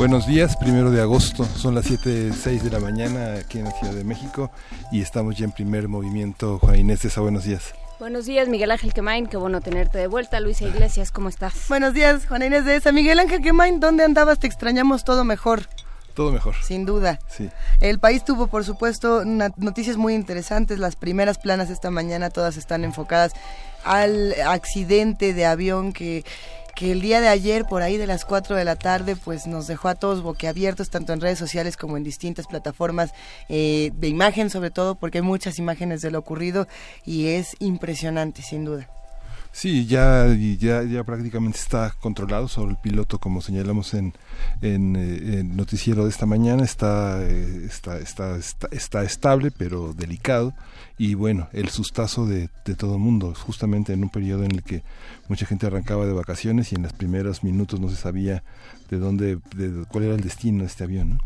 Buenos 0.00 0.26
días, 0.26 0.56
primero 0.56 0.90
de 0.90 1.02
agosto, 1.02 1.44
son 1.44 1.74
las 1.74 1.84
7.06 1.84 2.62
de 2.62 2.70
la 2.70 2.80
mañana 2.80 3.34
aquí 3.34 3.58
en 3.58 3.66
la 3.66 3.70
Ciudad 3.72 3.92
de 3.92 4.02
México 4.02 4.50
y 4.90 5.02
estamos 5.02 5.36
ya 5.36 5.44
en 5.44 5.52
primer 5.52 5.88
movimiento. 5.88 6.58
Juan 6.58 6.78
Inés 6.78 7.00
César, 7.00 7.22
buenos 7.22 7.44
días. 7.44 7.74
Buenos 7.98 8.24
días, 8.24 8.48
Miguel 8.48 8.70
Ángel 8.70 8.94
Quemain, 8.94 9.26
qué 9.26 9.36
bueno 9.36 9.60
tenerte 9.60 9.98
de 9.98 10.06
vuelta. 10.06 10.40
Luisa 10.40 10.64
Iglesias, 10.64 11.12
¿cómo 11.12 11.28
estás? 11.28 11.52
Buenos 11.68 11.92
días, 11.92 12.24
Juan 12.26 12.42
Inés 12.42 12.64
de 12.64 12.76
esa. 12.76 12.92
Miguel 12.92 13.18
Ángel 13.18 13.42
Quemain, 13.42 13.78
¿dónde 13.78 14.02
andabas? 14.02 14.38
Te 14.38 14.46
extrañamos 14.46 15.04
todo 15.04 15.22
mejor. 15.22 15.68
Todo 16.14 16.32
mejor. 16.32 16.54
Sin 16.62 16.86
duda. 16.86 17.18
Sí. 17.28 17.50
El 17.80 17.98
país 17.98 18.24
tuvo, 18.24 18.46
por 18.46 18.64
supuesto, 18.64 19.26
noticias 19.26 19.98
muy 19.98 20.14
interesantes. 20.14 20.78
Las 20.78 20.96
primeras 20.96 21.36
planas 21.36 21.68
esta 21.68 21.90
mañana 21.90 22.30
todas 22.30 22.56
están 22.56 22.84
enfocadas 22.84 23.32
al 23.84 24.34
accidente 24.46 25.34
de 25.34 25.44
avión 25.44 25.92
que 25.92 26.24
que 26.80 26.92
el 26.92 27.02
día 27.02 27.20
de 27.20 27.28
ayer, 27.28 27.66
por 27.66 27.82
ahí 27.82 27.98
de 27.98 28.06
las 28.06 28.24
4 28.24 28.56
de 28.56 28.64
la 28.64 28.74
tarde, 28.74 29.14
pues 29.14 29.46
nos 29.46 29.66
dejó 29.66 29.88
a 29.88 29.96
todos 29.96 30.22
boquiabiertos, 30.22 30.88
tanto 30.88 31.12
en 31.12 31.20
redes 31.20 31.38
sociales 31.38 31.76
como 31.76 31.98
en 31.98 32.04
distintas 32.04 32.46
plataformas 32.46 33.12
eh, 33.50 33.90
de 33.96 34.08
imagen, 34.08 34.48
sobre 34.48 34.70
todo, 34.70 34.94
porque 34.94 35.18
hay 35.18 35.22
muchas 35.22 35.58
imágenes 35.58 36.00
de 36.00 36.10
lo 36.10 36.18
ocurrido 36.18 36.68
y 37.04 37.26
es 37.26 37.54
impresionante, 37.58 38.40
sin 38.40 38.64
duda. 38.64 38.88
Sí, 39.52 39.86
ya, 39.86 40.28
ya, 40.58 40.84
ya 40.84 41.02
prácticamente 41.02 41.58
está 41.58 41.92
controlado 42.00 42.46
sobre 42.46 42.72
el 42.72 42.76
piloto, 42.76 43.18
como 43.18 43.42
señalamos 43.42 43.94
en, 43.94 44.14
en, 44.62 44.94
eh, 44.96 45.42
noticiero 45.44 46.04
de 46.04 46.10
esta 46.10 46.24
mañana, 46.24 46.62
está, 46.62 47.20
eh, 47.22 47.64
está, 47.66 47.98
está, 47.98 48.36
está, 48.36 48.68
está, 48.70 49.02
estable 49.02 49.50
pero 49.50 49.92
delicado 49.92 50.54
y 50.98 51.14
bueno, 51.14 51.48
el 51.52 51.68
sustazo 51.68 52.26
de, 52.26 52.48
de 52.64 52.76
todo 52.76 52.94
el 52.94 53.00
mundo, 53.00 53.34
justamente 53.34 53.92
en 53.92 54.04
un 54.04 54.10
periodo 54.10 54.44
en 54.44 54.52
el 54.52 54.62
que 54.62 54.84
mucha 55.28 55.46
gente 55.46 55.66
arrancaba 55.66 56.06
de 56.06 56.12
vacaciones 56.12 56.70
y 56.70 56.76
en 56.76 56.82
los 56.82 56.92
primeros 56.92 57.42
minutos 57.42 57.80
no 57.80 57.88
se 57.88 57.96
sabía 57.96 58.44
de 58.88 58.98
dónde, 58.98 59.38
de 59.56 59.84
cuál 59.88 60.04
era 60.04 60.14
el 60.14 60.20
destino 60.20 60.60
de 60.60 60.66
este 60.66 60.84
avión. 60.84 61.20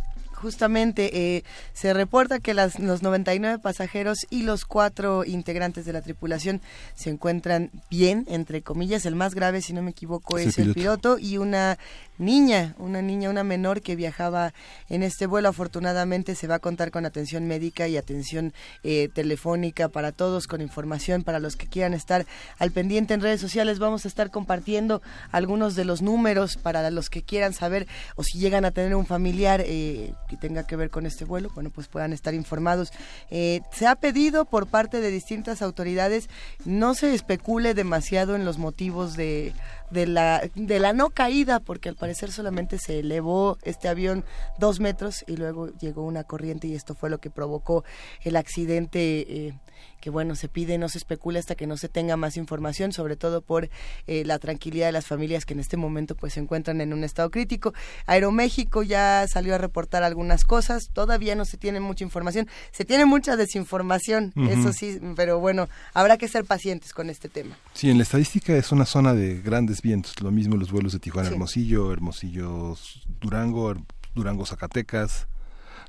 Justamente 0.45 1.37
eh, 1.37 1.43
se 1.73 1.95
reporta 1.95 2.39
que 2.39 2.53
las, 2.53 2.79
los 2.79 3.03
99 3.03 3.59
pasajeros 3.61 4.27
y 4.29 4.43
los 4.43 4.67
cuatro 4.67 5.25
integrantes 5.25 5.87
de 5.87 5.95
la 5.95 6.03
tripulación 6.03 6.61
se 6.95 7.09
encuentran 7.09 7.71
bien, 7.91 8.27
entre 8.29 8.61
comillas. 8.61 9.07
El 9.07 9.15
más 9.15 9.35
grave, 9.35 9.63
si 9.63 9.73
no 9.73 9.81
me 9.81 9.93
equivoco, 9.93 10.37
es, 10.37 10.59
el, 10.59 10.75
piloto. 10.75 11.19
y 11.19 11.39
una 11.39 11.79
niña, 12.19 12.75
una 12.79 13.01
niña, 13.01 13.31
una 13.31 13.43
menor 13.43 13.81
que 13.81 13.97
viajaba 13.97 14.53
en 14.91 15.03
este 15.03 15.27
vuelo. 15.27 15.49
Afortunadamente 15.49 16.35
se 16.35 16.47
va 16.47 16.57
a 16.57 16.59
contar 16.59 16.91
con 16.91 17.07
atención 17.07 17.47
médica 17.47 17.89
y 17.89 17.97
atención 17.97 18.53
eh, 18.83 19.09
telefónica 19.15 19.89
para 19.89 20.13
todos, 20.13 20.47
con 20.47 20.61
información 20.61 21.25
para 21.25 21.41
los 21.41 21.57
que 21.57 21.67
quieran 21.67 21.95
estar 21.95 22.27
al 22.59 22.71
pendiente 22.71 23.15
en 23.15 23.23
redes 23.23 23.41
sociales. 23.41 23.79
Vamos 23.79 24.05
a 24.05 24.09
estar 24.09 24.31
compartiendo 24.31 25.01
algunos 25.33 25.75
de 25.75 25.87
los 25.87 26.03
números 26.03 26.59
para 26.59 26.91
los 26.91 27.09
que 27.09 27.23
quieran 27.23 27.55
saber 27.55 27.87
o 28.17 28.23
si 28.23 28.39
llegan 28.39 28.67
a 28.67 28.73
tener 28.73 28.95
un 28.95 29.07
familiar 29.07 29.63
eh, 29.65 30.13
tenga 30.37 30.67
que 30.67 30.77
ver 30.77 30.91
con 30.91 31.07
este 31.07 31.25
vuelo, 31.25 31.51
bueno, 31.55 31.71
pues 31.71 31.89
puedan 31.89 32.13
estar 32.13 32.35
informados. 32.35 32.93
Eh, 33.31 33.61
se 33.73 33.87
ha 33.87 33.95
pedido 33.97 34.45
por 34.45 34.67
parte 34.67 35.01
de 35.01 35.11
distintas 35.11 35.63
autoridades 35.63 36.29
no 36.65 36.95
se 36.95 37.15
especule 37.15 37.75
demasiado 37.75 38.37
en 38.37 38.45
los 38.45 38.59
motivos 38.59 39.17
de, 39.17 39.53
de, 39.91 40.07
la, 40.07 40.43
de 40.55 40.79
la 40.81 40.93
no 40.93 41.11
caída, 41.11 41.61
porque 41.61 41.89
al 41.89 41.97
parecer 41.97 42.33
solamente 42.33 42.79
se 42.79 43.01
elevó 43.01 43.59
este 43.63 43.89
avión 43.89 44.25
dos 44.59 44.81
metros 44.81 45.25
y 45.27 45.37
luego 45.37 45.69
llegó 45.79 46.05
una 46.05 46.25
corriente 46.25 46.67
y 46.67 46.75
esto 46.75 46.95
fue 46.95 47.11
lo 47.11 47.19
que 47.19 47.31
provocó 47.31 47.85
el 48.23 48.37
accidente. 48.37 49.21
Eh, 49.29 49.55
que 50.01 50.11
bueno, 50.11 50.35
se 50.35 50.49
pide, 50.49 50.77
no 50.79 50.89
se 50.89 50.99
especula 50.99 51.39
hasta 51.39 51.55
que 51.55 51.67
no 51.67 51.77
se 51.77 51.89
tenga 51.89 52.17
más 52.17 52.37
información, 52.37 52.93
sobre 52.93 53.17
todo 53.17 53.41
por 53.41 53.71
eh, 54.07 54.25
la 54.25 54.39
tranquilidad 54.39 54.87
de 54.87 54.93
las 54.93 55.07
familias 55.07 55.47
que 55.47 55.55
en 55.55 55.61
este 55.61 55.77
momento 55.77 56.15
pues 56.15 56.35
se 56.35 56.41
encuentran 56.41 56.81
en 56.81 56.93
un 56.93 57.05
estado 57.05 57.31
crítico. 57.31 57.73
Aeroméxico 58.07 58.83
ya 58.83 59.27
salió 59.29 59.55
a 59.55 59.59
reportar 59.59 60.03
algunas 60.03 60.45
cosas, 60.45 60.91
todavía 60.93 61.35
no 61.35 61.45
se 61.45 61.57
tiene 61.57 61.81
mucha 61.81 62.05
información, 62.05 62.49
se 62.71 62.85
tiene 62.85 63.07
mucha 63.07 63.37
desinformación, 63.37 64.33
eso 64.37 64.73
sí, 64.73 65.01
pero 65.17 65.39
bueno, 65.39 65.69
habrá 65.95 66.19
que 66.19 66.29
ser 66.29 66.45
pacientes 66.45 66.93
con 66.93 67.11
este 67.11 67.29
tema. 67.29 67.57
Sí, 67.73 67.91
en 67.91 67.97
la 67.97 68.03
estadística 68.03 68.55
es 68.57 68.73
una 68.73 68.85
zona 68.85 69.15
de 69.15 69.41
grandes 69.41 69.81
vientos, 69.83 70.21
lo 70.21 70.31
mismo 70.31 70.57
los 70.57 70.71
vuelos 70.71 70.93
de 70.93 70.99
Tijuana 70.99 71.29
Hermosillo, 71.29 71.93
Hermosillo 71.93 72.77
Durango, 73.21 73.75
Durango 74.15 74.47
Zacatecas, 74.47 75.27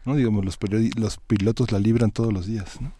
¿no? 0.06 0.16
Digamos, 0.16 0.46
los, 0.46 0.58
los 0.96 1.18
pilotos 1.18 1.72
la 1.72 1.80
libran 1.80 2.12
todos 2.12 2.32
los 2.32 2.46
días, 2.46 2.80
¿no? 2.82 2.94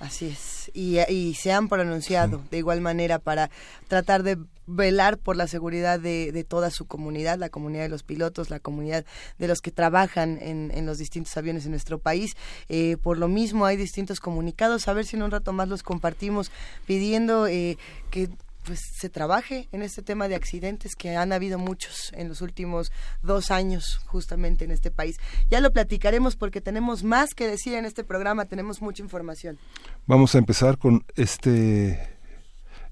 Así 0.00 0.28
es, 0.28 0.70
y, 0.72 1.34
se 1.34 1.52
han 1.52 1.68
pronunciado 1.68 2.42
de 2.50 2.56
igual 2.56 2.80
manera 2.80 3.18
para 3.18 3.50
tratar 3.86 4.22
de 4.22 4.38
velar 4.66 5.18
por 5.18 5.36
la 5.36 5.46
seguridad 5.46 6.00
de, 6.00 6.46
toda 6.48 6.70
su 6.70 6.86
comunidad, 6.86 7.38
la 7.38 7.50
comunidad 7.50 7.82
de 7.82 7.90
los 7.90 8.02
pilotos, 8.02 8.48
la 8.48 8.60
comunidad 8.60 9.04
de 9.38 9.46
los 9.46 9.60
que 9.60 9.70
trabajan 9.70 10.38
en, 10.40 10.86
los 10.86 10.96
distintos 10.96 11.36
aviones 11.36 11.66
en 11.66 11.72
nuestro 11.72 11.98
país. 11.98 12.34
Eh, 12.70 12.96
por 13.02 13.18
lo 13.18 13.28
mismo 13.28 13.66
hay 13.66 13.76
distintos 13.76 14.20
comunicados, 14.20 14.88
a 14.88 14.94
ver 14.94 15.04
si 15.04 15.16
en 15.16 15.22
un 15.22 15.32
rato 15.32 15.52
más 15.52 15.68
los 15.68 15.82
compartimos 15.82 16.50
pidiendo 16.86 17.46
eh, 17.46 17.76
que 18.10 18.30
pues 18.64 18.80
se 18.98 19.08
trabaje 19.08 19.68
en 19.72 19.82
este 19.82 20.02
tema 20.02 20.28
de 20.28 20.34
accidentes 20.34 20.94
que 20.94 21.16
han 21.16 21.32
habido 21.32 21.58
muchos 21.58 22.12
en 22.14 22.28
los 22.28 22.40
últimos 22.40 22.92
dos 23.22 23.50
años 23.50 24.00
justamente 24.06 24.64
en 24.64 24.70
este 24.70 24.90
país. 24.90 25.16
Ya 25.50 25.60
lo 25.60 25.72
platicaremos 25.72 26.36
porque 26.36 26.60
tenemos 26.60 27.02
más 27.04 27.34
que 27.34 27.46
decir 27.46 27.74
en 27.74 27.84
este 27.84 28.04
programa, 28.04 28.44
tenemos 28.44 28.82
mucha 28.82 29.02
información. 29.02 29.58
Vamos 30.06 30.34
a 30.34 30.38
empezar 30.38 30.78
con 30.78 31.04
este, 31.16 32.18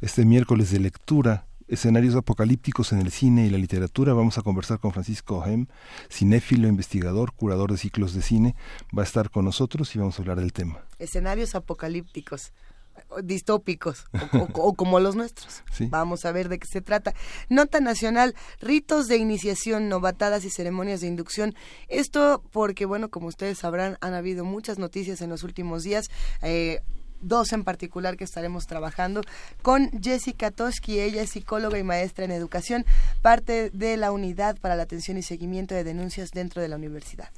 este 0.00 0.24
miércoles 0.24 0.70
de 0.70 0.80
lectura 0.80 1.44
escenarios 1.68 2.14
apocalípticos 2.14 2.92
en 2.92 3.00
el 3.00 3.12
cine 3.12 3.46
y 3.46 3.50
la 3.50 3.58
literatura. 3.58 4.14
Vamos 4.14 4.38
a 4.38 4.42
conversar 4.42 4.78
con 4.80 4.92
Francisco 4.92 5.44
Hem, 5.46 5.66
cinéfilo, 6.10 6.66
investigador, 6.66 7.32
curador 7.32 7.70
de 7.70 7.78
ciclos 7.78 8.14
de 8.14 8.22
cine. 8.22 8.56
Va 8.96 9.02
a 9.02 9.04
estar 9.04 9.30
con 9.30 9.44
nosotros 9.44 9.94
y 9.94 9.98
vamos 9.98 10.18
a 10.18 10.22
hablar 10.22 10.40
del 10.40 10.52
tema. 10.52 10.80
Escenarios 10.98 11.54
apocalípticos 11.54 12.52
distópicos 13.22 14.06
o, 14.54 14.74
como 14.74 15.00
los 15.00 15.16
nuestros. 15.16 15.62
Vamos 15.88 16.24
a 16.24 16.32
ver 16.32 16.48
de 16.48 16.58
qué 16.58 16.66
se 16.66 16.80
trata. 16.80 17.14
Nota 17.48 17.80
nacional, 17.80 18.34
ritos 18.60 19.06
de 19.06 19.16
iniciación, 19.16 19.88
novatadas 19.88 20.44
y 20.44 20.50
ceremonias 20.50 21.00
de 21.00 21.08
inducción. 21.08 21.54
Esto 21.88 22.42
porque, 22.52 22.86
bueno, 22.86 23.08
como 23.10 23.28
ustedes 23.28 23.58
sabrán, 23.58 23.98
han 24.00 24.14
habido 24.14 24.44
muchas 24.44 24.78
noticias 24.78 25.20
en 25.20 25.30
los 25.30 25.42
últimos 25.42 25.82
días. 25.82 26.10
Eh, 26.42 26.80
dos 27.20 27.52
en 27.52 27.64
particular 27.64 28.16
que 28.16 28.24
estaremos 28.24 28.66
trabajando 28.66 29.22
con 29.62 29.90
Jessica 30.02 30.50
Toski, 30.50 31.00
ella 31.00 31.22
es 31.22 31.30
psicóloga 31.30 31.78
y 31.78 31.82
maestra 31.82 32.24
en 32.24 32.30
educación, 32.30 32.84
parte 33.22 33.70
de 33.70 33.96
la 33.96 34.12
unidad 34.12 34.56
para 34.58 34.76
la 34.76 34.84
atención 34.84 35.16
y 35.16 35.22
seguimiento 35.22 35.74
de 35.74 35.84
denuncias 35.84 36.30
dentro 36.30 36.62
de 36.62 36.68
la 36.68 36.76
universidad. 36.76 37.30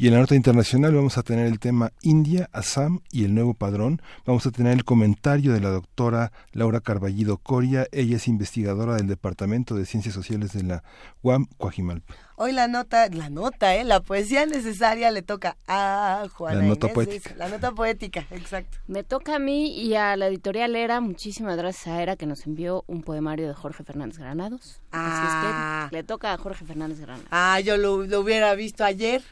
Y 0.00 0.06
en 0.06 0.14
la 0.14 0.20
nota 0.20 0.36
internacional 0.36 0.94
vamos 0.94 1.18
a 1.18 1.24
tener 1.24 1.46
el 1.46 1.58
tema 1.58 1.90
India, 2.02 2.48
Assam 2.52 3.00
y 3.10 3.24
el 3.24 3.34
nuevo 3.34 3.54
padrón. 3.54 4.00
Vamos 4.24 4.46
a 4.46 4.52
tener 4.52 4.72
el 4.72 4.84
comentario 4.84 5.52
de 5.52 5.60
la 5.60 5.70
doctora 5.70 6.30
Laura 6.52 6.80
Carballido 6.80 7.38
Coria. 7.38 7.88
Ella 7.90 8.18
es 8.18 8.28
investigadora 8.28 8.94
del 8.94 9.08
Departamento 9.08 9.74
de 9.74 9.86
Ciencias 9.86 10.14
Sociales 10.14 10.52
de 10.52 10.62
la 10.62 10.84
UAM 11.22 11.48
Coajimalpa. 11.56 12.14
Hoy 12.36 12.52
la 12.52 12.68
nota, 12.68 13.08
la 13.08 13.28
nota, 13.28 13.74
¿eh? 13.74 13.82
la 13.82 13.98
poesía 13.98 14.46
necesaria 14.46 15.10
le 15.10 15.22
toca 15.22 15.56
a 15.66 16.28
Juana 16.32 16.60
La 16.60 16.66
nota 16.68 16.86
poética. 16.92 17.34
La 17.36 17.48
nota 17.48 17.72
poética, 17.72 18.24
exacto. 18.30 18.78
Me 18.86 19.02
toca 19.02 19.34
a 19.34 19.38
mí 19.40 19.76
y 19.76 19.96
a 19.96 20.16
la 20.16 20.28
editorial 20.28 20.76
Era. 20.76 21.00
Muchísimas 21.00 21.56
gracias 21.56 21.88
a 21.88 22.00
Era 22.00 22.14
que 22.14 22.26
nos 22.26 22.46
envió 22.46 22.84
un 22.86 23.02
poemario 23.02 23.48
de 23.48 23.54
Jorge 23.54 23.82
Fernández 23.82 24.18
Granados. 24.18 24.80
Así 24.92 25.26
es 25.26 25.34
que 25.42 25.48
ah. 25.52 25.88
le 25.90 26.04
toca 26.04 26.32
a 26.32 26.38
Jorge 26.38 26.64
Fernández 26.64 27.00
Granados. 27.00 27.26
Ah, 27.32 27.58
yo 27.58 27.76
lo 27.76 27.94
hubiera 27.94 28.54
visto 28.54 28.84
ayer. 28.84 29.24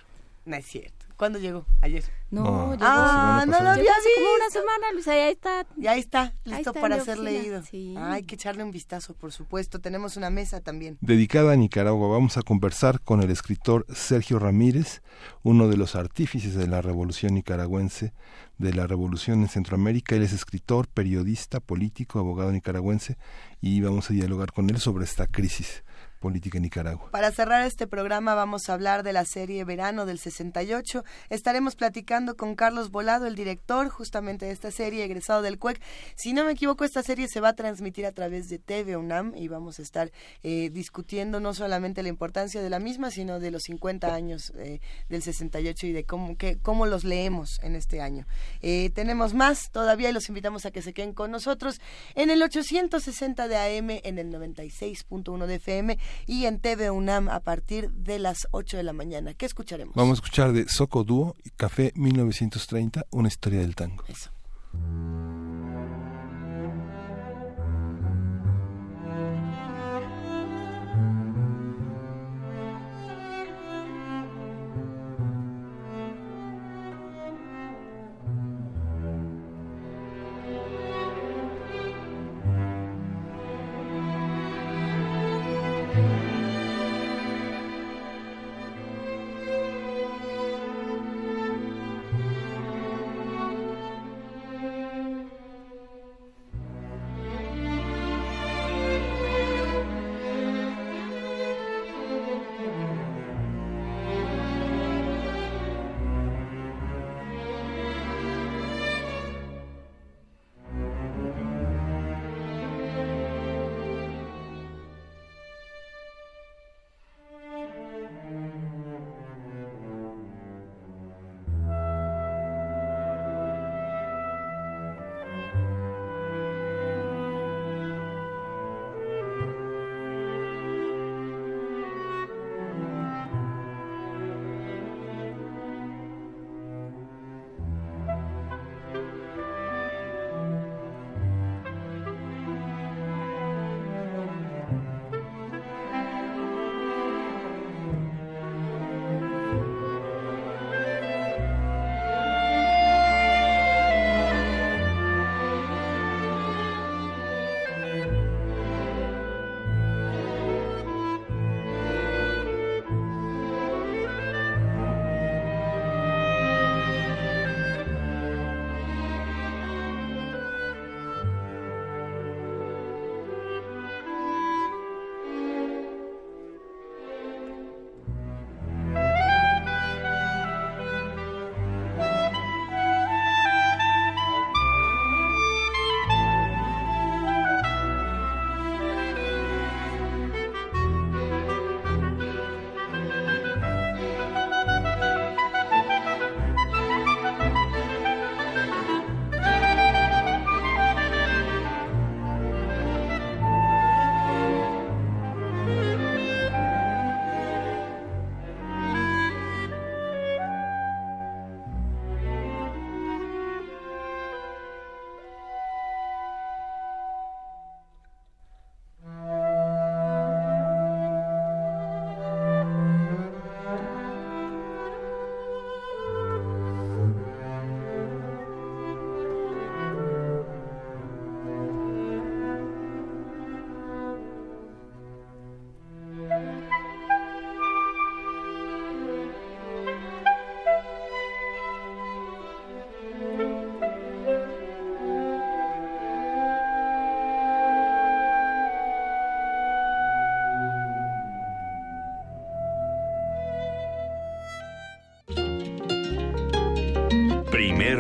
No 0.46 0.54
es 0.54 0.64
cierto. 0.64 1.06
¿Cuándo 1.16 1.40
llegó? 1.40 1.66
Ayer. 1.81 2.04
No, 2.31 2.72
llegó. 2.75 2.84
Ah, 2.84 3.44
no 3.48 3.60
lo 3.60 3.70
había 3.70 3.82
visto. 3.82 4.10
como 4.16 4.34
una 4.37 4.50
semana, 4.50 4.93
Luisa, 4.93 5.12
ya 5.14 5.28
está. 5.28 5.66
Ya 5.76 5.96
está, 5.96 6.34
listo 6.44 6.70
está 6.70 6.81
para 6.81 7.00
ser 7.00 7.19
oficina, 7.19 7.31
leído. 7.43 7.62
sí. 7.62 7.94
Hay 7.98 8.22
que 8.22 8.37
echarle 8.37 8.62
un 8.62 8.70
vistazo, 8.70 9.14
por 9.14 9.32
supuesto. 9.32 9.81
Tenemos 9.81 10.16
una 10.16 10.31
mesa 10.31 10.60
también. 10.60 10.98
Dedicada 11.00 11.52
a 11.52 11.56
Nicaragua, 11.56 12.06
vamos 12.08 12.37
a 12.37 12.43
conversar 12.43 13.00
con 13.00 13.22
el 13.22 13.31
escritor 13.32 13.87
Sergio 13.93 14.38
Ramírez, 14.38 15.02
uno 15.43 15.66
de 15.66 15.76
los 15.76 15.96
artífices 15.96 16.54
de 16.54 16.69
la 16.69 16.81
revolución 16.81 17.34
nicaragüense, 17.34 18.12
de 18.58 18.72
la 18.72 18.87
revolución 18.87 19.40
en 19.40 19.48
Centroamérica. 19.48 20.14
Él 20.14 20.22
es 20.22 20.32
escritor, 20.32 20.87
periodista, 20.87 21.58
político, 21.58 22.20
abogado 22.20 22.52
nicaragüense 22.52 23.16
y 23.60 23.81
vamos 23.81 24.10
a 24.10 24.14
dialogar 24.14 24.52
con 24.52 24.70
él 24.70 24.78
sobre 24.78 25.04
esta 25.06 25.26
crisis 25.26 25.82
política 26.19 26.59
en 26.59 26.63
Nicaragua. 26.63 27.11
Para 27.11 27.31
cerrar 27.31 27.67
este 27.67 27.87
programa 27.87 28.35
vamos 28.35 28.69
a 28.69 28.75
hablar 28.75 29.03
de 29.03 29.13
la 29.13 29.25
serie 29.25 29.65
Verano 29.65 30.07
del 30.07 30.19
68. 30.19 31.05
Estaremos 31.31 31.77
platicando 31.77 32.37
con 32.37 32.55
Carlos 32.55 32.91
Volado, 32.91 33.27
el 33.27 33.35
director 33.35 33.89
justamente 33.89 34.47
de 34.47 34.53
esta 34.53 34.71
serie, 34.71 35.05
egresado 35.05 35.43
del 35.43 35.59
CUEC. 35.59 35.81
Si 36.15 36.33
no 36.33 36.45
me 36.45 36.53
equivoco, 36.53 36.85
esta 36.85 37.03
serie 37.03 37.29
se 37.29 37.41
va 37.41 37.51
a 37.51 37.55
transmitir 37.55 38.07
a 38.07 38.13
través 38.13 38.49
de 38.49 38.59
TV 38.59 38.97
UNAM 38.97 39.35
y 39.37 39.49
vamos 39.49 39.79
a 39.79 39.83
estar 39.83 40.11
eh, 40.43 40.71
discutiendo 40.73 41.41
no 41.41 41.55
solamente 41.55 42.03
la 42.03 42.09
importancia 42.09 42.63
de 42.63 42.71
la 42.71 42.79
misma, 42.79 43.11
sino 43.11 43.41
de 43.41 43.51
los 43.51 43.65
50 43.65 44.15
años 44.15 44.53
eh, 44.57 44.81
del 45.09 45.23
68 45.23 45.87
y 45.87 45.93
de 45.93 46.05
cómo 46.05 46.87
los 46.87 47.05
leemos 47.05 47.61
en 47.63 47.77
este 47.77 48.01
año. 48.01 48.27
Eh, 48.63 48.91
tenemos 48.95 49.35
más 49.35 49.71
todavía 49.71 50.11
y 50.11 50.13
los 50.13 50.29
invitamos 50.29 50.67
a 50.67 50.71
que 50.71 50.83
se 50.83 50.93
queden 50.93 51.13
con 51.13 51.31
nosotros 51.31 51.81
en 52.15 52.31
el 52.31 52.43
860 52.43 53.49
de 53.49 53.57
AM, 53.57 53.91
en 54.03 54.19
el 54.19 54.33
96.1 54.33 55.47
de 55.47 55.55
FM 55.57 55.99
y 56.27 56.47
en 56.47 56.61
TV 56.61 56.91
UNAM 56.91 57.29
a 57.29 57.41
partir 57.41 57.91
de 57.91 58.19
las 58.19 58.47
8 58.51 58.77
de 58.77 58.83
la 58.83 58.93
mañana. 58.93 59.35
¿Qué 59.35 59.47
escucharemos? 59.47 59.95
Vamos 59.95 60.19
a 60.19 60.21
escuchar 60.23 60.53
de 60.53 60.69
Soco 60.69 61.05
Dúo 61.05 61.37
y 61.45 61.51
Café 61.51 61.93
1930, 61.95 63.07
una 63.11 63.29
historia 63.29 63.61
del 63.61 63.75
tango. 63.75 64.05
Eso. 64.09 64.31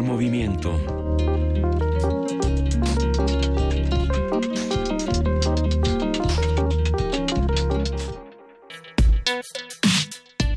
Movimiento. 0.02 0.72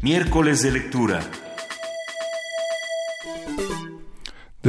Miércoles 0.02 0.62
de 0.62 0.72
lectura. 0.72 1.20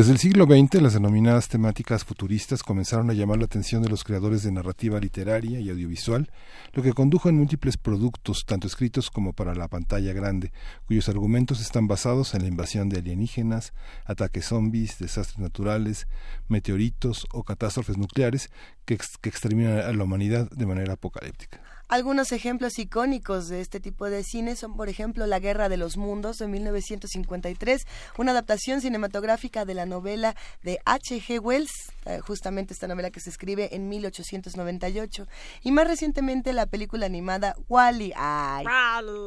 Desde 0.01 0.13
el 0.13 0.19
siglo 0.19 0.47
XX, 0.47 0.81
las 0.81 0.95
denominadas 0.95 1.49
temáticas 1.49 2.07
futuristas 2.07 2.63
comenzaron 2.63 3.11
a 3.11 3.13
llamar 3.13 3.37
la 3.37 3.45
atención 3.45 3.83
de 3.83 3.91
los 3.91 4.03
creadores 4.03 4.43
de 4.43 4.51
narrativa 4.51 4.99
literaria 4.99 5.61
y 5.61 5.69
audiovisual, 5.69 6.31
lo 6.73 6.83
que 6.83 6.95
condujo 6.95 7.29
en 7.29 7.37
múltiples 7.37 7.77
productos, 7.77 8.47
tanto 8.47 8.67
escritos 8.67 9.11
como 9.11 9.35
para 9.35 9.55
la 9.55 9.69
pantalla 9.69 10.15
grande, 10.15 10.53
cuyos 10.87 11.11
argumentos 11.11 11.61
están 11.61 11.87
basados 11.87 12.33
en 12.33 12.41
la 12.41 12.49
invasión 12.49 12.89
de 12.89 13.01
alienígenas, 13.01 13.75
ataques 14.07 14.47
zombies, 14.47 14.99
desastres 14.99 15.39
naturales, 15.39 16.07
meteoritos 16.49 17.27
o 17.35 17.45
catástrofes 17.45 17.99
nucleares 17.99 18.51
que, 18.87 18.97
que 19.21 19.29
exterminan 19.29 19.81
a 19.81 19.93
la 19.93 20.05
humanidad 20.05 20.49
de 20.51 20.65
manera 20.65 20.95
apocalíptica. 20.95 21.61
Algunos 21.91 22.31
ejemplos 22.31 22.79
icónicos 22.79 23.49
de 23.49 23.61
este 23.61 23.81
tipo 23.81 24.09
de 24.09 24.23
cine 24.23 24.55
son, 24.55 24.77
por 24.77 24.89
ejemplo, 24.89 25.27
La 25.27 25.41
Guerra 25.41 25.69
de 25.69 25.77
los 25.77 25.97
Mundos 25.97 26.37
de 26.37 26.47
1953, 26.47 27.85
una 28.17 28.31
adaptación 28.31 28.81
cinematográfica 28.81 29.65
de 29.65 29.75
la 29.75 29.87
novela 29.87 30.37
de 30.63 30.79
H.G. 30.85 31.41
Wells, 31.41 31.73
eh, 32.05 32.21
justamente 32.21 32.75
esta 32.75 32.87
novela 32.87 33.11
que 33.11 33.19
se 33.19 33.29
escribe 33.29 33.75
en 33.75 33.89
1898, 33.89 35.27
y 35.65 35.73
más 35.73 35.89
recientemente 35.89 36.53
la 36.53 36.67
película 36.67 37.07
animada 37.07 37.57
Wally. 37.69 38.13
¡Ay! 38.15 38.67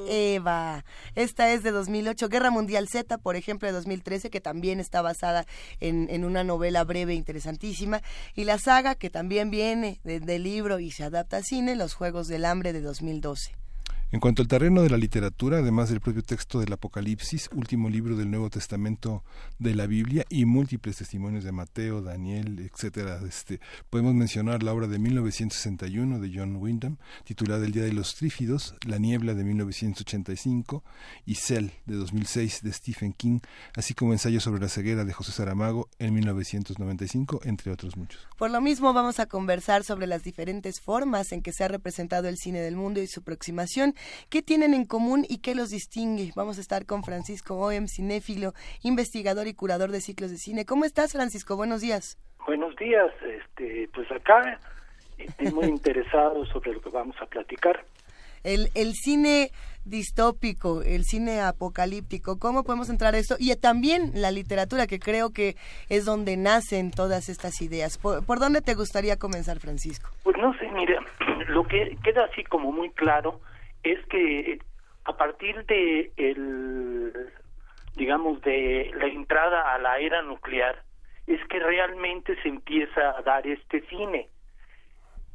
Eva. 0.07 0.85
Esta 1.15 1.51
es 1.51 1.63
de 1.63 1.71
2008, 1.71 2.29
Guerra 2.29 2.49
Mundial 2.49 2.87
Z, 2.87 3.17
por 3.17 3.35
ejemplo, 3.35 3.67
de 3.67 3.73
2013, 3.73 4.29
que 4.29 4.39
también 4.39 4.79
está 4.79 5.01
basada 5.01 5.45
en, 5.81 6.07
en 6.09 6.23
una 6.23 6.45
novela 6.45 6.85
breve 6.85 7.13
interesantísima, 7.13 8.01
y 8.35 8.45
la 8.45 8.57
saga 8.57 8.95
que 8.95 9.09
también 9.09 9.51
viene 9.51 9.99
del 10.05 10.43
libro 10.43 10.79
y 10.79 10.91
se 10.91 11.03
adapta 11.03 11.35
al 11.35 11.43
cine, 11.43 11.75
Los 11.75 11.93
Juegos 11.93 12.29
del 12.29 12.52
de 12.61 12.81
2012. 12.81 13.62
En 14.13 14.19
cuanto 14.19 14.43
al 14.43 14.47
terreno 14.47 14.83
de 14.83 14.91
la 14.91 14.97
literatura, 14.97 15.57
además 15.57 15.89
del 15.89 15.99
propio 15.99 16.21
texto 16.21 16.59
del 16.59 16.71
Apocalipsis, 16.71 17.49
último 17.51 17.89
libro 17.89 18.15
del 18.15 18.29
Nuevo 18.29 18.51
Testamento 18.51 19.23
de 19.57 19.73
la 19.73 19.87
Biblia 19.87 20.23
y 20.29 20.45
múltiples 20.45 20.97
testimonios 20.97 21.43
de 21.43 21.51
Mateo, 21.51 22.03
Daniel, 22.03 22.59
etcétera, 22.59 23.19
este, 23.27 23.59
podemos 23.89 24.13
mencionar 24.13 24.61
la 24.61 24.71
obra 24.71 24.85
de 24.85 24.99
1961 24.99 26.19
de 26.19 26.31
John 26.31 26.57
Wyndham, 26.57 26.97
titulada 27.23 27.65
El 27.65 27.71
Día 27.71 27.85
de 27.85 27.93
los 27.93 28.13
Trífidos, 28.13 28.75
La 28.85 28.99
Niebla 28.99 29.33
de 29.33 29.43
1985 29.45 30.83
y 31.25 31.33
Cell 31.33 31.69
de 31.87 31.95
2006 31.95 32.61
de 32.61 32.71
Stephen 32.71 33.13
King, 33.13 33.39
así 33.75 33.95
como 33.95 34.13
Ensayo 34.13 34.39
sobre 34.39 34.61
la 34.61 34.69
ceguera 34.69 35.05
de 35.05 35.13
José 35.13 35.31
Saramago 35.31 35.89
en 35.97 36.13
1995, 36.13 37.41
entre 37.45 37.71
otros 37.71 37.97
muchos. 37.97 38.27
Por 38.37 38.51
lo 38.51 38.61
mismo 38.61 38.93
vamos 38.93 39.19
a 39.19 39.25
conversar 39.25 39.83
sobre 39.83 40.05
las 40.05 40.21
diferentes 40.21 40.81
formas 40.81 41.31
en 41.31 41.41
que 41.41 41.51
se 41.51 41.63
ha 41.63 41.67
representado 41.67 42.27
el 42.27 42.37
cine 42.37 42.61
del 42.61 42.75
mundo 42.75 43.01
y 43.01 43.07
su 43.07 43.21
aproximación 43.21 43.95
¿Qué 44.29 44.41
tienen 44.41 44.73
en 44.73 44.85
común 44.85 45.25
y 45.27 45.39
qué 45.39 45.55
los 45.55 45.69
distingue? 45.69 46.31
Vamos 46.35 46.57
a 46.57 46.61
estar 46.61 46.85
con 46.85 47.03
Francisco 47.03 47.55
Oem, 47.55 47.87
cinéfilo, 47.87 48.53
investigador 48.81 49.47
y 49.47 49.53
curador 49.53 49.91
de 49.91 50.01
ciclos 50.01 50.31
de 50.31 50.37
cine. 50.37 50.65
¿Cómo 50.65 50.85
estás, 50.85 51.13
Francisco? 51.13 51.55
Buenos 51.55 51.81
días. 51.81 52.17
Buenos 52.45 52.75
días. 52.75 53.11
Este, 53.21 53.89
pues 53.93 54.11
acá 54.11 54.59
estoy 55.17 55.51
muy 55.51 55.65
interesado 55.69 56.45
sobre 56.47 56.73
lo 56.73 56.81
que 56.81 56.89
vamos 56.89 57.15
a 57.21 57.25
platicar. 57.25 57.85
El, 58.43 58.69
el 58.75 58.93
cine 58.93 59.51
distópico, 59.85 60.81
el 60.81 61.03
cine 61.03 61.41
apocalíptico, 61.41 62.39
¿cómo 62.39 62.63
podemos 62.63 62.89
entrar 62.89 63.15
a 63.15 63.17
esto? 63.17 63.35
Y 63.39 63.53
también 63.55 64.11
la 64.15 64.31
literatura, 64.31 64.87
que 64.87 64.99
creo 64.99 65.31
que 65.31 65.55
es 65.89 66.05
donde 66.05 66.37
nacen 66.37 66.91
todas 66.91 67.29
estas 67.29 67.61
ideas. 67.61 67.97
¿Por, 67.97 68.25
¿por 68.25 68.39
dónde 68.39 68.61
te 68.61 68.75
gustaría 68.75 69.17
comenzar, 69.17 69.59
Francisco? 69.59 70.09
Pues 70.23 70.37
no 70.37 70.53
sé, 70.57 70.69
mire, 70.71 70.97
lo 71.47 71.65
que 71.67 71.97
queda 72.03 72.25
así 72.25 72.43
como 72.43 72.71
muy 72.71 72.89
claro 72.91 73.39
es 73.83 74.05
que 74.07 74.59
a 75.05 75.17
partir 75.17 75.65
de 75.65 76.11
el 76.17 77.31
digamos 77.95 78.41
de 78.41 78.91
la 78.95 79.07
entrada 79.07 79.73
a 79.73 79.77
la 79.77 79.99
era 79.99 80.21
nuclear 80.21 80.81
es 81.27 81.39
que 81.47 81.59
realmente 81.59 82.35
se 82.41 82.49
empieza 82.49 83.17
a 83.17 83.21
dar 83.21 83.45
este 83.47 83.81
cine. 83.87 84.29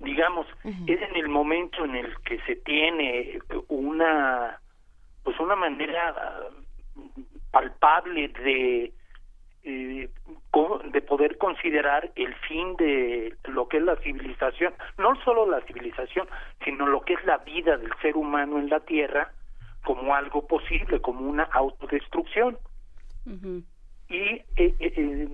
Digamos 0.01 0.47
es 0.65 1.03
en 1.03 1.17
el 1.17 1.29
momento 1.29 1.85
en 1.85 1.97
el 1.97 2.15
que 2.23 2.41
se 2.41 2.57
tiene 2.57 3.39
una 3.69 4.61
pues 5.25 5.39
una 5.41 5.57
manera 5.57 6.41
palpable 7.51 8.29
de 8.29 8.93
eh, 9.69 10.09
de 10.93 11.03
poder 11.03 11.37
considerar 11.37 12.11
el 12.17 12.35
fin 12.49 12.75
de 12.77 13.35
lo 13.45 13.69
que 13.69 13.77
es 13.77 13.83
la 13.83 13.97
civilización, 13.97 14.73
no 14.97 15.15
solo 15.23 15.47
la 15.47 15.61
civilización, 15.67 16.27
sino 16.65 16.87
lo 16.87 17.03
que 17.03 17.13
es 17.13 17.25
la 17.27 17.37
vida 17.39 17.77
del 17.77 17.93
ser 18.01 18.17
humano 18.17 18.59
en 18.59 18.71
la 18.71 18.81
Tierra 18.81 19.31
como 19.85 20.15
algo 20.15 20.47
posible, 20.47 21.01
como 21.01 21.21
una 21.21 21.45
autodestrucción. 21.45 22.57
Y 24.09 24.17
eh, 24.17 24.45
eh, 24.57 25.29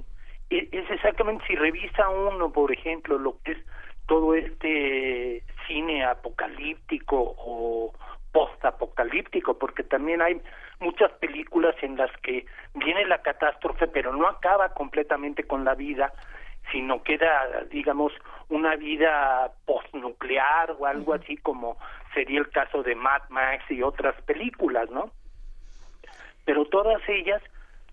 es 0.50 0.90
exactamente 0.90 1.46
si 1.46 1.54
revisa 1.54 2.08
uno, 2.08 2.52
por 2.52 2.72
ejemplo, 2.72 3.16
lo 3.16 3.38
que 3.44 3.52
es 3.52 3.58
todo 4.06 4.34
este 4.34 5.44
cine 5.68 6.04
apocalíptico 6.04 7.34
o 7.38 7.92
postapocalíptico, 8.34 9.56
porque 9.56 9.84
también 9.84 10.20
hay 10.20 10.42
muchas 10.80 11.12
películas 11.12 11.76
en 11.82 11.96
las 11.96 12.10
que 12.18 12.44
viene 12.74 13.06
la 13.06 13.22
catástrofe, 13.22 13.86
pero 13.86 14.12
no 14.12 14.26
acaba 14.26 14.70
completamente 14.70 15.44
con 15.44 15.64
la 15.64 15.76
vida, 15.76 16.12
sino 16.72 17.00
queda, 17.04 17.64
digamos, 17.70 18.12
una 18.48 18.74
vida 18.74 19.52
postnuclear 19.66 20.74
o 20.76 20.84
algo 20.84 21.14
así 21.14 21.36
como 21.36 21.78
sería 22.12 22.40
el 22.40 22.50
caso 22.50 22.82
de 22.82 22.96
Mad 22.96 23.22
Max 23.28 23.62
y 23.70 23.82
otras 23.82 24.20
películas, 24.22 24.90
¿no? 24.90 25.12
Pero 26.44 26.64
todas 26.64 27.00
ellas, 27.08 27.40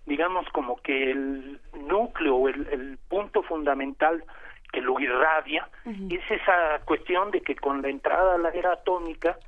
digamos, 0.06 0.48
como 0.48 0.76
que 0.82 1.12
el 1.12 1.60
núcleo, 1.86 2.48
el, 2.48 2.66
el 2.66 2.98
punto 3.08 3.44
fundamental 3.44 4.24
que 4.72 4.80
lo 4.80 4.98
irradia, 4.98 5.68
es 6.10 6.28
esa 6.28 6.80
cuestión 6.84 7.30
de 7.30 7.42
que 7.42 7.54
con 7.54 7.80
la 7.82 7.90
entrada 7.90 8.34
a 8.34 8.38
la 8.38 8.48
era 8.48 8.72
atómica, 8.72 9.38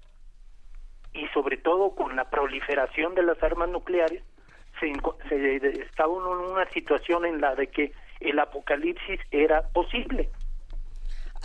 y 1.15 1.27
sobre 1.29 1.57
todo 1.57 1.95
con 1.95 2.17
la 2.17 2.29
proliferación 2.29 3.15
de 3.15 3.23
las 3.23 3.43
armas 3.43 3.69
nucleares, 3.69 4.23
se, 4.81 4.93
se 5.29 5.57
estaba 5.81 6.13
en 6.13 6.51
una 6.51 6.69
situación 6.71 7.25
en 7.25 7.41
la 7.41 7.55
de 7.55 7.69
que 7.69 7.93
el 8.21 8.39
apocalipsis 8.39 9.21
era 9.31 9.63
posible. 9.69 10.31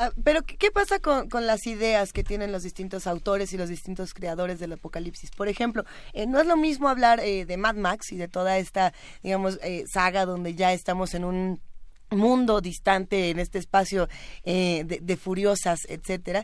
Ah, 0.02 0.12
pero, 0.24 0.40
¿qué 0.44 0.72
pasa 0.72 1.00
con, 1.00 1.28
con, 1.28 1.46
las 1.46 1.68
ideas 1.68 2.14
que 2.14 2.24
tienen 2.24 2.54
los 2.54 2.64
distintos 2.64 3.06
autores 3.06 3.52
y 3.52 3.58
los 3.58 3.68
distintos 3.68 4.14
creadores 4.14 4.58
del 4.58 4.72
apocalipsis? 4.72 5.30
Por 5.32 5.50
ejemplo, 5.50 5.84
eh, 6.14 6.26
no 6.26 6.40
es 6.40 6.48
lo 6.48 6.56
mismo 6.56 6.88
hablar 6.88 7.20
eh, 7.20 7.46
de 7.46 7.58
Mad 7.58 7.76
Max 7.76 8.14
y 8.14 8.18
de 8.18 8.30
toda 8.30 8.58
esta, 8.60 8.94
digamos, 9.24 9.60
eh, 9.62 9.84
saga 9.88 10.26
donde 10.26 10.56
ya 10.56 10.72
estamos 10.72 11.14
en 11.16 11.26
un 11.26 11.60
mundo 12.12 12.62
distante 12.62 13.30
en 13.30 13.40
este 13.40 13.58
espacio 13.60 14.08
eh, 14.44 14.84
de, 14.86 15.18
furiosas, 15.18 15.80
etcétera. 15.90 16.44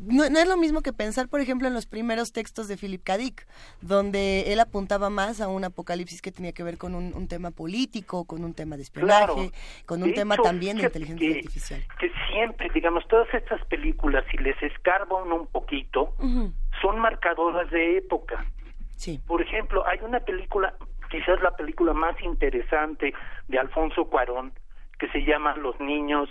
No, 0.00 0.24
es 0.24 0.48
lo 0.48 0.56
mismo 0.56 0.82
que 0.82 0.92
pensar, 0.92 1.28
por 1.28 1.40
ejemplo, 1.40 1.68
en 1.68 1.74
los 1.74 1.86
primeros 1.86 2.32
textos 2.32 2.68
de 2.68 2.76
Philip 2.76 3.02
K. 3.02 3.16
Dick, 3.18 3.46
donde 3.80 4.52
él 4.52 4.60
apuntaba 4.60 5.10
más 5.10 5.40
a 5.40 5.48
un 5.48 5.64
apocalipsis 5.64 6.22
que 6.22 6.32
tenía 6.32 6.52
que 6.52 6.62
ver 6.62 6.78
con 6.78 6.94
un, 6.94 7.28
tema 7.28 7.50
político, 7.50 8.24
con 8.24 8.44
un 8.44 8.54
tema 8.54 8.76
de 8.76 8.82
espionaje, 8.82 9.50
con 9.86 10.02
un 10.02 10.12
tema 10.14 10.36
también 10.36 10.76
de 10.76 10.84
inteligencia 10.84 11.30
artificial. 11.36 11.82
Que 11.98 12.10
siempre, 12.30 12.68
digamos, 12.74 13.06
todas 13.08 13.32
estas 13.34 13.64
películas, 13.66 14.24
si 14.30 14.38
les 14.38 14.60
escarba 14.62 15.22
uno 15.22 15.36
un 15.36 15.46
poquito, 15.46 16.14
son 16.80 16.98
marcadoras 16.98 17.70
de 17.70 17.98
época. 17.98 18.44
Sí. 18.96 19.20
Por 19.26 19.42
ejemplo, 19.42 19.86
hay 19.86 19.98
una 20.02 20.20
película, 20.20 20.74
quizás 21.10 21.40
la 21.42 21.50
película 21.56 21.92
más 21.92 22.20
interesante 22.22 23.12
de 23.48 23.58
Alfonso 23.58 24.04
Cuarón, 24.06 24.52
que 25.04 25.10
se 25.10 25.24
llama 25.26 25.54
Los 25.56 25.78
niños 25.80 26.30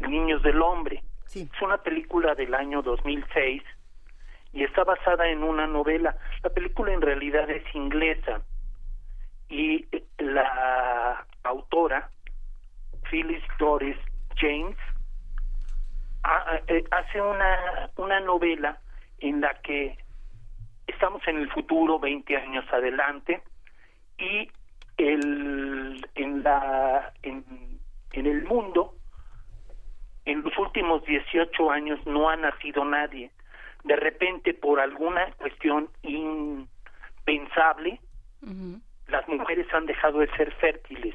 niños 0.00 0.42
del 0.42 0.60
hombre. 0.62 1.02
Es 1.32 1.62
una 1.62 1.78
película 1.78 2.34
del 2.34 2.54
año 2.54 2.82
2006 2.82 3.62
y 4.52 4.64
está 4.64 4.82
basada 4.82 5.28
en 5.28 5.44
una 5.44 5.68
novela. 5.68 6.16
La 6.42 6.50
película 6.50 6.92
en 6.92 7.00
realidad 7.00 7.48
es 7.50 7.62
inglesa 7.74 8.42
y 9.48 9.86
la 10.18 11.24
autora 11.44 12.10
Phyllis 13.10 13.42
Doris 13.58 13.96
James 14.36 14.76
eh, 16.66 16.84
hace 16.90 17.20
una 17.20 17.90
una 17.96 18.18
novela 18.20 18.78
en 19.18 19.40
la 19.40 19.54
que 19.60 19.96
estamos 20.88 21.22
en 21.28 21.38
el 21.38 21.50
futuro 21.50 22.00
20 22.00 22.36
años 22.36 22.64
adelante 22.72 23.42
y 24.18 24.50
el 24.96 26.04
en 26.16 26.42
la 26.42 27.12
en 27.22 27.73
en 28.14 28.26
el 28.26 28.44
mundo, 28.44 28.94
en 30.24 30.42
los 30.42 30.56
últimos 30.58 31.04
18 31.04 31.70
años 31.70 31.98
no 32.06 32.28
ha 32.28 32.36
nacido 32.36 32.84
nadie. 32.84 33.30
De 33.84 33.96
repente, 33.96 34.54
por 34.54 34.80
alguna 34.80 35.30
cuestión 35.32 35.88
impensable, 36.02 38.00
las 39.08 39.28
mujeres 39.28 39.66
han 39.72 39.86
dejado 39.86 40.20
de 40.20 40.28
ser 40.36 40.52
fértiles. 40.54 41.14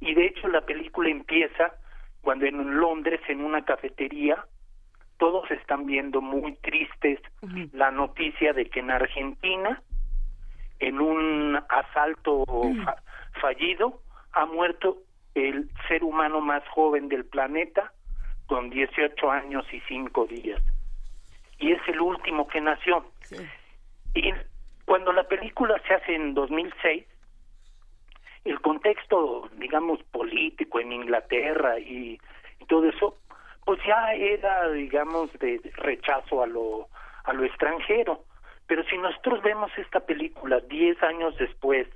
Y 0.00 0.14
de 0.14 0.26
hecho 0.26 0.48
la 0.48 0.62
película 0.62 1.10
empieza 1.10 1.74
cuando 2.20 2.46
en 2.46 2.76
Londres, 2.76 3.20
en 3.28 3.44
una 3.44 3.64
cafetería, 3.64 4.44
todos 5.18 5.50
están 5.50 5.86
viendo 5.86 6.20
muy 6.20 6.54
tristes 6.56 7.20
la 7.72 7.90
noticia 7.90 8.52
de 8.52 8.66
que 8.66 8.80
en 8.80 8.90
Argentina, 8.90 9.82
en 10.78 11.00
un 11.00 11.60
asalto 11.68 12.44
fallido, 13.40 14.00
ha 14.32 14.46
muerto 14.46 14.98
el 15.34 15.70
ser 15.88 16.04
humano 16.04 16.40
más 16.40 16.66
joven 16.68 17.08
del 17.08 17.24
planeta 17.24 17.92
con 18.46 18.70
18 18.70 19.30
años 19.30 19.64
y 19.72 19.80
5 19.80 20.26
días. 20.26 20.60
Y 21.58 21.72
es 21.72 21.80
el 21.88 22.00
último 22.00 22.46
que 22.48 22.60
nació. 22.60 23.04
Y 24.14 24.32
cuando 24.84 25.12
la 25.12 25.24
película 25.24 25.80
se 25.86 25.94
hace 25.94 26.14
en 26.14 26.34
2006, 26.34 27.06
el 28.44 28.60
contexto, 28.60 29.48
digamos, 29.58 30.02
político 30.04 30.80
en 30.80 30.92
Inglaterra 30.92 31.78
y, 31.78 32.20
todo 32.68 32.88
eso, 32.88 33.18
pues 33.64 33.80
ya 33.86 34.14
era, 34.14 34.70
digamos, 34.70 35.32
de 35.38 35.60
rechazo 35.76 36.42
a 36.42 36.46
lo, 36.46 36.88
a 37.24 37.32
lo 37.32 37.44
extranjero. 37.44 38.24
Pero 38.66 38.84
si 38.84 38.96
nosotros 38.98 39.42
vemos 39.42 39.70
esta 39.76 40.00
película 40.00 40.60
diez 40.60 41.00
años 41.02 41.36
después, 41.38 41.88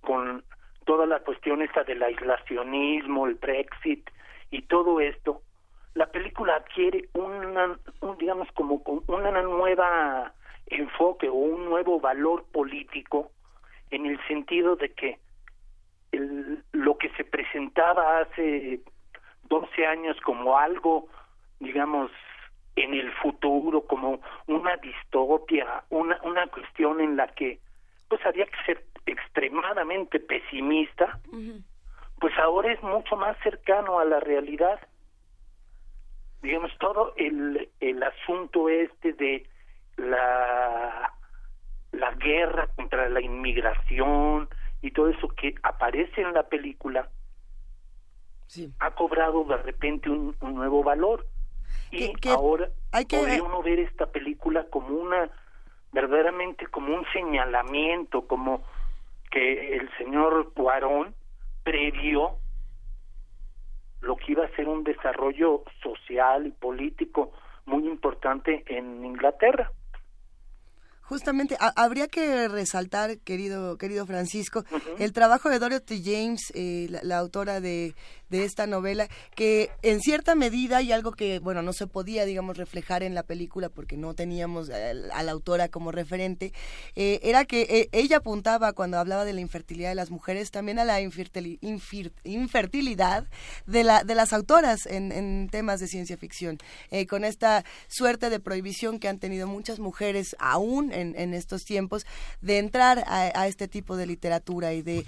con 0.00 0.44
toda 0.84 1.06
la 1.06 1.20
cuestión 1.20 1.62
esta 1.62 1.84
del 1.84 2.02
aislacionismo, 2.02 3.26
el 3.26 3.34
Brexit 3.34 4.08
y 4.50 4.62
todo 4.62 5.00
esto, 5.00 5.42
la 5.94 6.06
película 6.06 6.56
adquiere 6.56 7.08
una, 7.14 7.78
un, 8.00 8.18
digamos, 8.18 8.48
como 8.52 8.82
una 9.06 9.42
nueva 9.42 10.32
enfoque 10.66 11.28
o 11.28 11.34
un 11.34 11.66
nuevo 11.66 12.00
valor 12.00 12.44
político 12.52 13.30
en 13.90 14.06
el 14.06 14.18
sentido 14.26 14.76
de 14.76 14.92
que 14.92 15.18
el, 16.12 16.62
lo 16.72 16.96
que 16.96 17.10
se 17.10 17.24
presentaba 17.24 18.20
hace 18.20 18.80
12 19.48 19.86
años 19.86 20.16
como 20.22 20.58
algo, 20.58 21.08
digamos, 21.60 22.10
en 22.76 22.94
el 22.94 23.12
futuro, 23.12 23.82
como 23.82 24.20
una 24.46 24.76
distopia, 24.76 25.84
una, 25.90 26.18
una 26.22 26.46
cuestión 26.46 27.00
en 27.00 27.16
la 27.16 27.28
que 27.28 27.58
pues 28.12 28.26
había 28.26 28.44
que 28.44 28.62
ser 28.66 28.84
extremadamente 29.06 30.20
pesimista, 30.20 31.18
pues 32.20 32.36
ahora 32.36 32.70
es 32.70 32.82
mucho 32.82 33.16
más 33.16 33.38
cercano 33.42 33.98
a 33.98 34.04
la 34.04 34.20
realidad. 34.20 34.78
Digamos, 36.42 36.70
todo 36.78 37.14
el, 37.16 37.70
el 37.80 38.02
asunto 38.02 38.68
este 38.68 39.14
de 39.14 39.48
la, 39.96 41.10
la 41.92 42.10
guerra 42.16 42.66
contra 42.76 43.08
la 43.08 43.22
inmigración 43.22 44.46
y 44.82 44.90
todo 44.90 45.08
eso 45.08 45.28
que 45.28 45.54
aparece 45.62 46.20
en 46.20 46.34
la 46.34 46.42
película, 46.42 47.08
ha 48.78 48.90
cobrado 48.90 49.42
de 49.44 49.56
repente 49.56 50.10
un, 50.10 50.36
nuevo 50.38 50.84
valor. 50.84 51.26
Y 51.90 52.12
ahora 52.28 52.68
hay 52.90 53.06
que... 53.06 53.16
podría 53.16 53.42
uno 53.42 53.62
ver 53.62 53.78
esta 53.78 54.04
película 54.04 54.66
como 54.68 54.88
una, 54.88 55.30
verdaderamente 55.92 56.66
como 56.66 56.94
un 56.94 57.04
señalamiento, 57.12 58.26
como 58.26 58.62
que 59.30 59.76
el 59.76 59.90
señor 59.98 60.52
Cuarón 60.54 61.14
previó 61.62 62.36
lo 64.00 64.16
que 64.16 64.32
iba 64.32 64.44
a 64.44 64.56
ser 64.56 64.68
un 64.68 64.84
desarrollo 64.84 65.62
social 65.82 66.46
y 66.46 66.50
político 66.50 67.32
muy 67.66 67.86
importante 67.86 68.64
en 68.66 69.04
Inglaterra. 69.04 69.70
Justamente, 71.02 71.56
habría 71.76 72.08
que 72.08 72.48
resaltar, 72.48 73.18
querido, 73.18 73.76
querido 73.76 74.06
Francisco, 74.06 74.64
el 74.98 75.12
trabajo 75.12 75.50
de 75.50 75.58
Dorothy 75.58 76.02
James, 76.02 76.52
eh, 76.54 76.86
la, 77.02 77.18
autora 77.18 77.60
de, 77.60 77.94
de 78.32 78.44
esta 78.44 78.66
novela, 78.66 79.06
que 79.36 79.70
en 79.82 80.00
cierta 80.00 80.34
medida, 80.34 80.82
y 80.82 80.90
algo 80.90 81.12
que, 81.12 81.38
bueno, 81.38 81.62
no 81.62 81.72
se 81.72 81.86
podía, 81.86 82.24
digamos, 82.24 82.56
reflejar 82.56 83.04
en 83.04 83.14
la 83.14 83.22
película 83.22 83.68
porque 83.68 83.96
no 83.96 84.14
teníamos 84.14 84.70
a, 84.70 84.94
la 84.94 85.30
autora 85.30 85.68
como 85.68 85.92
referente, 85.92 86.52
eh, 86.96 87.20
era 87.22 87.44
que 87.44 87.62
eh, 87.62 87.88
ella 87.92 88.16
apuntaba 88.16 88.72
cuando 88.72 88.98
hablaba 88.98 89.24
de 89.24 89.32
la 89.32 89.40
infertilidad 89.40 89.90
de 89.90 89.94
las 89.94 90.10
mujeres 90.10 90.50
también 90.50 90.80
a 90.80 90.84
la 90.84 91.00
infertilidad 91.00 93.28
de, 93.66 93.84
la, 93.84 94.02
de 94.02 94.14
las 94.16 94.32
autoras 94.32 94.86
en, 94.86 95.12
en 95.12 95.48
temas 95.48 95.78
de 95.78 95.86
ciencia 95.86 96.16
ficción, 96.16 96.58
con 97.08 97.24
esta 97.24 97.64
suerte 97.86 98.28
de 98.28 98.40
prohibición 98.40 98.98
que 98.98 99.06
han 99.08 99.20
tenido 99.20 99.46
muchas 99.46 99.78
mujeres 99.78 100.34
aún 100.40 100.92
en 100.92 101.12
en, 101.16 101.34
estos 101.34 101.64
tiempos 101.64 102.06
de 102.40 102.58
entrar 102.58 103.04
a, 103.06 103.46
este 103.46 103.68
tipo 103.68 103.96
de 103.96 104.06
literatura 104.06 104.72
y 104.72 104.82
de 104.82 105.04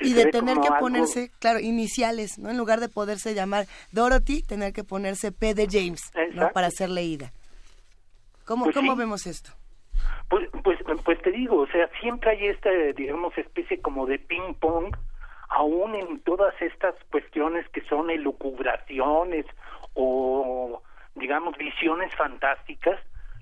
y 0.00 0.12
de 0.12 0.26
tener 0.26 0.58
que 0.58 0.68
ponerse 0.78 1.30
claro 1.38 1.60
iniciales 1.60 2.38
no 2.38 2.50
en 2.50 2.56
lugar 2.56 2.67
de 2.76 2.88
poderse 2.88 3.34
llamar 3.34 3.66
Dorothy 3.92 4.42
tener 4.42 4.72
que 4.72 4.84
ponerse 4.84 5.32
P 5.32 5.54
de 5.54 5.66
James 5.70 6.12
¿no? 6.32 6.50
para 6.50 6.70
ser 6.70 6.90
leída. 6.90 7.32
Cómo 8.44 8.64
pues 8.64 8.76
cómo 8.76 8.96
vemos 8.96 9.26
esto 9.26 9.50
pues, 10.28 10.48
pues 10.62 10.78
pues 11.04 11.20
te 11.22 11.30
digo 11.30 11.62
o 11.62 11.66
sea 11.68 11.88
siempre 12.00 12.30
hay 12.30 12.46
esta 12.46 12.70
digamos 12.96 13.36
especie 13.36 13.80
como 13.80 14.06
de 14.06 14.18
ping 14.18 14.54
pong 14.60 14.94
aún 15.48 15.94
en 15.94 16.20
todas 16.20 16.54
estas 16.60 16.94
cuestiones 17.10 17.68
que 17.70 17.80
son 17.86 18.10
elucubraciones 18.10 19.46
o 19.94 20.82
digamos 21.14 21.56
visiones 21.56 22.14
fantásticas 22.14 23.00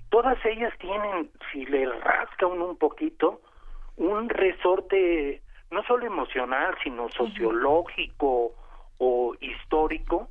todas 0.09 0.37
ellas 0.45 0.73
tienen, 0.79 1.29
si 1.51 1.65
le 1.65 1.85
rascan 1.99 2.61
un 2.61 2.77
poquito, 2.77 3.41
un 3.97 4.29
resorte 4.29 5.41
no 5.71 5.83
solo 5.83 6.05
emocional, 6.05 6.75
sino 6.83 7.09
sociológico 7.09 8.53
o 8.97 9.35
histórico, 9.39 10.29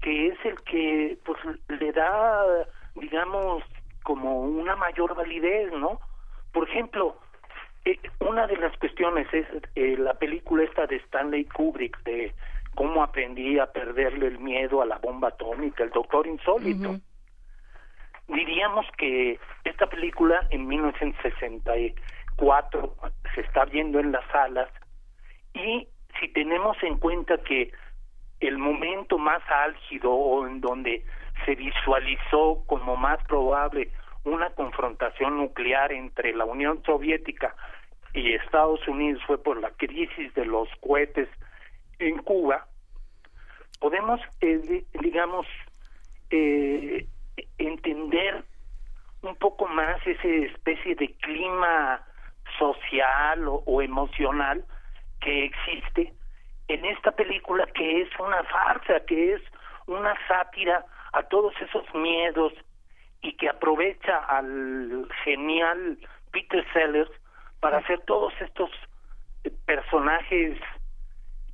que 0.00 0.28
es 0.28 0.38
el 0.44 0.60
que 0.62 1.18
pues 1.24 1.38
le 1.68 1.92
da, 1.92 2.66
digamos, 2.94 3.62
como 4.02 4.40
una 4.40 4.76
mayor 4.76 5.14
validez, 5.14 5.72
¿no? 5.72 6.00
Por 6.52 6.68
ejemplo, 6.68 7.16
eh, 7.84 7.98
una 8.20 8.46
de 8.46 8.56
las 8.56 8.76
cuestiones 8.78 9.26
es 9.32 9.46
eh, 9.74 9.96
la 9.98 10.14
película 10.14 10.64
esta 10.64 10.86
de 10.86 10.96
Stanley 10.96 11.44
Kubrick 11.44 12.02
de 12.04 12.34
cómo 12.74 13.02
aprendí 13.02 13.58
a 13.58 13.66
perderle 13.66 14.28
el 14.28 14.38
miedo 14.38 14.80
a 14.80 14.86
la 14.86 14.98
bomba 14.98 15.28
atómica, 15.28 15.84
el 15.84 15.90
doctor 15.90 16.26
insólito 16.26 16.98
diríamos 18.34 18.86
que 18.96 19.38
esta 19.64 19.86
película 19.88 20.46
en 20.50 20.66
1964 20.66 22.96
se 23.34 23.40
está 23.40 23.64
viendo 23.64 23.98
en 23.98 24.12
las 24.12 24.24
salas 24.30 24.68
y 25.54 25.88
si 26.18 26.28
tenemos 26.28 26.76
en 26.82 26.98
cuenta 26.98 27.38
que 27.38 27.72
el 28.40 28.58
momento 28.58 29.18
más 29.18 29.42
álgido 29.48 30.12
o 30.12 30.46
en 30.46 30.60
donde 30.60 31.04
se 31.44 31.54
visualizó 31.54 32.64
como 32.66 32.96
más 32.96 33.22
probable 33.24 33.90
una 34.24 34.50
confrontación 34.50 35.38
nuclear 35.38 35.92
entre 35.92 36.34
la 36.34 36.44
Unión 36.44 36.82
Soviética 36.84 37.54
y 38.12 38.34
Estados 38.34 38.86
Unidos 38.88 39.22
fue 39.26 39.42
por 39.42 39.60
la 39.60 39.70
crisis 39.70 40.34
de 40.34 40.44
los 40.44 40.68
cohetes 40.80 41.28
en 41.98 42.18
Cuba, 42.18 42.66
podemos, 43.78 44.20
eh, 44.40 44.84
digamos, 45.00 45.46
eh, 46.30 47.06
entender 47.58 48.44
un 49.22 49.36
poco 49.36 49.66
más 49.66 50.04
esa 50.06 50.28
especie 50.28 50.94
de 50.94 51.12
clima 51.14 52.04
social 52.58 53.44
o, 53.48 53.82
emocional 53.82 54.64
que 55.20 55.44
existe 55.46 56.12
en 56.74 56.84
esta 56.84 57.10
película 57.10 57.66
que 57.74 58.02
es 58.02 58.08
una 58.18 58.42
farsa, 58.44 59.00
que 59.06 59.34
es 59.34 59.42
una 59.86 60.14
sátira 60.28 60.84
a 61.12 61.22
todos 61.24 61.52
esos 61.60 61.84
miedos 61.94 62.52
y 63.22 63.36
que 63.36 63.48
aprovecha 63.48 64.18
al 64.18 65.08
genial 65.24 65.98
Peter 66.30 66.64
Sellers 66.72 67.10
para 67.58 67.78
hacer 67.78 68.00
todos 68.06 68.32
estos 68.40 68.70
eh, 69.44 69.50
personajes 69.66 70.58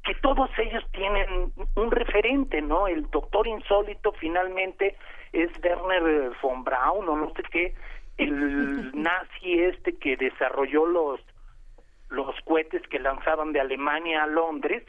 que 0.05 0.15
todos 0.17 0.49
ellos 0.59 0.85
tienen 0.93 1.53
un 1.75 1.91
referente, 1.91 2.63
¿no? 2.63 2.87
El 2.87 3.11
doctor 3.11 3.47
insólito 3.49 4.13
finalmente 4.13 4.97
es 5.33 5.51
Werner 5.65 6.31
von 6.41 6.63
Braun 6.63 7.09
o 7.09 7.17
no 7.17 7.33
sé 7.35 7.43
qué, 7.51 7.75
el 8.19 8.93
nazi 8.95 9.63
este 9.63 9.97
que 9.97 10.17
desarrolló 10.17 10.87
los 10.87 11.21
los 12.09 12.37
cohetes 12.45 12.83
que 12.89 13.01
lanzaban 13.01 13.53
de 13.53 13.61
Alemania 13.61 14.23
a 14.23 14.27
Londres 14.29 14.85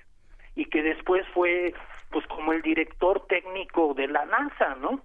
y 0.58 0.66
que 0.66 0.82
después 0.82 1.26
fue 1.34 1.74
pues 2.10 2.26
como 2.28 2.52
el 2.52 2.62
director 2.62 3.26
técnico 3.28 3.94
de 3.94 4.08
la 4.08 4.26
NASA, 4.26 4.76
¿no? 4.76 5.02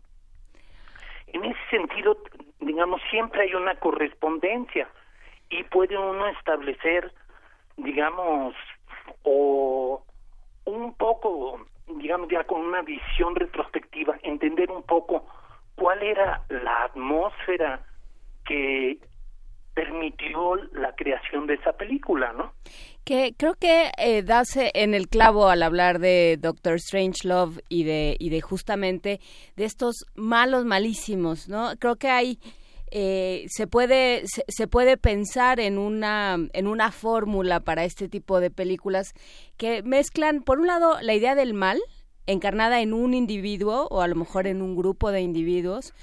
En 1.26 1.44
ese 1.44 1.60
sentido, 1.70 2.16
digamos, 2.60 3.00
siempre 3.10 3.42
hay 3.42 3.54
una 3.54 3.74
correspondencia 3.76 4.88
y 5.50 5.62
puede 5.64 5.98
uno 5.98 6.26
establecer, 6.28 7.12
digamos, 7.76 8.54
o 9.24 10.04
un 10.64 10.94
poco 10.94 11.66
digamos 11.86 12.28
ya 12.30 12.44
con 12.44 12.60
una 12.60 12.82
visión 12.82 13.34
retrospectiva, 13.34 14.18
entender 14.22 14.70
un 14.70 14.82
poco 14.82 15.26
cuál 15.74 16.02
era 16.02 16.42
la 16.48 16.84
atmósfera 16.84 17.84
que 18.44 18.98
permitió 19.74 20.56
la 20.72 20.94
creación 20.94 21.46
de 21.46 21.54
esa 21.54 21.72
película, 21.72 22.32
¿no? 22.32 22.52
Que 23.04 23.34
creo 23.36 23.54
que 23.54 23.90
eh, 23.98 24.22
dase 24.22 24.70
en 24.74 24.94
el 24.94 25.08
clavo 25.08 25.48
al 25.48 25.62
hablar 25.62 25.98
de 25.98 26.38
Doctor 26.40 26.74
Strange 26.76 27.26
Love 27.26 27.58
y 27.68 27.82
de 27.82 28.16
y 28.18 28.30
de 28.30 28.40
justamente 28.40 29.20
de 29.56 29.64
estos 29.64 30.06
malos 30.14 30.64
malísimos, 30.64 31.48
¿no? 31.48 31.72
Creo 31.78 31.96
que 31.96 32.08
hay 32.08 32.38
eh, 32.94 33.46
se 33.48 33.66
puede 33.66 34.24
se, 34.26 34.68
puede 34.68 34.98
pensar 34.98 35.60
en 35.60 35.78
una 35.78 36.36
en 36.52 36.66
una 36.66 36.92
fórmula 36.92 37.60
para 37.60 37.84
este 37.84 38.06
tipo 38.06 38.38
de 38.38 38.50
películas 38.50 39.14
que 39.56 39.82
mezclan 39.82 40.42
por 40.42 40.60
un 40.60 40.66
lado 40.66 41.00
la 41.00 41.14
idea 41.14 41.34
del 41.34 41.54
mal 41.54 41.80
encarnada 42.26 42.82
en 42.82 42.92
un 42.92 43.14
individuo 43.14 43.88
o 43.90 44.02
a 44.02 44.08
lo 44.08 44.14
mejor 44.14 44.46
en 44.46 44.60
un 44.60 44.76
grupo 44.76 45.10
de 45.10 45.22
individuos 45.22 45.94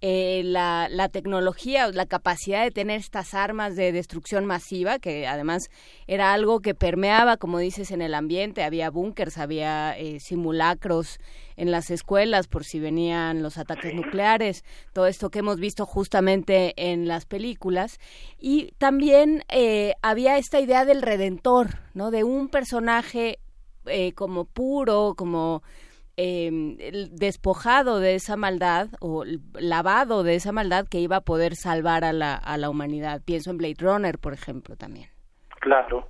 eh, 0.00 0.42
la, 0.44 0.86
la 0.88 1.08
tecnología, 1.08 1.88
la 1.88 2.06
capacidad 2.06 2.62
de 2.62 2.70
tener 2.70 3.00
estas 3.00 3.34
armas 3.34 3.74
de 3.74 3.90
destrucción 3.90 4.46
masiva, 4.46 5.00
que 5.00 5.26
además 5.26 5.70
era 6.06 6.32
algo 6.32 6.60
que 6.60 6.72
permeaba, 6.72 7.36
como 7.36 7.58
dices, 7.58 7.90
en 7.90 8.00
el 8.00 8.14
ambiente, 8.14 8.62
había 8.62 8.90
búnkers, 8.90 9.38
había 9.38 9.98
eh, 9.98 10.20
simulacros 10.20 11.18
en 11.56 11.72
las 11.72 11.90
escuelas 11.90 12.46
por 12.46 12.64
si 12.64 12.78
venían 12.78 13.42
los 13.42 13.58
ataques 13.58 13.92
nucleares, 13.92 14.64
todo 14.92 15.08
esto 15.08 15.30
que 15.30 15.40
hemos 15.40 15.58
visto 15.58 15.84
justamente 15.84 16.74
en 16.76 17.08
las 17.08 17.24
películas. 17.24 17.98
Y 18.38 18.70
también 18.78 19.42
eh, 19.48 19.94
había 20.00 20.38
esta 20.38 20.60
idea 20.60 20.84
del 20.84 21.02
redentor, 21.02 21.80
¿no? 21.94 22.12
De 22.12 22.22
un 22.22 22.48
personaje 22.48 23.40
como 24.14 24.44
puro, 24.44 25.14
como 25.16 25.62
eh, 26.20 27.08
despojado 27.12 28.00
de 28.00 28.16
esa 28.16 28.36
maldad 28.36 28.88
o 29.00 29.24
lavado 29.54 30.24
de 30.24 30.34
esa 30.34 30.50
maldad 30.50 30.88
que 30.88 30.98
iba 30.98 31.16
a 31.16 31.20
poder 31.20 31.54
salvar 31.54 32.04
a 32.04 32.12
la, 32.12 32.34
a 32.34 32.58
la 32.58 32.68
humanidad. 32.68 33.22
Pienso 33.24 33.52
en 33.52 33.58
Blade 33.58 33.76
Runner, 33.78 34.18
por 34.18 34.32
ejemplo, 34.32 34.76
también. 34.76 35.08
Claro. 35.60 36.08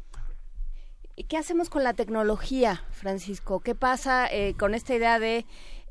¿Qué 1.28 1.36
hacemos 1.36 1.68
con 1.68 1.84
la 1.84 1.92
tecnología, 1.92 2.76
Francisco? 2.90 3.60
¿Qué 3.60 3.74
pasa 3.74 4.26
eh, 4.32 4.54
con 4.58 4.74
esta 4.74 4.94
idea 4.94 5.18
de 5.18 5.44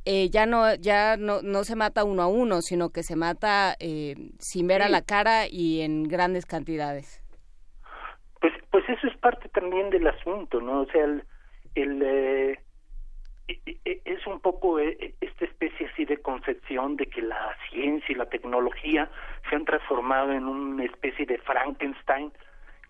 eh, 0.05 0.29
ya 0.29 0.47
no 0.47 0.73
ya 0.73 1.15
no, 1.17 1.43
no 1.43 1.63
se 1.63 1.75
mata 1.75 2.03
uno 2.03 2.23
a 2.23 2.27
uno, 2.27 2.61
sino 2.61 2.89
que 2.89 3.03
se 3.03 3.15
mata 3.15 3.75
eh, 3.79 4.15
sin 4.39 4.65
ver 4.65 4.81
a 4.81 4.89
la 4.89 5.03
cara 5.03 5.45
y 5.47 5.81
en 5.81 6.03
grandes 6.05 6.47
cantidades? 6.47 7.21
Pues 8.41 8.53
pues 8.71 8.83
eso 8.89 9.05
es 9.05 9.17
parte 9.17 9.47
también 9.49 9.91
del 9.91 10.07
asunto, 10.07 10.59
¿no? 10.59 10.81
O 10.81 10.85
sea, 10.87 11.03
el, 11.03 11.23
el 11.75 12.01
eh, 12.01 12.59
es 13.47 14.27
un 14.27 14.39
poco 14.39 14.79
esta 14.79 15.45
especie 15.45 15.87
así 15.87 16.05
de 16.05 16.17
concepción 16.17 16.97
de 16.97 17.05
que 17.05 17.21
la 17.21 17.55
ciencia 17.69 18.11
y 18.11 18.15
la 18.15 18.25
tecnología 18.25 19.09
se 19.49 19.55
han 19.55 19.65
transformado 19.65 20.33
en 20.33 20.45
una 20.45 20.83
especie 20.83 21.25
de 21.25 21.37
Frankenstein 21.39 22.31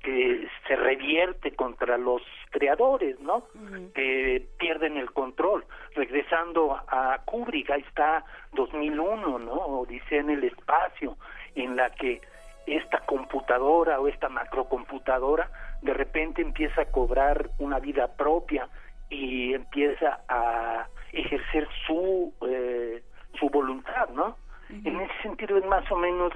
que 0.02 0.48
se 0.68 0.76
revierte 0.76 1.52
contra 1.56 1.98
los 1.98 2.22
creadores, 2.52 3.20
¿no? 3.20 3.48
Que 3.94 4.48
pierden 4.58 4.98
el 4.98 5.12
control. 5.12 5.66
Regresando 5.96 6.74
a 6.88 7.22
Kubrick, 7.26 7.70
ahí 7.72 7.84
está 7.88 8.24
2001, 8.54 9.40
¿no? 9.40 9.54
Odisea 9.54 10.22
en 10.22 10.30
el 10.30 10.44
espacio, 10.44 11.18
en 11.56 11.76
la 11.76 11.90
que 11.92 12.22
esta 12.66 13.00
computadora 13.00 14.00
o 14.00 14.08
esta 14.08 14.30
macrocomputadora 14.30 15.50
de 15.82 15.94
repente 15.94 16.42
empieza 16.42 16.82
a 16.82 16.92
cobrar 16.92 17.50
una 17.60 17.80
vida 17.80 18.08
propia 18.16 18.68
y 19.10 19.54
empieza 19.54 20.22
a 20.28 20.88
ejercer 21.12 21.68
su 21.86 22.34
eh, 22.48 23.02
su 23.40 23.50
voluntad, 23.50 24.10
¿no? 24.10 24.38
En 24.70 25.00
ese 25.00 25.14
sentido 25.22 25.58
es 25.58 25.66
más 25.66 25.90
o 25.92 25.96
menos 25.96 26.34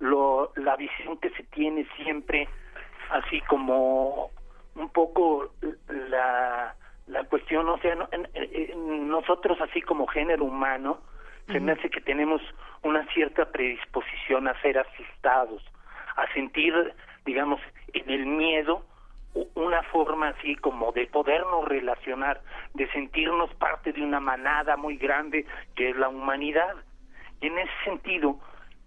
lo, 0.00 0.52
la 0.56 0.76
visión 0.76 1.16
que 1.18 1.30
se 1.30 1.44
tiene 1.44 1.86
siempre, 1.96 2.48
así 3.10 3.40
como 3.42 4.30
un 4.74 4.88
poco 4.90 5.52
la, 5.88 6.74
la 7.06 7.24
cuestión, 7.24 7.68
o 7.68 7.78
sea, 7.78 7.96
nosotros 8.76 9.60
así 9.60 9.80
como 9.82 10.06
género 10.06 10.44
humano, 10.44 10.98
se 11.46 11.60
me 11.60 11.72
hace 11.72 11.88
que 11.88 12.00
tenemos 12.00 12.42
una 12.82 13.06
cierta 13.14 13.46
predisposición 13.50 14.48
a 14.48 14.60
ser 14.60 14.78
asustados, 14.78 15.62
a 16.16 16.30
sentir, 16.34 16.74
digamos, 17.24 17.60
en 17.94 18.10
el 18.10 18.26
miedo 18.26 18.84
una 19.54 19.82
forma 19.84 20.28
así 20.28 20.54
como 20.56 20.92
de 20.92 21.06
podernos 21.06 21.66
relacionar, 21.66 22.40
de 22.74 22.90
sentirnos 22.90 23.52
parte 23.54 23.92
de 23.92 24.02
una 24.02 24.20
manada 24.20 24.76
muy 24.76 24.96
grande 24.96 25.46
que 25.74 25.90
es 25.90 25.96
la 25.96 26.08
humanidad. 26.08 26.74
Y 27.40 27.46
en 27.46 27.58
ese 27.58 27.72
sentido, 27.84 28.38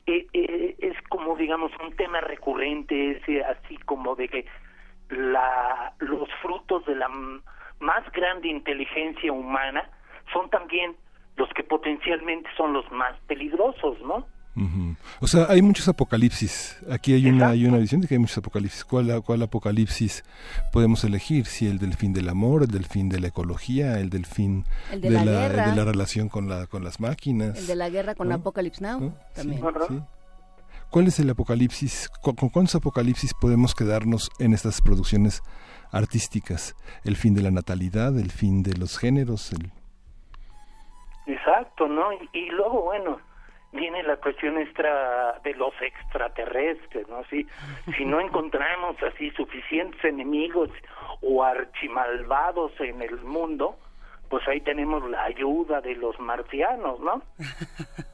eh, 0.06 0.76
es 0.80 0.96
como 1.10 1.36
digamos 1.36 1.72
un 1.84 1.96
tema 1.96 2.22
recurrente, 2.22 3.12
ese 3.12 3.44
así 3.44 3.78
como 3.86 4.16
de 4.16 4.28
que 4.28 4.46
la, 5.10 5.94
los 6.00 6.30
frutos 6.42 6.86
de 6.86 6.96
la 6.96 7.10
más 7.80 8.12
grande 8.12 8.48
inteligencia 8.48 9.32
humana 9.32 9.90
son 10.32 10.50
también 10.50 10.96
los 11.36 11.50
que 11.54 11.64
potencialmente 11.64 12.50
son 12.56 12.74
los 12.74 12.90
más 12.92 13.20
peligrosos, 13.28 14.00
¿no? 14.02 14.26
O 15.20 15.28
sea, 15.28 15.46
hay 15.50 15.62
muchos 15.62 15.88
apocalipsis. 15.88 16.78
Aquí 16.90 17.14
hay 17.14 17.26
una, 17.28 17.50
hay 17.50 17.66
una 17.66 17.78
visión 17.78 18.02
de 18.02 18.08
que 18.08 18.16
hay 18.16 18.20
muchos 18.20 18.38
apocalipsis. 18.38 18.84
¿Cuál, 18.84 19.22
¿Cuál 19.24 19.42
apocalipsis 19.44 20.24
podemos 20.74 21.04
elegir? 21.04 21.46
Si 21.46 21.68
el 21.68 21.80
del 21.80 21.94
fin 21.94 22.14
del 22.14 22.28
amor, 22.28 22.64
el 22.64 22.70
del 22.70 22.86
fin 22.86 23.08
de 23.08 23.20
la 23.20 23.28
ecología, 23.28 24.00
el 24.00 24.10
del 24.10 24.26
fin 24.26 24.66
de, 24.92 25.10
la, 25.10 25.48
relación 25.86 26.28
con, 26.28 26.50
la, 26.50 26.68
con 26.68 26.84
las 26.84 27.00
máquinas. 27.00 27.58
El 27.58 27.68
de 27.68 27.76
la 27.76 27.90
guerra 27.90 28.16
con 28.16 28.32
Apocalypse 28.32 28.84
Now 28.84 29.14
también. 29.34 29.62
¿Cuál 30.90 31.08
es 31.08 31.20
el 31.22 31.30
apocalipsis? 31.30 32.10
¿Con, 32.22 32.36
cuántos 32.36 32.76
apocalipsis 32.76 33.34
podemos 33.34 33.74
quedarnos 33.74 34.30
en 34.40 34.54
estas 34.54 34.82
producciones 34.82 35.42
artísticas? 35.90 36.76
¿El 37.06 37.16
fin 37.16 37.34
de 37.34 37.42
la 37.42 37.52
natalidad? 37.52 38.20
¿El 38.20 38.32
fin 38.32 38.64
de 38.64 38.74
los 38.74 38.98
géneros? 38.98 39.54
Exacto, 41.26 41.88
¿no? 41.88 42.12
y 42.34 42.50
luego, 42.50 42.82
bueno 42.84 43.31
viene 43.72 44.04
la 44.04 44.18
cuestión 44.18 44.58
extra 44.58 45.40
de 45.44 45.54
los 45.56 45.74
extraterrestres, 45.82 47.08
¿no? 47.08 47.24
Si, 47.26 47.48
si 47.98 48.06
no 48.06 48.20
encontramos 48.20 48.96
así 49.04 49.32
suficientes 49.32 50.04
enemigos 50.04 50.70
o 51.22 51.44
archimalvados 51.44 52.74
en 52.80 53.02
el 53.02 53.22
mundo, 53.22 53.78
pues 54.30 54.48
ahí 54.48 54.62
tenemos 54.62 55.08
la 55.10 55.24
ayuda 55.24 55.82
de 55.82 55.96
los 55.96 56.20
marcianos, 56.20 57.00
¿no? 57.00 57.22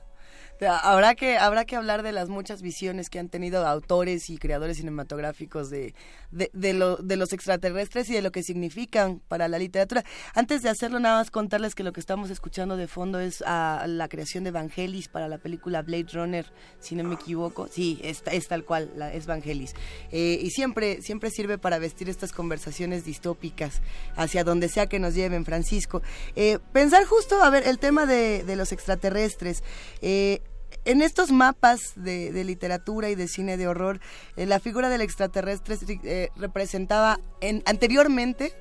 Habrá 0.65 1.13
que, 1.13 1.37
habrá 1.37 1.65
que 1.65 1.75
hablar 1.75 2.01
de 2.01 2.11
las 2.11 2.29
muchas 2.29 2.61
visiones 2.61 3.09
que 3.09 3.19
han 3.19 3.29
tenido 3.29 3.65
autores 3.67 4.29
y 4.29 4.37
creadores 4.37 4.77
cinematográficos 4.77 5.69
de, 5.69 5.93
de, 6.31 6.49
de, 6.53 6.73
lo, 6.73 6.97
de 6.97 7.15
los 7.15 7.31
extraterrestres 7.31 8.09
y 8.09 8.13
de 8.13 8.21
lo 8.21 8.31
que 8.31 8.41
significan 8.41 9.19
para 9.27 9.47
la 9.47 9.59
literatura. 9.59 10.03
Antes 10.33 10.63
de 10.63 10.69
hacerlo, 10.69 10.99
nada 10.99 11.19
más 11.19 11.29
contarles 11.29 11.75
que 11.75 11.83
lo 11.83 11.93
que 11.93 11.99
estamos 11.99 12.29
escuchando 12.29 12.75
de 12.75 12.87
fondo 12.87 13.19
es 13.19 13.43
a 13.45 13.85
la 13.87 14.07
creación 14.07 14.43
de 14.43 14.51
Vangelis 14.51 15.09
para 15.09 15.27
la 15.27 15.37
película 15.37 15.83
Blade 15.83 16.07
Runner, 16.13 16.45
si 16.79 16.95
no 16.95 17.03
me 17.03 17.15
equivoco. 17.15 17.67
Sí, 17.67 17.99
es, 18.03 18.23
es 18.31 18.47
tal 18.47 18.65
cual, 18.65 18.91
la, 18.95 19.13
es 19.13 19.27
Vangelis. 19.27 19.75
Eh, 20.11 20.39
y 20.41 20.49
siempre, 20.49 21.01
siempre 21.01 21.29
sirve 21.29 21.57
para 21.57 21.77
vestir 21.77 22.09
estas 22.09 22.31
conversaciones 22.31 23.05
distópicas 23.05 23.81
hacia 24.15 24.43
donde 24.43 24.69
sea 24.69 24.87
que 24.87 24.99
nos 24.99 25.13
lleven, 25.13 25.45
Francisco. 25.45 26.01
Eh, 26.35 26.57
pensar 26.73 27.05
justo, 27.05 27.41
a 27.43 27.49
ver, 27.49 27.67
el 27.67 27.77
tema 27.77 28.05
de, 28.05 28.43
de 28.43 28.55
los 28.55 28.71
extraterrestres. 28.71 29.63
Eh, 30.01 30.41
en 30.86 31.01
estos 31.01 31.32
mapas 31.32 31.93
de, 32.01 32.32
literatura 32.43 33.10
y 33.10 33.15
de 33.15 33.27
cine 33.27 33.58
de 33.58 33.67
horror, 33.67 33.99
eh, 34.38 34.45
la 34.45 34.60
figura 34.60 34.89
del 34.89 35.01
extraterrestre 35.01 35.75
eh, 36.03 36.30
representaba 36.38 37.17
en, 37.41 37.62
anteriormente 37.65 38.53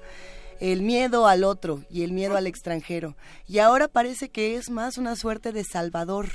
el 0.60 0.82
miedo 0.82 1.28
al 1.28 1.44
otro 1.44 1.80
y 1.90 2.02
el 2.02 2.12
miedo 2.12 2.36
al 2.36 2.46
extranjero. 2.46 3.14
Y 3.46 3.60
ahora 3.60 3.88
parece 3.88 4.30
que 4.30 4.56
es 4.56 4.70
más 4.70 4.98
una 4.98 5.14
suerte 5.14 5.52
de 5.52 5.62
salvador. 5.62 6.26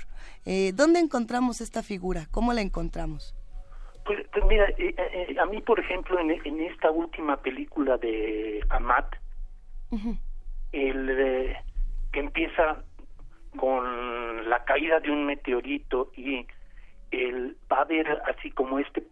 Eh, 0.45 0.71
¿Dónde 0.73 0.99
encontramos 0.99 1.59
esta 1.59 1.83
figura? 1.83 2.27
¿Cómo 2.31 2.53
la 2.53 2.61
encontramos? 2.61 3.35
Pues, 4.05 4.25
pues 4.31 4.45
mira, 4.45 4.67
a 5.41 5.45
mí, 5.45 5.61
por 5.61 5.79
ejemplo, 5.79 6.19
en, 6.19 6.61
esta 6.61 6.89
última 6.89 7.37
película 7.37 7.97
de 7.97 8.63
Amat, 8.69 9.13
el 10.71 11.55
que 12.11 12.19
empieza 12.19 12.83
con 13.57 14.49
la 14.49 14.63
caída 14.63 14.99
de 14.99 15.11
un 15.11 15.25
meteorito 15.25 16.11
y 16.15 16.45
el 17.11 17.57
va 17.71 17.79
a 17.79 17.81
haber 17.81 18.21
así 18.25 18.51
como 18.51 18.79
este 18.79 19.03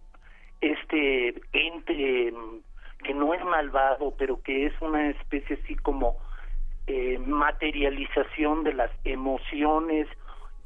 este 0.62 1.30
ente 1.54 2.34
que 3.04 3.14
no 3.14 3.34
es 3.34 3.44
malvado 3.44 4.14
pero 4.18 4.42
que 4.42 4.66
es 4.66 4.74
una 4.82 5.10
especie 5.10 5.60
así 5.62 5.76
como 5.76 6.18
eh, 6.88 7.20
materialización 7.20 8.64
de 8.64 8.74
las 8.74 8.92
emociones 9.04 10.08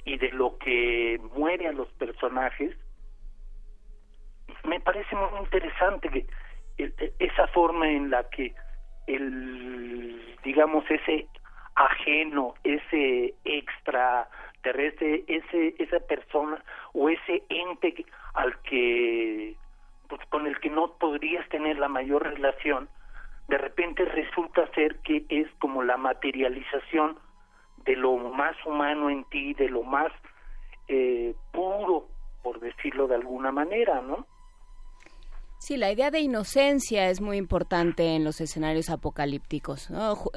y 0.06 0.18
de 0.18 0.30
lo 0.32 0.58
que 0.58 1.20
muere 1.36 1.68
a 1.68 1.74
los 1.74 1.88
personajes 1.94 2.76
me 4.64 4.80
parece 4.80 5.16
muy 5.16 5.40
interesante 5.40 6.10
que 6.10 6.26
esa 7.20 7.48
forma 7.48 7.90
en 7.90 8.10
la 8.10 8.30
que 8.30 8.54
el 9.08 10.38
digamos 10.44 10.84
ese 10.90 11.28
ajeno, 11.76 12.54
ese 12.64 13.34
extraterrestre, 13.46 15.24
ese, 15.28 15.76
esa 15.80 16.00
persona 16.02 16.64
o 16.94 17.10
ese 17.10 17.44
ente 17.50 18.06
al 18.34 18.60
que 18.62 19.56
pues, 20.08 20.22
con 20.30 20.48
el 20.48 20.60
que 20.60 20.70
no 20.70 20.94
podrías 20.98 21.48
tener 21.50 21.78
la 21.80 21.88
mayor 21.88 22.24
relación, 22.24 22.90
de 23.48 23.58
repente 23.58 24.06
resulta 24.06 24.68
ser 24.74 24.98
que 25.00 25.26
es 25.30 25.48
como 25.60 25.84
la 25.84 25.98
materialización 25.98 27.18
de 27.86 27.96
lo 27.96 28.18
más 28.18 28.56
humano 28.66 29.10
en 29.10 29.26
ti, 29.26 29.54
de 29.54 29.70
lo 29.70 29.84
más 29.84 30.12
eh, 30.88 31.36
puro, 31.52 32.08
por 32.42 32.60
decirlo 32.60 33.08
de 33.08 33.16
alguna 33.16 33.52
manera, 33.52 34.02
¿no? 34.02 34.26
Sí, 35.66 35.78
la 35.78 35.94
idea 35.94 36.12
de 36.12 36.20
inocencia 36.20 37.10
es 37.10 37.22
muy 37.22 37.38
importante 37.38 38.18
en 38.18 38.26
los 38.26 38.42
escenarios 38.42 38.90
apocalípticos, 38.90 39.88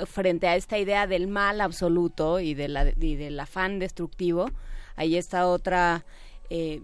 frente 0.06 0.46
a 0.46 0.54
esta 0.54 0.78
idea 0.78 1.08
del 1.08 1.26
mal 1.26 1.60
absoluto 1.60 2.38
y, 2.38 2.54
de 2.54 2.68
la, 2.68 2.84
y 2.96 3.16
del 3.16 3.40
afán 3.40 3.80
destructivo, 3.80 4.46
ahí 4.94 5.16
está 5.16 5.48
otra 5.48 6.04
eh, 6.48 6.80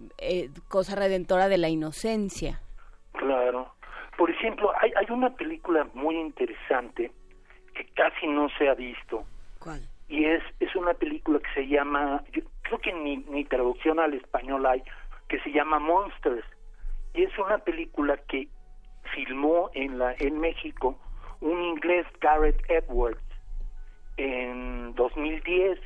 cosa 0.67 0.97
redentora 0.97 1.47
de 1.47 1.57
la 1.57 1.69
inocencia. 1.69 2.61
Claro. 3.13 3.77
Por 4.19 4.29
ejemplo, 4.29 4.73
hay, 4.81 4.93
hay 4.97 5.07
una 5.11 5.31
película 5.37 5.87
muy 5.95 6.17
interesante 6.17 7.13
que 7.77 7.87
casi 7.95 8.27
no 8.27 8.49
se 8.59 8.69
ha 8.69 8.75
visto. 8.75 9.23
¿Cuál? 9.61 9.83
Y 10.09 10.25
es, 10.25 10.43
es 10.59 10.75
una 10.75 10.95
película 10.95 11.39
que 11.39 11.63
se 11.63 11.69
llama, 11.69 12.25
yo 12.33 12.43
creo 12.63 12.81
que 12.81 12.93
ni, 12.93 13.19
ni 13.19 13.45
traducción 13.45 14.01
al 14.01 14.15
español 14.15 14.67
hay, 14.67 14.83
que 15.29 15.39
se 15.43 15.53
llama 15.53 15.79
Monsters. 15.79 16.45
Y 17.15 17.25
es 17.25 17.39
una 17.39 17.59
película 17.59 18.17
que 18.29 18.49
filmó 19.15 19.71
en, 19.75 19.99
la, 19.99 20.15
en 20.19 20.41
México 20.41 20.99
un 21.41 21.63
inglés, 21.63 22.07
Garrett 22.21 22.63
Edwards, 22.69 23.21
en 24.17 24.95
2010. 24.95 25.79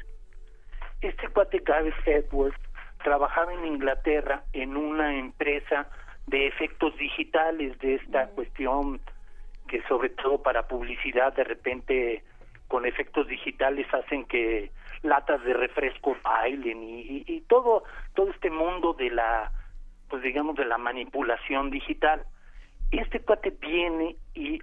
Este 1.01 1.29
cuate 1.29 1.63
Garrett 1.65 1.95
Edwards 2.07 2.57
trabajaba 3.03 3.53
en 3.53 3.65
Inglaterra 3.65 4.45
en 4.53 4.77
una 4.77 5.17
empresa 5.19 5.89
de 6.27 6.47
efectos 6.47 6.97
digitales 6.99 7.79
de 7.79 7.95
esta 7.95 8.27
cuestión 8.29 9.01
que 9.69 9.83
sobre 9.89 10.11
todo 10.11 10.43
para 10.43 10.67
publicidad 10.67 11.33
de 11.35 11.45
repente 11.45 12.25
con 12.69 12.85
efectos 12.85 13.29
digitales 13.29 13.87
hacen 13.95 14.25
que 14.25 14.71
latas 15.03 15.43
de 15.45 15.55
refresco 15.55 16.17
bailen 16.23 16.83
y, 16.83 17.25
y, 17.27 17.41
todo 17.43 17.85
todo 18.15 18.31
este 18.31 18.51
mundo 18.51 18.93
de 18.95 19.11
la 19.11 19.53
pues 20.09 20.23
digamos 20.23 20.57
de 20.57 20.65
la 20.65 20.79
manipulación 20.79 21.71
digital. 21.71 22.23
Este 22.91 23.21
cuate 23.21 23.51
viene 23.51 24.17
y 24.35 24.61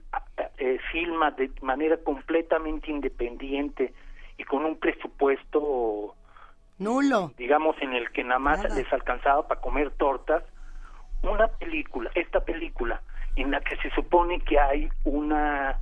eh, 0.58 0.80
filma 0.92 1.32
de 1.32 1.52
manera 1.62 1.98
completamente 1.98 2.90
independiente 2.90 3.94
y 4.38 4.44
con 4.46 4.66
un 4.66 4.78
presupuesto 4.78 6.16
nulo. 6.80 7.32
digamos 7.38 7.76
en 7.82 7.94
el 7.94 8.12
que 8.12 8.24
nada 8.24 8.40
más 8.40 8.76
les 8.76 8.92
alcanzaba 8.92 9.48
para 9.48 9.62
comer 9.62 9.92
tortas 9.92 10.44
una 11.22 11.48
película 11.48 12.10
esta 12.16 12.44
película 12.44 13.02
en 13.36 13.52
la 13.52 13.60
que 13.62 13.76
se 13.78 13.90
supone 13.92 14.40
que 14.40 14.60
hay 14.60 14.90
una 15.04 15.80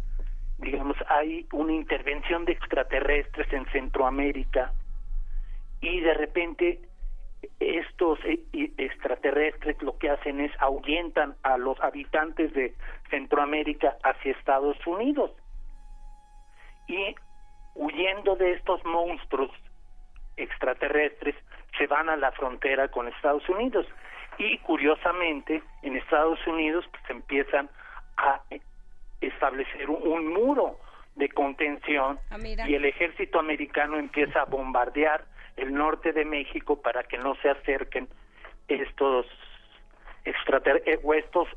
digamos, 0.62 0.96
hay 1.08 1.48
una 1.52 1.74
intervención 1.74 2.46
de 2.46 2.54
extraterrestres 2.54 3.52
en 3.52 3.66
Centroamérica 3.72 4.72
y 5.82 6.00
de 6.02 6.14
repente 6.14 6.80
estos 7.60 8.20
e, 8.26 8.40
extraterrestres 8.78 9.82
lo 9.82 9.98
que 9.98 10.10
hacen 10.10 10.40
es 10.40 10.52
ahuyentan 10.60 11.36
a 11.44 11.58
los 11.58 11.80
habitantes 11.82 12.54
de 12.54 12.74
Centroamérica 13.10 13.98
hacia 14.04 14.32
Estados 14.34 14.78
Unidos. 14.86 15.32
Y 16.88 17.16
huyendo 17.76 18.36
de 18.36 18.54
estos 18.54 18.84
monstruos 18.86 19.52
extraterrestres 20.38 21.36
se 21.78 21.88
van 21.88 22.10
a 22.10 22.18
la 22.18 22.32
frontera 22.32 22.90
con 22.90 23.08
Estados 23.08 23.48
Unidos. 23.50 23.86
Y 24.38 24.58
curiosamente 24.60 25.62
en 25.84 25.96
Estados 25.96 26.40
Unidos 26.48 26.86
pues 26.92 27.04
empiezan 27.10 27.70
a 28.18 28.42
establecer 29.20 29.90
un, 29.90 30.34
muro 30.34 30.78
de 31.16 31.30
contención 31.30 32.20
ah, 32.32 32.38
y 32.42 32.74
el 32.74 32.86
ejército 32.86 33.40
americano 33.40 33.98
empieza 33.98 34.42
a 34.42 34.46
bombardear 34.46 35.26
el 35.58 35.74
norte 35.74 36.14
de 36.14 36.26
México 36.26 36.82
para 36.82 37.04
que 37.04 37.18
no 37.18 37.36
se 37.36 37.50
acerquen 37.50 38.08
estos 38.68 39.26
extraterrestres 40.26 41.00
eh, 41.00 41.18
estos 41.18 41.48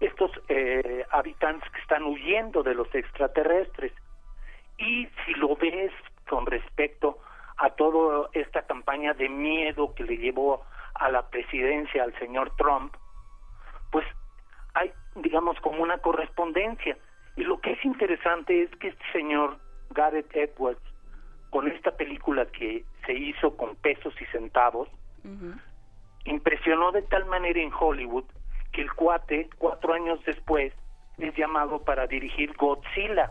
estos 0.00 0.30
eh, 0.48 1.04
habitantes 1.10 1.70
que 1.70 1.80
están 1.80 2.04
huyendo 2.04 2.62
de 2.62 2.74
los 2.74 2.92
extraterrestres 2.94 3.92
y 4.78 5.08
si 5.24 5.34
lo 5.34 5.56
ves 5.56 5.92
con 6.28 6.46
respecto 6.46 7.18
a 7.56 7.70
toda 7.70 8.28
esta 8.32 8.62
campaña 8.62 9.14
de 9.14 9.28
miedo 9.28 9.94
que 9.94 10.04
le 10.04 10.16
llevó 10.16 10.64
a 10.94 11.08
la 11.10 11.28
presidencia 11.30 12.02
al 12.02 12.18
señor 12.18 12.54
Trump 12.56 12.94
pues 13.90 14.04
hay 14.74 14.92
digamos, 15.16 15.58
como 15.60 15.82
una 15.82 15.98
correspondencia. 15.98 16.96
Y 17.36 17.42
lo 17.42 17.60
que 17.60 17.72
es 17.72 17.84
interesante 17.84 18.62
es 18.62 18.70
que 18.76 18.88
este 18.88 19.04
señor 19.12 19.58
Gareth 19.90 20.34
Edwards, 20.34 20.82
con 21.54 21.68
esta 21.68 21.92
película 21.92 22.46
que 22.46 22.84
se 23.06 23.12
hizo 23.12 23.56
con 23.56 23.76
pesos 23.76 24.12
y 24.20 24.24
centavos, 24.32 24.88
impresionó 26.24 26.90
de 26.90 27.02
tal 27.02 27.26
manera 27.26 27.60
en 27.60 27.70
Hollywood 27.72 28.24
que 28.72 28.82
el 28.82 28.92
cuate, 28.92 29.48
cuatro 29.56 29.94
años 29.94 30.18
después, 30.26 30.72
es 31.16 31.36
llamado 31.36 31.78
para 31.84 32.08
dirigir 32.08 32.56
Godzilla, 32.56 33.30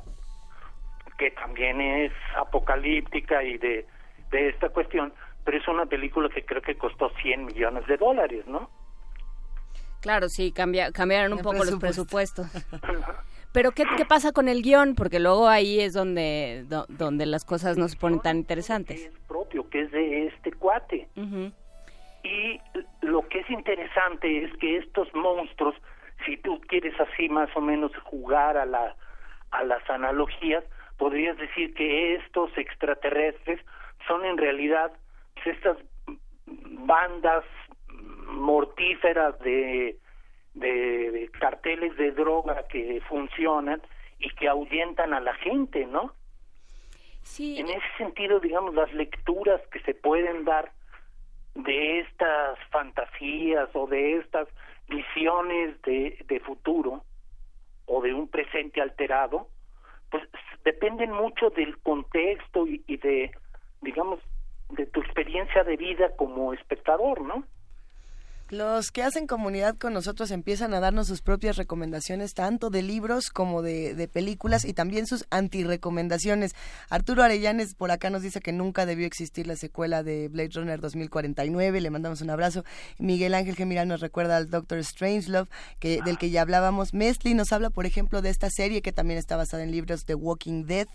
que 1.18 1.32
también 1.32 1.82
es 1.82 2.14
apocalíptica 2.38 3.44
y 3.44 3.58
de, 3.58 3.86
de 4.32 4.48
esta 4.48 4.70
cuestión, 4.70 5.14
pero 5.44 5.58
es 5.58 5.68
una 5.68 5.86
película 5.86 6.30
que 6.30 6.46
creo 6.46 6.62
que 6.62 6.78
costó 6.78 7.10
100 7.22 7.44
millones 7.44 7.86
de 7.88 7.98
dólares, 7.98 8.48
¿no? 8.48 8.70
Claro, 10.00 10.30
sí, 10.30 10.54
cambia, 10.54 10.94
cambiaron 10.94 11.34
un 11.34 11.40
poco 11.40 11.66
los 11.66 11.76
presupuestos. 11.76 12.48
Pero 13.54 13.72
¿qué, 13.72 13.84
¿qué, 13.98 14.04
pasa 14.06 14.32
con 14.32 14.50
el 14.50 14.64
guion? 14.64 14.96
Porque 14.96 15.20
luego 15.20 15.48
ahí 15.48 15.80
es 15.80 15.94
donde, 15.94 16.66
donde 16.90 17.26
las 17.28 17.46
cosas 17.46 17.78
no 17.78 17.88
se 17.88 17.98
ponen 17.98 18.20
tan 18.20 18.38
interesantes. 18.38 19.06
Es 19.06 19.20
propio, 19.28 19.70
que 19.70 19.82
es 19.82 19.92
de 19.92 20.28
este 20.28 20.52
cuate. 20.54 21.08
Y 22.24 22.60
lo 23.02 23.28
que 23.30 23.40
es 23.40 23.50
interesante 23.50 24.44
es 24.44 24.58
que 24.58 24.78
estos 24.78 25.14
monstruos, 25.14 25.76
si 26.26 26.38
tú 26.38 26.60
quieres 26.68 27.00
así 27.00 27.30
más 27.30 27.50
o 27.56 27.62
menos 27.62 27.92
jugar 28.04 28.58
a, 28.58 28.66
la, 28.66 28.96
a 29.52 29.64
las 29.64 29.88
analogías, 29.88 30.64
podrías 30.98 31.38
decir 31.38 31.74
que 31.76 32.16
estos 32.16 32.50
extraterrestres 32.58 33.60
son 34.08 34.26
en 34.26 34.38
realidad 34.38 34.92
pues, 35.36 35.56
estas 35.58 35.78
bandas 36.48 37.44
mortíferas 38.28 39.38
de, 39.40 39.98
de, 40.54 41.30
carteles 41.40 41.96
de 41.98 42.12
droga 42.12 42.68
que 42.68 43.02
funcionan 43.08 43.82
y 44.20 44.30
que 44.32 44.48
ahuyentan 44.48 45.14
a 45.14 45.20
la 45.20 45.34
gente, 45.36 45.86
¿no? 45.86 46.14
Sí. 47.24 47.60
En 47.60 47.70
ese 47.70 47.86
sentido, 47.98 48.40
digamos, 48.40 48.74
las 48.76 48.92
lecturas 48.94 49.62
que 49.72 49.80
se 49.82 49.94
pueden 49.94 50.46
dar 50.46 50.72
de 51.56 52.00
estas 52.00 52.60
fantasías 52.70 53.70
o 53.74 53.88
de 53.88 54.18
estas 54.18 54.48
visiones 54.88 55.82
de, 55.84 56.24
de 56.28 56.40
futuro 56.42 57.04
o 57.86 58.02
de 58.02 58.14
un 58.14 58.28
presente 58.28 58.82
alterado, 58.82 59.48
pues 60.10 60.24
dependen 60.64 61.12
mucho 61.12 61.50
del 61.50 61.78
contexto 61.80 62.68
y, 62.68 62.84
y 62.88 62.98
de, 62.98 63.32
digamos, 63.82 64.20
de 64.70 64.86
tu 64.88 65.02
experiencia 65.02 65.64
de 65.64 65.78
vida 65.78 66.16
como 66.16 66.54
espectador, 66.54 67.22
¿no? 67.22 67.44
Los 68.54 68.92
que 68.92 69.02
hacen 69.02 69.26
comunidad 69.26 69.78
con 69.80 69.94
nosotros 69.94 70.30
empiezan 70.30 70.76
a 70.76 70.80
darnos 70.80 71.08
sus 71.08 71.24
propias 71.24 71.56
recomendaciones, 71.58 72.36
tanto 72.36 72.70
de 72.70 72.84
libros 72.84 73.32
como 73.32 73.64
de, 73.64 74.08
películas 74.14 74.64
y 74.64 74.74
también 74.74 75.08
sus 75.08 75.26
antirecomendaciones. 75.32 76.54
Arturo 76.88 77.24
Arellanes 77.24 77.74
por 77.74 77.90
acá 77.90 78.12
nos 78.12 78.22
dice 78.22 78.42
que 78.42 78.52
nunca 78.52 78.86
debió 78.86 79.08
existir 79.08 79.48
la 79.48 79.56
secuela 79.56 80.04
de 80.04 80.28
Blade 80.28 80.52
Runner 80.54 80.80
2049. 80.80 81.82
Le 81.82 81.90
mandamos 81.90 82.22
un 82.22 82.30
abrazo. 82.30 82.64
Miguel 83.00 83.34
Ángel 83.34 83.56
Gemiral 83.56 83.88
nos 83.88 84.02
recuerda 84.02 84.38
al 84.38 84.52
Doctor 84.52 84.84
Strangelove, 84.84 85.50
que, 85.80 86.04
del 86.04 86.20
que 86.20 86.30
ya 86.30 86.44
hablábamos. 86.44 86.94
Mesli 86.94 87.34
nos 87.34 87.52
habla, 87.54 87.72
por 87.72 87.88
ejemplo, 87.88 88.22
de 88.22 88.30
esta 88.30 88.52
serie 88.52 88.84
que 88.84 88.92
también 88.92 89.18
está 89.18 89.36
basada 89.36 89.64
en 89.64 89.72
libros 89.72 90.06
de 90.06 90.14
Walking 90.14 90.66
Dead. 90.66 90.88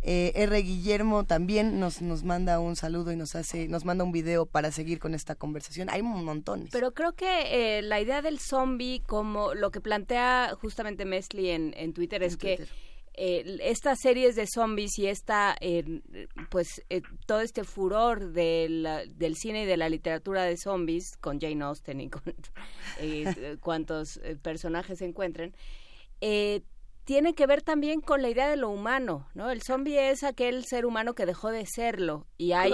Eh, 0.00 0.32
R. 0.34 0.62
Guillermo 0.62 1.24
también 1.24 1.78
nos, 1.78 2.00
nos 2.00 2.24
manda 2.24 2.58
un 2.58 2.74
saludo 2.74 3.12
y 3.12 3.16
nos 3.16 3.34
hace, 3.34 3.68
nos 3.68 3.84
manda 3.84 4.02
un 4.02 4.12
video 4.12 4.46
para 4.46 4.72
seguir 4.72 4.98
con 4.98 5.12
esta 5.12 5.34
conversación. 5.34 5.90
Hay 5.90 6.00
montón. 6.02 6.68
Pero 6.72 6.92
creo 7.02 7.14
que 7.14 7.78
eh, 7.78 7.82
la 7.82 8.00
idea 8.00 8.22
del 8.22 8.38
zombie, 8.38 9.02
como 9.04 9.54
lo 9.54 9.72
que 9.72 9.80
plantea 9.80 10.54
justamente 10.60 11.04
Mesli 11.04 11.50
en, 11.50 11.74
en 11.76 11.92
Twitter, 11.92 12.22
es 12.22 12.36
que 12.36 12.64
eh, 13.14 13.58
estas 13.60 13.98
series 14.00 14.36
de 14.36 14.46
zombies 14.46 14.96
y 14.98 15.08
esta, 15.08 15.56
eh, 15.60 16.00
pues, 16.48 16.68
todo 17.26 17.40
este 17.40 17.64
furor 17.64 18.32
del, 18.32 18.86
del 19.16 19.34
cine 19.34 19.64
y 19.64 19.66
de 19.66 19.76
la 19.76 19.88
literatura 19.88 20.44
de 20.44 20.56
zombies, 20.56 21.16
con 21.20 21.40
Jane 21.40 21.64
Austen 21.64 22.00
y 22.02 22.08
con 22.08 22.22
cuantos 23.60 24.20
personajes 24.40 25.00
se 25.00 25.04
encuentren, 25.04 25.56
tiene 27.04 27.34
que 27.34 27.46
ver 27.46 27.62
también 27.62 28.00
con 28.00 28.22
la 28.22 28.28
idea 28.28 28.48
de 28.48 28.56
lo 28.56 28.68
humano, 28.68 29.26
¿no? 29.34 29.50
El 29.50 29.62
zombie 29.62 30.10
es 30.10 30.24
aquel 30.24 30.64
ser 30.64 30.86
humano 30.86 31.14
que 31.14 31.26
dejó 31.26 31.50
de 31.50 31.66
serlo 31.66 32.26
y 32.38 32.52
hay 32.52 32.72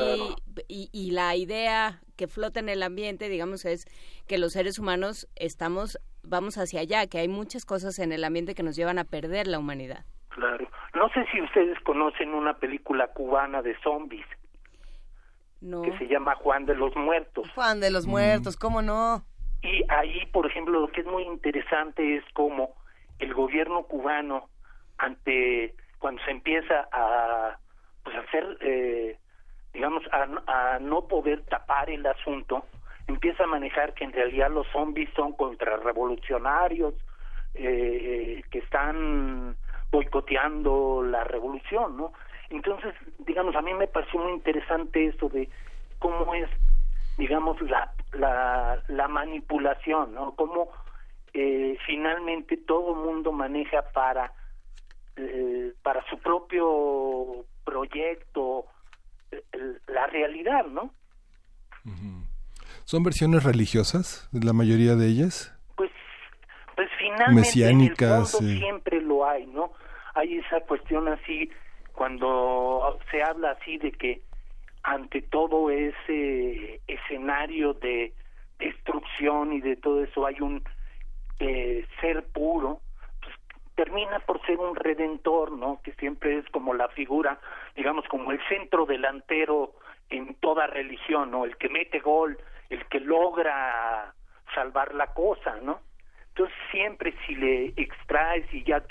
y, 0.68 0.90
y, 0.92 1.10
la 1.12 1.34
idea 1.36 2.00
que 2.16 2.28
flota 2.28 2.60
en 2.60 2.68
el 2.68 2.82
ambiente, 2.82 3.28
digamos, 3.28 3.64
es 3.64 3.86
que 4.26 4.38
los 4.38 4.52
seres 4.52 4.78
humanos 4.78 5.28
estamos 5.36 5.98
vamos 6.28 6.58
hacia 6.58 6.80
allá, 6.80 7.06
que 7.06 7.18
hay 7.18 7.28
muchas 7.28 7.64
cosas 7.64 7.98
en 7.98 8.12
el 8.12 8.24
ambiente 8.24 8.54
que 8.54 8.62
nos 8.62 8.76
llevan 8.76 8.98
a 8.98 9.04
perder 9.04 9.46
la 9.46 9.58
humanidad. 9.58 10.04
Claro. 10.28 10.68
No 10.94 11.08
sé 11.10 11.26
si 11.32 11.40
ustedes 11.40 11.78
conocen 11.80 12.34
una 12.34 12.54
película 12.58 13.08
cubana 13.08 13.62
de 13.62 13.76
zombies. 13.80 14.26
No. 15.60 15.82
Que 15.82 15.96
se 15.98 16.06
llama 16.06 16.36
Juan 16.36 16.66
de 16.66 16.74
los 16.74 16.94
Muertos. 16.96 17.50
Juan 17.54 17.80
de 17.80 17.90
los 17.90 18.06
Muertos, 18.06 18.56
¿cómo 18.56 18.82
no? 18.82 19.24
Y 19.62 19.84
ahí, 19.88 20.24
por 20.32 20.46
ejemplo, 20.46 20.80
lo 20.80 20.88
que 20.88 21.00
es 21.00 21.06
muy 21.06 21.24
interesante 21.24 22.16
es 22.16 22.24
cómo 22.32 22.74
el 23.18 23.34
gobierno 23.34 23.82
cubano 23.84 24.48
ante 24.98 25.74
cuando 25.98 26.22
se 26.24 26.30
empieza 26.30 26.88
a 26.92 27.58
pues 28.04 28.16
hacer 28.16 28.56
eh, 28.60 29.18
digamos, 29.72 30.02
a, 30.12 30.78
no 30.80 31.06
poder 31.06 31.42
tapar 31.44 31.90
el 31.90 32.04
asunto, 32.06 32.64
empieza 33.06 33.44
a 33.44 33.48
manejar 33.48 33.94
que 33.94 34.04
en 34.04 34.12
realidad 34.12 34.50
los 34.50 34.66
zombies 34.72 35.08
son 35.14 35.32
contrarrevolucionarios, 35.32 36.94
eh, 37.54 38.42
que 38.50 38.58
están 38.58 39.56
boicoteando 39.90 41.02
la 41.02 41.24
revolución, 41.24 41.96
¿no? 41.96 42.12
Entonces, 42.50 42.94
digamos, 43.20 43.54
a 43.56 43.62
mí 43.62 43.72
me 43.74 43.86
pareció 43.86 44.20
muy 44.20 44.32
interesante 44.32 45.06
eso 45.06 45.28
de 45.28 45.48
cómo 45.98 46.34
es, 46.34 46.48
digamos, 47.16 47.60
la, 47.62 47.92
la, 48.12 48.82
la 48.88 49.08
manipulación, 49.08 50.14
¿no? 50.14 50.34
Cómo 50.34 50.70
eh, 51.34 51.76
finalmente 51.86 52.56
todo 52.56 52.94
mundo 52.94 53.32
maneja 53.32 53.82
para, 53.92 54.32
eh, 55.16 55.72
para 55.82 56.04
su 56.08 56.18
propio 56.18 57.44
proyecto 57.64 58.66
la 59.86 60.06
realidad, 60.06 60.64
¿no? 60.66 60.90
¿Son 62.84 63.02
versiones 63.02 63.44
religiosas, 63.44 64.28
la 64.32 64.52
mayoría 64.52 64.94
de 64.94 65.06
ellas? 65.08 65.54
Pues, 65.76 65.90
pues 66.74 66.88
finalmente 66.98 67.68
en 67.68 67.80
el 67.82 67.96
fondo 67.96 68.26
siempre 68.26 69.00
lo 69.02 69.28
hay, 69.28 69.46
¿no? 69.46 69.72
Hay 70.14 70.38
esa 70.38 70.60
cuestión 70.60 71.08
así 71.08 71.50
cuando 71.92 72.98
se 73.10 73.22
habla 73.22 73.50
así 73.50 73.76
de 73.78 73.92
que 73.92 74.22
ante 74.82 75.20
todo 75.22 75.70
ese 75.70 76.80
escenario 76.86 77.74
de 77.74 78.14
destrucción 78.58 79.52
y 79.52 79.60
de 79.60 79.76
todo 79.76 80.02
eso 80.02 80.26
hay 80.26 80.40
un 80.40 80.62
eh, 81.38 81.86
ser 82.00 82.24
puro, 82.32 82.80
pues 83.20 83.34
termina 83.74 84.18
por 84.20 84.44
ser 84.46 84.58
un 84.58 84.74
redentor, 84.74 85.52
¿no? 85.52 85.80
Que 85.82 85.92
siempre 85.92 86.38
es 86.38 86.48
como 86.50 86.74
la 86.74 86.88
figura, 86.88 87.38
digamos, 87.76 88.06
como 88.08 88.32
el 88.32 88.40
centro 88.48 88.86
delantero 88.86 89.74
en 90.10 90.34
toda 90.36 90.66
religión, 90.66 91.30
¿no? 91.30 91.44
El 91.44 91.56
que 91.56 91.68
mete 91.68 92.00
gol, 92.00 92.38
el 92.70 92.84
que 92.86 93.00
logra 93.00 94.14
salvar 94.54 94.94
la 94.94 95.08
cosa, 95.14 95.56
¿no? 95.62 95.80
Entonces 96.28 96.56
siempre 96.70 97.14
si 97.26 97.34
le 97.34 97.72
extraes 97.76 98.46
y 98.52 98.62
ya 98.64 98.82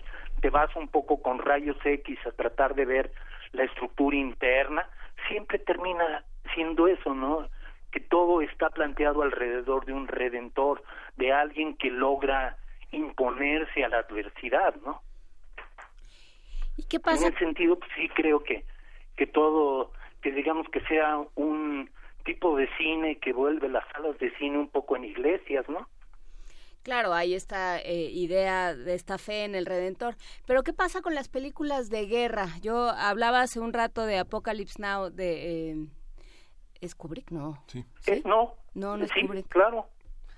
te 0.42 0.50
vas 0.50 0.76
un 0.76 0.88
poco 0.88 1.22
con 1.22 1.40
rayos 1.40 1.78
X 1.84 2.20
a 2.26 2.32
tratar 2.32 2.76
de 2.76 2.86
ver 2.86 3.12
la 3.54 3.64
estructura 3.64 4.16
interna, 4.16 4.88
siempre 5.28 5.60
termina 5.60 6.24
siendo 6.54 6.88
eso, 6.88 7.14
¿no? 7.14 7.50
Que 7.92 8.00
todo 8.00 8.42
está 8.42 8.70
planteado 8.70 9.22
alrededor 9.22 9.86
de 9.86 9.94
un 9.94 10.08
redentor, 10.08 10.84
de 11.16 11.32
alguien 11.32 11.76
que 11.78 11.90
logra 11.90 12.58
imponerse 12.92 13.84
a 13.84 13.90
la 13.90 14.00
adversidad, 14.00 14.76
¿no? 14.86 15.02
¿Y 16.78 16.84
qué 16.84 17.00
pasa? 17.00 17.28
En 17.28 17.34
ese 17.34 17.46
sentido, 17.46 17.78
pues, 17.78 17.92
sí 17.96 18.08
creo 18.10 18.44
que, 18.44 18.64
que 19.16 19.28
todo, 19.28 19.92
que 20.22 20.32
digamos 20.32 20.68
que 20.70 20.82
sea 20.82 21.18
un 21.36 21.90
tipo 22.24 22.56
de 22.58 22.70
cine 22.78 23.18
que 23.20 23.34
vuelve 23.34 23.70
las 23.70 23.86
salas 23.94 24.18
de 24.20 24.36
cine 24.38 24.58
un 24.58 24.70
poco 24.70 24.96
en 24.96 25.06
iglesias, 25.06 25.68
¿no? 25.70 25.88
Claro, 26.84 27.14
hay 27.14 27.34
esta 27.34 27.80
eh, 27.80 28.10
idea 28.14 28.74
de 28.74 28.94
esta 28.94 29.18
fe 29.18 29.44
en 29.44 29.56
el 29.56 29.66
Redentor. 29.66 30.16
Pero 30.46 30.64
¿qué 30.64 30.72
pasa 30.72 31.02
con 31.02 31.16
las 31.16 31.28
películas 31.28 31.90
de 31.90 32.06
guerra? 32.06 32.48
Yo 32.62 32.90
hablaba 32.90 33.42
hace 33.42 33.60
un 33.60 33.74
rato 33.74 34.06
de 34.06 34.20
Apocalypse 34.20 34.82
Now, 34.82 35.10
de... 35.10 35.72
Eh, 35.72 35.76
¿Es 36.82 36.96
Kubrick? 36.96 37.32
No. 37.32 37.64
Sí. 37.68 37.86
Eh, 38.08 38.22
no. 38.26 38.56
No, 38.74 38.98
no 38.98 39.06
es 39.06 39.12
sí, 39.12 39.22
Kubrick. 39.22 39.48
claro. 39.48 39.88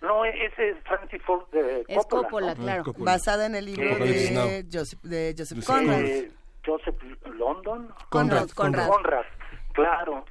No, 0.01 0.23
ese 0.23 0.69
es 0.69 0.77
Francis 0.85 1.21
Ford 1.23 1.49
de 1.51 1.83
Es 1.87 2.05
Coppola, 2.05 2.55
claro. 2.55 2.93
Basada 2.97 3.47
en 3.47 3.55
el 3.55 3.65
libro 3.65 3.97
de 3.97 4.65
Joseph, 4.71 5.01
de 5.01 5.35
Joseph 5.37 5.65
Conrad. 5.65 6.05
Joseph 6.65 6.95
London. 7.37 7.93
Conrad. 8.09 8.49
Conrad. 8.51 8.87
Conrad. 8.87 9.25
Claro. 9.73 10.23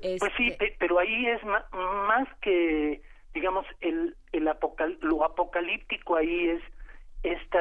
Pues 0.00 0.32
sí, 0.38 0.56
pero 0.78 0.98
ahí 0.98 1.26
es 1.26 1.40
más 1.44 2.26
que 2.40 3.02
digamos, 3.34 3.66
el, 3.80 4.16
el 4.32 4.48
apocal 4.48 4.98
lo 5.00 5.24
apocalíptico 5.24 6.16
ahí 6.16 6.48
es 6.48 6.62
esta, 7.22 7.60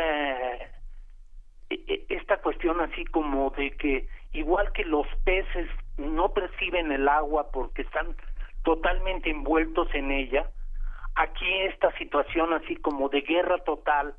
e, 1.69 1.75
e, 1.87 2.05
esta 2.09 2.37
cuestión 2.37 2.79
así 2.81 3.05
como 3.05 3.51
de 3.51 3.71
que 3.71 4.07
igual 4.33 4.71
que 4.73 4.83
los 4.83 5.07
peces 5.25 5.69
no 5.99 6.33
perciben 6.33 6.91
el 6.91 7.07
agua 7.07 7.51
porque 7.51 7.81
están 7.83 8.15
totalmente 8.63 9.29
envueltos 9.29 9.87
en 9.93 10.11
ella, 10.11 10.49
aquí 11.15 11.45
esta 11.61 11.91
situación 11.97 12.53
así 12.53 12.75
como 12.77 13.09
de 13.09 13.21
guerra 13.21 13.57
total 13.59 14.15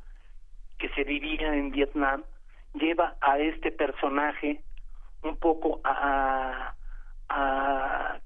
que 0.78 0.88
se 0.90 1.04
vivía 1.04 1.54
en 1.54 1.70
Vietnam 1.70 2.22
lleva 2.74 3.16
a 3.20 3.38
este 3.38 3.72
personaje 3.72 4.62
un 5.22 5.36
poco 5.36 5.80
a, 5.84 6.74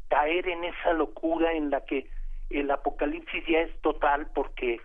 caer 0.08 0.48
en 0.48 0.64
esa 0.64 0.92
locura 0.92 1.52
en 1.52 1.70
la 1.70 1.84
que 1.84 2.08
el 2.50 2.70
apocalipsis 2.70 3.44
ya 3.46 3.60
es 3.60 3.80
total 3.82 4.28
porque 4.34 4.80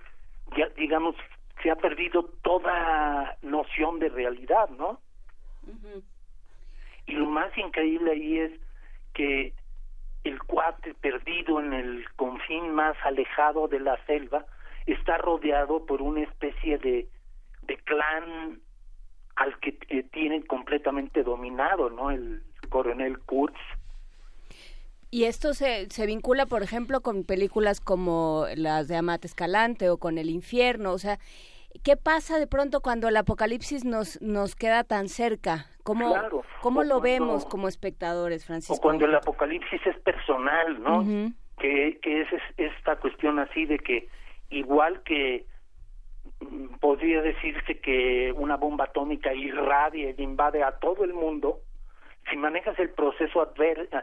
ya 0.58 0.67
digamos 0.69 1.15
se 1.62 1.71
ha 1.71 1.75
perdido 1.75 2.23
toda 2.41 3.38
noción 3.41 3.99
de 3.99 4.10
realidad, 4.10 4.69
¿no? 4.71 4.99
Y 7.10 7.13
lo 7.13 7.26
más 7.26 7.56
increíble 7.58 8.12
ahí 8.12 8.38
es 8.38 8.52
que 9.13 9.54
el 10.24 10.39
cuate 10.43 10.93
perdido 10.93 11.60
en 11.60 11.74
el 11.74 12.06
confín 12.15 12.72
más 12.72 12.95
alejado 13.04 13.67
de 13.67 13.80
la 13.80 13.98
selva 14.06 14.45
está 14.86 15.17
rodeado 15.17 15.86
por 15.86 16.02
una 16.02 16.22
especie 16.22 16.78
de, 16.78 17.08
de 17.63 17.78
clan 17.78 18.60
al 19.36 19.60
que 19.60 19.78
eh, 19.89 20.04
tienen 20.12 20.43
completamente 20.43 21.24
dominado, 21.24 21.89
¿no? 21.89 22.12
El 22.12 22.43
coronel 22.69 23.17
Kurtz, 23.19 23.60
y 25.12 25.24
esto 25.24 25.56
se, 25.56 25.89
se 25.89 26.06
vincula, 26.06 26.45
por 26.45 26.62
ejemplo, 26.62 27.02
con 27.02 27.24
películas 27.24 27.82
como 27.82 28.45
las 28.56 28.88
de 28.88 28.95
Amate 28.95 29.26
Escalante 29.26 29.89
o 29.89 29.98
con 29.98 30.19
El 30.19 30.30
Infierno. 30.30 30.91
O 30.93 31.00
sea, 31.00 31.17
¿qué 31.83 31.97
pasa 31.97 32.39
de 32.39 32.47
pronto 32.47 32.81
cuando 32.81 33.07
el 33.07 33.17
apocalipsis 33.17 33.85
nos, 33.85 34.21
nos 34.21 34.55
queda 34.55 34.83
tan 34.83 35.09
cerca? 35.09 35.65
¿Cómo, 35.83 36.15
¿cómo 36.61 36.83
lo 36.83 37.01
vemos 37.01 37.45
como 37.45 37.67
espectadores, 37.67 38.45
Francisco? 38.45 38.75
O 38.75 38.81
cuando 38.81 39.05
el 39.05 39.15
apocalipsis 39.15 39.81
es 39.85 39.97
personal, 39.99 40.81
¿no? 40.81 41.33
que, 41.59 41.99
que 42.01 42.21
es, 42.21 42.27
esta 42.57 42.95
cuestión 42.97 43.39
así 43.39 43.65
de 43.65 43.77
que 43.79 44.07
ese 44.49 45.01
que 45.03 45.45
mm, 46.39 46.75
podría 46.79 47.21
decirse 47.21 47.79
que 47.79 48.33
una 48.35 48.55
bomba 48.57 48.85
atómica 48.85 49.33
irradia 49.33 50.11
y 50.11 50.21
invade 50.23 50.63
a 50.63 50.71
todo 50.79 51.03
el 51.03 51.13
mundo, 51.13 51.59
si 52.29 52.37
manejas 52.37 52.77
el 52.79 52.89
proceso 52.89 53.41
adverso 53.41 53.97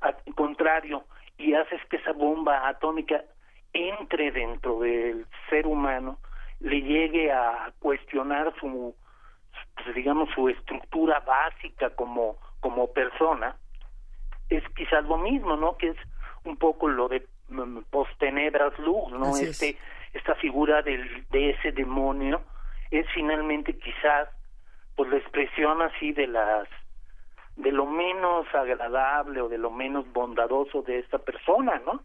al 0.00 0.16
contrario, 0.34 1.04
y 1.38 1.54
haces 1.54 1.80
que 1.88 1.96
esa 1.96 2.12
bomba 2.12 2.68
atómica 2.68 3.24
entre 3.72 4.30
dentro 4.32 4.80
del 4.80 5.26
ser 5.48 5.66
humano, 5.66 6.18
le 6.62 6.80
llegue 6.80 7.30
a 7.32 7.72
cuestionar 7.80 8.54
su, 8.60 8.94
pues, 9.74 9.94
digamos, 9.94 10.28
su 10.34 10.48
estructura 10.48 11.20
básica 11.20 11.90
como, 11.90 12.36
como 12.60 12.92
persona, 12.92 13.56
es 14.48 14.62
quizás 14.76 15.04
lo 15.04 15.18
mismo, 15.18 15.56
¿no? 15.56 15.76
Que 15.76 15.88
es 15.88 15.96
un 16.44 16.56
poco 16.56 16.88
lo 16.88 17.08
de 17.08 17.26
mm, 17.48 17.80
postenebras 17.90 18.78
luz, 18.78 19.10
¿no? 19.12 19.36
este, 19.36 19.76
esta 20.12 20.34
figura 20.36 20.82
del, 20.82 21.26
de 21.30 21.50
ese 21.50 21.72
demonio 21.72 22.42
es 22.90 23.06
finalmente 23.14 23.76
quizás 23.78 24.28
pues 24.96 25.10
la 25.10 25.16
expresión 25.16 25.80
así 25.80 26.12
de 26.12 26.26
las 26.26 26.68
de 27.56 27.72
lo 27.72 27.86
menos 27.86 28.46
agradable 28.54 29.40
o 29.40 29.48
de 29.48 29.58
lo 29.58 29.70
menos 29.70 30.10
bondadoso 30.12 30.82
de 30.82 30.98
esta 30.98 31.18
persona, 31.18 31.80
¿no? 31.84 32.02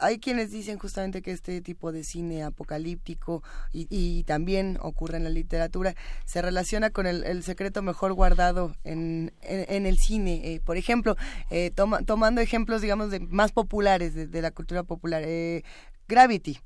Hay, 0.00 0.18
quienes 0.18 0.50
dicen 0.50 0.78
justamente 0.78 1.22
que 1.22 1.30
este 1.30 1.60
tipo 1.60 1.92
de 1.92 2.04
cine 2.04 2.42
apocalíptico 2.42 3.42
y, 3.72 4.24
también 4.24 4.78
ocurre 4.80 5.18
en 5.18 5.24
la 5.24 5.30
literatura 5.30 5.94
se 6.24 6.42
relaciona 6.42 6.90
con 6.90 7.06
el, 7.06 7.42
secreto 7.42 7.82
mejor 7.82 8.12
guardado 8.12 8.74
en, 8.84 9.32
en, 9.42 9.86
el 9.86 9.98
cine. 9.98 10.54
Eh, 10.54 10.60
por 10.60 10.76
ejemplo, 10.76 11.16
eh, 11.50 11.70
tomando 11.70 12.40
ejemplos, 12.40 12.82
digamos, 12.82 13.10
de, 13.10 13.20
más 13.20 13.52
populares 13.52 14.14
de, 14.14 14.26
de 14.26 14.42
la 14.42 14.50
cultura 14.50 14.82
popular, 14.82 15.22
eh, 15.24 15.62
Gravity. 16.08 16.60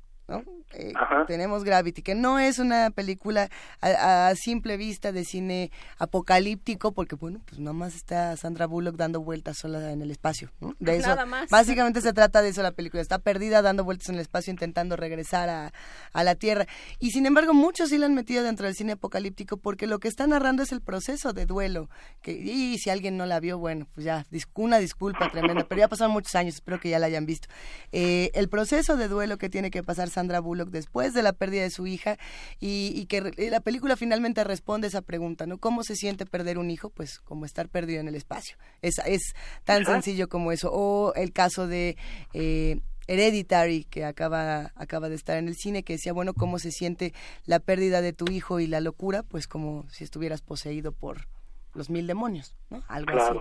Eh, 0.73 0.93
tenemos 1.27 1.63
Gravity, 1.63 2.01
que 2.01 2.15
no 2.15 2.39
es 2.39 2.59
una 2.59 2.91
película 2.91 3.49
a, 3.81 4.33
simple 4.35 4.77
vista 4.77 5.11
de 5.11 5.25
cine 5.25 5.71
apocalíptico, 5.97 6.93
porque 6.93 7.15
bueno, 7.15 7.41
pues 7.45 7.59
nomás 7.59 7.95
está 7.95 8.35
Sandra 8.37 8.67
Bullock 8.67 8.95
dando 8.95 9.21
vueltas 9.21 9.57
sola 9.57 9.91
en 9.91 10.01
el 10.01 10.11
espacio. 10.11 10.51
De 10.79 10.97
eso, 10.97 11.15
Básicamente 11.49 12.01
se 12.01 12.13
trata 12.13 12.41
de 12.41 12.49
eso 12.49 12.61
la 12.63 12.71
película, 12.71 13.01
está 13.01 13.19
perdida 13.19 13.61
dando 13.61 13.83
vueltas 13.83 14.09
en 14.09 14.15
el 14.15 14.21
espacio 14.21 14.51
intentando 14.51 14.95
regresar 14.95 15.49
a, 15.49 15.73
a 16.13 16.23
la 16.23 16.35
Tierra. 16.35 16.65
Y 16.99 17.11
sin 17.11 17.25
embargo, 17.25 17.53
muchos 17.53 17.89
sí 17.89 17.97
la 17.97 18.05
han 18.05 18.15
metido 18.15 18.43
dentro 18.43 18.65
del 18.65 18.75
cine 18.75 18.93
apocalíptico 18.93 19.57
porque 19.57 19.87
lo 19.87 19.99
que 19.99 20.07
está 20.07 20.25
narrando 20.27 20.63
es 20.63 20.71
el 20.71 20.81
proceso 20.81 21.33
de 21.33 21.45
duelo. 21.45 21.89
Que, 22.21 22.31
y 22.31 22.77
si 22.77 22.89
alguien 22.89 23.17
no 23.17 23.25
la 23.25 23.39
vio, 23.39 23.57
bueno, 23.59 23.87
pues 23.93 24.05
ya, 24.05 24.25
una 24.55 24.77
disculpa 24.79 25.29
tremenda, 25.31 25.67
pero 25.67 25.79
ya 25.79 25.87
pasaron 25.87 26.13
muchos 26.13 26.35
años, 26.35 26.55
espero 26.55 26.79
que 26.79 26.89
ya 26.89 26.99
la 26.99 27.07
hayan 27.07 27.25
visto. 27.25 27.47
Eh, 27.91 28.31
el 28.33 28.49
proceso 28.49 28.95
de 28.95 29.07
duelo 29.07 29.37
que 29.37 29.49
tiene 29.49 29.71
que 29.71 29.83
pasar 29.83 30.09
Sandra 30.09 30.20
Sandra 30.21 30.39
Bullock 30.39 30.69
después 30.69 31.15
de 31.15 31.23
la 31.23 31.33
pérdida 31.33 31.63
de 31.63 31.71
su 31.71 31.87
hija 31.87 32.17
y, 32.59 33.05
que 33.07 33.33
la 33.49 33.59
película 33.59 33.95
finalmente 33.95 34.43
responde 34.43 34.87
esa 34.87 35.01
pregunta, 35.01 35.47
¿no? 35.47 35.57
¿Cómo 35.57 35.83
se 35.83 35.95
siente 35.95 36.27
perder 36.27 36.59
un 36.59 36.69
hijo? 36.69 36.91
Pues 36.91 37.19
como 37.19 37.45
estar 37.45 37.69
perdido 37.69 38.01
en 38.01 38.07
el 38.07 38.13
espacio. 38.13 38.55
Es, 38.83 38.99
es 39.05 39.33
tan 39.63 39.83
sencillo 39.83 40.29
como 40.29 40.51
eso. 40.51 40.69
O 40.71 41.13
el 41.15 41.33
caso 41.33 41.67
de... 41.67 41.97
Eh, 42.33 42.79
Hereditary, 43.07 43.83
que 43.85 44.05
acaba, 44.05 44.71
acaba 44.75 45.09
de 45.09 45.15
estar 45.15 45.35
en 45.37 45.47
el 45.47 45.55
cine, 45.55 45.83
que 45.83 45.93
decía, 45.93 46.13
bueno, 46.13 46.33
¿cómo 46.33 46.59
se 46.59 46.71
siente 46.71 47.13
la 47.45 47.59
pérdida 47.59 47.99
de 48.01 48.13
tu 48.13 48.31
hijo 48.31 48.59
y 48.59 48.67
la 48.67 48.79
locura? 48.79 49.23
Pues 49.23 49.47
como 49.47 49.85
si 49.89 50.03
estuvieras 50.03 50.41
poseído 50.41 50.93
por 50.93 51.27
los 51.73 51.89
mil 51.89 52.05
demonios, 52.07 52.55
¿no? 52.69 52.83
Algo 52.87 53.19
así. 53.19 53.39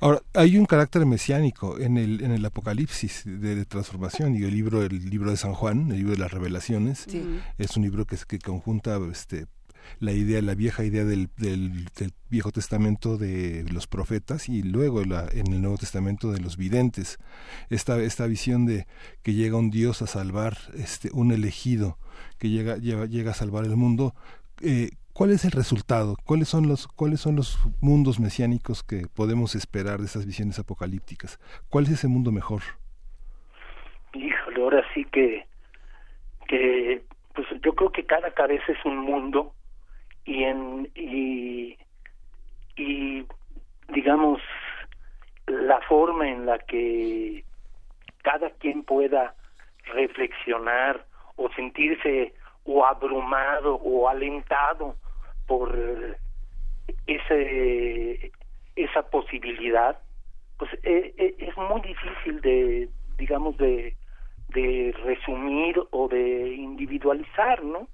Ahora, 0.00 0.22
hay 0.34 0.56
un 0.56 0.66
carácter 0.66 1.04
mesiánico 1.06 1.78
en 1.78 1.96
el, 1.96 2.22
en 2.22 2.30
el 2.30 2.44
Apocalipsis 2.44 3.22
de, 3.24 3.64
transformación 3.64 4.36
y 4.36 4.44
el 4.44 4.52
libro, 4.52 4.82
el 4.82 5.10
libro 5.10 5.30
de 5.30 5.36
San 5.36 5.54
Juan, 5.54 5.90
el 5.90 5.96
libro 5.98 6.12
de 6.12 6.18
las 6.18 6.30
revelaciones, 6.30 7.06
es 7.58 7.76
un 7.76 7.82
libro 7.82 8.06
que, 8.06 8.16
que 8.28 8.38
conjunta 8.38 8.98
este, 9.10 9.46
la 10.00 10.12
idea, 10.12 10.40
la 10.42 10.54
vieja 10.54 10.84
idea 10.84 11.04
del, 11.04 11.30
del, 11.36 11.88
Viejo 12.30 12.52
Testamento 12.52 13.16
de 13.16 13.64
los 13.72 13.86
profetas 13.86 14.50
y 14.50 14.62
luego 14.62 15.02
la, 15.02 15.26
en 15.32 15.50
el 15.50 15.62
Nuevo 15.62 15.78
Testamento 15.78 16.30
de 16.30 16.40
los 16.40 16.58
videntes. 16.58 17.18
Esta, 17.70 17.98
esta 18.02 18.26
visión 18.26 18.66
de 18.66 18.86
que 19.22 19.32
llega 19.32 19.56
un 19.56 19.70
Dios 19.70 20.02
a 20.02 20.06
salvar, 20.06 20.58
este, 20.74 21.10
un 21.14 21.32
elegido 21.32 21.98
que 22.38 22.50
llega, 22.50 22.76
llega, 22.76 23.06
llega 23.06 23.30
a 23.30 23.34
salvar 23.34 23.64
el 23.64 23.76
mundo. 23.76 24.14
Eh, 24.60 24.90
¿Cuál 25.18 25.32
es 25.32 25.44
el 25.44 25.50
resultado? 25.50 26.14
¿Cuáles 26.24 26.46
son 26.46 26.68
los 26.68 26.86
cuáles 26.86 27.18
son 27.18 27.34
los 27.34 27.58
mundos 27.80 28.20
mesiánicos 28.20 28.84
que 28.84 29.08
podemos 29.16 29.56
esperar 29.56 29.98
de 29.98 30.04
esas 30.04 30.24
visiones 30.24 30.60
apocalípticas? 30.60 31.40
¿Cuál 31.68 31.86
es 31.86 31.90
ese 31.90 32.06
mundo 32.06 32.30
mejor? 32.30 32.62
Híjole, 34.12 34.62
ahora 34.62 34.84
sí 34.94 35.04
que 35.06 35.44
que 36.46 37.02
pues 37.34 37.48
yo 37.64 37.74
creo 37.74 37.90
que 37.90 38.06
cada 38.06 38.30
cabeza 38.30 38.66
es 38.68 38.78
un 38.84 38.98
mundo 38.98 39.54
y 40.24 40.44
en 40.44 40.88
y 40.94 41.76
y 42.76 43.26
digamos 43.88 44.40
la 45.48 45.80
forma 45.88 46.28
en 46.28 46.46
la 46.46 46.60
que 46.60 47.44
cada 48.22 48.50
quien 48.50 48.84
pueda 48.84 49.34
reflexionar 49.86 51.04
o 51.34 51.50
sentirse 51.54 52.34
o 52.62 52.86
abrumado 52.86 53.80
o 53.82 54.08
alentado 54.08 54.94
por 55.48 55.76
ese 57.08 58.30
esa 58.76 59.02
posibilidad 59.10 59.98
pues 60.58 60.70
eh, 60.84 61.12
eh, 61.18 61.34
es 61.38 61.56
muy 61.56 61.80
difícil 61.80 62.40
de 62.40 62.88
digamos 63.18 63.56
de 63.56 63.96
de 64.54 64.94
resumir 65.04 65.76
o 65.90 66.06
de 66.06 66.54
individualizar 66.54 67.64
no 67.64 67.88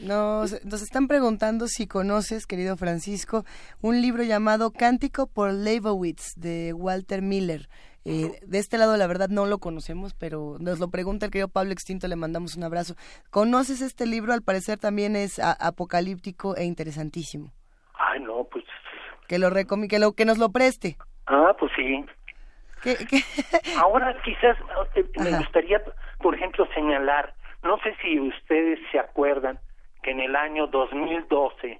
nos, 0.00 0.64
nos 0.64 0.82
están 0.82 1.08
preguntando 1.08 1.66
si 1.66 1.86
conoces, 1.88 2.46
querido 2.46 2.76
Francisco, 2.76 3.44
un 3.80 4.00
libro 4.00 4.22
llamado 4.22 4.70
Cántico 4.72 5.26
por 5.26 5.52
Leibowitz 5.52 6.34
de 6.36 6.72
Walter 6.72 7.20
Miller. 7.20 7.68
Eh, 8.10 8.40
de 8.40 8.58
este 8.58 8.78
lado, 8.78 8.96
la 8.96 9.06
verdad, 9.06 9.28
no 9.28 9.44
lo 9.44 9.58
conocemos, 9.58 10.14
pero 10.14 10.56
nos 10.60 10.78
lo 10.78 10.88
pregunta 10.88 11.26
el 11.26 11.32
querido 11.32 11.48
Pablo 11.48 11.72
Extinto, 11.72 12.08
le 12.08 12.16
mandamos 12.16 12.56
un 12.56 12.64
abrazo. 12.64 12.94
¿Conoces 13.30 13.82
este 13.82 14.06
libro? 14.06 14.32
Al 14.32 14.40
parecer 14.40 14.78
también 14.78 15.14
es 15.14 15.38
apocalíptico 15.38 16.56
e 16.56 16.64
interesantísimo. 16.64 17.52
Ay, 17.92 18.20
no, 18.20 18.44
pues... 18.44 18.64
Que 19.26 19.38
lo, 19.38 19.50
que, 19.52 19.98
lo 19.98 20.12
que 20.12 20.24
nos 20.24 20.38
lo 20.38 20.48
preste. 20.48 20.96
Ah, 21.26 21.54
pues 21.58 21.70
sí. 21.76 22.02
Ahora 23.78 24.16
quizás 24.22 24.56
eh, 24.94 25.04
me 25.18 25.36
gustaría, 25.36 25.82
por 26.22 26.34
ejemplo, 26.34 26.66
señalar, 26.74 27.34
no 27.62 27.76
sé 27.80 27.94
si 28.00 28.18
ustedes 28.18 28.78
se 28.90 28.98
acuerdan 28.98 29.58
que 30.02 30.12
en 30.12 30.20
el 30.20 30.34
año 30.34 30.68
2012 30.68 31.78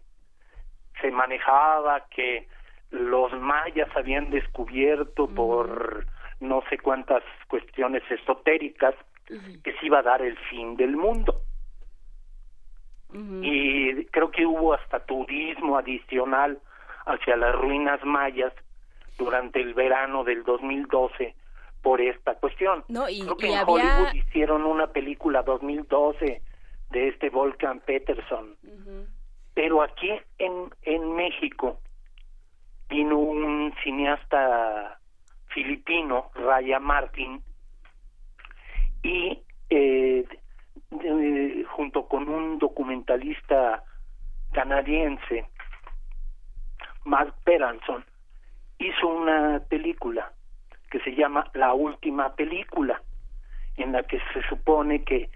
se 1.00 1.10
manejaba 1.10 2.06
que 2.10 2.48
los 2.90 3.32
mayas 3.32 3.88
habían 3.96 4.28
descubierto 4.28 5.26
por 5.26 6.04
no 6.40 6.62
sé 6.68 6.78
cuántas 6.78 7.22
cuestiones 7.48 8.02
esotéricas 8.10 8.94
que 9.26 9.72
se 9.74 9.86
iba 9.86 9.98
a 9.98 10.02
dar 10.02 10.22
el 10.22 10.36
fin 10.50 10.76
del 10.76 10.96
mundo. 10.96 11.42
Y 13.42 14.04
creo 14.06 14.30
que 14.30 14.44
hubo 14.44 14.74
hasta 14.74 15.00
turismo 15.00 15.78
adicional 15.78 16.58
hacia 17.06 17.36
las 17.36 17.54
ruinas 17.54 18.04
mayas 18.04 18.52
durante 19.16 19.60
el 19.60 19.72
verano 19.74 20.24
del 20.24 20.44
2012 20.44 21.34
por 21.82 22.00
esta 22.00 22.34
cuestión. 22.34 22.84
No, 22.88 23.08
y, 23.08 23.20
creo 23.22 23.36
que 23.36 23.52
en 23.52 23.60
Hollywood 23.66 24.14
hicieron 24.14 24.64
una 24.64 24.88
película 24.88 25.42
2012 25.42 26.42
de 26.90 27.08
este 27.08 27.30
Volcan 27.30 27.80
Peterson. 27.80 28.56
Pero 29.54 29.82
aquí 29.82 30.10
en, 30.38 30.70
en 30.82 31.16
México 31.16 31.80
vino 32.88 33.18
un 33.18 33.74
cineasta 33.82 34.97
filipino, 35.58 36.30
Raya 36.34 36.78
Martin, 36.78 37.42
y 39.02 39.42
eh, 39.70 40.24
junto 41.70 42.06
con 42.06 42.28
un 42.28 42.58
documentalista 42.60 43.82
canadiense, 44.52 45.48
Mark 47.04 47.34
Peranson, 47.44 48.04
hizo 48.78 49.08
una 49.08 49.60
película 49.68 50.32
que 50.90 51.00
se 51.00 51.14
llama 51.16 51.50
La 51.54 51.74
Última 51.74 52.36
Película, 52.36 53.02
en 53.76 53.92
la 53.92 54.04
que 54.04 54.20
se 54.32 54.42
supone 54.48 55.02
que 55.02 55.28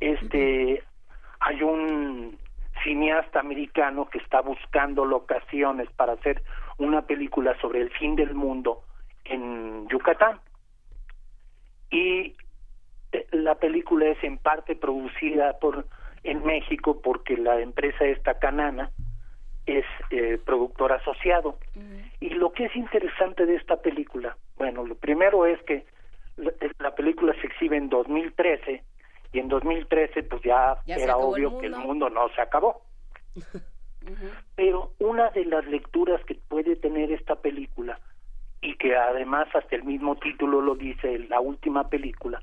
este 0.00 0.82
hay 1.38 1.62
un 1.62 2.36
cineasta 2.82 3.38
americano 3.38 4.08
que 4.08 4.18
está 4.18 4.40
buscando 4.40 5.04
locaciones 5.04 5.88
para 5.92 6.14
hacer 6.14 6.42
una 6.78 7.02
película 7.02 7.56
sobre 7.60 7.80
el 7.80 7.90
fin 7.90 8.16
del 8.16 8.34
mundo 8.34 8.82
en 9.32 9.88
Yucatán. 9.88 10.40
Y 11.90 12.36
eh, 13.12 13.26
la 13.32 13.54
película 13.56 14.06
es 14.06 14.22
en 14.22 14.38
parte 14.38 14.76
producida 14.76 15.58
por 15.58 15.86
en 16.24 16.44
México 16.44 17.00
porque 17.02 17.36
la 17.36 17.60
empresa 17.60 18.04
esta 18.04 18.38
canana 18.38 18.90
es 19.66 19.84
eh, 20.10 20.38
productor 20.44 20.92
asociado. 20.92 21.58
Y 22.20 22.30
lo 22.30 22.52
que 22.52 22.66
es 22.66 22.76
interesante 22.76 23.46
de 23.46 23.56
esta 23.56 23.76
película, 23.76 24.36
bueno, 24.56 24.84
lo 24.84 24.94
primero 24.94 25.46
es 25.46 25.60
que 25.62 25.84
la 26.78 26.94
película 26.94 27.34
se 27.40 27.46
exhibe 27.46 27.76
en 27.76 27.88
2013 27.88 28.82
y 29.32 29.38
en 29.38 29.48
2013 29.48 30.22
pues 30.24 30.42
ya, 30.42 30.76
era 30.86 31.16
obvio 31.16 31.58
que 31.58 31.66
el 31.66 31.76
mundo 31.76 32.08
no 32.10 32.28
se 32.34 32.40
acabó. 32.40 32.82
Pero 34.56 34.92
una 34.98 35.30
de 35.30 35.44
las 35.44 35.64
lecturas 35.66 36.24
que 36.24 36.34
puede 36.34 36.74
tener 36.76 37.12
esta 37.12 37.36
película 37.36 37.98
y 38.62 38.74
que 38.76 38.96
además 38.96 39.48
hasta 39.54 39.76
el 39.76 39.84
mismo 39.84 40.16
título 40.16 40.62
lo 40.62 40.74
dice 40.74 41.18
la 41.28 41.40
última 41.40 41.88
película 41.88 42.40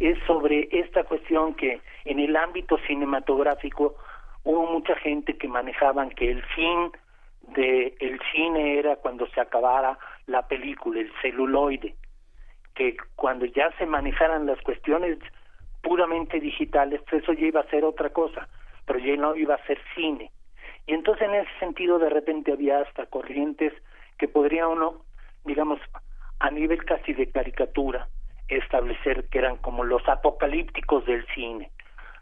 es 0.00 0.18
sobre 0.26 0.68
esta 0.70 1.04
cuestión 1.04 1.54
que 1.54 1.80
en 2.04 2.18
el 2.18 2.36
ámbito 2.36 2.78
cinematográfico 2.86 3.96
hubo 4.44 4.70
mucha 4.70 4.94
gente 4.96 5.36
que 5.36 5.48
manejaban 5.48 6.10
que 6.10 6.30
el 6.30 6.42
fin 6.42 6.92
de 7.54 7.94
el 8.00 8.20
cine 8.32 8.78
era 8.78 8.96
cuando 8.96 9.26
se 9.28 9.40
acabara 9.40 9.98
la 10.26 10.46
película, 10.46 11.00
el 11.00 11.12
celuloide, 11.22 11.94
que 12.74 12.96
cuando 13.14 13.46
ya 13.46 13.70
se 13.78 13.86
manejaran 13.86 14.46
las 14.46 14.60
cuestiones 14.62 15.18
puramente 15.82 16.40
digitales, 16.40 17.00
eso 17.10 17.32
ya 17.32 17.46
iba 17.46 17.60
a 17.60 17.70
ser 17.70 17.84
otra 17.84 18.10
cosa, 18.10 18.48
pero 18.84 18.98
ya 18.98 19.16
no 19.16 19.34
iba 19.36 19.54
a 19.54 19.66
ser 19.66 19.78
cine. 19.94 20.30
Y 20.86 20.94
entonces 20.94 21.26
en 21.28 21.34
ese 21.34 21.58
sentido 21.58 21.98
de 21.98 22.10
repente 22.10 22.52
había 22.52 22.80
hasta 22.80 23.06
corrientes 23.06 23.72
que 24.18 24.28
podría 24.28 24.68
uno, 24.68 25.02
digamos, 25.46 25.80
a 26.40 26.50
nivel 26.50 26.84
casi 26.84 27.12
de 27.12 27.30
caricatura, 27.30 28.08
establecer 28.48 29.28
que 29.28 29.38
eran 29.38 29.56
como 29.58 29.84
los 29.84 30.06
apocalípticos 30.08 31.04
del 31.06 31.26
cine, 31.34 31.70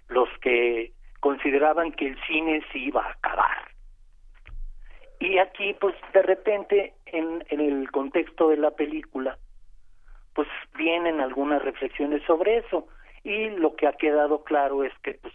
los 0.09 0.29
que 0.41 0.93
consideraban 1.21 1.93
que 1.93 2.09
el 2.09 2.19
cine 2.27 2.63
se 2.71 2.79
iba 2.79 3.05
a 3.05 3.13
acabar. 3.13 3.69
Y 5.21 5.39
aquí, 5.39 5.75
pues, 5.81 5.95
de 6.13 6.23
repente, 6.23 6.95
en, 7.07 7.45
en 7.49 7.61
el 7.61 7.91
contexto 7.91 8.51
de 8.51 8.59
la 8.59 8.71
película, 8.73 9.39
pues 10.35 10.49
vienen 10.77 11.21
algunas 11.21 11.63
reflexiones 11.63 12.23
sobre 12.25 12.59
eso 12.59 12.89
y 13.23 13.51
lo 13.51 13.75
que 13.77 13.87
ha 13.87 13.93
quedado 13.93 14.43
claro 14.45 14.85
es 14.85 14.93
que 15.03 15.15
pues 15.15 15.33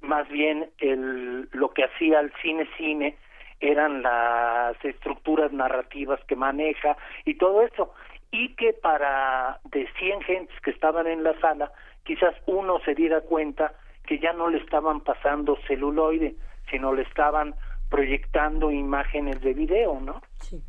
más 0.00 0.28
bien 0.28 0.70
el, 0.78 1.48
lo 1.52 1.70
que 1.72 1.84
hacía 1.84 2.20
el 2.20 2.32
cine 2.40 2.68
cine 2.78 3.16
eran 3.60 4.02
las 4.02 4.82
estructuras 4.84 5.52
narrativas 5.52 6.20
que 6.24 6.36
maneja 6.36 6.96
y 7.24 7.34
todo 7.34 7.62
eso 7.62 7.92
y 8.30 8.54
que 8.54 8.72
para 8.72 9.60
de 9.64 9.88
100 9.98 10.22
gentes 10.22 10.60
que 10.62 10.70
estaban 10.70 11.06
en 11.06 11.22
la 11.22 11.38
sala 11.40 11.72
quizás 12.04 12.34
uno 12.46 12.80
se 12.84 12.94
diera 12.94 13.20
cuenta 13.20 13.74
que 14.06 14.18
ya 14.18 14.32
no 14.32 14.48
le 14.48 14.58
estaban 14.58 15.00
pasando 15.00 15.58
celuloide 15.66 16.34
sino 16.70 16.92
le 16.92 17.02
estaban 17.02 17.54
proyectando 17.90 18.70
imágenes 18.70 19.40
de 19.42 19.52
video 19.52 20.00
no 20.00 20.22
sí. 20.40 20.62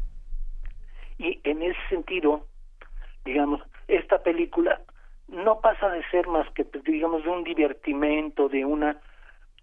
y 1.17 1.39
en 1.43 1.61
ese 1.61 1.79
sentido 1.89 2.45
digamos 3.23 3.61
esta 3.87 4.21
película 4.21 4.81
no 5.31 5.61
pasa 5.61 5.89
de 5.89 6.03
ser 6.09 6.27
más 6.27 6.49
que, 6.51 6.65
pues, 6.65 6.83
digamos, 6.83 7.23
de 7.23 7.29
un 7.29 7.43
divertimento, 7.43 8.49
de 8.49 8.65
una 8.65 9.01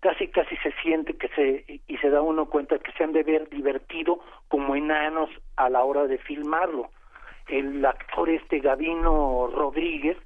casi 0.01 0.29
casi 0.29 0.57
se 0.59 0.73
siente 0.83 1.17
que 1.17 1.29
se 1.29 1.81
y 1.87 1.97
se 1.99 2.11
da 2.11 2.23
uno 2.23 2.47
cuenta 2.47 2.79
que 2.79 2.93
se 2.93 3.05
han 3.05 3.13
de 3.13 3.23
ver 3.23 3.49
divertido 3.49 4.21
como 4.49 4.77
enanos 4.77 5.31
a 5.57 5.69
la 5.69 5.83
hora 5.83 6.07
de 6.07 6.19
filmarlo. 6.19 6.91
El 7.49 7.85
actor 7.85 8.29
este 8.29 8.61
Gavino 8.61 9.49
Rodríguez 9.49 10.17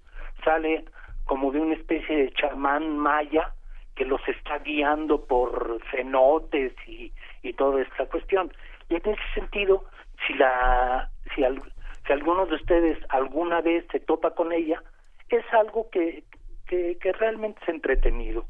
sale 0.45 0.85
como 1.25 1.53
de 1.53 1.61
una 1.61 1.75
especie 1.75 2.17
de 2.17 2.33
chamán 2.33 2.99
maya 2.99 3.53
que 3.95 4.05
los 4.05 4.21
está 4.27 4.59
guiando 4.59 5.25
por 5.25 5.81
cenotes 5.91 6.73
y, 6.87 7.13
y 7.43 7.53
toda 7.53 7.83
esta 7.83 8.07
cuestión. 8.07 8.53
Y 8.89 8.97
en 8.97 9.03
ese 9.07 9.23
sentido, 9.35 9.85
si 10.27 10.35
la 10.35 11.11
si, 11.35 11.43
si 12.07 12.13
alguno 12.13 12.47
de 12.47 12.57
ustedes 12.57 12.99
alguna 13.11 13.61
vez 13.61 13.87
se 13.93 14.01
topa 14.01 14.35
con 14.35 14.53
ella, 14.53 14.83
es 15.29 15.45
algo 15.53 15.89
que, 15.91 16.25
que, 16.67 16.99
que 17.01 17.13
realmente 17.13 17.61
es 17.63 17.69
entretenido. 17.69 18.45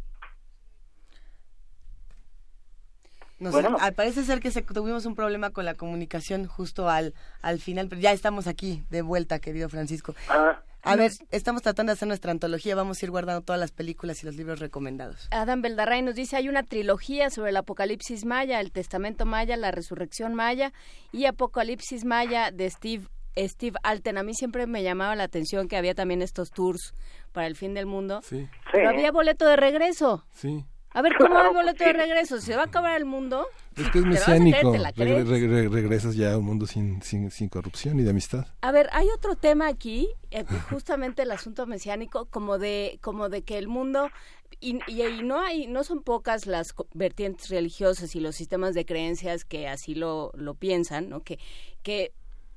Bueno. 3.51 3.77
parece 3.97 4.25
ser 4.25 4.41
que 4.41 4.51
se, 4.51 4.63
tuvimos 4.63 5.07
un 5.07 5.15
problema 5.15 5.51
con 5.51 5.65
la 5.65 5.75
comunicación 5.75 6.47
justo 6.47 6.89
al, 6.89 7.15
al 7.41 7.59
final, 7.59 7.89
pero 7.89 8.01
ya 8.01 8.13
estamos 8.13 8.47
aquí 8.47 8.85
de 8.91 9.03
vuelta, 9.03 9.39
querido 9.39 9.69
Francisco. 9.69 10.15
Ah, 10.29 10.61
a 10.85 10.97
ver, 10.97 11.13
estamos 11.31 11.63
tratando 11.63 11.91
de 11.91 11.95
hacer 11.95 12.09
nuestra 12.09 12.33
antología, 12.33 12.75
vamos 12.75 13.01
a 13.01 13.07
ir 13.07 13.11
guardando 13.11 13.41
todas 13.43 13.61
las 13.61 13.71
películas 13.71 14.23
y 14.23 14.27
los 14.27 14.35
libros 14.35 14.59
recomendados. 14.59 15.29
Adam 15.31 15.63
Beldarray 15.63 16.03
nos 16.03 16.17
dice, 16.17 16.37
hay 16.37 16.49
una 16.49 16.65
trilogía 16.65 17.31
sobre 17.31 17.51
el 17.51 17.57
Apocalipsis 17.57 18.25
Maya, 18.25 18.61
el 18.61 18.73
Testamento 18.73 19.25
Maya, 19.25 19.57
la 19.57 19.71
Resurrección 19.71 20.35
Maya 20.35 20.73
y 21.13 21.27
Apocalipsis 21.27 22.05
Maya 22.05 22.51
de 22.51 22.69
Steve 22.69 23.07
Steve 23.37 23.79
Alten, 23.83 24.19
a 24.19 24.23
mí 24.23 24.35
siempre 24.35 24.67
me 24.67 24.83
llamaba 24.83 25.17
la 25.17 25.25
atención 25.25 25.69
que 25.69 25.77
había 25.77 25.95
también 25.95 26.21
estos 26.21 26.51
tours 26.51 26.95
para 27.33 27.47
el 27.47 27.57
fin 27.57 27.73
del 27.73 27.87
mundo. 27.87 28.21
Sí. 28.23 28.49
Pero 28.71 28.91
había 28.91 29.11
boleto 29.11 29.47
de 29.47 29.57
regreso. 29.57 30.25
Sí. 30.33 30.67
A 30.95 31.03
ver, 31.03 31.15
¿cómo 31.17 31.39
hay 31.39 31.53
boleto 31.53 31.85
de 31.85 31.93
regreso? 31.93 32.41
¿Se 32.41 32.55
va 32.55 32.63
a 32.63 32.67
acabar 32.67 32.97
el 32.97 33.07
mundo? 33.07 33.47
Es 33.77 33.89
que 33.91 33.99
es 33.99 34.05
mesiánico. 34.05 34.73
regresas 34.73 36.15
ya 36.15 36.35
a 36.35 36.39
un 36.39 36.45
mundo 36.45 36.67
sin, 36.67 37.03
sin, 37.03 37.31
sin, 37.31 37.49
corrupción 37.49 37.99
y 37.99 38.03
de 38.03 38.11
amistad. 38.11 38.47
A 38.61 38.73
ver, 38.73 38.89
hay 38.93 39.09
otro 39.09 39.35
tema 39.37 39.69
aquí, 39.69 40.09
eh, 40.31 40.45
justamente 40.71 41.23
el 41.23 41.31
asunto 41.31 41.67
mesiánico, 41.67 42.27
como 42.27 42.59
de, 42.59 42.99
como 43.01 43.29
de 43.29 43.43
que 43.43 43.57
el 43.59 43.69
mundo 43.69 44.11
y, 44.61 44.79
y, 44.87 45.23
no 45.23 45.41
hay, 45.41 45.67
no 45.67 45.83
son 45.83 46.03
pocas 46.03 46.47
las 46.47 46.75
vertientes 46.95 47.49
religiosas 47.49 48.15
y 48.15 48.21
los 48.21 48.37
sistemas 48.37 48.75
de 48.75 48.85
creencias 48.85 49.45
que 49.45 49.69
así 49.69 49.95
lo, 49.95 50.31
lo 50.35 50.55
piensan, 50.55 51.09
¿no? 51.09 51.23
Que, 51.23 51.39
que 51.83 52.13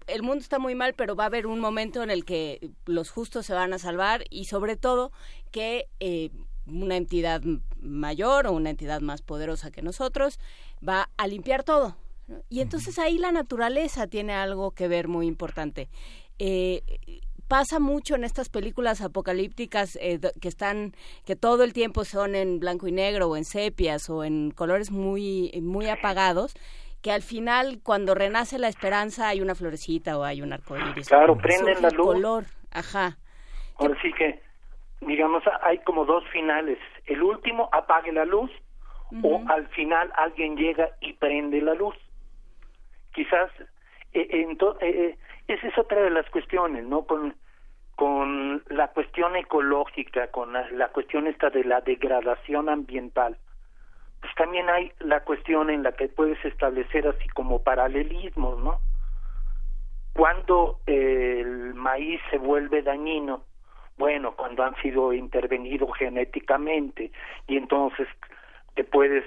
el 0.07 0.21
mundo 0.21 0.41
está 0.41 0.59
muy 0.59 0.75
mal, 0.75 0.93
pero 0.93 1.15
va 1.15 1.23
a 1.23 1.27
haber 1.27 1.47
un 1.47 1.59
momento 1.59 2.03
en 2.03 2.11
el 2.11 2.25
que 2.25 2.69
los 2.85 3.09
justos 3.09 3.45
se 3.45 3.53
van 3.53 3.73
a 3.73 3.79
salvar 3.79 4.25
y 4.29 4.45
sobre 4.45 4.75
todo 4.75 5.11
que 5.51 5.87
eh, 5.99 6.29
una 6.67 6.97
entidad 6.97 7.41
mayor 7.79 8.47
o 8.47 8.53
una 8.53 8.69
entidad 8.69 9.01
más 9.01 9.21
poderosa 9.21 9.71
que 9.71 9.81
nosotros 9.81 10.39
va 10.87 11.09
a 11.17 11.27
limpiar 11.27 11.63
todo. 11.63 11.95
Y 12.49 12.61
entonces 12.61 12.97
ahí 12.97 13.17
la 13.17 13.31
naturaleza 13.31 14.07
tiene 14.07 14.33
algo 14.33 14.71
que 14.71 14.87
ver 14.87 15.07
muy 15.07 15.27
importante. 15.27 15.89
Eh, 16.39 16.81
pasa 17.47 17.79
mucho 17.79 18.15
en 18.15 18.23
estas 18.23 18.49
películas 18.49 19.01
apocalípticas 19.01 19.97
eh, 20.01 20.19
que 20.41 20.47
están 20.47 20.93
que 21.25 21.35
todo 21.35 21.63
el 21.63 21.73
tiempo 21.73 22.03
son 22.03 22.35
en 22.35 22.59
blanco 22.59 22.87
y 22.87 22.91
negro 22.91 23.29
o 23.29 23.37
en 23.37 23.45
sepias 23.45 24.09
o 24.09 24.23
en 24.23 24.51
colores 24.51 24.89
muy 24.89 25.51
muy 25.61 25.87
apagados 25.87 26.55
que 27.05 27.11
al 27.11 27.21
final 27.21 27.81
cuando 27.83 28.15
renace 28.15 28.57
la 28.57 28.67
esperanza 28.67 29.27
hay 29.27 29.39
una 29.39 29.53
florecita 29.53 30.17
o 30.17 30.23
hay 30.23 30.41
un 30.41 30.51
arcoíris. 30.53 31.07
Claro, 31.07 31.37
prenden 31.37 31.79
la 31.79 31.91
luz. 31.91 32.07
Color, 32.07 32.45
ajá. 32.71 33.19
Ahora 33.75 33.95
sí 34.01 34.11
que, 34.17 34.41
digamos, 35.05 35.43
hay 35.61 35.79
como 35.79 36.05
dos 36.05 36.23
finales. 36.29 36.77
El 37.05 37.23
último 37.23 37.69
apague 37.71 38.11
la 38.11 38.25
luz 38.25 38.51
o 39.23 39.41
al 39.47 39.67
final 39.69 40.11
alguien 40.15 40.57
llega 40.57 40.89
y 40.99 41.13
prende 41.13 41.61
la 41.61 41.73
luz. 41.73 41.95
Quizás, 43.13 43.49
eh, 44.13 44.27
eh, 44.29 44.57
eh, 44.81 45.17
esa 45.47 45.67
es 45.67 45.77
otra 45.77 46.01
de 46.01 46.09
las 46.09 46.29
cuestiones, 46.29 46.83
¿no? 46.85 47.05
Con, 47.05 47.35
con 47.95 48.63
la 48.69 48.89
cuestión 48.89 49.35
ecológica, 49.35 50.27
con 50.31 50.53
la 50.53 50.87
cuestión 50.89 51.27
esta 51.27 51.49
de 51.49 51.63
la 51.63 51.81
degradación 51.81 52.67
ambiental 52.67 53.37
pues 54.25 54.33
también 54.37 54.67
hay 54.71 54.91
la 55.01 55.19
cuestión 55.19 55.69
en 55.69 55.83
la 55.83 55.91
que 55.91 56.07
puedes 56.07 56.43
establecer 56.43 57.07
así 57.07 57.27
como 57.29 57.61
paralelismos, 57.61 58.57
¿no? 58.57 58.79
Cuando 60.13 60.79
el 60.87 61.75
maíz 61.75 62.19
se 62.31 62.39
vuelve 62.39 62.81
dañino, 62.81 63.43
bueno, 63.97 64.35
cuando 64.35 64.63
han 64.63 64.75
sido 64.81 65.13
intervenidos 65.13 65.89
genéticamente 65.97 67.11
y 67.47 67.57
entonces 67.57 68.07
te 68.75 68.83
puedes 68.83 69.23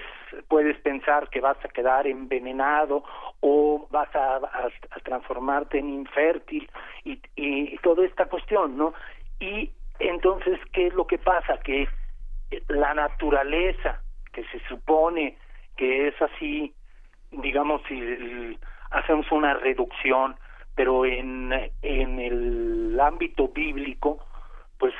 puedes 0.47 0.77
pensar 0.81 1.27
que 1.29 1.41
vas 1.41 1.57
a 1.65 1.69
quedar 1.69 2.05
envenenado 2.05 3.03
o 3.41 3.87
vas 3.89 4.09
a, 4.15 4.39
transformarte 5.03 5.79
en 5.79 5.89
infértil 5.89 6.69
y, 7.03 7.19
y, 7.35 7.77
toda 7.79 8.05
esta 8.05 8.25
cuestión, 8.25 8.77
¿no? 8.77 8.93
Y 9.39 9.71
entonces, 9.97 10.59
¿qué 10.71 10.87
es 10.87 10.93
lo 10.93 11.07
que 11.07 11.17
pasa? 11.17 11.57
Que 11.57 11.87
la 12.67 12.93
naturaleza 12.93 14.01
que 14.31 14.43
se 14.45 14.59
supone 14.67 15.37
que 15.75 16.09
es 16.09 16.21
así, 16.21 16.73
digamos, 17.31 17.81
si 17.87 18.57
hacemos 18.91 19.31
una 19.31 19.53
reducción, 19.55 20.35
pero 20.75 21.05
en, 21.05 21.51
en 21.81 22.19
el 22.19 22.99
ámbito 22.99 23.47
bíblico, 23.47 24.19
pues 24.79 24.95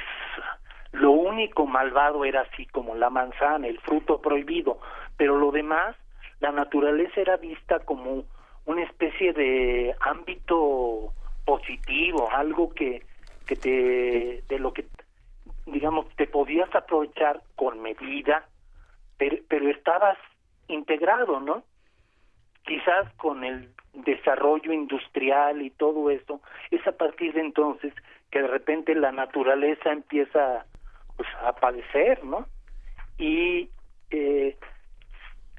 lo 0.91 1.11
único 1.11 1.65
malvado 1.65 2.25
era 2.25 2.41
así 2.41 2.67
como 2.67 2.95
la 2.95 3.09
manzana, 3.09 3.67
el 3.67 3.79
fruto 3.79 4.21
prohibido, 4.21 4.79
pero 5.17 5.37
lo 5.37 5.51
demás, 5.51 5.95
la 6.39 6.51
naturaleza 6.51 7.21
era 7.21 7.37
vista 7.37 7.79
como 7.79 8.25
una 8.65 8.83
especie 8.83 9.33
de 9.33 9.95
ámbito 10.01 11.13
positivo, 11.45 12.29
algo 12.31 12.73
que, 12.73 13.03
que 13.47 13.55
te, 13.55 14.43
de 14.47 14.59
lo 14.59 14.73
que, 14.73 14.85
digamos, 15.65 16.07
te 16.15 16.27
podías 16.27 16.73
aprovechar 16.75 17.41
con 17.55 17.81
medida, 17.81 18.45
pero, 19.17 19.69
estabas 19.69 20.17
integrado, 20.67 21.39
¿no? 21.39 21.63
Quizás 22.63 23.11
con 23.15 23.43
el 23.43 23.69
desarrollo 23.93 24.71
industrial 24.71 25.61
y 25.61 25.71
todo 25.71 26.09
eso, 26.09 26.41
es 26.71 26.85
a 26.87 26.91
partir 26.91 27.33
de 27.33 27.41
entonces 27.41 27.93
que 28.31 28.41
de 28.41 28.47
repente 28.47 28.95
la 28.95 29.11
naturaleza 29.11 29.91
empieza 29.91 30.65
pues, 31.17 31.27
a 31.41 31.53
padecer, 31.53 32.23
¿no? 32.23 32.47
Y 33.17 33.69
eh, 34.11 34.57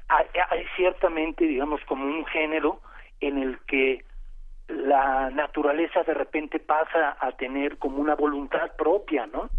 hay, 0.07 0.25
hay, 0.49 0.65
ciertamente, 0.75 1.45
digamos, 1.45 1.81
como 1.85 2.05
un 2.05 2.25
género 2.25 2.81
en 3.19 3.37
el 3.37 3.59
que 3.67 4.03
la 4.67 5.29
naturaleza 5.29 6.03
de 6.03 6.13
repente 6.13 6.59
pasa 6.59 7.17
a 7.19 7.31
tener 7.33 7.77
como 7.77 7.97
una 7.97 8.15
voluntad 8.15 8.75
propia, 8.77 9.27
¿no? 9.27 9.49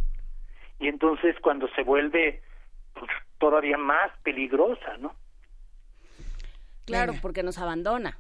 Y 0.78 0.88
entonces 0.88 1.36
cuando 1.40 1.68
se 1.68 1.82
vuelve 1.82 2.42
pues, 2.94 3.10
todavía 3.38 3.76
más 3.76 4.10
peligrosa, 4.22 4.96
¿no? 4.98 5.14
Claro, 6.86 7.12
porque 7.22 7.42
nos 7.42 7.58
abandona. 7.58 8.18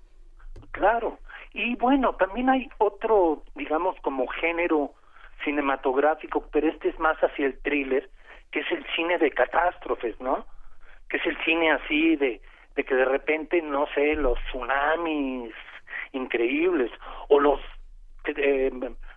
Claro. 0.70 1.18
Y 1.54 1.76
bueno, 1.76 2.14
también 2.14 2.48
hay 2.48 2.68
otro, 2.78 3.42
digamos, 3.54 3.96
como 4.00 4.26
género 4.26 4.92
cinematográfico, 5.44 6.48
pero 6.50 6.68
este 6.68 6.90
es 6.90 6.98
más 6.98 7.18
hacia 7.18 7.46
el 7.46 7.58
thriller, 7.60 8.08
que 8.50 8.60
es 8.60 8.70
el 8.70 8.84
cine 8.94 9.18
de 9.18 9.30
catástrofes, 9.30 10.18
¿no? 10.20 10.46
Que 11.08 11.18
es 11.18 11.26
el 11.26 11.36
cine 11.44 11.72
así 11.72 12.16
de, 12.16 12.40
de 12.74 12.84
que 12.84 12.94
de 12.94 13.04
repente, 13.04 13.60
no 13.60 13.86
sé, 13.94 14.14
los 14.14 14.38
tsunamis 14.46 15.54
increíbles 16.12 16.90
o 17.28 17.40
los 17.40 17.60
eh, 18.24 18.70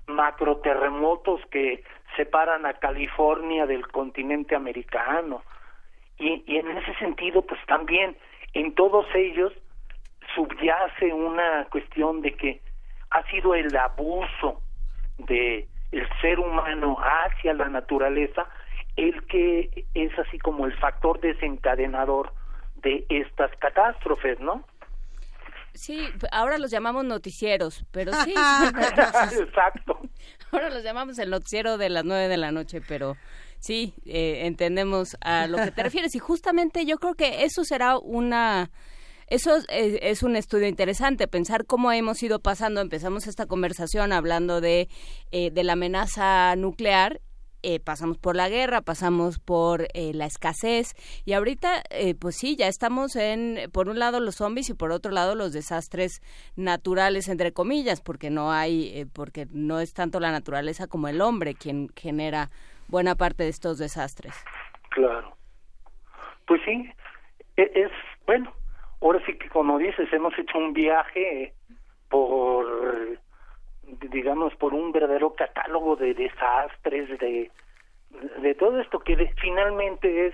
macro 0.08 0.58
terremotos 0.58 1.42
que 1.52 1.84
separan 2.16 2.66
a 2.66 2.74
California 2.74 3.66
del 3.66 3.88
continente 3.88 4.56
americano 4.56 5.44
y, 6.18 6.44
y 6.48 6.58
en 6.58 6.78
ese 6.78 6.94
sentido, 6.96 7.42
pues 7.42 7.60
también 7.68 8.16
en 8.54 8.74
todos 8.74 9.06
ellos 9.14 9.54
subyace 10.36 11.14
una 11.14 11.66
cuestión 11.72 12.22
de 12.22 12.36
que 12.36 12.62
ha 13.10 13.24
sido 13.32 13.56
el 13.56 13.76
abuso 13.76 14.62
de 15.18 15.68
el 15.92 16.08
ser 16.22 16.40
humano 16.40 16.98
hacia 17.00 17.54
la 17.54 17.70
naturaleza 17.70 18.48
el 18.98 19.26
que 19.28 19.86
es 19.94 20.20
así 20.20 20.38
como 20.40 20.66
el 20.66 20.78
factor 20.78 21.20
desencadenador 21.20 22.34
de 22.78 23.06
estas 23.10 23.52
catástrofes, 23.58 24.40
¿no? 24.40 24.64
Sí, 25.74 26.08
ahora 26.32 26.58
los 26.58 26.72
llamamos 26.72 27.04
noticieros, 27.04 27.86
pero 27.92 28.14
sí. 28.14 28.34
Exacto. 29.40 30.00
Ahora 30.52 30.70
los 30.70 30.84
llamamos 30.84 31.20
el 31.20 31.30
noticiero 31.30 31.78
de 31.78 31.90
las 31.90 32.06
nueve 32.06 32.30
de 32.30 32.38
la 32.38 32.52
noche, 32.52 32.82
pero 32.88 33.16
Sí, 33.66 33.96
eh, 34.06 34.46
entendemos 34.46 35.18
a 35.22 35.48
lo 35.48 35.58
que 35.58 35.72
te 35.72 35.82
refieres 35.82 36.14
y 36.14 36.20
justamente 36.20 36.86
yo 36.86 36.98
creo 36.98 37.16
que 37.16 37.46
eso 37.46 37.64
será 37.64 37.98
una... 37.98 38.70
Eso 39.28 39.58
es, 39.70 40.24
un 40.24 40.36
estudio 40.36 40.68
interesante, 40.68 41.28
pensar 41.28 41.66
cómo 41.66 41.92
hemos 41.92 42.22
ido 42.22 42.40
pasando. 42.40 42.82
Empezamos 42.82 43.28
esta 43.28 43.46
conversación 43.46 44.14
hablando 44.14 44.62
de, 44.62 44.88
eh, 45.32 45.52
de 45.52 45.64
la 45.64 45.74
amenaza 45.74 46.56
nuclear 46.56 47.22
eh, 47.68 47.80
pasamos 47.80 48.20
por 48.20 48.36
la 48.36 48.48
guerra, 48.48 48.84
pasamos 48.84 49.40
por 49.40 49.88
eh, 49.96 50.12
la 50.14 50.28
escasez 50.28 50.94
y 51.26 51.34
ahorita, 51.34 51.82
eh, 51.90 52.14
pues 52.14 52.36
sí, 52.36 52.56
ya 52.56 52.68
estamos 52.68 53.16
en, 53.16 53.72
por 53.72 53.90
un 53.90 53.98
lado 53.98 54.20
los 54.20 54.36
zombies 54.36 54.70
y 54.70 54.76
por 54.76 54.92
otro 54.92 55.12
lado 55.12 55.34
los 55.34 55.52
desastres 55.52 56.22
naturales, 56.56 57.28
entre 57.28 57.54
comillas, 57.54 58.02
porque 58.02 58.30
no 58.30 58.52
hay, 58.52 59.06
porque 59.16 59.48
no 59.50 59.80
es 59.80 59.96
tanto 59.96 60.20
la 60.20 60.32
naturaleza 60.32 60.86
como 60.86 61.08
el 61.08 61.22
hombre 61.22 61.56
quien 61.56 61.90
genera 61.96 62.52
buena 62.88 63.16
parte 63.16 63.46
de 63.46 63.50
estos 63.50 63.80
desastres. 63.80 64.36
Claro. 64.92 65.36
Pues 66.46 66.62
sí, 66.66 66.88
e, 67.58 67.64
es, 67.74 67.92
bueno, 68.28 68.54
ahora 69.06 69.22
sí 69.26 69.38
que 69.38 69.50
como 69.50 69.78
dices, 69.78 70.12
hemos 70.12 70.38
hecho 70.38 70.58
un 70.58 70.74
viaje 70.74 71.54
por 72.10 72.66
digamos, 74.10 74.56
por 74.56 74.74
un 74.74 74.92
verdadero 74.92 75.36
catálogo 75.36 75.96
de 75.96 76.14
desastres, 76.14 77.08
de, 77.20 77.52
de 78.42 78.56
todo 78.56 78.80
esto 78.80 79.00
que 79.00 79.16
finalmente 79.40 80.28
es 80.28 80.34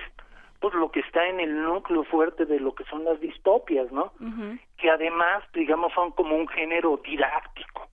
pues 0.61 0.73
lo 0.75 0.91
que 0.91 0.99
está 0.99 1.27
en 1.27 1.39
el 1.39 1.63
núcleo 1.63 2.03
fuerte 2.03 2.45
de 2.45 2.59
lo 2.59 2.75
que 2.75 2.83
son 2.85 3.03
las 3.03 3.19
distopias, 3.19 3.91
¿no? 3.91 4.13
Que 4.77 4.91
además, 4.91 5.43
digamos, 5.53 5.91
son 5.93 6.11
como 6.11 6.35
un 6.35 6.47
género 6.47 7.01
didáctico, 7.03 7.87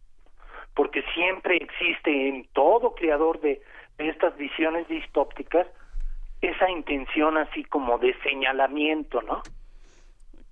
porque 0.74 1.02
siempre 1.14 1.56
existe 1.56 2.28
en 2.28 2.46
todo 2.52 2.94
creador 2.94 3.40
de, 3.40 3.62
de 3.96 4.08
estas 4.10 4.36
visiones 4.36 4.86
distópticas 4.86 5.66
esa 6.42 6.70
intención 6.70 7.38
así 7.38 7.64
como 7.64 7.98
de 7.98 8.14
señalamiento, 8.22 9.22
¿no? 9.22 9.42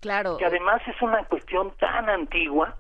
Claro. 0.01 0.37
Que 0.37 0.47
además 0.47 0.83
es 0.87 1.01
una 1.03 1.25
cuestión 1.25 1.73
tan 1.79 2.09
antigua 2.09 2.77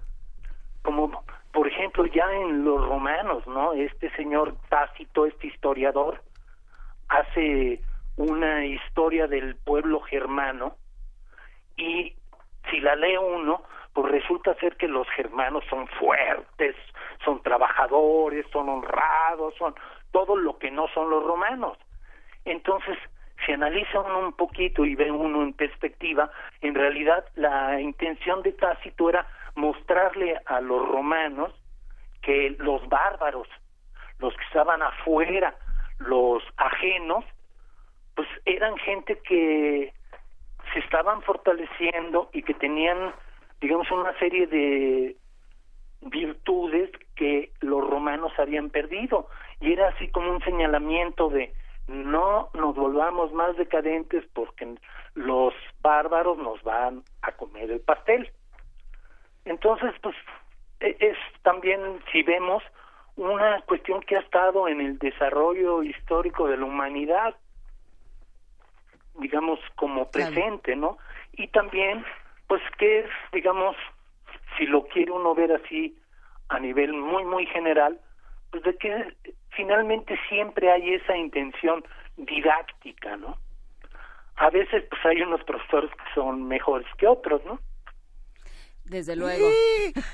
como 0.82 1.24
por 1.56 1.66
ejemplo, 1.68 2.04
ya 2.04 2.30
en 2.32 2.66
los 2.66 2.86
romanos, 2.86 3.46
¿no? 3.46 3.72
Este 3.72 4.10
señor 4.10 4.54
Tácito, 4.68 5.24
este 5.24 5.46
historiador, 5.46 6.22
hace 7.08 7.80
una 8.18 8.66
historia 8.66 9.26
del 9.26 9.56
pueblo 9.56 10.02
germano 10.02 10.76
y 11.78 12.14
si 12.70 12.80
la 12.80 12.94
lee 12.94 13.16
uno, 13.16 13.62
pues 13.94 14.12
resulta 14.12 14.52
ser 14.56 14.76
que 14.76 14.86
los 14.86 15.08
germanos 15.16 15.64
son 15.70 15.88
fuertes, 15.98 16.76
son 17.24 17.42
trabajadores, 17.42 18.44
son 18.52 18.68
honrados, 18.68 19.54
son 19.56 19.74
todo 20.10 20.36
lo 20.36 20.58
que 20.58 20.70
no 20.70 20.88
son 20.88 21.08
los 21.08 21.24
romanos. 21.24 21.78
Entonces, 22.44 22.98
si 23.47 23.53
analiza 23.53 24.01
uno 24.01 24.18
un 24.18 24.32
poquito 24.32 24.84
y 24.84 24.97
ve 24.97 25.11
uno 25.11 25.42
en 25.42 25.53
perspectiva, 25.53 26.30
en 26.61 26.74
realidad 26.74 27.24
la 27.36 27.80
intención 27.80 28.42
de 28.42 28.53
Tácito 28.53 29.09
era 29.09 29.26
mostrarle 29.55 30.38
a 30.47 30.61
los 30.61 30.86
romanos 30.88 31.55
que 32.22 32.57
los 32.59 32.86
bárbaros, 32.88 33.49
los 34.18 34.34
que 34.36 34.44
estaban 34.44 34.82
afuera, 34.82 35.55
los 35.99 36.42
ajenos, 36.57 37.24
pues 38.16 38.28
eran 38.44 38.76
gente 38.78 39.20
que 39.20 39.92
se 40.72 40.78
estaban 40.80 41.22
fortaleciendo 41.22 42.28
y 42.32 42.42
que 42.42 42.55
tenían, 42.55 43.14
digamos, 43.61 43.88
una 43.92 44.18
serie 44.18 44.49
de 44.49 45.16
virtudes 46.01 46.90
que 47.14 47.53
los 47.61 47.88
romanos 47.88 48.32
habían 48.38 48.70
perdido. 48.70 49.28
Y 49.61 49.72
era 49.72 49.88
así 49.88 50.09
como 50.09 50.30
un 50.30 50.42
señalamiento 50.42 51.28
de 51.30 51.53
no 51.89 52.51
nos 52.55 52.74
volvamos 52.74 53.32
más 53.32 53.57
decadentes 53.57 54.24
porque 54.34 54.76
los 55.14 55.55
bárbaros 55.80 56.39
nos 56.39 56.62
van 56.62 57.03
a 57.22 57.32
comer 57.32 57.70
el 57.70 57.80
pastel. 57.80 58.30
Entonces, 59.45 59.93
pues 60.03 60.16
e, 60.80 60.97
es 61.01 61.16
también, 61.43 61.80
si 62.12 62.22
vemos, 62.22 62.62
una 63.16 63.61
cuestión 63.62 64.01
que 64.03 64.16
ha 64.16 64.20
estado 64.20 64.68
en 64.68 64.80
el 64.80 64.99
desarrollo 64.99 65.82
histórico 65.82 66.49
de 66.49 66.57
la 66.57 66.66
humanidad, 66.66 67.34
digamos, 69.18 69.59
como 69.76 70.11
presente, 70.11 70.76
¿no? 70.76 70.99
Y 71.32 71.49
también, 71.49 72.05
pues, 72.49 72.61
que 72.78 73.01
es, 73.01 73.11
digamos, 73.32 73.76
si 74.59 74.66
lo 74.66 74.84
quiere 74.87 75.12
uno 75.12 75.34
ver 75.34 75.53
así 75.53 75.97
a 76.49 76.59
nivel 76.59 76.93
muy, 76.93 77.24
muy 77.24 77.47
general, 77.47 77.99
pues 78.51 78.62
de 78.62 78.76
que 78.76 79.14
finalmente 79.57 80.18
siempre 80.28 80.70
hay 80.70 80.94
esa 80.94 81.16
intención 81.16 81.84
didáctica, 82.16 83.16
¿no? 83.16 83.38
A 84.36 84.50
veces, 84.50 84.84
pues, 84.90 85.04
hay 85.07 85.22
unos 85.22 85.42
profesores 85.44 85.90
que 85.90 86.14
son 86.14 86.46
mejores 86.46 86.86
que 86.98 87.07
otros, 87.07 87.42
¿no? 87.46 87.59
Desde 88.84 89.16
luego. 89.16 89.48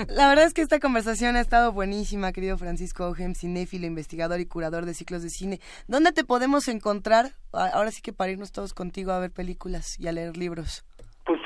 La 0.09 0.29
verdad 0.29 0.47
es 0.47 0.55
que 0.55 0.63
esta 0.63 0.81
conversación 0.81 1.37
ha 1.37 1.41
estado 1.41 1.73
buenísima, 1.73 2.33
querido 2.33 2.57
Francisco 2.57 3.07
Ojem, 3.07 3.35
cinéfilo, 3.35 3.87
investigador 3.87 4.41
y 4.41 4.47
curador 4.47 4.87
de 4.87 4.95
ciclos 4.95 5.23
de 5.23 5.29
cine. 5.29 5.59
¿Dónde 5.89 6.13
te 6.13 6.25
podemos 6.25 6.69
encontrar? 6.69 7.33
Ahora 7.53 7.91
sí 7.91 8.01
que 8.01 8.15
para 8.15 8.31
irnos 8.31 8.51
todos 8.51 8.73
contigo 8.73 9.13
a 9.13 9.21
ver 9.21 9.31
películas 9.31 9.99
y 10.01 10.09
a 10.09 10.13
leer 10.13 10.39
libros. 10.39 10.87
Pues 11.27 11.41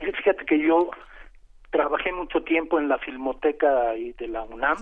fíjate 0.00 0.44
que 0.44 0.58
yo 0.58 0.90
trabajé 1.70 2.10
mucho 2.12 2.42
tiempo 2.42 2.80
en 2.80 2.88
la 2.88 2.98
filmoteca 2.98 3.92
de 3.92 4.28
la 4.28 4.42
UNAM. 4.42 4.78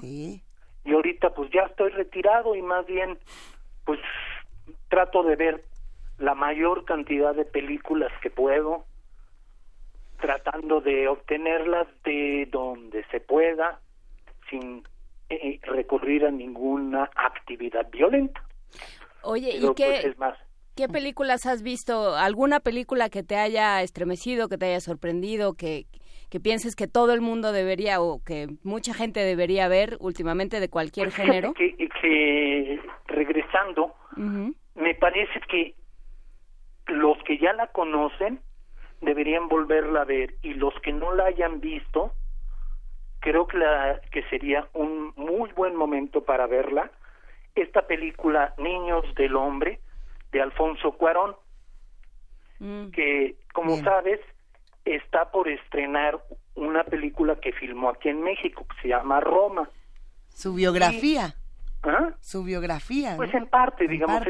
Y 0.84 0.92
ahorita 0.92 1.30
pues 1.30 1.50
ya 1.50 1.62
estoy 1.62 1.90
retirado 1.90 2.54
y 2.54 2.62
más 2.62 2.86
bien 2.86 3.18
pues 3.84 4.00
trato 4.88 5.22
de 5.22 5.36
ver 5.36 5.64
la 6.18 6.34
mayor 6.34 6.84
cantidad 6.84 7.34
de 7.34 7.44
películas 7.44 8.12
que 8.22 8.30
puedo 8.30 8.84
tratando 10.20 10.80
de 10.80 11.08
obtenerlas 11.08 11.86
de 12.04 12.48
donde 12.50 13.04
se 13.10 13.20
pueda 13.20 13.80
sin 14.48 14.82
eh, 15.28 15.58
recurrir 15.62 16.24
a 16.24 16.30
ninguna 16.30 17.10
actividad 17.14 17.90
violenta. 17.90 18.42
Oye, 19.22 19.56
¿y 19.56 19.74
qué, 19.74 20.14
pues, 20.16 20.34
qué 20.76 20.88
películas 20.88 21.46
has 21.46 21.62
visto? 21.62 22.14
¿Alguna 22.14 22.60
película 22.60 23.08
que 23.08 23.22
te 23.22 23.36
haya 23.36 23.82
estremecido, 23.82 24.48
que 24.48 24.58
te 24.58 24.66
haya 24.66 24.80
sorprendido, 24.80 25.54
que, 25.54 25.86
que 26.30 26.40
pienses 26.40 26.76
que 26.76 26.86
todo 26.86 27.12
el 27.12 27.20
mundo 27.20 27.52
debería 27.52 28.00
o 28.00 28.22
que 28.24 28.48
mucha 28.62 28.94
gente 28.94 29.20
debería 29.20 29.68
ver 29.68 29.96
últimamente 30.00 30.60
de 30.60 30.68
cualquier 30.68 31.08
pues 31.08 31.16
género? 31.16 31.54
Que, 31.54 31.76
que 31.76 32.80
regresando, 33.06 33.94
me 34.74 34.94
parece 34.94 35.40
que 35.48 35.74
los 36.86 37.16
que 37.24 37.38
ya 37.38 37.52
la 37.52 37.68
conocen 37.68 38.40
deberían 39.00 39.48
volverla 39.48 40.02
a 40.02 40.04
ver 40.04 40.34
y 40.42 40.54
los 40.54 40.74
que 40.80 40.92
no 40.92 41.14
la 41.14 41.26
hayan 41.26 41.60
visto 41.60 42.12
creo 43.20 43.46
que 43.46 43.58
la 43.58 44.00
que 44.10 44.22
sería 44.24 44.68
un 44.74 45.12
muy 45.16 45.50
buen 45.52 45.74
momento 45.74 46.24
para 46.24 46.46
verla 46.46 46.90
esta 47.54 47.86
película 47.86 48.54
Niños 48.58 49.04
del 49.14 49.36
Hombre 49.36 49.80
de 50.32 50.42
Alfonso 50.42 50.92
Cuarón 50.92 51.36
mm. 52.58 52.90
que 52.90 53.36
como 53.52 53.76
sabes 53.78 54.20
está 54.84 55.30
por 55.30 55.48
estrenar 55.48 56.20
una 56.54 56.84
película 56.84 57.36
que 57.36 57.52
filmó 57.52 57.90
aquí 57.90 58.08
en 58.08 58.22
México 58.22 58.66
que 58.68 58.82
se 58.82 58.88
llama 58.88 59.20
Roma. 59.20 59.68
Su 60.28 60.54
biografía. 60.54 61.34
¿Ah? 61.86 62.14
su 62.20 62.44
biografía 62.44 63.12
pues 63.14 63.34
en 63.34 63.46
parte 63.46 63.86
digamos 63.86 64.22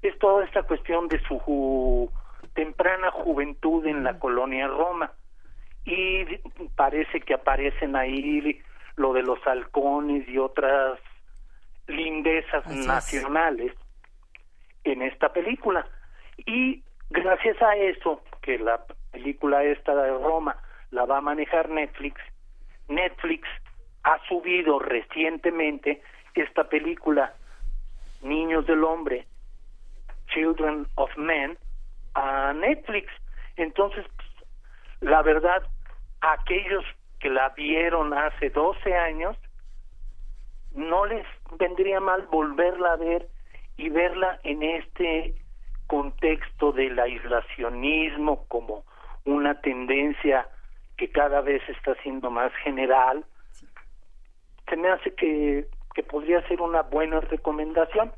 Es, 0.00 0.18
toda 0.18 0.42
esta 0.42 0.62
cuestión 0.62 1.06
de 1.08 1.20
su 1.28 2.10
temprana 2.54 3.10
juventud 3.10 3.84
en 3.86 4.04
la 4.04 4.18
colonia 4.18 4.68
Roma. 4.68 5.12
Y 5.84 6.24
parece 6.76 7.20
que 7.20 7.34
aparecen 7.34 7.94
ahí 7.94 8.62
lo 8.96 9.12
de 9.12 9.22
los 9.22 9.38
halcones 9.46 10.26
y 10.28 10.38
otras 10.38 10.98
lindezas 11.86 12.66
nacionales 12.66 13.74
en 14.84 15.02
esta 15.02 15.30
película. 15.32 15.86
Y 16.38 16.82
gracias 17.10 17.60
a 17.60 17.76
eso 17.76 18.22
que 18.40 18.58
la 18.58 18.82
película 19.14 19.62
esta 19.62 19.94
de 19.94 20.10
Roma 20.10 20.56
la 20.90 21.06
va 21.06 21.18
a 21.18 21.22
manejar 21.30 21.70
Netflix 21.70 22.20
Netflix 22.88 23.48
ha 24.02 24.18
subido 24.28 24.78
recientemente 24.78 26.02
esta 26.34 26.64
película 26.64 27.32
Niños 28.22 28.66
del 28.66 28.84
Hombre 28.84 29.26
Children 30.28 30.86
of 30.96 31.10
Men 31.16 31.56
a 32.14 32.52
Netflix. 32.52 33.10
Entonces, 33.56 34.04
la 35.00 35.22
verdad, 35.22 35.62
aquellos 36.20 36.84
que 37.20 37.30
la 37.30 37.50
vieron 37.50 38.12
hace 38.14 38.50
12 38.50 38.94
años, 38.94 39.36
no 40.72 41.06
les 41.06 41.26
vendría 41.58 42.00
mal 42.00 42.22
volverla 42.30 42.92
a 42.92 42.96
ver 42.96 43.28
y 43.76 43.88
verla 43.90 44.40
en 44.42 44.62
este 44.62 45.34
contexto 45.86 46.72
del 46.72 46.98
aislacionismo 46.98 48.46
como 48.48 48.84
una 49.24 49.60
tendencia 49.60 50.48
que 50.96 51.10
cada 51.10 51.40
vez 51.40 51.62
está 51.68 51.94
siendo 52.02 52.30
más 52.30 52.52
general, 52.62 53.24
se 54.68 54.76
me 54.76 54.88
hace 54.88 55.14
que, 55.14 55.66
que 55.94 56.02
podría 56.02 56.46
ser 56.48 56.60
una 56.60 56.82
buena 56.82 57.20
recomendación. 57.20 58.12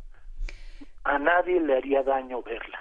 A 1.04 1.18
nadie 1.18 1.61
le 1.61 1.76
haría 1.76 2.02
daño 2.02 2.42
verla 2.42 2.80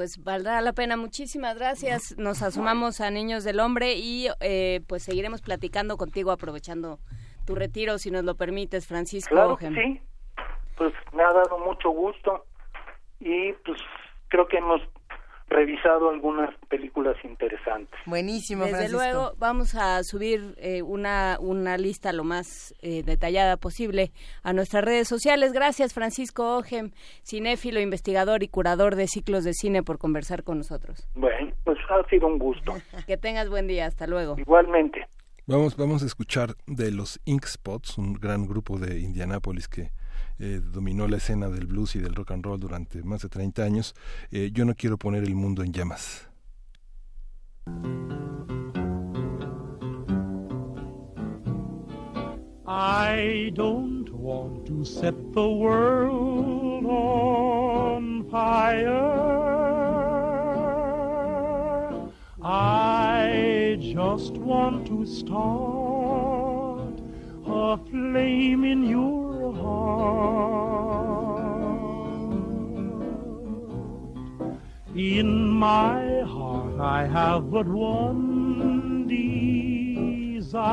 pues 0.00 0.22
valdrá 0.24 0.62
la 0.62 0.72
pena. 0.72 0.96
Muchísimas 0.96 1.58
gracias. 1.58 2.16
Nos 2.16 2.42
asumamos 2.42 3.02
a 3.02 3.10
Niños 3.10 3.44
del 3.44 3.60
Hombre 3.60 3.96
y 3.96 4.28
eh, 4.40 4.80
pues 4.88 5.02
seguiremos 5.02 5.42
platicando 5.42 5.98
contigo 5.98 6.30
aprovechando 6.30 6.98
tu 7.46 7.54
retiro, 7.54 7.98
si 7.98 8.10
nos 8.10 8.24
lo 8.24 8.34
permites, 8.34 8.86
Francisco. 8.86 9.34
Claro 9.34 9.58
sí. 9.58 10.00
pues 10.78 10.94
me 11.12 11.22
ha 11.22 11.32
dado 11.32 11.58
mucho 11.58 11.90
gusto 11.90 12.46
y 13.18 13.52
pues 13.64 13.78
creo 14.28 14.48
que 14.48 14.56
hemos 14.56 14.80
revisado 15.50 16.10
algunas 16.10 16.54
películas 16.68 17.16
interesantes. 17.24 17.98
Buenísimo, 18.06 18.64
Desde 18.64 18.88
luego, 18.88 19.32
vamos 19.38 19.74
a 19.74 20.02
subir 20.04 20.54
eh, 20.58 20.82
una, 20.82 21.36
una 21.40 21.76
lista 21.76 22.12
lo 22.12 22.24
más 22.24 22.74
eh, 22.82 23.02
detallada 23.02 23.56
posible 23.56 24.12
a 24.42 24.52
nuestras 24.52 24.84
redes 24.84 25.08
sociales. 25.08 25.52
Gracias, 25.52 25.92
Francisco 25.92 26.56
Ogem, 26.56 26.92
cinéfilo, 27.24 27.80
investigador 27.80 28.42
y 28.42 28.48
curador 28.48 28.94
de 28.94 29.08
ciclos 29.08 29.44
de 29.44 29.52
cine, 29.52 29.82
por 29.82 29.98
conversar 29.98 30.44
con 30.44 30.58
nosotros. 30.58 31.08
Bueno, 31.14 31.52
pues 31.64 31.78
ha 31.90 32.08
sido 32.08 32.28
un 32.28 32.38
gusto. 32.38 32.74
que 33.06 33.16
tengas 33.16 33.50
buen 33.50 33.66
día, 33.66 33.86
hasta 33.86 34.06
luego. 34.06 34.36
Igualmente. 34.38 35.06
Vamos, 35.46 35.76
vamos 35.76 36.04
a 36.04 36.06
escuchar 36.06 36.50
de 36.66 36.92
los 36.92 37.20
Ink 37.24 37.44
Spots, 37.44 37.98
un 37.98 38.14
gran 38.14 38.46
grupo 38.46 38.78
de 38.78 39.00
Indianápolis 39.00 39.66
que 39.66 39.90
eh, 40.40 40.60
dominó 40.72 41.06
la 41.06 41.18
escena 41.18 41.50
del 41.50 41.66
blues 41.66 41.96
y 41.96 41.98
del 41.98 42.14
rock 42.14 42.30
and 42.30 42.44
roll 42.44 42.58
durante 42.58 43.02
más 43.02 43.20
de 43.20 43.28
30 43.28 43.62
años. 43.62 43.94
Eh, 44.30 44.50
yo 44.52 44.64
no 44.64 44.74
quiero 44.74 44.96
poner 44.96 45.22
el 45.24 45.34
mundo 45.34 45.62
en 45.62 45.72
llamas. 45.72 46.26
I 52.66 53.50
don't 53.54 54.08
want 54.10 54.64
to 54.66 54.84
set 54.84 55.14
the 55.34 55.46
world 55.46 56.86
on 56.86 58.24
fire. 58.30 59.20
I 62.42 63.76
just 63.80 64.38
want 64.38 64.86
to 64.86 65.04
start 65.04 66.94
a 67.46 67.76
flame 67.90 68.64
in 68.64 68.84
your 68.84 69.29
heart. 69.52 71.10
In 74.94 75.48
my 75.48 76.22
heart, 76.22 76.80
I 76.80 77.06
have 77.06 77.50
but 77.50 77.66
one 77.66 79.06
desire, 80.40 80.70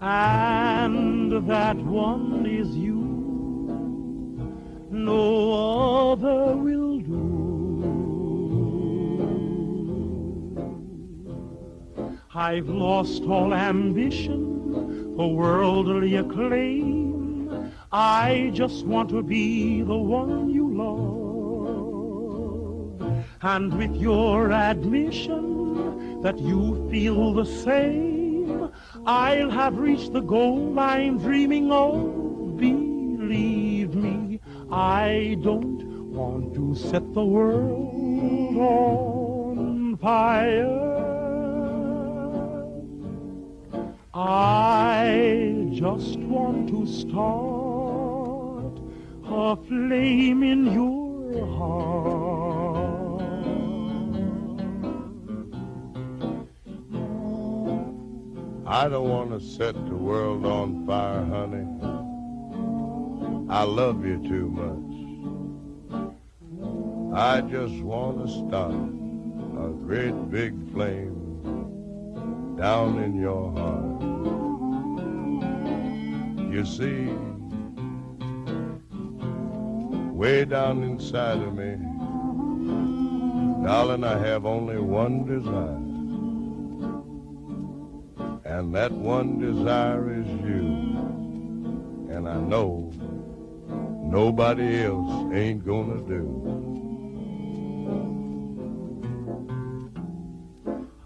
and 0.00 1.46
that 1.48 1.76
one 1.76 2.46
is 2.46 2.76
you. 2.76 3.00
No 4.90 6.12
other 6.12 6.56
will 6.56 6.99
I've 12.32 12.68
lost 12.68 13.24
all 13.24 13.52
ambition 13.52 15.16
for 15.16 15.34
worldly 15.34 16.14
acclaim. 16.14 17.72
I 17.90 18.52
just 18.54 18.86
want 18.86 19.08
to 19.08 19.20
be 19.20 19.82
the 19.82 19.96
one 19.96 20.48
you 20.48 20.72
love. 23.02 23.24
And 23.42 23.76
with 23.76 23.96
your 23.96 24.52
admission 24.52 26.20
that 26.22 26.38
you 26.38 26.88
feel 26.88 27.34
the 27.34 27.46
same, 27.46 28.70
I'll 29.04 29.50
have 29.50 29.76
reached 29.78 30.12
the 30.12 30.20
goal 30.20 30.78
I'm 30.78 31.18
dreaming 31.18 31.72
of. 31.72 32.56
Believe 32.58 33.96
me, 33.96 34.38
I 34.70 35.36
don't 35.42 36.12
want 36.12 36.54
to 36.54 36.76
set 36.76 37.12
the 37.12 37.24
world 37.24 38.56
on 38.56 39.96
fire. 39.96 40.89
I 44.12 45.68
just 45.72 46.18
want 46.18 46.68
to 46.70 46.84
start 46.84 48.76
a 49.24 49.54
flame 49.68 50.42
in 50.42 50.66
your 50.72 51.46
heart. 51.46 53.20
I 58.66 58.88
don't 58.88 59.08
want 59.08 59.30
to 59.30 59.38
set 59.38 59.74
the 59.74 59.94
world 59.94 60.44
on 60.44 60.84
fire, 60.86 61.24
honey. 61.24 61.68
I 63.48 63.62
love 63.62 64.04
you 64.04 64.18
too 64.28 64.48
much. 64.50 64.90
I 67.14 67.42
just 67.42 67.80
want 67.82 68.26
to 68.26 68.32
start 68.48 68.74
a 68.74 69.70
great 69.86 70.30
big 70.32 70.72
flame 70.72 71.09
down 72.60 73.02
in 73.02 73.18
your 73.18 73.50
heart. 73.52 74.02
You 76.52 76.66
see, 76.66 77.08
way 80.12 80.44
down 80.44 80.82
inside 80.82 81.38
of 81.38 81.54
me, 81.54 81.78
darling, 83.64 84.04
I 84.04 84.18
have 84.18 84.44
only 84.44 84.78
one 84.78 85.24
desire. 85.24 85.86
And 88.44 88.74
that 88.74 88.92
one 88.92 89.38
desire 89.38 90.20
is 90.20 90.28
you. 90.28 90.66
And 92.14 92.28
I 92.28 92.36
know 92.36 92.92
nobody 94.04 94.82
else 94.84 95.32
ain't 95.32 95.64
gonna 95.64 96.02
do. 96.06 96.69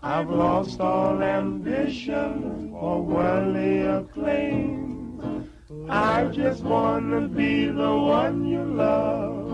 I've 0.06 0.28
lost 0.28 0.82
all 0.82 1.22
ambition 1.22 2.68
for 2.70 3.00
worldly 3.00 3.86
acclaim. 3.86 5.48
I 5.88 6.26
just 6.26 6.62
wanna 6.62 7.26
be 7.26 7.68
the 7.68 7.96
one 7.96 8.44
you 8.44 8.64
love. 8.64 9.48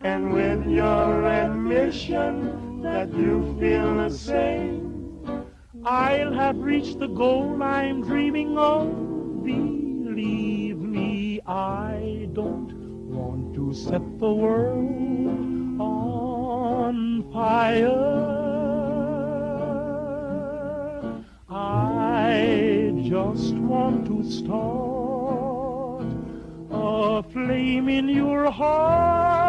And 0.00 0.32
with 0.32 0.66
your 0.66 1.26
admission 1.26 2.80
that 2.80 3.12
you 3.12 3.54
feel 3.60 3.94
the 3.96 4.08
same, 4.08 5.44
I'll 5.84 6.32
have 6.32 6.56
reached 6.56 6.98
the 6.98 7.08
goal 7.08 7.62
I'm 7.62 8.00
dreaming 8.02 8.56
of. 8.56 8.88
Believe 9.44 10.78
me, 10.78 11.42
I 11.46 12.26
don't 12.32 12.72
want 13.10 13.54
to 13.54 13.74
set 13.74 14.18
the 14.18 14.32
world 14.32 15.78
on 15.78 17.30
fire. 17.34 18.51
I 21.54 22.92
just 23.02 23.52
want 23.56 24.06
to 24.06 24.24
start 24.24 26.06
a 26.70 27.22
flame 27.30 27.90
in 27.90 28.08
your 28.08 28.50
heart. 28.50 29.42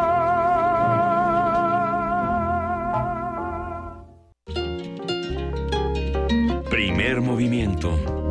Primer 6.70 7.22
movimiento. 7.22 8.23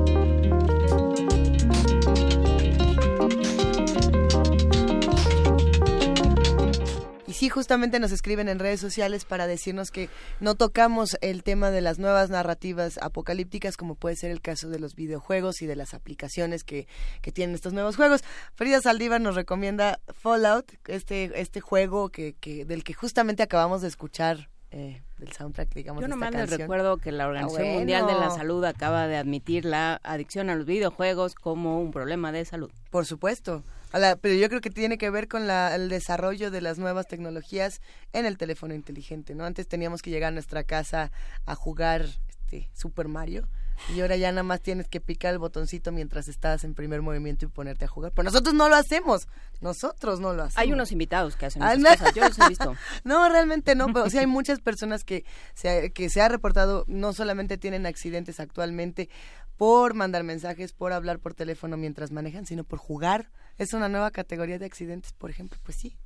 Sí, 7.42 7.48
justamente 7.48 7.98
nos 7.98 8.12
escriben 8.12 8.48
en 8.48 8.60
redes 8.60 8.78
sociales 8.78 9.24
para 9.24 9.48
decirnos 9.48 9.90
que 9.90 10.08
no 10.38 10.54
tocamos 10.54 11.16
el 11.22 11.42
tema 11.42 11.72
de 11.72 11.80
las 11.80 11.98
nuevas 11.98 12.30
narrativas 12.30 12.98
apocalípticas, 12.98 13.76
como 13.76 13.96
puede 13.96 14.14
ser 14.14 14.30
el 14.30 14.40
caso 14.40 14.68
de 14.68 14.78
los 14.78 14.94
videojuegos 14.94 15.60
y 15.60 15.66
de 15.66 15.74
las 15.74 15.92
aplicaciones 15.92 16.62
que, 16.62 16.86
que 17.20 17.32
tienen 17.32 17.56
estos 17.56 17.72
nuevos 17.72 17.96
juegos. 17.96 18.22
Frida 18.54 18.80
Saldívar 18.80 19.20
nos 19.20 19.34
recomienda 19.34 19.98
Fallout, 20.14 20.72
este, 20.86 21.32
este 21.40 21.60
juego 21.60 22.10
que, 22.10 22.36
que, 22.38 22.64
del 22.64 22.84
que 22.84 22.94
justamente 22.94 23.42
acabamos 23.42 23.82
de 23.82 23.88
escuchar 23.88 24.48
eh, 24.70 25.02
del 25.18 25.32
soundtrack, 25.32 25.74
digamos. 25.74 26.00
Yo 26.00 26.06
nomás 26.06 26.32
les 26.32 26.48
recuerdo 26.48 26.98
que 26.98 27.10
la 27.10 27.26
Organización 27.26 27.70
Ah, 27.70 27.72
Mundial 27.72 28.06
de 28.06 28.12
la. 28.12 28.30
Salud 28.30 28.64
acaba 28.64 29.08
de 29.08 29.16
admitir 29.16 29.64
la 29.64 30.00
adicción 30.04 30.48
a 30.48 30.54
los 30.54 30.64
videojuegos 30.64 31.34
como 31.34 31.80
un 31.80 31.90
problema 31.90 32.30
de 32.30 32.44
salud. 32.44 32.70
Por 32.90 33.04
supuesto. 33.04 33.64
A 33.92 33.98
la- 33.98 34.16
pero 34.16 34.34
yo 34.34 34.48
creo 34.48 34.60
que 34.60 34.70
tiene 34.70 34.98
que 34.98 35.10
ver 35.10 35.28
con 35.28 35.46
la- 35.46 35.74
el 35.74 35.88
desarrollo 35.88 36.50
de 36.50 36.60
las 36.60 36.78
nuevas 36.78 37.06
tecnologías 37.06 37.80
en 38.12 38.26
el 38.26 38.36
teléfono 38.38 38.74
inteligente, 38.74 39.34
¿no? 39.34 39.44
Antes 39.44 39.68
teníamos 39.68 40.02
que 40.02 40.10
llegar 40.10 40.28
a 40.28 40.34
nuestra 40.34 40.64
casa 40.64 41.12
a 41.46 41.54
jugar 41.54 42.06
este 42.28 42.70
Super 42.74 43.08
Mario 43.08 43.48
y 43.94 44.00
ahora 44.00 44.16
ya 44.16 44.30
nada 44.30 44.42
más 44.42 44.60
tienes 44.60 44.86
que 44.86 45.00
picar 45.00 45.32
el 45.32 45.38
botoncito 45.38 45.90
mientras 45.90 46.28
estás 46.28 46.62
en 46.64 46.74
primer 46.74 47.00
movimiento 47.02 47.46
y 47.46 47.48
ponerte 47.48 47.84
a 47.86 47.88
jugar. 47.88 48.12
Pero 48.14 48.24
nosotros 48.24 48.54
no 48.54 48.68
lo 48.68 48.76
hacemos. 48.76 49.26
Nosotros 49.60 50.20
no 50.20 50.34
lo 50.34 50.42
hacemos. 50.44 50.58
Hay 50.58 50.72
unos 50.72 50.92
invitados 50.92 51.34
que 51.36 51.46
hacen 51.46 51.62
Ah, 51.62 51.72
esas 51.74 51.98
cosas, 51.98 52.14
yo 52.14 52.28
los 52.28 52.38
he 52.38 52.48
visto. 52.48 52.74
No, 53.04 53.28
realmente 53.28 53.74
no, 53.74 53.86
pero 53.92 54.08
sí 54.10 54.18
hay 54.18 54.26
muchas 54.26 54.60
personas 54.60 55.02
que 55.04 55.24
se, 55.54 55.90
que 55.92 56.10
se 56.10 56.20
ha 56.20 56.28
reportado, 56.28 56.84
no 56.86 57.12
solamente 57.12 57.58
tienen 57.58 57.86
accidentes 57.86 58.38
actualmente 58.40 59.08
por 59.56 59.94
mandar 59.94 60.22
mensajes, 60.24 60.72
por 60.72 60.92
hablar 60.92 61.18
por 61.18 61.34
teléfono 61.34 61.76
mientras 61.76 62.10
manejan, 62.12 62.46
sino 62.46 62.64
por 62.64 62.78
jugar. 62.78 63.30
Es 63.58 63.74
una 63.74 63.88
nueva 63.88 64.10
categoría 64.10 64.58
de 64.58 64.66
accidentes, 64.66 65.12
por 65.12 65.30
ejemplo, 65.30 65.58
pues 65.62 65.76
sí. 65.76 65.96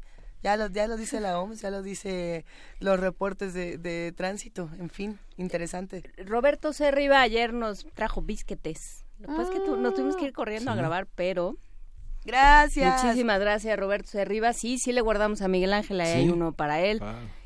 Ya 0.43 0.57
lo, 0.57 0.69
ya 0.69 0.87
lo 0.87 0.97
dice 0.97 1.21
la 1.21 1.41
OMS, 1.41 1.61
ya 1.61 1.71
lo 1.71 1.83
dice 1.83 2.45
los 2.79 3.01
reportes 3.01 3.55
de, 3.55 3.79
de 3.79 4.13
tránsito, 4.13 4.71
en 4.79 4.91
fin, 4.91 5.19
interesante. 5.37 6.03
Roberto 6.25 6.73
C. 6.73 6.91
Riva 6.91 7.21
ayer 7.21 7.53
nos 7.53 7.87
trajo 7.95 8.23
bisquetes 8.23 9.05
Pues 9.25 9.49
que 9.49 9.61
tú, 9.61 9.77
nos 9.77 9.95
tuvimos 9.95 10.17
que 10.17 10.27
ir 10.27 10.33
corriendo 10.33 10.71
a 10.71 10.77
grabar, 10.77 11.07
pero 11.15 11.57
Gracias. 12.27 13.05
Muchísimas 13.05 13.39
gracias, 13.39 13.79
Roberto 13.79 14.11
Cerriba. 14.11 14.53
Sí, 14.53 14.79
sí 14.79 14.93
le 14.93 15.01
guardamos 15.01 15.43
a 15.43 15.49
Miguel 15.49 15.73
Ángel, 15.73 16.01
ahí 16.01 16.13
hay 16.13 16.29
uno 16.29 16.53
para 16.53 16.81
él. 16.81 17.01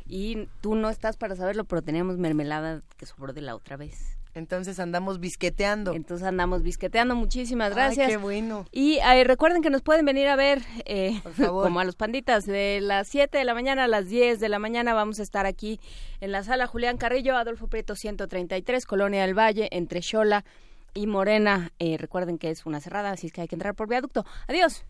Y 0.07 0.49
tú 0.61 0.75
no 0.75 0.91
estás 0.91 1.17
para 1.17 1.37
saberlo, 1.37 1.65
pero 1.65 1.83
teníamos 1.83 2.17
mermelada 2.17 2.83
que 2.97 3.07
sobró 3.07 3.33
de 3.33 3.43
la 3.43 3.55
otra 3.55 3.77
vez. 3.77 4.19
Entonces 4.35 4.79
andamos 4.79 5.19
bisqueteando. 5.19 5.95
Entonces 5.95 6.27
andamos 6.27 6.63
bisqueteando. 6.63 7.15
Muchísimas 7.17 7.75
gracias. 7.75 8.07
Ay, 8.07 8.13
qué 8.13 8.17
bueno. 8.17 8.65
Y 8.71 8.99
eh, 8.99 9.25
recuerden 9.25 9.63
que 9.63 9.71
nos 9.71 9.83
pueden 9.83 10.05
venir 10.05 10.29
a 10.29 10.37
ver, 10.37 10.63
eh, 10.85 11.21
como 11.37 11.81
a 11.81 11.85
los 11.85 11.97
panditas, 11.97 12.47
de 12.47 12.81
las 12.81 13.09
7 13.09 13.39
de 13.39 13.45
la 13.45 13.55
mañana 13.55 13.85
a 13.85 13.89
las 13.89 14.09
10 14.09 14.41
de 14.41 14.49
la 14.49 14.59
mañana. 14.59 14.95
Vamos 14.95 15.19
a 15.21 15.23
estar 15.23 15.47
aquí 15.47 15.81
en 16.21 16.33
la 16.33 16.45
sala 16.45 16.67
Julián 16.67 16.97
Carrillo, 16.97 17.37
Adolfo 17.37 17.67
Prieto 17.67 17.97
133, 17.97 18.87
Colonia 18.87 19.23
del 19.23 19.37
Valle, 19.37 19.69
entre 19.73 20.03
Xola 20.03 20.45
y 20.95 21.07
Morena. 21.07 21.73
Eh, 21.79 21.97
recuerden 21.99 22.39
que 22.39 22.51
es 22.51 22.67
una 22.67 22.81
cerrada, 22.81 23.11
así 23.11 23.27
es 23.29 23.33
que 23.33 23.41
hay 23.41 23.49
que 23.49 23.57
entrar 23.57 23.75
por 23.75 23.89
viaducto. 23.89 24.25
Adiós. 24.47 24.85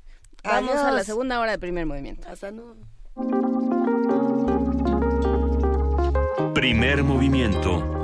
Vamos 0.45 0.77
a 0.77 0.91
la 0.91 1.05
segunda 1.05 1.39
hora 1.39 1.53
de 1.53 1.59
primer 1.59 1.87
movimiento. 1.87 2.29
Hasta 2.29 2.51
luego. 2.51 2.77
Primer 6.55 7.05
movimiento. 7.05 8.00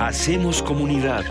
Hacemos 0.00 0.62
comunidad. 0.62 1.26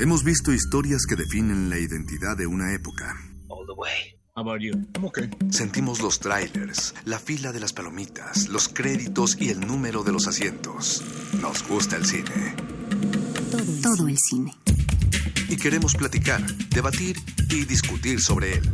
Hemos 0.00 0.24
visto 0.24 0.50
historias 0.52 1.04
que 1.06 1.14
definen 1.14 1.68
la 1.68 1.78
identidad 1.78 2.34
de 2.38 2.46
una 2.46 2.72
época. 2.72 3.14
Sentimos 5.50 6.00
los 6.00 6.20
trailers, 6.20 6.94
la 7.04 7.18
fila 7.18 7.52
de 7.52 7.60
las 7.60 7.74
palomitas, 7.74 8.48
los 8.48 8.68
créditos 8.68 9.36
y 9.38 9.50
el 9.50 9.60
número 9.60 10.02
de 10.04 10.12
los 10.12 10.26
asientos. 10.26 11.04
Nos 11.38 11.68
gusta 11.68 11.96
el 11.96 12.06
cine. 12.06 12.54
Todo 13.82 14.08
el 14.08 14.16
cine. 14.18 14.52
Y 15.48 15.56
queremos 15.56 15.94
platicar, 15.94 16.44
debatir 16.70 17.16
y 17.50 17.64
discutir 17.64 18.20
sobre 18.20 18.54
él. 18.54 18.72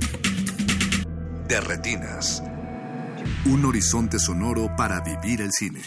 De 1.49 1.61
Retinas. 1.61 2.43
Un 3.45 3.65
horizonte 3.65 4.19
sonoro 4.19 4.75
para 4.77 5.01
vivir 5.01 5.41
el 5.43 5.51
cine. 5.53 5.81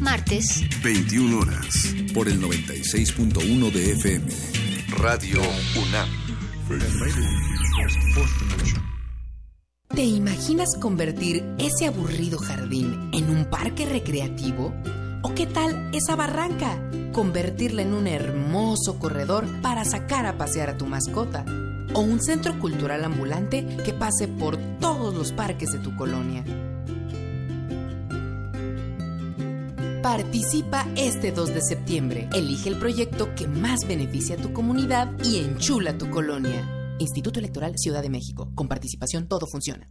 Martes, 0.00 0.64
21 0.82 1.38
horas. 1.38 1.94
Por 2.14 2.28
el 2.28 2.40
96.1 2.40 3.72
de 3.72 3.92
FM. 3.92 4.26
Radio 4.98 5.40
UNAM. 5.76 6.08
¿Te 9.94 10.02
imaginas 10.04 10.76
convertir 10.80 11.44
ese 11.58 11.86
aburrido 11.86 12.38
jardín 12.38 13.10
en 13.12 13.28
un 13.28 13.44
parque 13.50 13.86
recreativo? 13.86 14.72
¿O 15.22 15.34
qué 15.34 15.46
tal 15.46 15.90
esa 15.92 16.16
barranca? 16.16 16.80
Convertirla 17.12 17.82
en 17.82 17.92
un 17.92 18.06
hermoso 18.06 18.98
corredor 18.98 19.46
para 19.60 19.84
sacar 19.84 20.24
a 20.24 20.38
pasear 20.38 20.70
a 20.70 20.78
tu 20.78 20.86
mascota. 20.86 21.44
O 21.92 22.00
un 22.00 22.22
centro 22.22 22.58
cultural 22.58 23.04
ambulante 23.04 23.66
que 23.84 23.92
pase 23.92 24.28
por 24.28 24.56
todos 24.78 25.14
los 25.14 25.32
parques 25.32 25.72
de 25.72 25.78
tu 25.80 25.94
colonia. 25.94 26.42
Participa 30.02 30.86
este 30.96 31.32
2 31.32 31.54
de 31.54 31.60
septiembre. 31.60 32.28
Elige 32.32 32.70
el 32.70 32.78
proyecto 32.78 33.34
que 33.34 33.46
más 33.46 33.86
beneficia 33.86 34.36
a 34.36 34.38
tu 34.38 34.54
comunidad 34.54 35.12
y 35.22 35.38
enchula 35.38 35.98
tu 35.98 36.08
colonia. 36.08 36.94
Instituto 36.98 37.40
Electoral 37.40 37.74
Ciudad 37.76 38.00
de 38.00 38.08
México. 38.08 38.50
Con 38.54 38.68
participación 38.68 39.28
todo 39.28 39.46
funciona. 39.46 39.90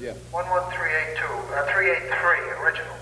Yeah. 0.00 0.14
11382, 0.32 1.28
uh, 1.28 1.66
383, 1.66 2.56
original. 2.64 2.96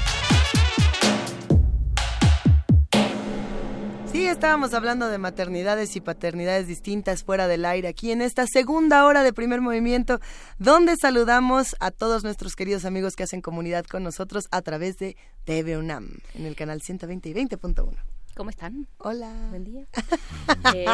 Sí, 4.12 4.28
estábamos 4.28 4.74
hablando 4.74 5.08
de 5.08 5.18
maternidades 5.18 5.96
y 5.96 6.02
paternidades 6.02 6.68
distintas 6.68 7.24
fuera 7.24 7.48
del 7.48 7.64
aire 7.64 7.88
aquí 7.88 8.12
en 8.12 8.22
esta 8.22 8.46
segunda 8.46 9.06
hora 9.06 9.24
de 9.24 9.32
primer 9.32 9.62
movimiento, 9.62 10.20
donde 10.60 10.98
saludamos 10.98 11.78
a 11.80 11.92
todos 11.92 12.26
nuestros 12.26 12.58
queridos 12.58 12.84
amigos 12.84 13.16
que 13.16 13.24
hacen 13.24 13.42
comunidad 13.42 13.86
con 13.86 14.04
nosotros 14.04 14.50
a 14.52 14.62
través 14.62 14.98
de 14.98 15.16
TV 15.46 15.78
UNAM 15.78 16.10
en 16.36 16.46
el 16.46 16.58
canal 16.58 16.82
120 16.82 17.30
y 17.30 17.34
20.1. 17.34 18.11
¿Cómo 18.36 18.50
están? 18.50 18.88
Hola. 19.00 19.32
Buen 19.50 19.64
día. 19.64 19.86
Eh, 20.76 20.86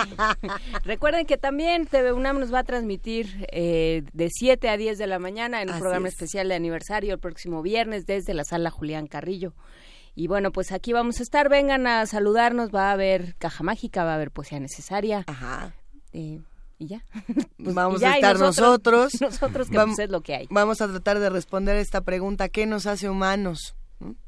recuerden 0.84 1.26
que 1.26 1.38
también 1.38 1.88
TV 1.88 2.12
UNAM 2.14 2.40
nos 2.40 2.54
va 2.54 2.60
a 2.60 2.64
transmitir 2.64 3.48
eh, 3.52 4.04
de 4.14 4.30
7 4.30 4.70
a 4.70 4.78
10 4.78 4.98
de 4.98 5.08
la 5.08 5.20
mañana 5.20 5.62
en 5.62 5.70
un 5.70 5.74
Así 5.76 5.82
programa 5.82 6.08
es. 6.08 6.14
especial 6.14 6.48
de 6.50 6.56
aniversario 6.56 7.14
el 7.14 7.20
próximo 7.20 7.62
viernes 7.62 8.06
desde 8.06 8.34
la 8.34 8.44
sala 8.44 8.70
Julián 8.70 9.08
Carrillo. 9.08 9.54
Y 10.16 10.28
bueno, 10.28 10.52
pues 10.52 10.72
aquí 10.72 10.94
vamos 10.94 11.20
a 11.20 11.24
estar. 11.24 11.50
Vengan 11.50 11.86
a 11.88 12.06
saludarnos. 12.06 12.74
Va 12.74 12.90
a 12.90 12.94
haber 12.94 13.36
caja 13.36 13.64
mágica, 13.64 14.04
va 14.04 14.12
a 14.12 14.16
haber 14.16 14.32
poesía 14.32 14.60
necesaria. 14.60 15.24
Ajá. 15.28 15.74
Eh, 16.14 16.40
y 16.78 16.88
ya. 16.88 17.04
Pues 17.64 17.76
vamos 17.76 18.00
y 18.00 18.02
ya, 18.02 18.14
a 18.14 18.16
estar 18.16 18.40
nosotros. 18.40 19.20
Nosotros, 19.22 19.70
que 19.70 19.78
Vam- 19.78 19.88
pues 19.88 20.00
es 20.00 20.10
lo 20.10 20.22
que 20.22 20.36
hay. 20.36 20.48
Vamos 20.50 20.82
a 20.82 20.88
tratar 20.88 21.20
de 21.20 21.30
responder 21.30 21.76
esta 21.78 22.02
pregunta, 22.02 22.50
¿qué 22.50 22.66
nos 22.66 22.86
hace 22.86 23.10
humanos? 23.10 23.76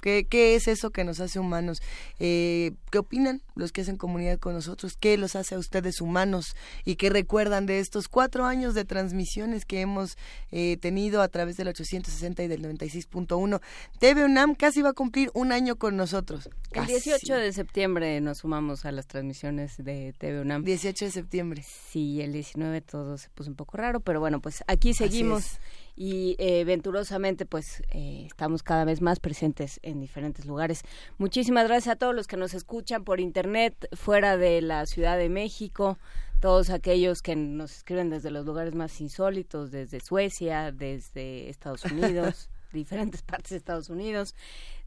¿Qué, 0.02 0.26
¿Qué 0.28 0.56
es 0.56 0.68
eso 0.68 0.90
que 0.90 1.04
nos 1.04 1.20
hace 1.20 1.40
humanos? 1.40 1.82
Eh, 2.20 2.72
¿Qué 2.92 2.98
opinan 2.98 3.42
los 3.56 3.72
que 3.72 3.82
hacen 3.82 3.98
comunidad 3.98 4.40
con 4.40 4.54
nosotros? 4.54 4.98
¿Qué 5.00 5.18
los 5.18 5.36
hace 5.36 5.56
a 5.56 5.60
ustedes 5.60 6.02
humanos? 6.02 6.56
¿Y 6.86 6.96
qué 6.96 7.10
recuerdan 7.10 7.66
de 7.66 7.80
estos 7.80 8.08
cuatro 8.08 8.46
años 8.46 8.74
de 8.74 8.86
transmisiones 8.86 9.66
que 9.66 9.82
hemos 9.82 10.18
eh, 10.52 10.78
tenido 10.78 11.22
a 11.22 11.28
través 11.28 11.58
del 11.58 11.68
860 11.68 12.44
y 12.44 12.48
del 12.48 12.64
96.1? 12.64 13.62
TV 14.00 14.26
UNAM 14.26 14.56
casi 14.56 14.82
va 14.82 14.90
a 14.90 14.94
cumplir 14.94 15.30
un 15.34 15.52
año 15.52 15.76
con 15.76 15.96
nosotros. 15.98 16.50
El 16.72 16.72
Casi. 16.72 16.94
18 16.94 17.36
de 17.36 17.54
septiembre 17.54 18.22
nos 18.22 18.40
sumamos 18.40 18.86
a 18.86 18.92
las 18.92 19.08
transmisiones 19.08 19.78
de 19.78 20.14
TV 20.18 20.42
UNAM. 20.42 20.64
18 20.64 21.06
de 21.06 21.12
septiembre. 21.12 21.64
Sí, 21.64 22.22
el 22.22 22.34
19 22.34 22.82
todo 22.82 23.18
se 23.18 23.30
puso 23.30 23.50
un 23.50 23.56
poco 23.56 23.78
raro, 23.78 24.00
pero 24.00 24.20
bueno, 24.20 24.40
pues 24.42 24.64
aquí 24.68 24.94
seguimos 24.94 25.46
es. 25.46 25.60
Y 26.00 26.38
eh, 26.39 26.64
venturosamente 26.64 27.45
pues 27.45 27.84
eh, 27.89 28.24
estamos 28.26 28.64
cada 28.64 28.86
vez 28.86 29.02
más 29.02 29.20
presentes 29.20 29.82
en 29.84 30.00
diferentes 30.00 30.45
lugares. 30.45 30.84
Muchísimas 31.18 31.68
gracias 31.68 31.93
a 31.93 31.97
todos 31.97 32.16
los 32.16 32.26
que 32.26 32.38
nos 32.38 32.54
escuchan 32.54 33.04
por 33.04 33.20
internet 33.20 33.76
fuera 33.91 34.38
de 34.38 34.62
la 34.62 34.86
Ciudad 34.86 35.18
de 35.18 35.28
México, 35.28 36.00
todos 36.39 36.70
aquellos 36.70 37.22
que 37.22 37.36
nos 37.36 37.76
escriben 37.76 38.10
desde 38.10 38.32
los 38.32 38.45
lugares 38.45 38.76
más 38.76 39.02
insólitos, 39.02 39.72
desde 39.72 40.00
Suecia, 40.00 40.72
desde 40.72 41.50
Estados 41.50 41.84
Unidos, 41.84 42.50
diferentes 42.72 43.22
partes 43.22 43.50
de 43.50 43.58
Estados 43.58 43.89
Unidos, 43.89 44.36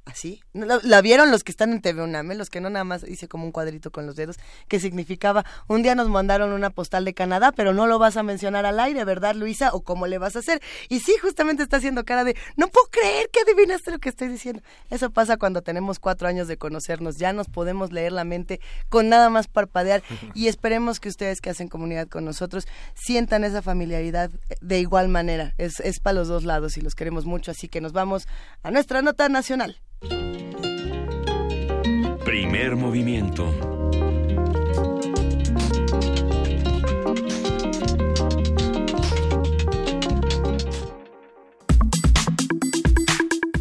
¿Así? 0.08 0.42
¿No 0.54 0.66
¿La, 0.66 0.80
la 0.84 1.02
vieron 1.02 1.32
los 1.32 1.44
que 1.44 1.52
están 1.52 1.74
en 1.74 1.82
TV 1.82 2.02
UNAM? 2.02 2.32
eh? 2.32 2.36
Los 2.36 2.50
que 2.50 2.62
no 2.62 2.70
nada 2.70 2.86
más 2.86 3.04
hice 3.04 3.28
como 3.28 3.44
un 3.44 3.52
cuadrito 3.52 3.92
con 3.92 4.06
los 4.06 4.16
dedos, 4.16 4.38
que 4.70 4.80
significaba, 4.80 5.46
un 5.68 5.84
día 5.84 5.96
nos 5.96 6.08
mandaron 6.08 6.54
una 6.54 6.70
postal 6.70 7.04
de 7.04 7.14
Canadá, 7.14 7.52
pero 7.52 7.74
no 7.74 7.88
lo 7.88 8.00
vas 8.00 8.16
a 8.16 8.24
mencionar 8.24 8.66
al 8.66 8.80
aire, 8.80 9.04
¿verdad, 9.04 9.36
Luisa? 9.36 9.72
¿O 9.74 9.82
cómo 9.82 10.08
le 10.08 10.18
vas 10.18 10.38
a 10.38 10.40
hacer? 10.40 10.62
Y 10.88 11.02
sí, 11.02 11.14
justamente 11.22 11.62
está 11.62 11.78
haciendo 11.78 12.06
cara 12.06 12.24
de, 12.24 12.38
no 12.56 12.70
puedo 12.70 12.88
creer 12.90 13.30
que 13.30 13.42
adivinaste 13.42 13.92
lo 13.92 14.00
que 14.00 14.08
estoy 14.08 14.30
diciendo. 14.30 14.62
Eso 14.90 15.10
pasa 15.10 15.36
cuando 15.36 15.62
tenemos 15.62 16.00
cuatro 16.00 16.30
años 16.30 16.48
de 16.48 16.58
conocernos, 16.58 17.18
ya 17.18 17.34
nos 17.34 17.50
podemos 17.50 17.92
leer 17.92 18.14
la 18.14 18.24
mente 18.24 18.62
con 18.88 19.10
nada 19.10 19.30
más 19.30 19.50
parpadear 19.50 20.04
y 20.34 20.48
esperemos 20.48 21.02
que 21.02 21.10
ustedes 21.10 21.42
que 21.42 21.50
hacen 21.50 21.68
comunidad 21.68 22.08
con 22.08 22.24
nosotros 22.24 22.66
sientan 22.96 23.44
esa 23.44 23.62
familiaridad 23.62 24.32
de 24.62 24.80
igual 24.80 25.10
manera. 25.10 25.54
Es, 25.58 25.82
es 25.82 26.00
para 26.00 26.14
los 26.14 26.30
dos 26.30 26.46
lados 26.46 26.78
y 26.78 26.82
los 26.82 26.96
queremos 26.96 27.26
mucho, 27.26 27.52
así 27.52 27.68
que 27.68 27.82
nos 27.82 27.92
vamos 27.92 28.26
a 28.64 28.72
nuestra 28.72 29.02
nota 29.02 29.28
nacional. 29.28 29.82
Primer 32.24 32.76
movimiento. 32.76 33.52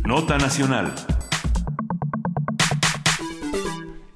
Nota 0.05 0.37
nacional. 0.39 0.95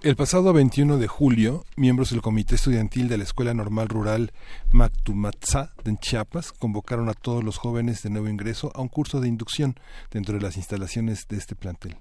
El 0.03 0.17
pasado 0.17 0.53
21 0.53 0.99
de 0.99 1.07
julio, 1.07 1.65
miembros 1.77 2.11
del 2.11 2.23
Comité 2.23 2.55
Estudiantil 2.55 3.09
de 3.09 3.19
la 3.19 3.25
Escuela 3.25 3.55
Normal 3.55 3.89
Rural 3.89 4.33
Mactumatzá 4.73 5.73
de 5.85 5.97
Chiapas 5.99 6.53
convocaron 6.53 7.09
a 7.09 7.15
todos 7.15 7.45
los 7.45 7.59
jóvenes 7.59 8.03
de 8.03 8.11
nuevo 8.11 8.29
ingreso 8.29 8.73
a 8.75 8.81
un 8.81 8.89
curso 8.89 9.21
de 9.21 9.29
inducción 9.29 9.79
dentro 10.11 10.35
de 10.37 10.41
las 10.41 10.57
instalaciones 10.57 11.29
de 11.29 11.37
este 11.37 11.55
plantel. 11.55 11.97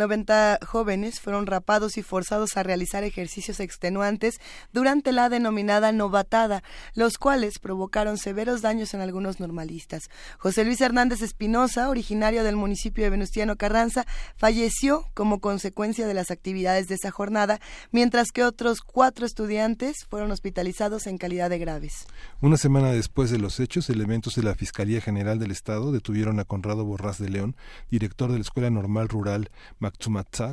90 0.00 0.60
jóvenes 0.66 1.20
fueron 1.20 1.46
rapados 1.46 1.98
y 1.98 2.02
forzados 2.02 2.56
a 2.56 2.62
realizar 2.62 3.04
ejercicios 3.04 3.60
extenuantes 3.60 4.40
durante 4.72 5.12
la 5.12 5.28
denominada 5.28 5.92
novatada, 5.92 6.62
los 6.94 7.18
cuales 7.18 7.58
provocaron 7.58 8.16
severos 8.16 8.62
daños 8.62 8.94
en 8.94 9.02
algunos 9.02 9.40
normalistas. 9.40 10.08
José 10.38 10.64
Luis 10.64 10.80
Hernández 10.80 11.20
Espinosa, 11.20 11.90
originario 11.90 12.44
del 12.44 12.56
municipio 12.56 13.04
de 13.04 13.10
Venustiano 13.10 13.56
Carranza, 13.56 14.06
falleció 14.36 15.04
como 15.14 15.40
consecuencia 15.40 16.06
de 16.06 16.14
las 16.14 16.30
actividades 16.30 16.88
de 16.88 16.94
esa 16.94 17.10
jornada, 17.10 17.60
mientras 17.92 18.32
que 18.32 18.42
otros 18.42 18.80
cuatro 18.80 19.26
estudiantes 19.26 20.06
fueron 20.08 20.30
hospitalizados 20.30 21.06
en 21.06 21.18
calidad 21.18 21.50
de 21.50 21.58
graves. 21.58 22.06
Una 22.40 22.56
semana 22.56 22.90
después 22.92 23.30
de 23.30 23.38
los 23.38 23.60
hechos, 23.60 23.90
elementos 23.90 24.34
de 24.34 24.44
la 24.44 24.54
Fiscalía 24.54 25.02
General 25.02 25.38
del 25.38 25.50
Estado 25.50 25.92
detuvieron 25.92 26.40
a 26.40 26.44
Conrado 26.44 26.86
Borrás 26.86 27.18
de 27.18 27.28
León, 27.28 27.54
director 27.90 28.32
de 28.32 28.38
la 28.38 28.42
Escuela 28.42 28.70
Normal 28.70 29.10
Rural 29.10 29.50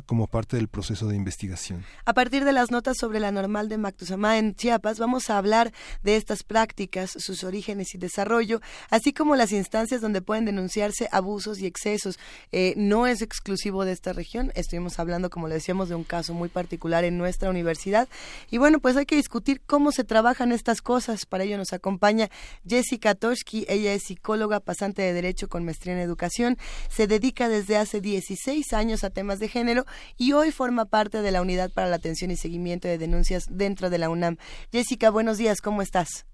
Como 0.06 0.26
parte 0.26 0.56
del 0.56 0.68
proceso 0.68 1.08
de 1.08 1.16
investigación. 1.16 1.84
A 2.04 2.14
partir 2.14 2.44
de 2.44 2.52
las 2.52 2.70
notas 2.70 2.96
sobre 2.98 3.20
la 3.20 3.32
normal 3.32 3.68
de 3.68 3.78
Mactuzamá 3.78 4.38
en 4.38 4.54
Chiapas, 4.54 4.98
vamos 4.98 5.30
a 5.30 5.38
hablar 5.38 5.72
de 6.02 6.16
estas 6.16 6.42
prácticas, 6.42 7.10
sus 7.10 7.44
orígenes 7.44 7.94
y 7.94 7.98
desarrollo, 7.98 8.60
así 8.90 9.12
como 9.12 9.36
las 9.36 9.52
instancias 9.52 10.00
donde 10.00 10.22
pueden 10.22 10.44
denunciarse 10.44 11.08
abusos 11.12 11.60
y 11.60 11.66
excesos. 11.66 12.18
Eh, 12.52 12.74
no 12.76 13.06
es 13.06 13.22
exclusivo 13.22 13.84
de 13.84 13.92
esta 13.92 14.12
región, 14.12 14.52
estuvimos 14.54 14.98
hablando, 14.98 15.30
como 15.30 15.48
le 15.48 15.54
decíamos, 15.54 15.88
de 15.88 15.94
un 15.94 16.04
caso 16.04 16.34
muy 16.34 16.48
particular 16.48 17.04
en 17.04 17.18
nuestra 17.18 17.50
universidad. 17.50 18.08
Y 18.50 18.58
bueno, 18.58 18.80
pues 18.80 18.96
hay 18.96 19.06
que 19.06 19.16
discutir 19.16 19.60
cómo 19.66 19.92
se 19.92 20.04
trabajan 20.04 20.52
estas 20.52 20.82
cosas. 20.82 21.26
Para 21.26 21.44
ello 21.44 21.58
nos 21.58 21.72
acompaña 21.72 22.30
Jessica 22.66 23.14
Toshki, 23.14 23.66
ella 23.68 23.92
es 23.92 24.04
psicóloga, 24.04 24.60
pasante 24.60 25.02
de 25.02 25.12
Derecho 25.12 25.48
con 25.48 25.64
maestría 25.64 25.94
en 25.94 26.00
Educación, 26.00 26.56
se 26.88 27.06
dedica 27.06 27.48
desde 27.48 27.76
hace 27.76 28.00
16 28.00 28.72
años 28.72 29.04
a 29.04 29.10
temas 29.18 29.40
de 29.40 29.48
género 29.48 29.84
y 30.16 30.32
hoy 30.32 30.52
forma 30.52 30.84
parte 30.84 31.22
de 31.22 31.32
la 31.32 31.42
Unidad 31.42 31.72
para 31.72 31.88
la 31.88 31.96
Atención 31.96 32.30
y 32.30 32.36
Seguimiento 32.36 32.86
de 32.86 32.98
Denuncias 32.98 33.46
dentro 33.50 33.90
de 33.90 33.98
la 33.98 34.10
UNAM. 34.10 34.36
Jessica, 34.70 35.10
buenos 35.10 35.38
días, 35.38 35.60
¿cómo 35.60 35.82
estás? 35.82 36.24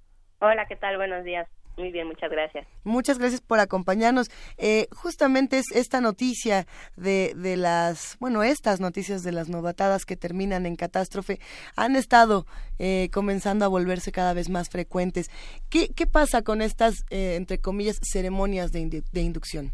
Hola, 0.42 0.66
¿qué 0.68 0.76
tal? 0.76 0.98
Buenos 0.98 1.24
días. 1.24 1.48
Muy 1.78 1.90
bien, 1.92 2.06
muchas 2.06 2.30
gracias. 2.30 2.66
Muchas 2.84 3.18
gracias 3.18 3.40
por 3.40 3.58
acompañarnos. 3.58 4.30
Eh, 4.58 4.86
justamente 4.90 5.56
es 5.56 5.72
esta 5.72 6.02
noticia 6.02 6.66
de, 6.94 7.32
de 7.34 7.56
las, 7.56 8.18
bueno, 8.20 8.42
estas 8.42 8.80
noticias 8.80 9.22
de 9.22 9.32
las 9.32 9.48
novatadas 9.48 10.04
que 10.04 10.18
terminan 10.18 10.66
en 10.66 10.76
catástrofe 10.76 11.40
han 11.76 11.96
estado 11.96 12.44
eh, 12.78 13.08
comenzando 13.14 13.64
a 13.64 13.68
volverse 13.68 14.12
cada 14.12 14.34
vez 14.34 14.50
más 14.50 14.68
frecuentes. 14.68 15.30
¿Qué, 15.70 15.88
qué 15.88 16.06
pasa 16.06 16.42
con 16.42 16.60
estas, 16.60 17.06
eh, 17.08 17.36
entre 17.36 17.58
comillas, 17.62 17.98
ceremonias 18.02 18.72
de 18.72 19.20
inducción? 19.22 19.72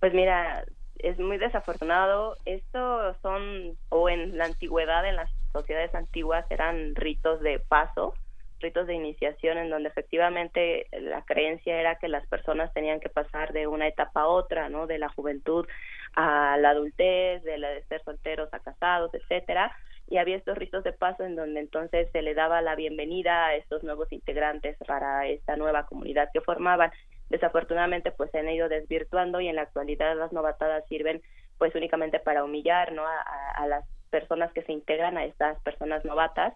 Pues 0.00 0.12
mira, 0.12 0.64
es 0.98 1.18
muy 1.18 1.38
desafortunado. 1.38 2.36
Esto 2.44 3.14
son, 3.22 3.76
o 3.88 4.08
en 4.08 4.36
la 4.36 4.46
antigüedad, 4.46 5.06
en 5.08 5.16
las 5.16 5.30
sociedades 5.52 5.94
antiguas, 5.94 6.44
eran 6.50 6.94
ritos 6.94 7.40
de 7.40 7.58
paso, 7.60 8.14
ritos 8.60 8.86
de 8.86 8.94
iniciación, 8.94 9.58
en 9.58 9.70
donde 9.70 9.88
efectivamente 9.88 10.86
la 10.92 11.22
creencia 11.22 11.78
era 11.78 11.96
que 11.96 12.08
las 12.08 12.26
personas 12.26 12.72
tenían 12.72 13.00
que 13.00 13.08
pasar 13.08 13.52
de 13.52 13.66
una 13.66 13.86
etapa 13.86 14.22
a 14.22 14.28
otra, 14.28 14.68
¿no? 14.68 14.86
De 14.86 14.98
la 14.98 15.08
juventud 15.08 15.66
a 16.14 16.56
la 16.56 16.70
adultez, 16.70 17.42
de 17.44 17.58
la 17.58 17.70
de 17.70 17.84
ser 17.84 18.02
solteros 18.02 18.52
a 18.52 18.58
casados, 18.58 19.12
etcétera. 19.14 19.76
Y 20.08 20.16
había 20.16 20.36
estos 20.36 20.56
ritos 20.56 20.84
de 20.84 20.92
paso 20.92 21.22
en 21.24 21.36
donde 21.36 21.60
entonces 21.60 22.08
se 22.12 22.22
le 22.22 22.34
daba 22.34 22.62
la 22.62 22.74
bienvenida 22.74 23.46
a 23.46 23.54
estos 23.56 23.84
nuevos 23.84 24.10
integrantes 24.10 24.76
para 24.86 25.26
esta 25.26 25.56
nueva 25.56 25.84
comunidad 25.86 26.30
que 26.32 26.40
formaban 26.40 26.90
desafortunadamente 27.30 28.10
pues 28.10 28.30
se 28.30 28.38
han 28.38 28.48
ido 28.48 28.68
desvirtuando 28.68 29.40
y 29.40 29.48
en 29.48 29.56
la 29.56 29.62
actualidad 29.62 30.16
las 30.16 30.32
novatadas 30.32 30.86
sirven 30.88 31.22
pues 31.58 31.74
únicamente 31.74 32.20
para 32.20 32.44
humillar 32.44 32.92
no 32.92 33.04
a, 33.06 33.66
las 33.66 33.84
personas 34.10 34.52
que 34.52 34.62
se 34.62 34.72
integran 34.72 35.18
a 35.18 35.24
estas 35.24 35.60
personas 35.62 36.04
novatas 36.04 36.54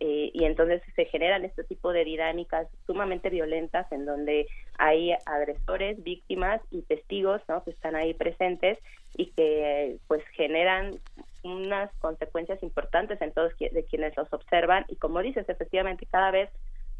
eh, 0.00 0.30
y 0.32 0.44
entonces 0.44 0.82
se 0.96 1.04
generan 1.06 1.44
este 1.44 1.62
tipo 1.64 1.92
de 1.92 2.04
dinámicas 2.04 2.68
sumamente 2.86 3.30
violentas 3.30 3.90
en 3.92 4.06
donde 4.06 4.46
hay 4.78 5.12
agresores, 5.26 6.02
víctimas 6.02 6.60
y 6.70 6.82
testigos 6.82 7.42
¿no? 7.48 7.62
que 7.64 7.70
están 7.70 7.96
ahí 7.96 8.14
presentes 8.14 8.78
y 9.16 9.26
que 9.32 9.98
pues 10.08 10.22
generan 10.32 10.98
unas 11.42 11.90
consecuencias 12.00 12.62
importantes 12.62 13.20
en 13.22 13.32
todos 13.32 13.52
de 13.58 13.84
quienes 13.84 14.16
los 14.16 14.30
observan 14.32 14.84
y 14.88 14.96
como 14.96 15.22
dices 15.22 15.48
efectivamente 15.48 16.06
cada 16.10 16.30
vez 16.30 16.50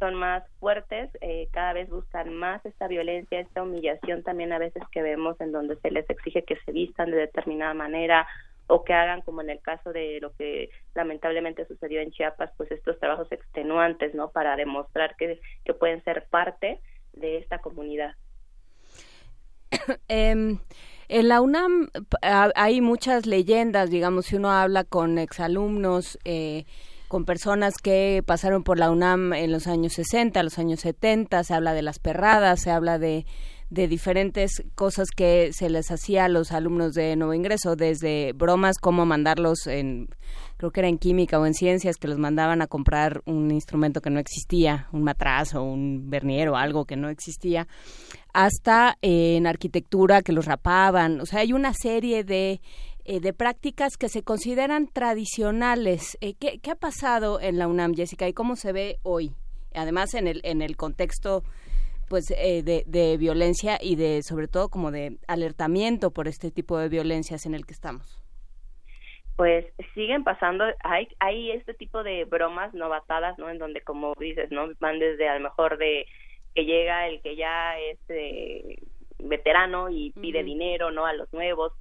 son 0.00 0.14
más 0.14 0.42
fuertes, 0.58 1.10
eh, 1.20 1.48
cada 1.52 1.74
vez 1.74 1.88
buscan 1.88 2.34
más 2.34 2.64
esta 2.66 2.88
violencia, 2.88 3.38
esta 3.38 3.62
humillación 3.62 4.24
también 4.24 4.52
a 4.52 4.58
veces 4.58 4.82
que 4.90 5.02
vemos 5.02 5.40
en 5.40 5.52
donde 5.52 5.76
se 5.76 5.92
les 5.92 6.08
exige 6.10 6.42
que 6.42 6.56
se 6.64 6.72
vistan 6.72 7.12
de 7.12 7.18
determinada 7.18 7.74
manera 7.74 8.26
o 8.66 8.82
que 8.82 8.94
hagan 8.94 9.20
como 9.22 9.42
en 9.42 9.50
el 9.50 9.60
caso 9.60 9.92
de 9.92 10.18
lo 10.20 10.32
que 10.32 10.70
lamentablemente 10.94 11.66
sucedió 11.66 12.00
en 12.00 12.12
Chiapas, 12.12 12.50
pues 12.56 12.70
estos 12.72 12.98
trabajos 12.98 13.30
extenuantes, 13.30 14.14
¿no? 14.14 14.30
Para 14.30 14.56
demostrar 14.56 15.14
que, 15.16 15.40
que 15.64 15.74
pueden 15.74 16.02
ser 16.04 16.26
parte 16.30 16.80
de 17.12 17.38
esta 17.38 17.58
comunidad. 17.58 18.14
Em, 20.08 20.58
en 21.08 21.28
la 21.28 21.40
UNAM 21.40 21.90
hay 22.22 22.80
muchas 22.80 23.26
leyendas, 23.26 23.90
digamos, 23.90 24.26
si 24.26 24.36
uno 24.36 24.50
habla 24.50 24.84
con 24.84 25.18
exalumnos, 25.18 26.18
eh, 26.24 26.64
con 27.10 27.24
personas 27.24 27.74
que 27.82 28.22
pasaron 28.24 28.62
por 28.62 28.78
la 28.78 28.88
UNAM 28.88 29.32
en 29.32 29.50
los 29.50 29.66
años 29.66 29.94
60, 29.94 30.40
los 30.44 30.60
años 30.60 30.78
70, 30.78 31.42
se 31.42 31.54
habla 31.54 31.74
de 31.74 31.82
las 31.82 31.98
perradas, 31.98 32.60
se 32.60 32.70
habla 32.70 33.00
de, 33.00 33.26
de 33.68 33.88
diferentes 33.88 34.62
cosas 34.76 35.08
que 35.10 35.52
se 35.52 35.70
les 35.70 35.90
hacía 35.90 36.26
a 36.26 36.28
los 36.28 36.52
alumnos 36.52 36.94
de 36.94 37.16
nuevo 37.16 37.34
ingreso, 37.34 37.74
desde 37.74 38.32
bromas 38.32 38.78
como 38.78 39.06
mandarlos 39.06 39.66
en, 39.66 40.08
creo 40.56 40.70
que 40.70 40.80
era 40.82 40.88
en 40.88 40.98
química 40.98 41.40
o 41.40 41.46
en 41.46 41.54
ciencias, 41.54 41.96
que 41.96 42.06
los 42.06 42.18
mandaban 42.18 42.62
a 42.62 42.68
comprar 42.68 43.22
un 43.26 43.50
instrumento 43.50 44.00
que 44.00 44.10
no 44.10 44.20
existía, 44.20 44.86
un 44.92 45.02
matraz 45.02 45.56
o 45.56 45.64
un 45.64 46.10
vernier 46.10 46.48
o 46.48 46.56
algo 46.56 46.84
que 46.84 46.94
no 46.94 47.08
existía, 47.08 47.66
hasta 48.32 48.98
en 49.02 49.48
arquitectura 49.48 50.22
que 50.22 50.32
los 50.32 50.46
rapaban. 50.46 51.20
O 51.20 51.26
sea, 51.26 51.40
hay 51.40 51.52
una 51.52 51.72
serie 51.74 52.22
de 52.22 52.60
eh, 53.10 53.18
de 53.18 53.32
prácticas 53.32 53.96
que 53.96 54.08
se 54.08 54.22
consideran 54.22 54.86
tradicionales. 54.86 56.16
Eh, 56.20 56.34
¿qué, 56.38 56.70
ha 56.70 56.76
pasado 56.76 57.40
en 57.40 57.58
la 57.58 57.66
UNAM, 57.66 57.96
Jessica, 57.96 58.28
y 58.28 58.32
cómo 58.32 58.54
se 58.54 58.72
ve 58.72 58.98
hoy? 59.02 59.32
Además, 59.74 60.14
en 60.14 60.28
el, 60.28 60.40
en 60.44 60.62
el 60.62 60.76
contexto 60.76 61.42
pues 62.08 62.30
eh, 62.30 62.62
de, 62.62 62.84
de, 62.86 63.16
violencia 63.16 63.78
y 63.80 63.96
de 63.96 64.22
sobre 64.22 64.46
todo 64.46 64.68
como 64.68 64.92
de 64.92 65.18
alertamiento 65.26 66.12
por 66.12 66.28
este 66.28 66.52
tipo 66.52 66.78
de 66.78 66.88
violencias 66.88 67.46
en 67.46 67.54
el 67.54 67.66
que 67.66 67.72
estamos 67.72 68.20
pues 69.36 69.64
siguen 69.94 70.24
pasando 70.24 70.64
hay 70.82 71.06
hay 71.20 71.52
este 71.52 71.72
tipo 71.72 72.02
de 72.02 72.24
bromas 72.24 72.74
novatadas 72.74 73.38
no 73.38 73.48
en 73.48 73.58
donde 73.58 73.80
como 73.82 74.14
dices 74.18 74.50
no 74.50 74.68
van 74.80 74.98
desde 74.98 75.28
a 75.28 75.34
lo 75.36 75.40
mejor 75.40 75.78
de 75.78 76.06
que 76.54 76.64
llega 76.64 77.06
el 77.06 77.22
que 77.22 77.36
ya 77.36 77.78
es 77.78 77.98
veterano 79.30 79.88
y 79.88 80.12
pide 80.20 80.42
dinero 80.42 80.90
no 80.90 81.06
a 81.06 81.14
los 81.14 81.32
nuevos 81.32 81.72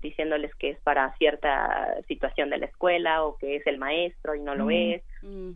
diciéndoles 0.00 0.54
que 0.54 0.70
es 0.70 0.80
para 0.80 1.12
cierta 1.16 1.96
situación 2.06 2.50
de 2.50 2.58
la 2.58 2.66
escuela 2.66 3.24
o 3.24 3.36
que 3.38 3.56
es 3.56 3.66
el 3.66 3.78
maestro 3.78 4.36
y 4.36 4.40
no 4.40 4.54
lo 4.54 4.70
es. 4.70 5.02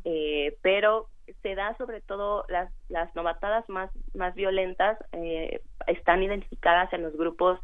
Eh, 0.04 0.56
pero 0.62 1.08
se 1.42 1.54
da 1.54 1.76
sobre 1.76 2.00
todo 2.00 2.44
las 2.48 2.70
las 2.88 3.14
novatadas 3.14 3.68
más 3.68 3.90
más 4.14 4.34
violentas 4.34 4.98
eh, 5.12 5.60
están 5.86 6.22
identificadas 6.22 6.92
en 6.92 7.02
los 7.02 7.16
grupos 7.16 7.60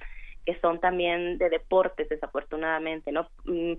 que 0.46 0.58
son 0.60 0.80
también 0.80 1.36
de 1.36 1.50
deportes 1.50 2.08
desafortunadamente 2.08 3.12
no 3.12 3.28
mm, 3.44 3.74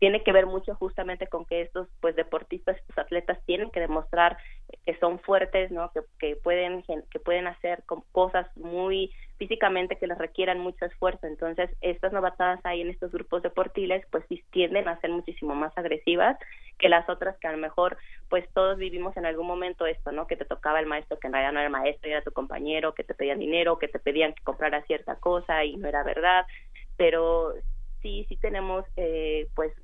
tiene 0.00 0.24
que 0.24 0.32
ver 0.32 0.46
mucho 0.46 0.74
justamente 0.74 1.26
con 1.26 1.44
que 1.44 1.60
estos 1.60 1.86
pues 2.00 2.16
deportistas 2.16 2.78
estos 2.78 2.98
atletas 2.98 3.38
tienen 3.44 3.70
que 3.70 3.80
demostrar 3.80 4.38
que 4.86 4.98
son 4.98 5.20
fuertes 5.20 5.70
no 5.70 5.92
que, 5.92 6.00
que 6.18 6.36
pueden 6.36 6.82
que 6.82 7.20
pueden 7.20 7.46
hacer 7.46 7.84
cosas 8.10 8.46
muy 8.56 9.12
físicamente 9.36 9.96
que 9.96 10.06
les 10.06 10.18
requieran 10.18 10.58
mucho 10.58 10.86
esfuerzo. 10.86 11.26
Entonces 11.26 11.70
estas 11.82 12.12
novatadas 12.12 12.60
ahí 12.64 12.80
en 12.80 12.88
estos 12.88 13.12
grupos 13.12 13.42
deportiles 13.42 14.04
pues 14.10 14.24
tienden 14.50 14.88
a 14.88 14.98
ser 15.00 15.10
muchísimo 15.10 15.54
más 15.54 15.76
agresivas 15.76 16.38
que 16.78 16.88
las 16.88 17.06
otras 17.10 17.36
que 17.38 17.48
a 17.48 17.52
lo 17.52 17.58
mejor 17.58 17.98
pues 18.30 18.48
todos 18.54 18.78
vivimos 18.78 19.14
en 19.18 19.26
algún 19.26 19.46
momento 19.46 19.84
esto 19.84 20.12
no 20.12 20.26
que 20.26 20.36
te 20.36 20.46
tocaba 20.46 20.80
el 20.80 20.86
maestro 20.86 21.18
que 21.18 21.26
en 21.26 21.34
realidad 21.34 21.52
no 21.52 21.58
era 21.58 21.66
el 21.66 21.72
maestro 21.72 22.10
era 22.10 22.22
tu 22.22 22.32
compañero 22.32 22.94
que 22.94 23.04
te 23.04 23.12
pedían 23.14 23.38
dinero 23.38 23.78
que 23.78 23.88
te 23.88 23.98
pedían 23.98 24.32
que 24.32 24.42
compraras 24.44 24.86
cierta 24.86 25.16
cosa 25.16 25.62
y 25.62 25.76
no 25.76 25.88
era 25.88 26.02
verdad. 26.02 26.46
Pero 26.96 27.52
sí 28.00 28.24
sí 28.30 28.36
tenemos 28.38 28.86
eh, 28.96 29.46
pues 29.54 29.74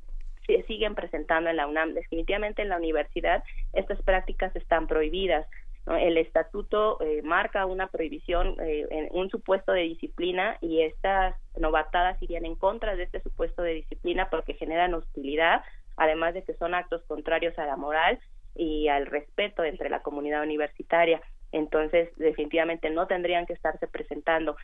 siguen 0.67 0.95
presentando 0.95 1.51
en 1.51 1.57
la 1.57 1.67
UNAM. 1.67 1.95
Definitivamente 1.95 2.63
en 2.63 2.69
la 2.69 2.77
universidad 2.77 3.43
estas 3.73 4.01
prácticas 4.03 4.55
están 4.57 4.87
prohibidas. 4.87 5.47
El 5.87 6.19
estatuto 6.19 7.01
eh, 7.01 7.23
marca 7.23 7.65
una 7.65 7.87
prohibición, 7.87 8.57
eh, 8.61 8.87
en 8.91 9.09
un 9.13 9.31
supuesto 9.31 9.71
de 9.73 9.83
disciplina 9.83 10.59
y 10.61 10.83
estas 10.83 11.37
novatadas 11.57 12.21
irían 12.21 12.45
en 12.45 12.57
contra 12.57 12.97
de 12.97 13.05
este 13.05 13.21
supuesto 13.21 13.63
de 13.63 13.75
disciplina 13.75 14.29
porque 14.29 14.55
generan 14.55 14.95
hostilidad, 14.95 15.63
además 15.97 16.35
de 16.35 16.43
que 16.43 16.55
son 16.55 16.75
actos 16.75 17.05
contrarios 17.05 17.57
a 17.59 17.67
la 17.67 17.77
moral 17.77 18.19
y 18.57 18.89
al 18.89 19.07
respeto 19.07 19.63
entre 19.63 19.89
la 19.89 20.03
comunidad 20.03 20.43
universitaria. 20.43 21.21
Entonces, 21.53 22.11
definitivamente 22.17 22.91
no 22.91 23.07
tendrían 23.07 23.47
que 23.47 23.53
estarse 23.53 23.87
presentando. 23.87 24.57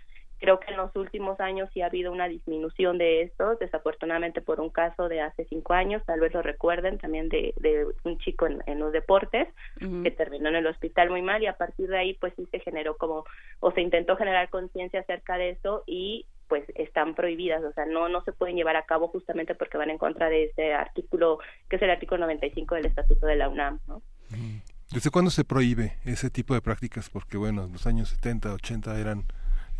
Creo 0.42 0.58
que 0.58 0.72
en 0.72 0.76
los 0.76 0.90
últimos 0.96 1.38
años 1.38 1.70
sí 1.72 1.82
ha 1.82 1.86
habido 1.86 2.10
una 2.10 2.26
disminución 2.26 2.98
de 2.98 3.22
estos, 3.22 3.60
desafortunadamente 3.60 4.40
por 4.40 4.60
un 4.60 4.70
caso 4.70 5.08
de 5.08 5.20
hace 5.20 5.44
cinco 5.44 5.72
años, 5.72 6.02
tal 6.04 6.18
vez 6.18 6.34
lo 6.34 6.42
recuerden, 6.42 6.98
también 6.98 7.28
de, 7.28 7.54
de 7.58 7.86
un 8.02 8.18
chico 8.18 8.48
en, 8.48 8.80
los 8.80 8.90
deportes 8.90 9.46
que 9.78 10.10
terminó 10.10 10.48
en 10.48 10.56
el 10.56 10.66
hospital 10.66 11.10
muy 11.10 11.22
mal 11.22 11.44
y 11.44 11.46
a 11.46 11.56
partir 11.56 11.88
de 11.88 11.96
ahí 11.96 12.14
pues 12.14 12.32
sí 12.34 12.48
se 12.50 12.58
generó 12.58 12.96
como, 12.96 13.24
o 13.60 13.70
se 13.70 13.82
intentó 13.82 14.16
generar 14.16 14.50
conciencia 14.50 14.98
acerca 14.98 15.38
de 15.38 15.50
eso 15.50 15.84
y 15.86 16.26
pues 16.48 16.64
están 16.74 17.14
prohibidas, 17.14 17.62
o 17.62 17.72
sea, 17.72 17.86
no 17.86 18.08
no 18.08 18.24
se 18.24 18.32
pueden 18.32 18.56
llevar 18.56 18.74
a 18.74 18.84
cabo 18.84 19.06
justamente 19.06 19.54
porque 19.54 19.78
van 19.78 19.90
en 19.90 19.98
contra 19.98 20.28
de 20.28 20.46
ese 20.46 20.74
artículo, 20.74 21.38
que 21.70 21.76
es 21.76 21.82
el 21.82 21.90
artículo 21.90 22.22
95 22.22 22.74
del 22.74 22.86
Estatuto 22.86 23.26
de 23.26 23.36
la 23.36 23.48
UNAM, 23.48 23.78
¿no? 23.86 24.02
¿Desde 24.92 25.10
cuándo 25.10 25.30
se 25.30 25.44
prohíbe 25.44 25.98
ese 26.04 26.30
tipo 26.30 26.52
de 26.52 26.60
prácticas? 26.60 27.10
Porque 27.10 27.36
bueno, 27.36 27.66
en 27.66 27.72
los 27.72 27.86
años 27.86 28.08
70, 28.08 28.54
80 28.54 28.98
eran 28.98 29.24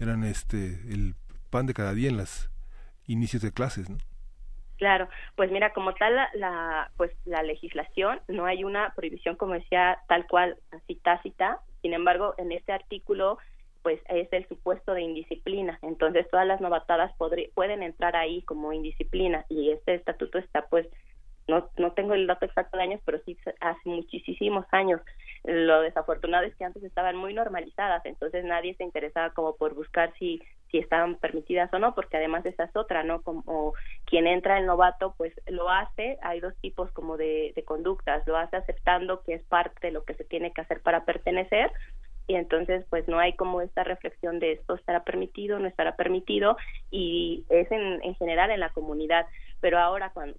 eran 0.02 0.24
este 0.24 0.80
el 0.90 1.14
pan 1.50 1.66
de 1.66 1.74
cada 1.74 1.94
día 1.94 2.08
en 2.08 2.16
los 2.16 2.50
inicios 3.06 3.42
de 3.42 3.52
clases, 3.52 3.88
¿no? 3.88 3.98
Claro, 4.78 5.08
pues 5.36 5.50
mira, 5.52 5.72
como 5.72 5.94
tal 5.94 6.16
la, 6.34 6.90
pues 6.96 7.12
la 7.24 7.42
legislación 7.44 8.20
no 8.26 8.46
hay 8.46 8.64
una 8.64 8.92
prohibición 8.96 9.36
como 9.36 9.54
decía 9.54 9.98
tal 10.08 10.26
cual 10.26 10.56
así 10.72 10.96
tácita. 10.96 11.60
Sin 11.82 11.94
embargo, 11.94 12.34
en 12.38 12.52
este 12.52 12.72
artículo 12.72 13.38
pues 13.82 14.00
es 14.08 14.32
el 14.32 14.46
supuesto 14.48 14.94
de 14.94 15.02
indisciplina. 15.02 15.78
Entonces 15.82 16.28
todas 16.30 16.46
las 16.46 16.60
novatadas 16.60 17.12
pueden 17.54 17.82
entrar 17.82 18.16
ahí 18.16 18.42
como 18.42 18.72
indisciplina 18.72 19.44
y 19.48 19.70
este 19.70 19.94
estatuto 19.94 20.38
está 20.38 20.66
pues 20.66 20.86
no, 21.48 21.68
no 21.76 21.92
tengo 21.92 22.14
el 22.14 22.26
dato 22.26 22.46
exacto 22.46 22.76
de 22.76 22.84
años, 22.84 23.00
pero 23.04 23.20
sí 23.24 23.36
hace 23.60 23.88
muchísimos 23.88 24.64
años. 24.70 25.00
Lo 25.44 25.80
desafortunado 25.80 26.44
es 26.44 26.54
que 26.54 26.64
antes 26.64 26.84
estaban 26.84 27.16
muy 27.16 27.34
normalizadas, 27.34 28.04
entonces 28.06 28.44
nadie 28.44 28.74
se 28.74 28.84
interesaba 28.84 29.30
como 29.30 29.56
por 29.56 29.74
buscar 29.74 30.12
si, 30.18 30.40
si 30.70 30.78
estaban 30.78 31.16
permitidas 31.16 31.72
o 31.74 31.78
no, 31.78 31.94
porque 31.94 32.16
además 32.16 32.46
esa 32.46 32.64
es 32.64 32.76
otra, 32.76 33.02
¿no? 33.02 33.22
Como 33.22 33.74
quien 34.04 34.26
entra 34.26 34.58
el 34.58 34.66
novato, 34.66 35.14
pues 35.16 35.34
lo 35.46 35.68
hace, 35.68 36.18
hay 36.22 36.40
dos 36.40 36.54
tipos 36.60 36.92
como 36.92 37.16
de, 37.16 37.52
de 37.56 37.64
conductas, 37.64 38.26
lo 38.26 38.36
hace 38.36 38.56
aceptando 38.56 39.22
que 39.22 39.34
es 39.34 39.42
parte 39.44 39.88
de 39.88 39.92
lo 39.92 40.04
que 40.04 40.14
se 40.14 40.24
tiene 40.24 40.52
que 40.52 40.60
hacer 40.60 40.80
para 40.80 41.04
pertenecer, 41.04 41.72
y 42.26 42.36
entonces 42.36 42.84
pues 42.88 43.08
no 43.08 43.18
hay 43.18 43.34
como 43.34 43.60
esta 43.60 43.84
reflexión 43.84 44.38
de 44.38 44.52
esto 44.52 44.74
estará 44.74 45.04
permitido, 45.04 45.58
no 45.58 45.66
estará 45.66 45.96
permitido 45.96 46.56
y 46.90 47.44
es 47.48 47.70
en, 47.70 48.02
en 48.02 48.14
general 48.16 48.50
en 48.50 48.60
la 48.60 48.70
comunidad. 48.70 49.26
Pero 49.60 49.78
ahora 49.78 50.10
con, 50.10 50.32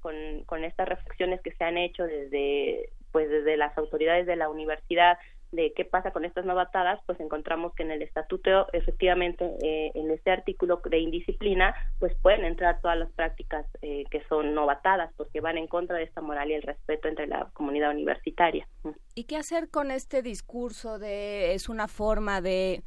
con, 0.45 0.63
estas 0.63 0.87
reflexiones 0.87 1.41
que 1.41 1.53
se 1.53 1.63
han 1.63 1.77
hecho 1.77 2.03
desde 2.03 2.89
pues 3.11 3.29
desde 3.29 3.57
las 3.57 3.77
autoridades 3.77 4.25
de 4.25 4.35
la 4.35 4.49
universidad 4.49 5.17
de 5.53 5.71
qué 5.75 5.85
pasa 5.85 6.11
con 6.11 6.25
estas 6.25 6.45
novatadas, 6.45 6.99
pues 7.05 7.19
encontramos 7.19 7.73
que 7.75 7.83
en 7.83 7.91
el 7.91 8.01
estatuto, 8.01 8.67
efectivamente, 8.73 9.45
eh, 9.61 9.91
en 9.93 10.09
este 10.09 10.31
artículo 10.31 10.81
de 10.83 10.97
indisciplina, 10.97 11.75
pues 11.99 12.13
pueden 12.21 12.43
entrar 12.43 12.81
todas 12.81 12.97
las 12.97 13.11
prácticas 13.11 13.65
eh, 13.81 14.03
que 14.09 14.23
son 14.27 14.55
novatadas, 14.55 15.13
porque 15.15 15.41
van 15.41 15.57
en 15.57 15.67
contra 15.67 15.95
de 15.97 16.03
esta 16.03 16.21
moral 16.21 16.49
y 16.49 16.55
el 16.55 16.63
respeto 16.63 17.07
entre 17.07 17.27
la 17.27 17.51
comunidad 17.53 17.91
universitaria. 17.91 18.67
¿Y 19.13 19.25
qué 19.25 19.37
hacer 19.37 19.69
con 19.69 19.91
este 19.91 20.23
discurso 20.23 20.97
de 20.97 21.53
es 21.53 21.69
una 21.69 21.87
forma 21.87 22.41
de 22.41 22.83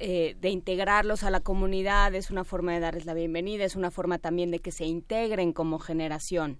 eh, 0.00 0.36
de 0.40 0.50
integrarlos 0.50 1.22
a 1.22 1.30
la 1.30 1.40
comunidad, 1.40 2.14
es 2.14 2.30
una 2.30 2.44
forma 2.44 2.72
de 2.72 2.80
darles 2.80 3.06
la 3.06 3.14
bienvenida, 3.14 3.64
es 3.64 3.76
una 3.76 3.92
forma 3.92 4.18
también 4.18 4.50
de 4.50 4.58
que 4.58 4.72
se 4.72 4.84
integren 4.84 5.52
como 5.52 5.78
generación. 5.78 6.58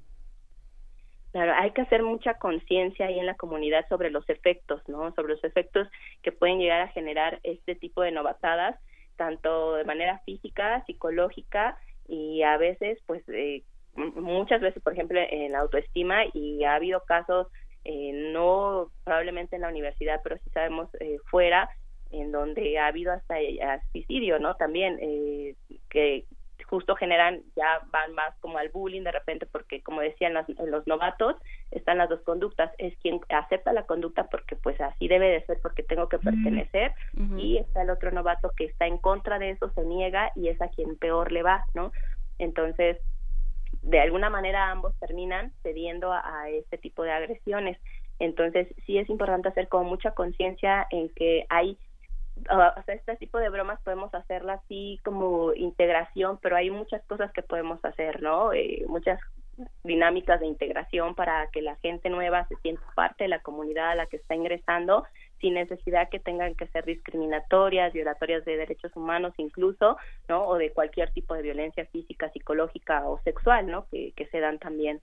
Claro, 1.35 1.53
hay 1.57 1.73
que 1.73 1.81
hacer 1.81 2.05
mucha 2.05 2.35
conciencia 2.35 3.07
ahí 3.07 3.19
en 3.19 3.27
la 3.27 3.35
comunidad 3.35 3.85
sobre 3.89 4.09
los 4.11 4.29
efectos, 4.31 4.81
¿no? 4.89 5.13
Sobre 5.17 5.33
los 5.35 5.43
efectos 5.43 5.89
que 6.23 6.31
pueden 6.31 6.61
llegar 6.61 6.81
a 6.81 6.89
generar 6.93 7.41
este 7.43 7.75
tipo 7.75 8.03
de 8.03 8.13
novatadas, 8.13 8.79
tanto 9.17 9.75
de 9.75 9.85
manera 9.85 10.21
física, 10.25 10.85
psicológica 10.87 11.77
y 12.07 12.43
a 12.45 12.57
veces, 12.57 13.01
pues, 13.07 13.25
eh, 13.31 13.65
muchas 13.97 14.61
veces, 14.61 14.81
por 14.81 14.93
ejemplo, 14.93 15.19
en 15.29 15.51
la 15.51 15.59
autoestima 15.59 16.23
y 16.35 16.63
ha 16.63 16.77
habido 16.77 17.01
casos 17.05 17.49
eh, 17.85 18.13
no 18.33 18.93
probablemente 19.03 19.57
en 19.57 19.63
la 19.63 19.71
universidad, 19.71 20.21
pero 20.23 20.39
sí 20.39 20.51
sabemos 20.51 20.89
eh, 21.01 21.17
fuera, 21.33 21.69
en 22.11 22.31
donde 22.31 22.79
ha 22.79 22.87
habido 22.87 23.13
hasta 23.13 23.35
suicidio, 23.91 24.39
¿no? 24.39 24.55
También, 24.55 24.99
eh, 25.03 25.57
que 25.91 26.27
justo 26.75 26.97
generan, 26.97 27.41
ya 27.55 27.83
van 27.93 28.15
más 28.15 28.35
como 28.41 28.59
al 28.59 28.69
bullying 28.71 29.05
de 29.05 29.13
repente, 29.13 29.47
porque 29.47 29.81
como 29.81 30.01
decían 30.01 30.35
los 30.35 30.87
novatos, 30.89 31.37
están 31.71 31.99
las 31.99 32.09
dos 32.09 32.21
conductas, 32.23 32.73
es 32.79 32.97
quien 32.99 33.21
acepta 33.29 33.73
la 33.73 33.85
conducta 33.85 34.25
porque 34.25 34.57
pues 34.57 34.81
así 34.81 35.07
debe 35.07 35.29
de 35.29 35.45
ser, 35.47 35.61
porque 35.63 35.85
tengo 35.85 36.09
que 36.09 36.19
pertenecer, 36.19 36.93
y 37.39 37.59
está 37.59 37.83
el 37.83 37.91
otro 37.91 38.11
novato 38.11 38.51
que 38.57 38.65
está 38.65 38.89
en 38.89 38.99
contra 38.99 39.39
de 39.39 39.51
eso, 39.51 39.71
se 39.71 39.85
niega 39.85 40.33
y 40.35 40.49
es 40.49 40.61
a 40.61 40.69
quien 40.69 40.97
peor 40.97 41.31
le 41.31 41.45
va, 41.45 41.65
¿no? 41.75 41.93
Entonces, 42.41 42.99
de 43.83 44.01
alguna 44.01 44.31
manera 44.31 44.73
ambos 44.73 44.99
terminan 44.99 45.53
cediendo 45.63 46.13
a, 46.13 46.49
este 46.51 46.77
tipo 46.77 47.05
de 47.05 47.13
agresiones. 47.13 47.79
Entonces, 48.19 48.67
sí 48.85 48.99
es 48.99 49.09
importante 49.09 49.49
hacer 49.49 49.69
como 49.69 49.85
mucha 49.85 50.11
conciencia 50.11 50.89
en 50.91 51.09
que 51.11 51.47
hay 51.51 51.79
o 52.51 52.83
sea, 52.83 52.95
este 52.95 53.17
tipo 53.17 53.39
de 53.39 53.49
bromas 53.49 53.81
podemos 53.83 54.13
hacerlas 54.15 54.61
así 54.65 55.01
como 55.05 55.55
integración, 55.55 56.39
pero 56.43 56.57
hay 56.57 56.71
muchas 56.71 57.03
cosas 57.07 57.33
que 57.33 57.43
podemos 57.43 57.85
hacer, 57.85 58.23
¿no? 58.23 58.53
Eh, 58.53 58.85
muchas 58.89 59.21
dinámicas 59.85 60.41
de 60.41 60.47
integración 60.47 61.15
para 61.15 61.49
que 61.53 61.63
la 61.63 61.77
gente 61.77 62.11
nueva 62.11 62.47
se 62.49 62.57
sienta 62.57 62.83
parte 62.97 63.25
de 63.25 63.29
la 63.29 63.41
comunidad 63.41 63.91
a 63.93 63.95
la 63.95 64.07
que 64.07 64.17
está 64.17 64.35
ingresando 64.35 65.05
sin 65.41 65.55
necesidad 65.55 66.09
que 66.09 66.19
tengan 66.19 66.55
que 66.55 66.67
ser 66.69 66.85
discriminatorias, 66.85 67.93
violatorias 67.93 68.45
de 68.45 68.57
derechos 68.57 68.95
humanos 68.97 69.33
incluso, 69.37 69.97
¿no? 70.29 70.47
O 70.47 70.57
de 70.57 70.73
cualquier 70.73 71.13
tipo 71.13 71.35
de 71.35 71.43
violencia 71.43 71.87
física, 71.87 72.31
psicológica 72.31 73.07
o 73.07 73.21
sexual, 73.23 73.67
¿no? 73.67 73.87
Que, 73.91 74.13
que 74.13 74.27
se 74.27 74.41
dan 74.41 74.59
también. 74.59 75.01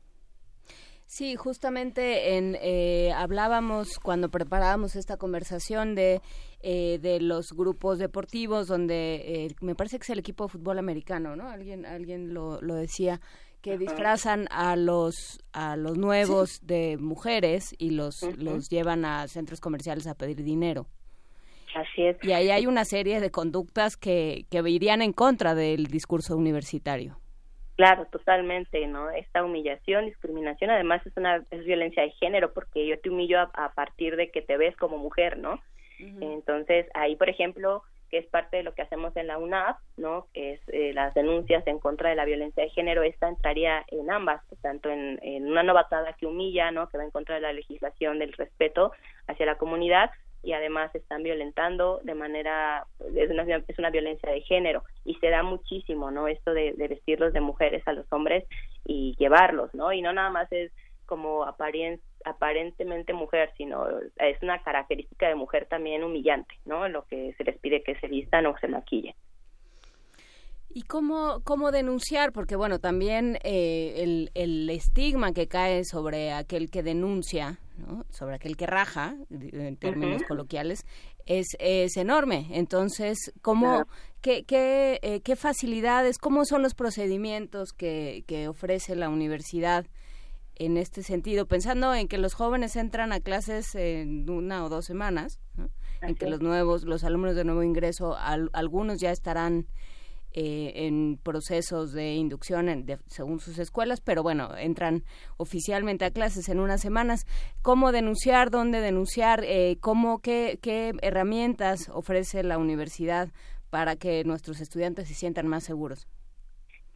Sí, 1.12 1.36
justamente 1.36 2.38
en, 2.38 2.58
eh, 2.62 3.12
hablábamos 3.14 4.00
cuando 4.00 4.32
preparábamos 4.32 4.96
esta 4.96 5.18
conversación 5.18 5.94
de, 5.94 6.22
eh, 6.62 7.00
de 7.02 7.20
los 7.20 7.52
grupos 7.52 8.00
deportivos 8.00 8.68
donde 8.68 9.16
eh, 9.16 9.56
me 9.60 9.76
parece 9.76 10.00
que 10.00 10.04
es 10.04 10.10
el 10.12 10.20
equipo 10.20 10.46
de 10.46 10.52
fútbol 10.54 10.80
americano, 10.80 11.36
¿no? 11.36 11.50
Alguien, 11.50 11.86
alguien 11.86 12.34
lo, 12.34 12.62
lo 12.62 12.76
decía 12.76 13.20
que 13.62 13.78
disfrazan 13.78 14.48
a 14.52 14.78
los 14.78 15.42
a 15.52 15.76
los 15.76 15.98
nuevos 15.98 16.62
de 16.66 16.96
mujeres 16.98 17.76
y 17.78 17.90
los 17.90 18.22
los 18.38 18.70
llevan 18.70 19.04
a 19.04 19.28
centros 19.28 19.60
comerciales 19.60 20.08
a 20.08 20.16
pedir 20.16 20.42
dinero. 20.42 20.88
Así 21.76 22.04
es. 22.04 22.24
Y 22.24 22.32
ahí 22.32 22.52
hay 22.52 22.68
una 22.68 22.86
serie 22.86 23.20
de 23.20 23.32
conductas 23.32 23.98
que, 23.98 24.46
que 24.50 24.60
irían 24.70 25.02
en 25.02 25.12
contra 25.12 25.56
del 25.56 25.88
discurso 25.88 26.38
universitario. 26.38 27.21
Claro, 27.82 28.06
totalmente, 28.12 28.86
¿no? 28.86 29.10
Esta 29.10 29.44
humillación, 29.44 30.06
discriminación, 30.06 30.70
además 30.70 31.04
es 31.04 31.18
una 31.18 31.44
es 31.50 31.66
violencia 31.66 32.04
de 32.04 32.12
género 32.12 32.54
porque 32.54 32.86
yo 32.86 33.00
te 33.00 33.10
humillo 33.10 33.40
a, 33.42 33.72
partir 33.74 34.18
de 34.18 34.30
que 34.30 34.44
te 34.44 34.56
ves 34.56 34.78
como 34.78 35.00
mujer, 35.00 35.40
¿no? 35.40 35.60
Entonces, 35.98 36.86
ahí, 36.94 37.16
por 37.16 37.28
ejemplo, 37.28 37.82
que 38.12 38.20
es 38.20 38.28
parte 38.28 38.58
de 38.58 38.64
lo 38.64 38.76
que 38.76 38.84
hacemos 38.84 39.18
en 39.18 39.26
la 39.26 39.40
UNAP, 39.40 39.80
¿no? 39.98 40.28
Que 40.32 40.54
es 40.54 40.62
eh, 40.68 40.94
las 40.94 41.16
denuncias 41.16 41.66
en 41.66 41.80
contra 41.80 42.12
de 42.12 42.16
la 42.16 42.26
violencia 42.26 42.62
de 42.62 42.70
género, 42.70 43.02
esta 43.02 43.28
entraría 43.28 43.84
en 43.88 44.12
ambas, 44.12 44.44
tanto 44.62 44.92
en, 44.92 45.18
en 45.24 45.48
una 45.48 45.64
novatada 45.64 46.14
que 46.14 46.28
humilla, 46.28 46.70
¿no? 46.70 46.88
Que 46.88 47.00
va 47.00 47.04
en 47.04 47.10
contra 47.10 47.34
de 47.34 47.42
la 47.42 47.52
legislación 47.52 48.20
del 48.20 48.34
respeto 48.34 48.92
hacia 49.26 49.48
la 49.48 49.58
comunidad, 49.58 50.12
y 50.44 50.54
además 50.54 50.94
están 50.96 51.24
violentando 51.24 52.00
de 52.04 52.16
manera, 52.16 52.86
es 53.16 53.30
una, 53.30 53.44
es 53.44 53.80
una 53.80 53.90
violencia 53.90 54.32
de 54.32 54.42
género 54.42 54.84
y 55.06 55.16
se 55.16 55.30
da 55.30 55.44
muchísimo, 55.44 56.12
¿no? 56.12 56.28
Esto 56.28 56.54
de, 56.54 56.74
vestirlos 56.78 57.34
de 57.34 57.42
mujeres 57.42 57.88
a 57.88 57.94
los 57.94 58.06
hombres 58.12 58.46
y 58.86 59.16
llevarlos, 59.18 59.74
¿no? 59.74 59.94
Y 59.94 60.02
no 60.02 60.14
nada 60.14 60.30
más 60.30 60.52
es 60.52 60.72
como 61.06 61.44
aparentemente 61.44 63.14
mujer, 63.14 63.52
sino 63.58 63.86
es 64.18 64.42
una 64.42 64.64
característica 64.64 65.28
de 65.28 65.36
mujer 65.36 65.66
también 65.66 66.04
humillante, 66.04 66.56
¿no? 66.66 66.88
Lo 66.88 67.06
que 67.06 67.34
se 67.38 67.44
les 67.44 67.58
pide 67.60 67.84
que 67.84 67.96
se 67.96 68.08
vistan 68.08 68.46
o 68.46 68.58
se 68.58 68.68
maquillen. 68.68 69.14
¿Y 70.74 70.84
cómo, 70.84 71.42
cómo 71.44 71.72
denunciar? 71.72 72.32
Porque, 72.32 72.56
bueno, 72.56 72.80
también 72.80 73.38
eh, 73.44 73.96
el, 73.98 74.32
el 74.34 74.70
estigma 74.70 75.34
que 75.34 75.48
cae 75.48 75.84
sobre 75.84 76.32
aquel 76.32 76.70
que 76.70 76.82
denuncia, 76.82 77.60
¿no? 77.78 78.06
sobre 78.10 78.36
aquel 78.36 78.56
que 78.56 78.68
raja, 78.68 79.16
en 79.30 79.76
términos 79.76 80.24
coloquiales, 80.28 80.86
es, 81.26 81.48
es 81.60 81.98
enorme. 81.98 82.48
Entonces, 82.52 83.18
¿cómo, 83.42 83.86
qué, 84.22 84.44
qué, 84.44 85.00
eh, 85.02 85.22
qué 85.22 85.36
facilidades, 85.36 86.18
cómo 86.18 86.46
son 86.46 86.62
los 86.62 86.74
procedimientos 86.74 87.74
que, 87.74 88.24
que 88.26 88.48
ofrece 88.48 88.96
la 88.96 89.10
universidad 89.10 89.86
en 90.56 90.78
este 90.78 91.04
sentido? 91.04 91.48
Pensando 91.48 91.94
en 91.94 92.08
que 92.08 92.18
los 92.18 92.34
jóvenes 92.34 92.78
entran 92.78 93.12
a 93.12 93.20
clases 93.20 93.76
en 93.76 94.30
una 94.30 94.64
o 94.64 94.70
dos 94.70 94.86
semanas, 94.86 95.40
en 96.02 96.16
que 96.16 96.30
los 96.30 96.42
nuevos, 96.42 96.84
los 96.84 97.04
alumnos 97.04 97.36
de 97.36 97.44
nuevo 97.44 97.62
ingreso, 97.62 98.16
algunos 98.54 99.00
ya 99.02 99.12
estarán 99.12 99.68
eh, 100.34 100.72
en 100.88 101.18
procesos 101.22 101.94
de 101.94 102.14
inducción 102.14 102.86
según 103.08 103.40
sus 103.40 103.60
escuelas, 103.60 104.02
pero 104.02 104.24
bueno, 104.24 104.56
entran 104.58 105.04
oficialmente 105.38 106.06
a 106.06 106.12
clases 106.12 106.50
en 106.50 106.60
unas 106.60 106.82
semanas. 106.82 107.26
¿Cómo 107.62 107.92
denunciar? 107.92 108.50
¿Dónde 108.50 108.82
denunciar? 108.82 109.44
Eh, 109.44 109.78
¿cómo, 109.82 110.20
qué, 110.20 110.60
qué 110.62 110.94
herramientas 111.02 111.90
ofrece 111.90 112.44
la 112.44 112.58
universidad 112.58 113.30
para 113.70 113.96
que 113.96 114.24
nuestros 114.24 114.62
estudiantes 114.62 115.08
se 115.08 115.16
sientan 115.16 115.48
más 115.48 115.64
seguros? 115.64 116.08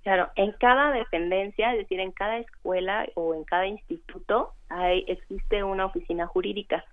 Claro, 0.04 0.30
en 0.36 0.52
cada 0.52 0.92
dependencia, 0.92 1.72
es 1.74 1.80
decir, 1.80 2.00
en 2.00 2.12
cada 2.12 2.38
escuela 2.38 3.08
o 3.16 3.34
en 3.34 3.44
cada 3.44 3.66
instituto, 3.66 4.52
hay, 4.70 5.04
existe 5.08 5.64
una 5.64 5.88
oficina 5.88 6.28
jurídica. 6.28 6.86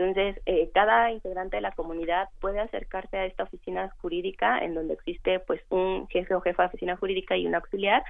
Entonces, 0.00 0.40
eh, 0.46 0.70
cada 0.72 1.10
integrante 1.10 1.56
de 1.56 1.60
la 1.60 1.72
comunidad 1.72 2.30
puede 2.40 2.58
acercarse 2.58 3.18
a 3.18 3.26
esta 3.26 3.42
oficina 3.42 3.94
jurídica 4.00 4.58
en 4.58 4.74
donde 4.74 4.94
existe 4.94 5.40
pues 5.40 5.60
un 5.68 6.08
jefe 6.08 6.34
o 6.34 6.40
jefa 6.40 6.62
de 6.62 6.68
oficina 6.68 6.96
jurídica 6.96 7.36
y 7.36 7.46
un 7.46 7.54
auxiliar 7.54 8.02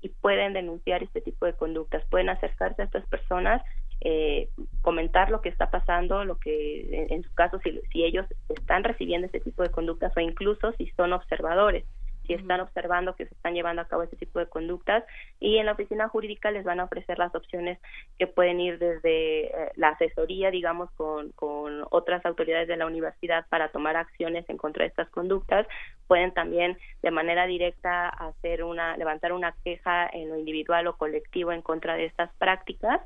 y 0.00 0.08
pueden 0.08 0.54
denunciar 0.54 1.02
este 1.02 1.20
tipo 1.20 1.44
de 1.44 1.52
conductas, 1.52 2.02
pueden 2.08 2.30
acercarse 2.30 2.80
a 2.80 2.86
estas 2.86 3.06
personas, 3.08 3.62
eh, 4.00 4.48
comentar 4.80 5.30
lo 5.30 5.42
que 5.42 5.50
está 5.50 5.70
pasando, 5.70 6.24
lo 6.24 6.38
que 6.38 7.06
en, 7.10 7.22
su 7.22 7.34
caso 7.34 7.58
si, 7.62 7.78
si 7.92 8.04
ellos 8.04 8.24
están 8.48 8.82
recibiendo 8.82 9.26
este 9.26 9.40
tipo 9.40 9.62
de 9.62 9.70
conductas 9.70 10.16
o 10.16 10.20
incluso 10.20 10.72
si 10.78 10.86
son 10.96 11.12
observadores 11.12 11.84
si 12.26 12.34
están 12.34 12.60
observando 12.60 13.14
que 13.16 13.26
se 13.26 13.34
están 13.34 13.54
llevando 13.54 13.82
a 13.82 13.88
cabo 13.88 14.02
ese 14.02 14.16
tipo 14.16 14.38
de 14.38 14.48
conductas. 14.48 15.04
Y 15.40 15.58
en 15.58 15.66
la 15.66 15.72
oficina 15.72 16.08
jurídica 16.08 16.50
les 16.50 16.64
van 16.64 16.80
a 16.80 16.84
ofrecer 16.84 17.18
las 17.18 17.34
opciones 17.34 17.78
que 18.18 18.26
pueden 18.26 18.60
ir 18.60 18.78
desde 18.78 19.46
eh, 19.46 19.72
la 19.76 19.90
asesoría, 19.90 20.50
digamos, 20.50 20.90
con, 20.92 21.32
con 21.32 21.84
otras 21.90 22.24
autoridades 22.24 22.68
de 22.68 22.76
la 22.76 22.86
universidad 22.86 23.46
para 23.48 23.68
tomar 23.68 23.96
acciones 23.96 24.48
en 24.48 24.56
contra 24.56 24.84
de 24.84 24.88
estas 24.88 25.08
conductas, 25.10 25.66
pueden 26.06 26.32
también 26.32 26.78
de 27.02 27.10
manera 27.10 27.46
directa 27.46 28.08
hacer 28.08 28.64
una 28.64 28.96
levantar 28.96 29.32
una 29.32 29.54
queja 29.64 30.08
en 30.12 30.28
lo 30.28 30.38
individual 30.38 30.86
o 30.86 30.96
colectivo 30.96 31.52
en 31.52 31.62
contra 31.62 31.94
de 31.94 32.06
estas 32.06 32.30
prácticas. 32.36 33.00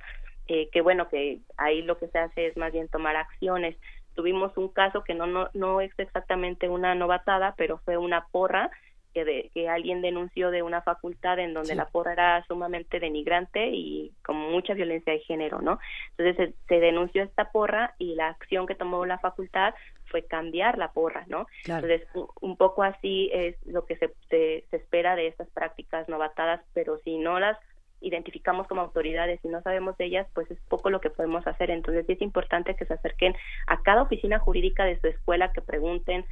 Eh, 0.48 0.70
que 0.72 0.80
bueno 0.80 1.08
que 1.08 1.40
ahí 1.58 1.82
lo 1.82 1.98
que 1.98 2.08
se 2.08 2.18
hace 2.18 2.46
es 2.46 2.56
más 2.56 2.72
bien 2.72 2.88
tomar 2.88 3.16
acciones. 3.16 3.76
Tuvimos 4.14 4.56
un 4.56 4.68
caso 4.68 5.04
que 5.04 5.14
no 5.14 5.26
no 5.26 5.48
no 5.54 5.80
es 5.80 5.92
exactamente 5.98 6.68
una 6.68 6.94
novatada 6.94 7.54
pero 7.56 7.78
fue 7.84 7.96
una 7.96 8.26
porra 8.28 8.70
que, 9.14 9.24
de, 9.24 9.50
que 9.54 9.68
alguien 9.68 10.02
denunció 10.02 10.50
de 10.50 10.62
una 10.62 10.82
facultad 10.82 11.38
en 11.38 11.54
donde 11.54 11.74
la 11.74 11.86
porra 11.86 12.12
era 12.12 12.44
sumamente 12.46 13.00
denigrante 13.00 13.68
y 13.68 14.12
con 14.24 14.36
mucha 14.36 14.74
violencia 14.74 15.12
de 15.12 15.20
género, 15.20 15.60
¿no? 15.60 15.78
Entonces 16.16 16.54
se, 16.68 16.80
denunció 16.80 17.22
esta 17.22 17.50
porra 17.50 17.94
y 17.98 18.14
la 18.14 18.28
acción 18.28 18.66
que 18.66 18.74
tomó 18.74 19.04
la 19.06 19.18
facultad 19.18 19.74
fue 20.06 20.26
cambiar 20.26 20.78
la 20.78 20.92
porra, 20.92 21.24
¿no? 21.28 21.46
Entonces 21.66 22.02
un, 22.40 22.56
poco 22.56 22.82
así 22.82 23.30
es 23.32 23.56
lo 23.66 23.86
que 23.86 23.96
se, 23.96 24.12
se, 24.30 24.64
se 24.70 24.76
espera 24.76 25.16
de 25.16 25.26
estas 25.26 25.48
prácticas 25.50 26.08
novatadas, 26.08 26.60
pero 26.72 26.98
si 26.98 27.18
no 27.18 27.38
las 27.38 27.58
identificamos 28.00 28.66
como 28.66 28.80
autoridades 28.80 29.40
y 29.44 29.48
no 29.48 29.62
sabemos 29.62 29.96
de 29.98 30.06
ellas, 30.06 30.26
pues 30.34 30.50
es 30.50 30.58
poco 30.68 30.90
lo 30.90 31.00
que 31.00 31.10
podemos 31.10 31.46
hacer. 31.46 31.70
Entonces 31.70 32.06
sí 32.06 32.12
es 32.12 32.22
importante 32.22 32.76
que 32.76 32.86
se 32.86 32.94
acerquen 32.94 33.34
a 33.66 33.82
cada 33.82 34.02
oficina 34.02 34.38
jurídica 34.38 34.84
de 34.84 35.00
su 35.00 35.08
escuela, 35.08 35.52
que 35.52 35.62
pregunten 35.62 36.24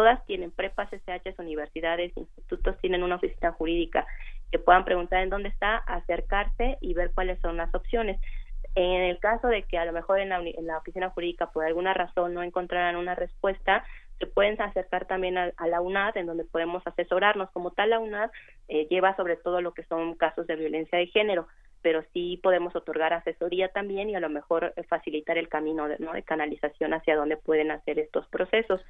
Todas 0.00 0.24
tienen 0.24 0.50
prepas, 0.50 0.88
SHs, 0.90 1.38
universidades, 1.38 2.16
institutos, 2.16 2.74
tienen 2.80 3.02
una 3.02 3.16
oficina 3.16 3.52
jurídica 3.52 4.06
que 4.50 4.58
puedan 4.58 4.86
preguntar 4.86 5.22
en 5.22 5.28
dónde 5.28 5.50
está, 5.50 5.76
acercarse 5.76 6.78
y 6.80 6.94
ver 6.94 7.10
cuáles 7.12 7.38
son 7.40 7.58
las 7.58 7.74
opciones. 7.74 8.18
En 8.74 9.02
el 9.02 9.18
caso 9.18 9.48
de 9.48 9.64
que 9.64 9.76
a 9.76 9.84
lo 9.84 9.92
mejor 9.92 10.20
en 10.20 10.30
la, 10.30 10.38
en 10.38 10.66
la 10.66 10.78
oficina 10.78 11.10
jurídica 11.10 11.50
por 11.50 11.66
alguna 11.66 11.92
razón 11.92 12.32
no 12.32 12.42
encontraran 12.42 12.96
una 12.96 13.14
respuesta, 13.14 13.84
se 14.18 14.26
pueden 14.26 14.58
acercar 14.62 15.04
también 15.04 15.36
a, 15.36 15.52
la 15.66 15.82
UNAD, 15.82 16.16
en 16.16 16.24
donde 16.24 16.46
podemos 16.46 16.82
asesorarnos. 16.86 17.50
Como 17.50 17.72
tal, 17.72 17.90
la 17.90 17.98
UNAD 17.98 18.30
eh, 18.68 18.86
lleva 18.88 19.14
sobre 19.16 19.36
todo 19.36 19.60
lo 19.60 19.74
que 19.74 19.84
son 19.84 20.14
casos 20.14 20.46
de 20.46 20.56
violencia 20.56 20.96
de 20.96 21.08
género, 21.08 21.46
pero 21.82 22.02
sí 22.14 22.40
podemos 22.42 22.74
otorgar 22.74 23.12
asesoría 23.12 23.68
también 23.68 24.08
y 24.08 24.14
a 24.14 24.20
lo 24.20 24.30
mejor 24.30 24.72
facilitar 24.88 25.36
el 25.36 25.50
camino 25.50 25.88
de, 25.88 25.98
¿no? 25.98 26.14
de 26.14 26.22
canalización 26.22 26.94
hacia 26.94 27.16
dónde 27.16 27.36
pueden 27.36 27.70
hacer 27.70 27.98
estos 27.98 28.26
procesos. 28.28 28.80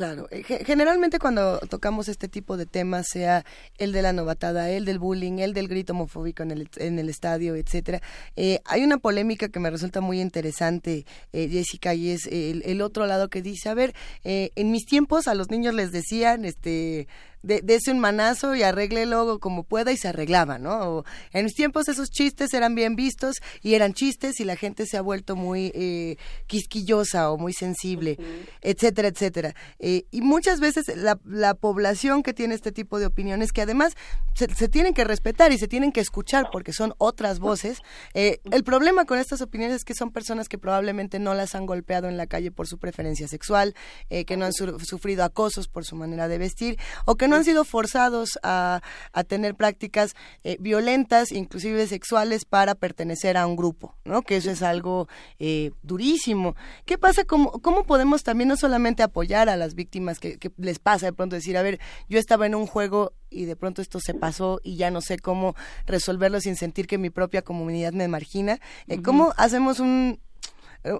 Claro, 0.00 0.28
eh, 0.30 0.42
generalmente 0.64 1.18
cuando 1.18 1.58
tocamos 1.68 2.08
este 2.08 2.26
tipo 2.26 2.56
de 2.56 2.64
temas, 2.64 3.06
sea 3.06 3.44
el 3.76 3.92
de 3.92 4.00
la 4.00 4.14
novatada, 4.14 4.70
el 4.70 4.86
del 4.86 4.98
bullying, 4.98 5.40
el 5.40 5.52
del 5.52 5.68
grito 5.68 5.92
homofóbico 5.92 6.42
en 6.42 6.52
el, 6.52 6.70
en 6.76 6.98
el 6.98 7.10
estadio, 7.10 7.54
etcétera, 7.54 8.00
eh, 8.34 8.60
hay 8.64 8.82
una 8.82 8.96
polémica 8.96 9.50
que 9.50 9.60
me 9.60 9.68
resulta 9.68 10.00
muy 10.00 10.22
interesante, 10.22 11.04
eh, 11.34 11.48
Jessica, 11.50 11.92
y 11.92 12.12
es 12.12 12.26
el, 12.28 12.62
el, 12.64 12.80
otro 12.80 13.06
lado 13.06 13.28
que 13.28 13.42
dice, 13.42 13.68
a 13.68 13.74
ver, 13.74 13.94
en 14.24 14.70
mis 14.70 14.86
tiempos 14.86 15.28
a 15.28 15.34
los 15.34 15.50
niños 15.50 15.74
les 15.74 15.92
decían, 15.92 16.46
este, 16.46 17.06
de, 17.42 17.62
ese 17.68 17.90
un 17.90 18.00
manazo 18.00 18.54
y 18.54 18.62
arréglelo 18.62 19.38
como 19.40 19.64
pueda 19.64 19.92
y 19.92 19.96
se 19.96 20.08
arreglaba, 20.08 20.58
¿no? 20.58 21.04
en 21.32 21.44
mis 21.44 21.54
tiempos 21.54 21.88
esos 21.88 22.10
chistes 22.10 22.52
eran 22.54 22.74
bien 22.74 22.96
vistos 22.96 23.36
y 23.62 23.74
eran 23.74 23.94
chistes 23.94 24.40
y 24.40 24.44
la 24.44 24.56
gente 24.56 24.86
se 24.86 24.96
ha 24.96 25.02
vuelto 25.02 25.36
muy 25.36 25.72
eh, 25.74 26.16
quisquillosa 26.46 27.30
o 27.30 27.38
muy 27.38 27.52
sensible, 27.52 28.18
etcétera, 28.60 29.08
etcétera. 29.08 29.54
Eh, 29.78 30.04
y 30.10 30.20
muchas 30.20 30.60
veces 30.60 30.94
la, 30.96 31.18
la, 31.24 31.54
población 31.54 32.22
que 32.22 32.32
tiene 32.32 32.54
este 32.54 32.72
tipo 32.72 32.98
de 32.98 33.06
opiniones, 33.06 33.52
que 33.52 33.62
además 33.62 33.94
se, 34.34 34.68
tienen 34.68 34.94
que 34.94 35.04
respetar 35.04 35.52
y 35.52 35.58
se 35.58 35.68
tienen 35.68 35.92
que 35.92 36.00
escuchar 36.00 36.48
porque 36.52 36.72
son 36.72 36.94
otras 36.98 37.38
voces, 37.38 37.78
eh, 38.14 38.40
el 38.50 38.64
problema 38.64 39.04
con 39.04 39.18
estas 39.18 39.40
opiniones 39.40 39.76
es 39.76 39.84
que 39.84 39.94
son 39.94 40.10
personas 40.10 40.48
que 40.48 40.58
probablemente 40.58 41.18
no 41.18 41.34
las 41.34 41.54
han 41.54 41.66
golpeado 41.66 42.08
en 42.08 42.16
la 42.16 42.26
calle 42.26 42.50
por 42.50 42.66
su 42.66 42.78
preferencia 42.78 43.28
sexual, 43.28 43.74
que 44.08 44.36
no 44.36 44.44
han 44.44 44.52
sufrido 44.52 45.24
acosos 45.24 45.68
por 45.68 45.84
su 45.84 45.96
manera 45.96 46.28
de 46.28 46.38
vestir 46.38 46.78
o 47.04 47.16
que 47.16 47.28
no 47.30 47.36
han 47.36 47.44
sido 47.44 47.64
forzados 47.64 48.38
a, 48.42 48.82
a 49.12 49.24
tener 49.24 49.54
prácticas 49.54 50.14
eh, 50.44 50.56
violentas, 50.60 51.32
inclusive 51.32 51.86
sexuales, 51.86 52.44
para 52.44 52.74
pertenecer 52.74 53.36
a 53.36 53.46
un 53.46 53.56
grupo, 53.56 53.96
¿no? 54.04 54.22
Que 54.22 54.36
eso 54.36 54.50
es 54.50 54.62
algo 54.62 55.08
eh, 55.38 55.70
durísimo. 55.82 56.54
¿Qué 56.84 56.98
pasa? 56.98 57.24
¿Cómo, 57.24 57.52
¿Cómo 57.52 57.84
podemos 57.84 58.22
también 58.22 58.48
no 58.48 58.56
solamente 58.56 59.02
apoyar 59.02 59.48
a 59.48 59.56
las 59.56 59.74
víctimas 59.74 60.18
que, 60.18 60.38
les 60.58 60.78
pasa 60.78 61.06
de 61.06 61.12
pronto 61.12 61.36
decir, 61.36 61.56
a 61.56 61.62
ver, 61.62 61.80
yo 62.08 62.18
estaba 62.18 62.46
en 62.46 62.54
un 62.54 62.66
juego 62.66 63.12
y 63.30 63.44
de 63.44 63.56
pronto 63.56 63.80
esto 63.80 64.00
se 64.00 64.12
pasó 64.14 64.60
y 64.62 64.76
ya 64.76 64.90
no 64.90 65.00
sé 65.00 65.18
cómo 65.18 65.54
resolverlo 65.86 66.40
sin 66.40 66.56
sentir 66.56 66.86
que 66.86 66.98
mi 66.98 67.10
propia 67.10 67.42
comunidad 67.42 67.92
me 67.92 68.08
margina? 68.08 68.60
Eh, 68.88 69.00
¿Cómo 69.02 69.32
hacemos 69.36 69.80
un, 69.80 70.20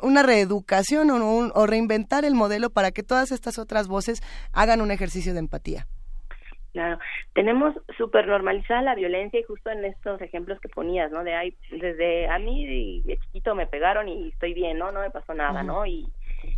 una 0.03 0.23
reeducación 0.23 1.11
o, 1.11 1.51
o, 1.55 1.67
reinventar 1.67 2.25
el 2.25 2.35
modelo 2.35 2.71
para 2.71 2.91
que 2.91 3.03
todas 3.03 3.33
estas 3.33 3.59
otras 3.59 3.89
voces 3.89 4.23
hagan 4.53 4.81
un 4.81 4.91
ejercicio 4.91 5.33
de 5.33 5.39
empatía. 5.39 5.87
Claro, 6.73 6.99
tenemos 7.33 7.75
súper 7.97 8.29
normalizada 8.29 8.83
la 8.83 8.95
violencia 8.95 9.41
y 9.41 9.43
justo 9.43 9.71
en 9.71 9.85
estos 9.85 10.21
ejemplos 10.21 10.61
que 10.61 10.69
ponías, 10.69 11.11
¿no? 11.11 11.25
De 11.25 11.35
ahí, 11.35 11.57
desde 11.71 12.29
a 12.29 12.39
mí 12.39 13.03
de 13.05 13.19
chiquito 13.19 13.57
me 13.57 13.67
pegaron 13.67 14.09
y 14.09 14.29
estoy 14.29 14.55
bien, 14.55 14.79
¿no? 14.79 14.93
No 14.93 15.01
me 15.01 15.11
pasó 15.11 15.35
nada, 15.35 15.65
¿no? 15.65 15.85
Y 15.85 16.07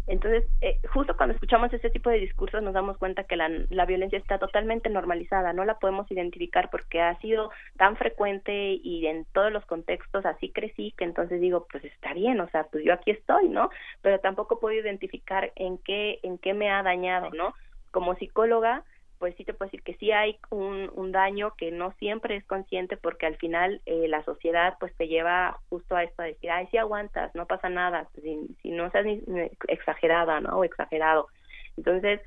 entonces, 0.06 0.44
eh, 0.60 0.78
justo 0.92 1.16
cuando 1.16 1.34
escuchamos 1.34 1.72
este 1.72 1.90
tipo 1.90 2.10
de 2.10 2.18
discursos 2.18 2.62
nos 2.62 2.74
damos 2.74 2.98
cuenta 2.98 3.24
que 3.24 3.36
la, 3.36 3.48
la 3.70 3.86
violencia 3.86 4.18
está 4.18 4.38
totalmente 4.38 4.88
normalizada, 4.90 5.52
no 5.52 5.64
la 5.64 5.78
podemos 5.78 6.10
identificar 6.10 6.70
porque 6.70 7.00
ha 7.00 7.18
sido 7.20 7.50
tan 7.76 7.96
frecuente 7.96 8.80
y 8.82 9.06
en 9.06 9.24
todos 9.32 9.52
los 9.52 9.64
contextos 9.66 10.26
así 10.26 10.50
crecí 10.50 10.92
que 10.96 11.04
entonces 11.04 11.40
digo, 11.40 11.66
pues 11.70 11.84
está 11.84 12.14
bien, 12.14 12.40
o 12.40 12.48
sea, 12.50 12.64
pues 12.64 12.84
yo 12.84 12.92
aquí 12.92 13.10
estoy, 13.12 13.48
¿no? 13.48 13.70
Pero 14.02 14.20
tampoco 14.20 14.60
puedo 14.60 14.78
identificar 14.78 15.52
en 15.56 15.78
qué, 15.78 16.20
en 16.22 16.38
qué 16.38 16.54
me 16.54 16.70
ha 16.70 16.82
dañado, 16.82 17.30
¿no? 17.30 17.54
Como 17.90 18.14
psicóloga, 18.16 18.84
pues 19.22 19.36
sí 19.36 19.44
te 19.44 19.54
puedo 19.54 19.68
decir 19.68 19.84
que 19.84 19.94
sí 19.98 20.10
hay 20.10 20.36
un, 20.50 20.90
un 20.96 21.12
daño 21.12 21.54
que 21.56 21.70
no 21.70 21.92
siempre 22.00 22.34
es 22.34 22.44
consciente 22.44 22.96
porque 22.96 23.24
al 23.24 23.36
final 23.36 23.80
eh, 23.86 24.08
la 24.08 24.24
sociedad 24.24 24.74
pues 24.80 24.92
te 24.96 25.06
lleva 25.06 25.60
justo 25.68 25.94
a 25.94 26.02
esto 26.02 26.22
a 26.22 26.24
decir, 26.24 26.50
ay, 26.50 26.66
sí 26.72 26.76
aguantas, 26.76 27.32
no 27.36 27.46
pasa 27.46 27.68
nada, 27.68 28.08
si, 28.20 28.48
si 28.60 28.72
no 28.72 28.90
seas 28.90 29.06
ni 29.06 29.22
exagerada, 29.68 30.40
¿no? 30.40 30.58
O 30.58 30.64
exagerado. 30.64 31.28
Entonces, 31.76 32.20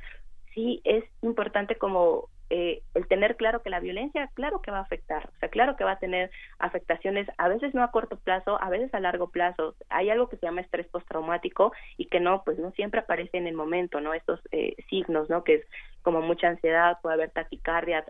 sí 0.54 0.80
es 0.86 1.04
importante 1.22 1.76
como 1.76 2.30
eh, 2.50 2.82
el 2.94 3.08
tener 3.08 3.38
claro 3.38 3.62
que 3.62 3.70
la 3.70 3.80
violencia, 3.80 4.30
claro 4.36 4.62
que 4.62 4.72
va 4.72 4.80
a 4.80 4.84
afectar, 4.84 5.30
o 5.36 5.40
sea, 5.40 5.50
claro 5.50 5.76
que 5.76 5.84
va 5.84 5.94
a 5.94 6.00
tener 6.00 6.30
afectaciones, 6.60 7.28
a 7.38 7.48
veces 7.48 7.74
no 7.74 7.84
a 7.84 7.92
corto 7.92 8.18
plazo, 8.18 8.62
a 8.62 8.70
veces 8.70 8.94
a 8.94 9.00
largo 9.00 9.30
plazo. 9.30 9.76
Hay 9.90 10.10
algo 10.10 10.30
que 10.30 10.38
se 10.38 10.46
llama 10.46 10.62
estrés 10.62 10.88
postraumático 10.88 11.74
y 11.98 12.06
que 12.06 12.20
no, 12.20 12.44
pues 12.44 12.60
no 12.60 12.72
siempre 12.72 13.00
aparece 13.00 13.38
en 13.38 13.48
el 13.48 13.56
momento, 13.56 14.00
¿no? 14.00 14.14
Estos 14.14 14.40
eh, 14.52 14.76
signos, 14.90 15.30
¿no? 15.30 15.44
Que 15.44 15.56
es 15.56 15.66
como 16.06 16.22
mucha 16.22 16.50
ansiedad, 16.50 17.00
puede 17.02 17.16
haber 17.16 17.32
taquicardia 17.32 18.06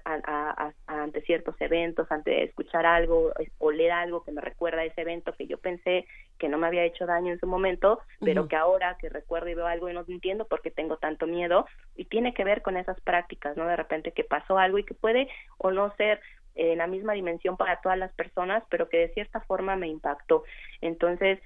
ante 0.86 1.22
ciertos 1.22 1.56
eventos, 1.62 2.12
ante 2.12 2.44
escuchar 2.44 2.86
algo 2.86 3.32
o 3.58 3.72
leer 3.72 3.94
algo 3.94 4.22
que 4.22 4.34
me 4.34 4.42
recuerda 4.42 4.82
a 4.82 4.84
ese 4.84 5.00
evento 5.00 5.32
que 5.32 5.48
yo 5.48 5.58
pensé 5.60 6.06
que 6.38 6.50
no 6.50 6.58
me 6.58 6.68
había 6.68 6.84
hecho 6.84 7.06
daño 7.06 7.32
en 7.32 7.40
su 7.40 7.48
momento, 7.48 8.02
pero 8.20 8.50
que 8.50 8.58
ahora 8.58 8.98
que 9.00 9.08
recuerdo 9.08 9.48
y 9.48 9.54
veo 9.54 9.66
algo 9.66 9.90
y 9.90 9.94
no 9.94 10.04
entiendo 10.10 10.44
por 10.44 10.62
qué 10.62 10.72
tengo 10.72 10.98
tanto 10.98 11.26
miedo 11.26 11.68
y 11.96 12.04
tiene 12.04 12.34
que 12.34 12.44
ver 12.44 12.62
con 12.62 12.76
esas 12.76 13.00
prácticas, 13.00 13.56
¿no? 13.56 13.66
De 13.66 13.78
repente 13.78 14.12
que 14.12 14.25
pasó 14.26 14.58
algo 14.58 14.78
y 14.78 14.84
que 14.84 14.94
puede 14.94 15.28
o 15.58 15.72
no 15.72 15.94
ser 15.96 16.20
en 16.56 16.78
la 16.78 16.88
misma 16.88 17.14
dimensión 17.14 17.58
para 17.58 17.82
todas 17.82 17.98
las 17.98 18.14
personas, 18.14 18.64
pero 18.70 18.88
que 18.90 18.98
de 18.98 19.10
cierta 19.10 19.42
forma 19.42 19.76
me 19.76 19.88
impactó. 19.88 20.44
Entonces, 20.82 21.40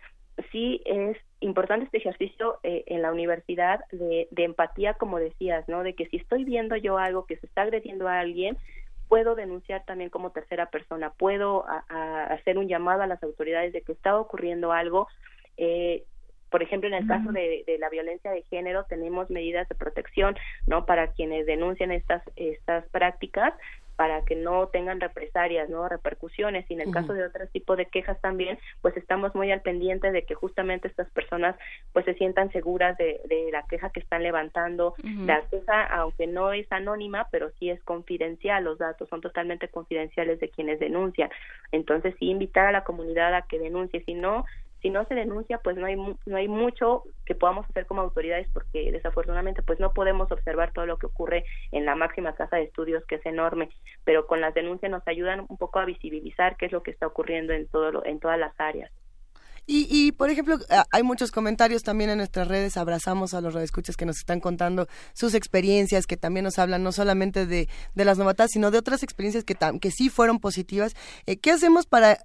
sí 0.51 0.81
es 0.85 1.17
importante 1.39 1.85
este 1.85 1.97
ejercicio 1.97 2.59
eh, 2.63 2.83
en 2.87 3.01
la 3.01 3.11
universidad 3.11 3.81
de, 3.91 4.27
de, 4.31 4.43
empatía, 4.43 4.93
como 4.93 5.19
decías, 5.19 5.67
¿no? 5.67 5.83
De 5.83 5.95
que 5.95 6.05
si 6.07 6.17
estoy 6.17 6.43
viendo 6.43 6.75
yo 6.75 6.97
algo 6.97 7.25
que 7.25 7.37
se 7.37 7.47
está 7.47 7.63
agrediendo 7.63 8.07
a 8.07 8.19
alguien, 8.19 8.57
puedo 9.09 9.35
denunciar 9.35 9.83
también 9.85 10.11
como 10.11 10.31
tercera 10.31 10.67
persona, 10.67 11.11
puedo 11.11 11.65
hacer 11.89 12.57
un 12.57 12.67
llamado 12.67 13.01
a 13.01 13.07
las 13.07 13.21
autoridades 13.23 13.73
de 13.73 13.81
que 13.81 13.91
está 13.91 14.17
ocurriendo 14.17 14.71
algo. 14.71 15.07
Eh, 15.57 16.05
por 16.49 16.63
ejemplo, 16.63 16.87
en 16.87 16.95
el 16.95 17.07
caso 17.07 17.31
de, 17.31 17.63
de, 17.65 17.77
la 17.77 17.89
violencia 17.89 18.31
de 18.31 18.43
género, 18.43 18.85
tenemos 18.85 19.29
medidas 19.29 19.67
de 19.69 19.75
protección, 19.75 20.35
¿no? 20.67 20.85
Para 20.85 21.11
quienes 21.13 21.45
denuncian 21.45 21.91
estas, 21.91 22.23
estas 22.35 22.85
prácticas, 22.89 23.53
para 23.99 24.23
que 24.23 24.33
no 24.33 24.69
tengan 24.69 25.01
represalias, 25.01 25.69
no 25.69 25.89
repercusiones. 25.89 26.65
Y 26.71 26.73
en 26.73 26.79
el 26.79 26.89
caso 26.89 27.11
de 27.11 27.25
otro 27.25 27.45
tipo 27.47 27.75
de 27.75 27.85
quejas 27.85 28.17
también, 28.21 28.57
pues 28.81 28.95
estamos 28.95 29.35
muy 29.35 29.51
al 29.51 29.61
pendiente 29.61 30.13
de 30.13 30.23
que 30.23 30.35
justamente 30.35 30.87
estas 30.87 31.09
personas 31.09 31.57
pues 31.91 32.05
se 32.05 32.13
sientan 32.13 32.49
seguras 32.53 32.97
de, 32.97 33.19
de 33.25 33.49
la 33.51 33.63
queja 33.63 33.89
que 33.89 33.99
están 33.99 34.23
levantando. 34.23 34.93
La 35.25 35.41
queja, 35.51 35.83
aunque 35.83 36.27
no 36.27 36.53
es 36.53 36.65
anónima, 36.71 37.27
pero 37.29 37.51
sí 37.59 37.69
es 37.69 37.83
confidencial, 37.83 38.63
los 38.63 38.77
datos 38.77 39.09
son 39.09 39.19
totalmente 39.19 39.67
confidenciales 39.67 40.39
de 40.39 40.47
quienes 40.47 40.79
denuncian. 40.79 41.29
Entonces, 41.73 42.15
sí 42.19 42.29
invitar 42.29 42.67
a 42.67 42.71
la 42.71 42.85
comunidad 42.85 43.35
a 43.35 43.41
que 43.41 43.59
denuncie, 43.59 44.01
si 44.05 44.13
no, 44.13 44.45
si 44.81 44.89
no 44.89 45.05
se 45.05 45.15
denuncia 45.15 45.59
pues 45.59 45.77
no 45.77 45.85
hay 45.85 45.95
no 45.95 46.37
hay 46.37 46.47
mucho 46.47 47.03
que 47.25 47.35
podamos 47.35 47.69
hacer 47.69 47.85
como 47.85 48.01
autoridades 48.01 48.47
porque 48.53 48.91
desafortunadamente 48.91 49.61
pues 49.61 49.79
no 49.79 49.91
podemos 49.93 50.31
observar 50.31 50.71
todo 50.73 50.85
lo 50.85 50.97
que 50.97 51.07
ocurre 51.07 51.45
en 51.71 51.85
la 51.85 51.95
máxima 51.95 52.35
casa 52.35 52.57
de 52.57 52.63
estudios 52.63 53.05
que 53.05 53.15
es 53.15 53.25
enorme 53.25 53.69
pero 54.03 54.27
con 54.27 54.41
las 54.41 54.53
denuncias 54.53 54.91
nos 54.91 55.07
ayudan 55.07 55.45
un 55.47 55.57
poco 55.57 55.79
a 55.79 55.85
visibilizar 55.85 56.57
qué 56.57 56.67
es 56.67 56.71
lo 56.71 56.83
que 56.83 56.91
está 56.91 57.07
ocurriendo 57.07 57.53
en 57.53 57.67
todo 57.67 58.03
en 58.05 58.19
todas 58.19 58.39
las 58.39 58.53
áreas 58.59 58.91
y, 59.71 59.87
y, 59.87 60.11
por 60.13 60.31
ejemplo, 60.31 60.57
hay 60.89 61.03
muchos 61.03 61.29
comentarios 61.29 61.83
también 61.83 62.09
en 62.09 62.17
nuestras 62.17 62.47
redes, 62.47 62.75
abrazamos 62.75 63.35
a 63.35 63.41
los 63.41 63.53
radioescuchas 63.53 63.95
que 63.95 64.07
nos 64.07 64.17
están 64.17 64.39
contando 64.39 64.87
sus 65.13 65.35
experiencias, 65.35 66.07
que 66.07 66.17
también 66.17 66.43
nos 66.43 66.57
hablan 66.57 66.81
no 66.81 66.91
solamente 66.91 67.45
de, 67.45 67.69
de 67.93 68.05
las 68.05 68.17
novatas, 68.17 68.49
sino 68.51 68.71
de 68.71 68.79
otras 68.79 69.03
experiencias 69.03 69.43
que, 69.43 69.91
sí 69.91 70.09
fueron 70.09 70.39
positivas. 70.39 70.95
Eh, 71.27 71.37
¿Qué 71.37 71.51
hacemos 71.51 71.85
para 71.85 72.13
eh, 72.13 72.17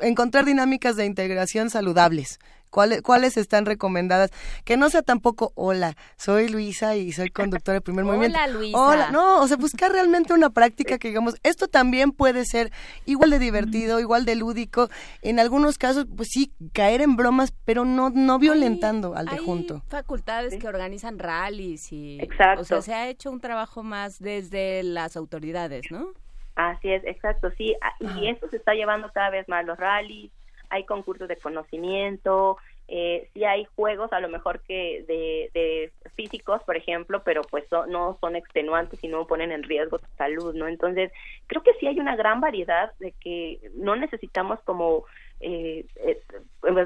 encontrar 0.00 0.46
dinámicas 0.46 0.96
de 0.96 1.04
integración 1.04 1.68
saludables? 1.68 2.38
¿Cuáles, 2.70 3.02
¿Cuáles 3.02 3.36
están 3.36 3.66
recomendadas? 3.66 4.30
Que 4.64 4.76
no 4.76 4.90
sea 4.90 5.02
tampoco, 5.02 5.52
hola, 5.54 5.96
soy 6.16 6.48
Luisa 6.48 6.96
y 6.96 7.12
soy 7.12 7.30
conductora 7.30 7.74
de 7.74 7.80
primer 7.80 8.04
movimiento. 8.06 8.38
Hola, 8.38 8.48
Luisa. 8.48 8.78
Hola, 8.78 9.10
no, 9.10 9.40
o 9.40 9.48
sea, 9.48 9.56
buscar 9.56 9.92
realmente 9.92 10.32
una 10.32 10.50
práctica 10.50 10.98
que 10.98 11.08
digamos, 11.08 11.36
esto 11.42 11.68
también 11.68 12.12
puede 12.12 12.44
ser 12.44 12.72
igual 13.04 13.30
de 13.30 13.38
divertido, 13.38 14.00
igual 14.00 14.24
de 14.24 14.36
lúdico. 14.36 14.88
En 15.22 15.38
algunos 15.38 15.78
casos, 15.78 16.06
pues 16.16 16.28
sí, 16.30 16.52
caer 16.72 17.00
en 17.02 17.16
bromas, 17.16 17.52
pero 17.64 17.84
no, 17.84 18.10
no 18.10 18.38
violentando 18.38 19.14
al 19.16 19.26
de 19.26 19.38
junto. 19.38 19.82
facultades 19.88 20.56
que 20.56 20.68
organizan 20.68 21.18
rallies 21.18 21.92
y... 21.92 22.18
Exacto. 22.20 22.62
O 22.62 22.64
sea, 22.64 22.82
se 22.82 22.94
ha 22.94 23.08
hecho 23.08 23.30
un 23.30 23.40
trabajo 23.40 23.82
más 23.82 24.18
desde 24.18 24.82
las 24.82 25.16
autoridades, 25.16 25.90
¿no? 25.90 26.08
Así 26.54 26.90
es, 26.90 27.04
exacto, 27.04 27.50
sí. 27.58 27.74
Ah, 27.82 27.92
y 28.18 28.28
esto 28.28 28.48
se 28.48 28.56
está 28.56 28.72
llevando 28.72 29.10
cada 29.12 29.30
vez 29.30 29.46
más, 29.48 29.66
los 29.66 29.76
rallies, 29.78 30.30
hay 30.70 30.84
concursos 30.84 31.28
de 31.28 31.36
conocimiento, 31.36 32.58
eh, 32.88 33.28
sí 33.34 33.44
hay 33.44 33.64
juegos 33.74 34.12
a 34.12 34.20
lo 34.20 34.28
mejor 34.28 34.60
que 34.60 35.04
de, 35.08 35.50
de 35.52 35.92
físicos, 36.14 36.62
por 36.62 36.76
ejemplo, 36.76 37.22
pero 37.24 37.42
pues 37.42 37.64
no 37.88 38.16
son 38.20 38.36
extenuantes 38.36 39.02
y 39.02 39.08
no 39.08 39.26
ponen 39.26 39.50
en 39.50 39.64
riesgo 39.64 39.98
tu 39.98 40.06
salud, 40.16 40.54
¿no? 40.54 40.68
Entonces, 40.68 41.10
creo 41.48 41.62
que 41.62 41.74
sí 41.80 41.88
hay 41.88 41.98
una 41.98 42.14
gran 42.14 42.40
variedad 42.40 42.92
de 43.00 43.12
que 43.12 43.58
no 43.74 43.96
necesitamos 43.96 44.60
como 44.60 45.04
eh, 45.40 45.84
eh 45.96 46.22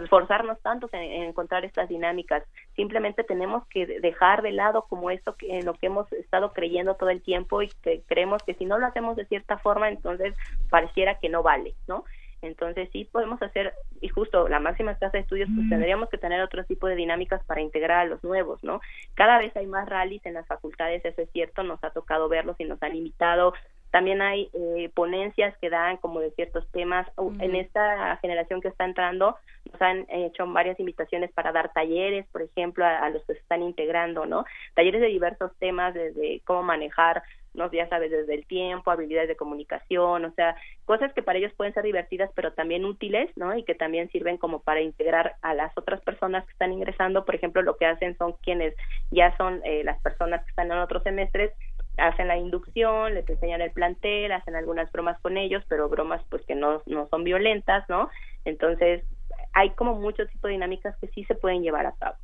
esforzarnos 0.03 0.61
tanto 0.63 0.89
en, 0.93 1.25
encontrar 1.25 1.67
estas 1.67 1.89
dinámicas. 1.91 2.45
Simplemente 2.77 3.23
tenemos 3.23 3.67
que 3.69 3.87
dejar 4.01 4.41
de 4.41 4.53
lado 4.53 4.87
como 4.89 5.11
esto 5.11 5.37
que 5.37 5.59
en 5.59 5.67
lo 5.67 5.75
que 5.75 5.87
hemos 5.87 6.11
estado 6.13 6.53
creyendo 6.53 6.95
todo 6.95 7.11
el 7.11 7.23
tiempo 7.23 7.61
y 7.61 7.69
que 7.83 8.03
creemos 8.07 8.43
que 8.43 8.55
si 8.55 8.65
no 8.65 8.79
lo 8.79 8.87
hacemos 8.87 9.17
de 9.17 9.27
cierta 9.27 9.59
forma, 9.59 9.91
entonces 9.91 10.35
pareciera 10.71 11.19
que 11.19 11.29
no 11.29 11.43
vale, 11.43 11.75
¿no? 11.87 12.05
Entonces 12.43 12.89
sí 12.93 13.05
podemos 13.05 13.41
hacer, 13.43 13.75
y 14.01 14.09
justo 14.09 14.49
la 14.49 14.61
máxima 14.61 14.97
casa 14.97 15.19
de 15.19 15.21
estudios, 15.21 15.49
pues 15.55 15.69
tendríamos 15.69 16.09
que 16.09 16.19
tener 16.19 16.41
otro 16.41 16.65
tipo 16.65 16.87
de 16.87 16.97
dinámicas 16.97 17.45
para 17.45 17.61
integrar 17.61 18.01
a 18.01 18.05
los 18.07 18.23
nuevos, 18.25 18.63
¿no? 18.63 18.81
Cada 19.15 19.39
vez 19.39 19.55
hay 19.57 19.67
más 19.67 19.89
rallies 19.89 20.25
en 20.25 20.35
las 20.35 20.47
facultades, 20.47 21.05
eso 21.05 21.23
es 21.23 21.31
cierto, 21.31 21.63
nos 21.63 21.83
ha 21.85 21.91
tocado 21.91 22.29
verlos 22.29 22.57
y 22.59 22.65
nos 22.65 22.83
han 22.83 22.97
invitado 22.97 23.53
también 23.91 24.23
hay 24.23 24.51
eh, 24.53 24.91
ponencias 24.95 25.57
que 25.59 25.69
dan 25.69 25.97
como 25.97 26.21
de 26.21 26.31
ciertos 26.33 26.67
temas. 26.71 27.07
En 27.41 27.57
esta 27.57 28.17
generación 28.19 28.61
que 28.61 28.69
está 28.69 28.85
entrando 28.85 29.37
nos 29.71 29.83
han 29.83 30.07
hecho 30.09 30.47
varias 30.47 30.79
invitaciones 30.79 31.33
para 31.33 31.53
dar 31.53 31.73
talleres, 31.73 32.27
por 32.31 32.43
ejemplo, 32.43 32.85
a, 32.85 33.09
los 33.11 33.25
que 33.25 33.35
se 33.35 33.41
están 33.41 33.63
integrando, 33.63 34.27
¿no? 34.27 34.45
Talleres 34.75 35.01
de 35.01 35.09
diversos 35.09 35.51
temas, 35.59 35.93
desde 35.95 36.41
cómo 36.45 36.63
manejar, 36.63 37.23
no 37.55 37.71
ya 37.71 37.89
sabes, 37.89 38.11
desde 38.11 38.35
el 38.35 38.47
tiempo, 38.47 38.91
habilidades 38.91 39.29
de 39.29 39.37
comunicación, 39.37 40.25
o 40.25 40.33
sea, 40.33 40.57
cosas 40.85 41.13
que 41.13 41.23
para 41.23 41.39
ellos 41.39 41.53
pueden 41.57 41.75
ser 41.75 41.85
divertidas, 41.85 42.31
pero 42.35 42.53
también 42.53 42.85
útiles, 42.85 43.31
¿no? 43.37 43.57
Y 43.57 43.65
que 43.65 43.75
también 43.75 44.11
sirven 44.11 44.39
como 44.39 44.61
para 44.61 44.81
integrar 44.81 45.37
a 45.43 45.55
las 45.55 45.77
otras 45.77 46.01
personas 46.03 46.45
que 46.45 46.53
están 46.53 46.73
ingresando. 46.73 47.25
Por 47.25 47.35
ejemplo, 47.35 47.63
lo 47.63 47.77
que 47.77 47.87
hacen 47.87 48.17
son 48.17 48.35
quienes 48.43 48.75
ya 49.11 49.37
son 49.37 49.61
eh, 49.65 49.83
las 49.85 50.01
personas 50.01 50.43
que 50.45 50.51
están 50.51 50.71
en 50.71 50.79
otros 50.79 51.03
semestres, 51.03 51.53
hacen 51.97 52.29
la 52.29 52.37
inducción, 52.37 53.15
les 53.15 53.29
enseñan 53.29 53.61
el 53.61 53.73
plantel, 53.73 54.33
hacen 54.33 54.57
algunas 54.57 54.91
bromas 54.93 55.21
con 55.21 55.37
ellos, 55.37 55.65
pero 55.69 55.89
bromas 55.89 56.23
pues 56.31 56.45
que 56.47 56.55
no, 56.55 56.83
no 56.87 57.09
son 57.09 57.25
violentas, 57.25 57.89
¿no? 57.89 58.09
Entonces, 58.45 59.05
hay 59.53 59.71
como 59.71 59.95
muchos 59.95 60.29
tipos 60.29 60.49
de 60.49 60.53
dinámicas 60.53 60.97
que 60.99 61.09
sí 61.09 61.25
se 61.25 61.35
pueden 61.35 61.63
llevar 61.63 61.87
a 61.87 61.93
cabo. 61.93 62.17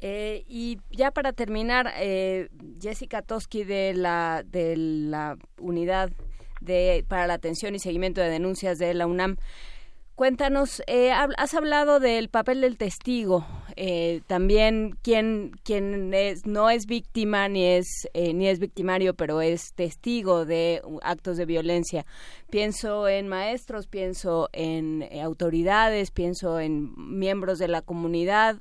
Eh, 0.00 0.44
y 0.48 0.78
ya 0.90 1.10
para 1.10 1.32
terminar, 1.32 1.92
eh, 1.96 2.48
Jessica 2.80 3.22
Toski 3.22 3.64
de 3.64 3.92
la, 3.94 4.42
de 4.46 4.76
la 4.76 5.36
unidad 5.58 6.10
de, 6.60 7.04
para 7.08 7.26
la 7.26 7.34
atención 7.34 7.74
y 7.74 7.78
seguimiento 7.78 8.20
de 8.20 8.30
denuncias 8.30 8.78
de 8.78 8.94
la 8.94 9.06
UNAM, 9.06 9.36
Cuéntanos, 10.20 10.82
eh, 10.86 11.12
has 11.12 11.54
hablado 11.54 11.98
del 11.98 12.28
papel 12.28 12.60
del 12.60 12.76
testigo, 12.76 13.46
eh, 13.74 14.20
también 14.26 14.98
quien, 15.00 15.52
quien 15.64 16.12
es, 16.12 16.44
no 16.44 16.68
es 16.68 16.84
víctima 16.84 17.48
ni 17.48 17.64
es, 17.64 18.06
eh, 18.12 18.34
ni 18.34 18.46
es 18.46 18.58
victimario, 18.58 19.14
pero 19.14 19.40
es 19.40 19.72
testigo 19.74 20.44
de 20.44 20.82
actos 21.00 21.38
de 21.38 21.46
violencia. 21.46 22.04
Pienso 22.50 23.08
en 23.08 23.28
maestros, 23.28 23.86
pienso 23.86 24.50
en 24.52 25.08
autoridades, 25.22 26.10
pienso 26.10 26.60
en 26.60 26.92
miembros 26.98 27.58
de 27.58 27.68
la 27.68 27.80
comunidad, 27.80 28.60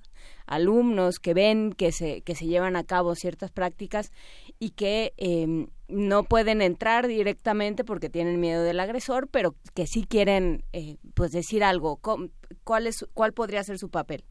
alumnos 0.49 1.19
que 1.19 1.33
ven 1.33 1.71
que 1.71 1.91
se, 1.91 2.21
que 2.21 2.35
se 2.35 2.47
llevan 2.47 2.75
a 2.75 2.83
cabo 2.83 3.15
ciertas 3.15 3.51
prácticas 3.51 4.11
y 4.59 4.71
que 4.71 5.13
em, 5.17 5.67
no 5.87 6.23
pueden 6.23 6.61
entrar 6.61 7.07
directamente 7.07 7.83
porque 7.83 8.09
tienen 8.09 8.39
miedo 8.39 8.63
del 8.63 8.79
agresor, 8.79 9.27
pero 9.29 9.55
que 9.73 9.87
sí 9.87 10.03
quieren 10.03 10.65
eh, 10.73 10.97
pues 11.13 11.31
decir 11.31 11.63
algo. 11.63 11.99
¿Cuál, 12.63 12.87
es, 12.87 13.05
¿Cuál 13.13 13.33
podría 13.33 13.63
ser 13.63 13.77
su 13.77 13.89
papel? 13.89 14.23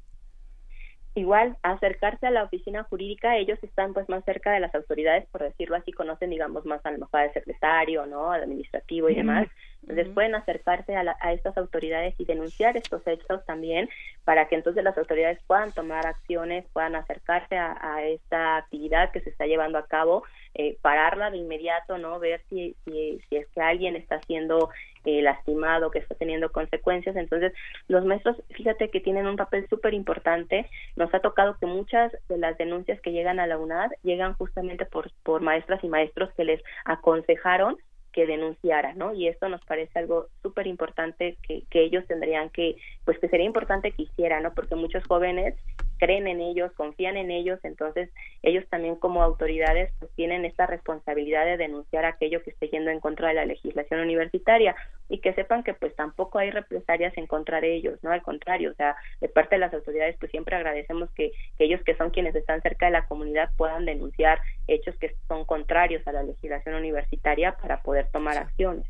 Igual 1.19 1.57
acercarse 1.63 2.27
a 2.27 2.31
la 2.31 2.45
oficina 2.45 2.85
jurídica, 2.85 3.37
ellos 3.37 3.59
están 3.63 3.93
pues 3.93 4.09
más 4.09 4.25
cerca 4.25 4.53
de 4.53 4.61
las 4.61 4.75
autoridades, 4.75 5.27
por 5.27 5.43
decirlo 5.43 5.77
así, 5.77 5.93
conocen 5.93 6.31
digamos 6.31 6.65
más 6.65 6.85
a 6.87 6.91
lo 6.91 6.99
mejor 6.99 7.21
al 7.21 7.33
secretario, 7.33 8.07
¿no? 8.07 8.33
Al 8.33 8.45
administrativo 8.45 9.11
y 9.11 9.15
demás. 9.15 9.49
Entonces 9.83 10.09
pueden 10.13 10.35
acercarse 10.35 10.97
a, 10.97 11.17
a, 11.21 11.33
estas 11.33 11.57
autoridades 11.57 12.15
y 12.19 12.25
denunciar 12.25 12.77
estos 12.77 13.07
hechos 13.07 13.45
también 13.47 13.89
para 14.25 14.49
que 14.49 14.57
entonces 14.57 14.83
las 14.83 14.99
autoridades 14.99 15.39
puedan 15.47 15.73
tomar 15.73 16.07
acciones, 16.07 16.67
puedan 16.73 16.97
acercarse 16.97 17.57
a, 17.57 18.03
esta 18.03 18.57
actividad 18.57 19.11
que 19.13 19.21
se 19.21 19.31
está 19.31 19.47
llevando 19.47 19.79
a 19.79 19.87
cabo, 19.87 20.25
eh, 20.55 20.77
pararla 20.83 21.31
de 21.31 21.39
inmediato, 21.39 21.97
¿no? 21.99 22.19
Ver 22.19 22.43
si, 22.49 22.75
si, 22.85 23.21
si 23.29 23.37
es 23.37 23.47
que 23.49 23.61
alguien 23.61 23.97
está 23.97 24.21
siendo 24.23 24.71
eh, 25.05 25.23
lastimado, 25.23 25.91
que 25.91 25.99
está 25.99 26.15
teniendo 26.15 26.51
consecuencias. 26.51 27.17
Entonces, 27.17 27.53
los 27.89 28.05
maestros, 28.05 28.37
fíjate 28.51 28.91
que 28.91 29.01
tienen 29.01 29.27
un 29.27 29.37
papel 29.37 29.67
súper 29.69 29.95
importante. 29.95 30.69
Nos 30.97 31.13
ha 31.15 31.21
tocado 31.21 31.57
que 31.59 31.67
muchas 31.67 32.13
de 32.29 32.39
las 32.39 32.57
denuncias 32.59 33.01
que 33.01 33.13
llegan 33.13 33.41
a 33.41 33.47
la 33.47 33.59
UNAD 33.59 33.91
llegan 34.03 34.35
justamente 34.35 34.85
por, 34.87 35.11
por 35.23 35.41
maestras 35.41 35.83
y 35.83 35.89
maestros 35.89 36.31
que 36.35 36.45
les 36.45 36.63
aconsejaron 36.85 37.77
que 38.13 38.27
denunciara, 38.27 38.95
¿no? 38.95 39.15
Y 39.15 39.29
esto 39.29 39.49
nos 39.49 39.65
parece 39.65 39.99
algo 39.99 40.27
súper 40.43 40.67
importante 40.67 41.37
que, 41.47 41.63
que 41.71 41.85
ellos 41.85 42.07
tendrían 42.07 42.51
que, 42.51 42.77
pues 43.05 43.19
que 43.19 43.29
sería 43.29 43.47
importante 43.47 43.93
que 43.93 44.03
hicieran, 44.03 44.43
¿no? 44.43 44.55
Porque 44.55 44.75
muchos 44.75 45.05
jóvenes 45.05 45.55
creen 45.99 46.27
en 46.27 46.41
ellos, 46.41 46.73
confían 46.73 47.17
en 47.17 47.31
ellos, 47.31 47.59
entonces 47.63 48.11
ellos 48.43 48.65
también 48.69 48.97
como 48.97 49.23
autoridades 49.23 49.93
pues 49.99 50.11
tienen 50.15 50.45
esta 50.45 50.67
responsabilidad 50.67 51.45
de 51.45 51.57
denunciar 51.57 52.05
aquello 52.05 52.43
que 52.43 52.51
esté 52.51 52.69
yendo 52.69 52.91
en 52.91 53.01
contra 53.01 53.29
de 53.29 53.35
la 53.35 53.45
legislación 53.45 54.01
universitaria 54.01 54.75
y 55.09 55.19
que 55.19 55.35
sepan 55.35 55.63
que 55.63 55.75
pues 55.75 55.95
tampoco 55.97 56.39
hay 56.39 56.51
represalias 56.51 57.17
en 57.17 57.27
contra 57.27 57.61
de 57.61 57.75
ellos, 57.75 57.99
¿no? 58.03 58.11
Al 58.11 58.23
contrario, 58.23 58.71
o 58.71 58.75
sea, 58.75 58.97
de 59.21 59.29
parte 59.29 59.57
de 59.57 59.61
las 59.61 59.75
autoridades 59.75 60.17
pues 60.19 60.31
siempre 60.31 60.57
agradecemos 60.57 61.11
que, 61.11 61.33
que 61.57 61.65
ellos 61.65 61.83
que 61.85 61.97
son 61.97 62.11
quienes 62.11 62.35
están 62.35 62.63
cerca 62.63 62.87
de 62.87 62.93
la 62.93 63.07
comunidad 63.07 63.51
puedan 63.57 63.85
denunciar 63.85 64.41
hechos 64.67 64.97
que 64.99 65.15
son 65.27 65.45
contrarios 65.45 66.07
a 66.07 66.13
la 66.13 66.23
legislación 66.23 66.75
universitaria 66.75 67.53
para 67.53 67.83
poder 67.83 68.09
tomar 68.11 68.39
acciones. 68.39 68.87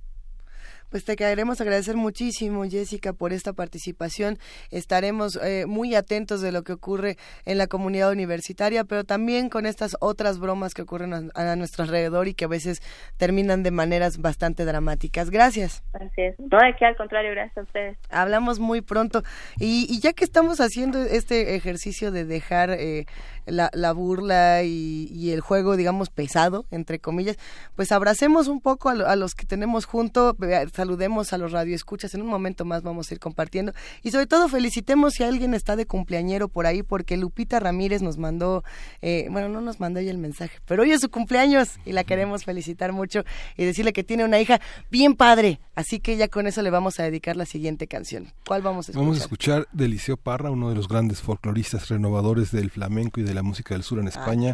Pues 0.90 1.04
te 1.04 1.16
queremos 1.16 1.60
agradecer 1.60 1.96
muchísimo, 1.96 2.64
Jessica, 2.64 3.12
por 3.12 3.32
esta 3.32 3.52
participación. 3.52 4.38
Estaremos 4.70 5.38
eh, 5.42 5.66
muy 5.66 5.94
atentos 5.94 6.40
de 6.40 6.50
lo 6.50 6.62
que 6.62 6.72
ocurre 6.72 7.16
en 7.44 7.58
la 7.58 7.66
comunidad 7.66 8.10
universitaria, 8.10 8.84
pero 8.84 9.04
también 9.04 9.50
con 9.50 9.66
estas 9.66 9.96
otras 10.00 10.38
bromas 10.38 10.72
que 10.72 10.82
ocurren 10.82 11.30
a, 11.34 11.56
nuestro 11.56 11.84
alrededor 11.84 12.28
y 12.28 12.34
que 12.34 12.46
a 12.46 12.48
veces 12.48 12.80
terminan 13.16 13.62
de 13.62 13.70
maneras 13.70 14.18
bastante 14.18 14.64
dramáticas. 14.64 15.30
Gracias. 15.30 15.82
Gracias. 15.92 16.36
No, 16.38 16.58
de 16.58 16.74
que 16.78 16.86
al 16.86 16.96
contrario, 16.96 17.32
gracias 17.32 17.58
a 17.58 17.62
ustedes. 17.62 17.98
Hablamos 18.10 18.58
muy 18.58 18.80
pronto. 18.80 19.22
Y, 19.58 20.00
ya 20.00 20.12
que 20.12 20.24
estamos 20.24 20.60
haciendo 20.60 21.02
este 21.02 21.54
ejercicio 21.54 22.10
de 22.10 22.24
dejar 22.24 22.70
eh, 22.70 23.06
la, 23.50 23.92
burla 23.92 24.62
y, 24.62 25.30
el 25.30 25.40
juego, 25.40 25.76
digamos, 25.76 26.10
pesado, 26.10 26.66
entre 26.70 26.98
comillas, 26.98 27.36
pues 27.76 27.92
abracemos 27.92 28.48
un 28.48 28.60
poco 28.60 28.88
a, 28.88 28.92
a 28.92 29.16
los 29.16 29.34
que 29.34 29.46
tenemos 29.46 29.84
junto 29.84 30.36
saludemos 30.74 31.32
a 31.32 31.38
los 31.38 31.52
radioescuchas. 31.52 32.14
En 32.14 32.22
un 32.22 32.28
momento 32.28 32.64
más 32.64 32.82
vamos 32.82 33.10
a 33.10 33.14
ir 33.14 33.20
compartiendo. 33.20 33.72
Y 34.02 34.10
sobre 34.10 34.26
todo 34.26 34.48
felicitemos 34.48 35.14
si 35.14 35.24
alguien 35.24 35.54
está 35.54 35.76
de 35.76 35.86
cumpleañero 35.86 36.48
por 36.48 36.66
ahí, 36.66 36.82
porque 36.82 37.16
Lupita 37.16 37.60
Ramírez 37.60 38.02
nos 38.02 38.18
mandó, 38.18 38.64
eh, 39.02 39.28
bueno, 39.30 39.48
no 39.48 39.60
nos 39.60 39.80
mandó 39.80 40.00
ella 40.00 40.10
el 40.10 40.18
mensaje, 40.18 40.58
pero 40.66 40.82
hoy 40.82 40.92
es 40.92 41.00
su 41.00 41.10
cumpleaños 41.10 41.78
y 41.84 41.92
la 41.92 42.04
queremos 42.04 42.44
felicitar 42.44 42.92
mucho 42.92 43.24
y 43.56 43.64
decirle 43.64 43.92
que 43.92 44.04
tiene 44.04 44.24
una 44.24 44.40
hija 44.40 44.60
bien 44.90 45.14
padre. 45.14 45.60
Así 45.74 46.00
que 46.00 46.16
ya 46.16 46.28
con 46.28 46.46
eso 46.46 46.60
le 46.62 46.70
vamos 46.70 46.98
a 46.98 47.04
dedicar 47.04 47.36
la 47.36 47.46
siguiente 47.46 47.86
canción. 47.86 48.32
¿Cuál 48.46 48.62
vamos 48.62 48.88
a 48.88 48.90
escuchar? 48.90 49.04
Vamos 49.04 49.18
a 49.18 49.22
escuchar 49.22 49.68
de 49.72 49.88
Liceo 49.88 50.16
Parra, 50.16 50.50
uno 50.50 50.70
de 50.70 50.74
los 50.74 50.88
grandes 50.88 51.20
folcloristas 51.20 51.88
renovadores 51.88 52.50
del 52.50 52.70
flamenco 52.70 53.20
y 53.20 53.22
de 53.22 53.34
la 53.38 53.44
música 53.44 53.74
del 53.74 53.84
sur 53.84 54.00
en 54.00 54.08
España. 54.08 54.52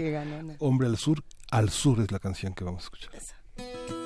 Hombre 0.58 0.88
al 0.88 0.98
sur, 0.98 1.24
al 1.50 1.70
sur 1.70 2.00
es 2.00 2.12
la 2.12 2.18
canción 2.18 2.52
que 2.52 2.64
vamos 2.64 2.82
a 2.82 2.84
escuchar. 2.84 4.03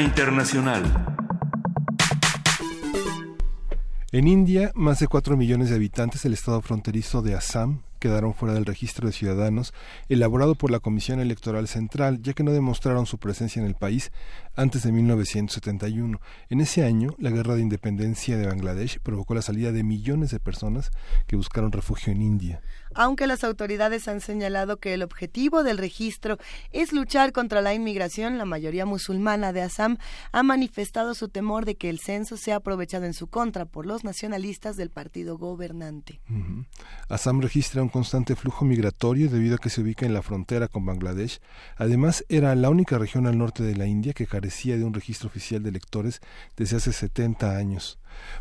Internacional. 0.00 0.82
En 4.10 4.26
India, 4.26 4.72
más 4.74 4.98
de 4.98 5.06
4 5.06 5.36
millones 5.36 5.70
de 5.70 5.76
habitantes 5.76 6.22
del 6.22 6.32
estado 6.32 6.60
fronterizo 6.60 7.22
de 7.22 7.34
Assam 7.34 7.82
quedaron 8.02 8.34
fuera 8.34 8.52
del 8.52 8.64
registro 8.64 9.06
de 9.06 9.12
ciudadanos 9.12 9.72
elaborado 10.08 10.56
por 10.56 10.72
la 10.72 10.80
Comisión 10.80 11.20
Electoral 11.20 11.68
Central, 11.68 12.20
ya 12.20 12.32
que 12.32 12.42
no 12.42 12.50
demostraron 12.50 13.06
su 13.06 13.18
presencia 13.18 13.60
en 13.60 13.68
el 13.68 13.76
país 13.76 14.10
antes 14.56 14.82
de 14.82 14.90
1971. 14.90 16.20
En 16.50 16.60
ese 16.60 16.84
año, 16.84 17.14
la 17.18 17.30
guerra 17.30 17.54
de 17.54 17.62
independencia 17.62 18.36
de 18.36 18.48
Bangladesh 18.48 18.98
provocó 18.98 19.34
la 19.36 19.42
salida 19.42 19.70
de 19.70 19.84
millones 19.84 20.32
de 20.32 20.40
personas 20.40 20.90
que 21.28 21.36
buscaron 21.36 21.70
refugio 21.70 22.12
en 22.12 22.22
India 22.22 22.60
aunque 22.94 23.26
las 23.26 23.44
autoridades 23.44 24.08
han 24.08 24.20
señalado 24.20 24.78
que 24.78 24.94
el 24.94 25.02
objetivo 25.02 25.62
del 25.62 25.78
registro 25.78 26.38
es 26.72 26.92
luchar 26.92 27.32
contra 27.32 27.60
la 27.60 27.74
inmigración, 27.74 28.38
la 28.38 28.44
mayoría 28.44 28.86
musulmana 28.86 29.52
de 29.52 29.62
Assam 29.62 29.98
ha 30.32 30.42
manifestado 30.42 31.14
su 31.14 31.28
temor 31.28 31.64
de 31.64 31.76
que 31.76 31.90
el 31.90 31.98
censo 31.98 32.36
sea 32.36 32.56
aprovechado 32.56 33.04
en 33.04 33.14
su 33.14 33.26
contra 33.26 33.64
por 33.64 33.86
los 33.86 34.04
nacionalistas 34.04 34.76
del 34.76 34.90
partido 34.90 35.38
gobernante. 35.38 36.20
Assam 37.08 37.40
registra 37.40 37.82
un 37.82 37.88
constante 37.88 38.36
flujo 38.36 38.64
migratorio 38.64 39.28
debido 39.28 39.56
a 39.56 39.58
que 39.58 39.70
se 39.70 39.80
ubica 39.80 40.06
en 40.06 40.14
la 40.14 40.22
frontera 40.22 40.68
con 40.68 40.86
Bangladesh. 40.86 41.40
Además, 41.76 42.24
era 42.28 42.54
la 42.54 42.70
única 42.70 42.98
región 42.98 43.26
al 43.26 43.38
norte 43.38 43.62
de 43.62 43.76
la 43.76 43.86
India 43.86 44.12
que 44.12 44.26
carecía 44.26 44.76
de 44.76 44.84
un 44.84 44.94
registro 44.94 45.28
oficial 45.28 45.62
de 45.62 45.70
electores 45.70 46.20
desde 46.56 46.76
hace 46.76 46.92
70 46.92 47.56
años. 47.56 47.98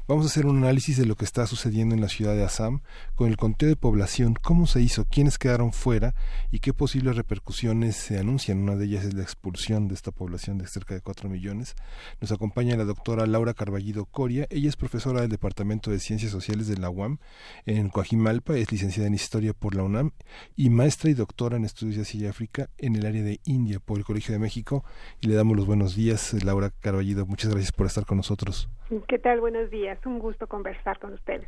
Vamos 0.08 0.26
a 0.26 0.30
hacer 0.30 0.46
un 0.46 0.58
análisis 0.58 0.98
de 0.98 1.06
lo 1.06 1.16
que 1.16 1.26
está 1.26 1.46
sucediendo 1.48 1.96
en 1.96 2.02
la 2.02 2.10
ciudad 2.10 2.36
de 2.36 2.44
Assam 2.44 2.82
con 3.16 3.30
el 3.30 3.38
conteo 3.38 3.70
de 3.70 3.76
población, 3.76 4.36
cómo 4.42 4.68
se 4.68 4.82
hizo, 4.82 5.06
quiénes 5.06 5.38
quedaron 5.38 5.74
fuera 5.74 6.16
y 6.52 6.60
qué 6.60 6.74
posibles 6.74 7.16
repercusiones 7.16 7.96
se 7.96 8.20
anuncian. 8.20 8.60
Una 8.60 8.76
de 8.76 8.86
ellas 8.86 9.06
es 9.06 9.14
la 9.14 9.24
expulsión 9.24 9.88
de 9.88 9.94
esta 9.94 10.12
población 10.12 10.58
de 10.58 10.68
cerca 10.68 10.94
de 10.94 11.02
4 11.02 11.30
millones. 11.30 11.76
Nos 12.20 12.32
acompaña 12.32 12.76
la 12.76 12.86
doctora 12.86 13.26
Laura 13.26 13.54
Carballido 13.54 14.06
Coria. 14.06 14.48
Ella 14.50 14.70
es 14.70 14.76
profesora 14.76 15.22
del 15.22 15.30
Departamento 15.30 15.92
de 15.92 16.00
Ciencias 16.00 16.32
Sociales 16.32 16.68
de 16.68 16.78
la 16.78 16.90
UAM 16.90 17.20
en 17.66 17.90
Coajimalpa, 17.90 18.58
es 18.58 18.72
licenciada 18.72 19.08
en 19.08 19.14
Historia 19.14 19.54
por 19.54 19.76
la 19.76 19.84
UNAM 19.84 20.12
y 20.56 20.70
maestra 20.70 21.10
y 21.10 21.14
doctora 21.14 21.58
en 21.58 21.66
Estudios 21.66 21.96
de 21.96 22.02
Asia 22.04 22.22
y 22.22 22.26
África 22.28 22.70
en 22.78 22.96
el 22.96 23.06
área 23.06 23.24
de 23.24 23.40
India 23.46 23.80
por 23.80 23.98
el 23.98 24.06
Colegio 24.06 24.34
de 24.34 24.40
México. 24.40 24.84
Y 25.22 25.28
le 25.28 25.36
damos 25.36 25.56
los 25.56 25.66
buenos 25.66 25.96
días, 25.96 26.34
Laura 26.44 26.72
Carballido. 26.72 27.26
Muchas 27.26 27.52
gracias 27.52 27.72
por 27.72 27.88
estar 27.88 28.06
con 28.06 28.18
nosotros. 28.18 28.70
¿Qué 29.08 29.20
tal? 29.20 29.40
Buenos 29.40 29.61
días. 29.70 30.00
Un 30.06 30.20
gusto 30.20 30.48
conversar 30.48 31.00
con 31.00 31.14
ustedes. 31.14 31.48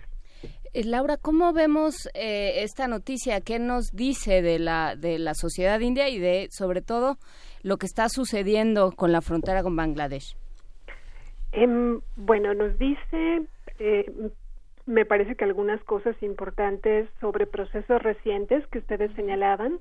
Eh, 0.73 0.83
Laura, 0.83 1.17
¿cómo 1.17 1.53
vemos 1.53 2.09
eh, 2.13 2.63
esta 2.63 2.87
noticia? 2.87 3.41
¿Qué 3.41 3.59
nos 3.59 3.91
dice 3.93 4.41
de 4.41 4.59
la, 4.59 4.95
de 4.95 5.19
la 5.19 5.33
sociedad 5.33 5.79
india 5.79 6.09
y 6.09 6.19
de, 6.19 6.47
sobre 6.51 6.81
todo, 6.81 7.17
lo 7.61 7.77
que 7.77 7.85
está 7.85 8.09
sucediendo 8.09 8.91
con 8.91 9.11
la 9.11 9.21
frontera 9.21 9.63
con 9.63 9.75
Bangladesh? 9.75 10.35
Em, 11.51 12.01
bueno, 12.15 12.53
nos 12.53 12.77
dice, 12.77 13.43
eh, 13.79 14.11
me 14.85 15.05
parece 15.05 15.35
que 15.35 15.45
algunas 15.45 15.83
cosas 15.83 16.15
importantes 16.21 17.07
sobre 17.21 17.45
procesos 17.47 18.01
recientes 18.01 18.65
que 18.67 18.79
ustedes 18.79 19.11
señalaban 19.15 19.79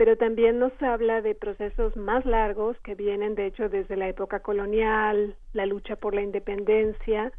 pero 0.00 0.16
también 0.16 0.58
nos 0.58 0.72
habla 0.80 1.20
de 1.20 1.34
procesos 1.34 1.94
más 1.94 2.24
largos 2.24 2.74
que 2.80 2.94
vienen, 2.94 3.34
de 3.34 3.44
hecho, 3.44 3.68
desde 3.68 3.98
la 3.98 4.08
época 4.08 4.40
colonial, 4.40 5.36
la 5.52 5.66
lucha 5.66 5.94
por 5.96 6.14
la 6.14 6.22
independencia 6.22 7.30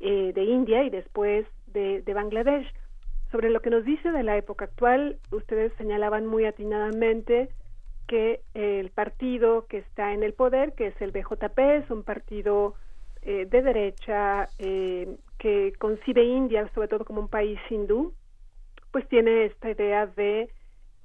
eh, 0.00 0.32
de 0.34 0.44
India 0.44 0.82
y 0.82 0.90
después 0.90 1.46
de, 1.66 2.02
Bangladesh. 2.12 2.66
Sobre 3.30 3.50
lo 3.50 3.60
que 3.60 3.70
nos 3.70 3.84
dice 3.84 4.10
de 4.10 4.22
la 4.22 4.36
época 4.36 4.64
actual, 4.64 5.18
ustedes 5.30 5.72
señalaban 5.78 6.26
muy 6.26 6.46
atinadamente 6.46 7.50
que 8.08 8.40
el 8.54 8.90
partido 8.90 9.66
que 9.68 9.78
está 9.78 10.12
en 10.12 10.24
el 10.24 10.32
poder, 10.32 10.72
que 10.72 10.88
es 10.88 11.00
el 11.00 11.12
BJP, 11.12 11.58
es 11.58 11.90
un 11.90 12.02
partido 12.02 12.74
eh, 13.22 13.46
de 13.48 13.62
derecha 13.62 14.48
eh, 14.58 15.16
que 15.38 15.72
concibe 15.78 16.24
India 16.24 16.68
sobre 16.74 16.88
todo 16.88 17.04
como 17.04 17.20
un 17.20 17.28
país 17.28 17.60
hindú, 17.70 18.14
pues 18.90 19.06
tiene 19.08 19.44
esta 19.44 19.70
idea 19.70 20.06
de 20.06 20.48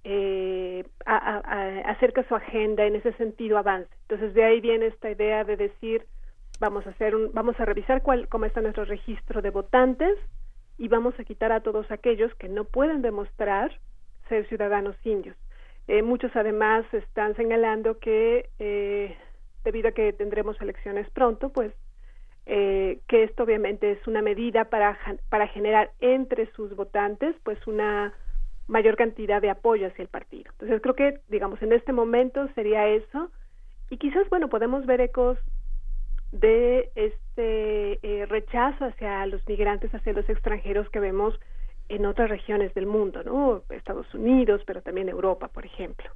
eh, 0.03 0.85
acerca 1.05 2.27
su 2.27 2.35
agenda 2.35 2.85
en 2.85 2.95
ese 2.95 3.13
sentido 3.13 3.57
avance. 3.57 3.89
Entonces 4.03 4.33
de 4.33 4.43
ahí 4.43 4.61
viene 4.61 4.87
esta 4.87 5.09
idea 5.11 5.43
de 5.43 5.57
decir 5.57 6.05
vamos 6.59 6.85
a 6.87 6.91
hacer 6.91 7.15
un, 7.15 7.31
vamos 7.33 7.59
a 7.59 7.65
revisar 7.65 8.01
cuál, 8.01 8.27
cómo 8.27 8.45
está 8.45 8.61
nuestro 8.61 8.85
registro 8.85 9.41
de 9.41 9.49
votantes 9.49 10.17
y 10.77 10.87
vamos 10.87 11.17
a 11.19 11.23
quitar 11.23 11.51
a 11.51 11.61
todos 11.61 11.89
aquellos 11.91 12.33
que 12.35 12.49
no 12.49 12.65
pueden 12.65 13.01
demostrar 13.01 13.79
ser 14.29 14.47
ciudadanos 14.47 14.95
indios. 15.03 15.35
Eh, 15.87 16.01
muchos 16.01 16.35
además 16.35 16.85
están 16.93 17.35
señalando 17.35 17.99
que 17.99 18.49
eh, 18.59 19.15
debido 19.63 19.89
a 19.89 19.91
que 19.91 20.13
tendremos 20.13 20.59
elecciones 20.61 21.09
pronto, 21.11 21.49
pues 21.49 21.73
eh, 22.47 22.99
que 23.07 23.23
esto 23.23 23.43
obviamente 23.43 23.91
es 23.91 24.07
una 24.07 24.21
medida 24.21 24.65
para, 24.65 24.97
para 25.29 25.47
generar 25.47 25.91
entre 25.99 26.51
sus 26.53 26.75
votantes 26.75 27.35
pues 27.43 27.65
una 27.67 28.13
mayor 28.67 28.95
cantidad 28.95 29.41
de 29.41 29.49
apoyo 29.49 29.87
hacia 29.87 30.03
el 30.03 30.09
partido. 30.09 30.51
Entonces 30.53 30.81
creo 30.81 30.95
que, 30.95 31.19
digamos, 31.29 31.61
en 31.61 31.73
este 31.73 31.91
momento 31.93 32.47
sería 32.55 32.87
eso. 32.87 33.29
Y 33.89 33.97
quizás, 33.97 34.27
bueno, 34.29 34.49
podemos 34.49 34.85
ver 34.87 35.01
ecos 35.01 35.37
de 36.39 36.91
este 36.95 37.99
eh, 38.03 38.25
rechazo 38.25 38.85
hacia 38.85 39.25
los 39.27 39.47
migrantes, 39.47 39.93
hacia 39.93 40.13
los 40.13 40.27
extranjeros 40.29 40.89
que 40.89 40.99
vemos 40.99 41.33
en 41.87 42.05
otras 42.05 42.29
regiones 42.29 42.73
del 42.73 42.87
mundo, 42.87 43.23
¿no? 43.23 43.61
Estados 43.69 44.11
Unidos, 44.13 44.61
pero 44.65 44.81
también 44.81 45.07
Europa, 45.07 45.47
por 45.47 45.65
ejemplo. 45.65 46.09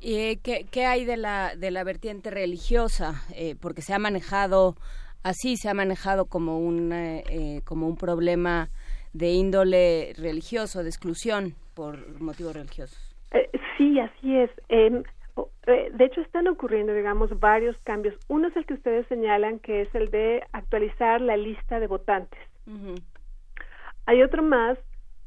¿Y 0.00 0.36
qué, 0.38 0.86
hay 0.86 1.04
de 1.04 1.16
la, 1.16 1.54
de 1.56 1.70
la 1.70 1.84
vertiente 1.84 2.30
religiosa? 2.30 3.22
Eh, 3.34 3.54
porque 3.60 3.82
se 3.82 3.92
ha 3.92 3.98
manejado 3.98 4.76
así, 5.22 5.56
se 5.56 5.68
ha 5.68 5.74
manejado 5.74 6.24
como 6.24 6.58
un, 6.58 6.92
eh, 6.92 7.60
como 7.64 7.86
un 7.86 7.96
problema 7.96 8.70
de 9.12 9.32
índole 9.32 10.14
religioso, 10.16 10.82
de 10.82 10.88
exclusión 10.88 11.54
por 11.74 12.20
motivos 12.20 12.54
religiosos. 12.54 13.14
Eh, 13.32 13.50
sí, 13.76 14.00
así 14.00 14.36
es. 14.36 14.50
Eh, 15.66 15.90
de 15.92 16.04
hecho, 16.04 16.20
están 16.20 16.48
ocurriendo, 16.48 16.94
digamos, 16.94 17.38
varios 17.38 17.76
cambios. 17.84 18.14
Uno 18.28 18.48
es 18.48 18.56
el 18.56 18.66
que 18.66 18.74
ustedes 18.74 19.06
señalan, 19.08 19.58
que 19.58 19.82
es 19.82 19.94
el 19.94 20.10
de 20.10 20.42
actualizar 20.52 21.20
la 21.20 21.36
lista 21.36 21.80
de 21.80 21.86
votantes. 21.86 22.40
Hay 24.06 24.22
otro 24.22 24.42
más, 24.42 24.78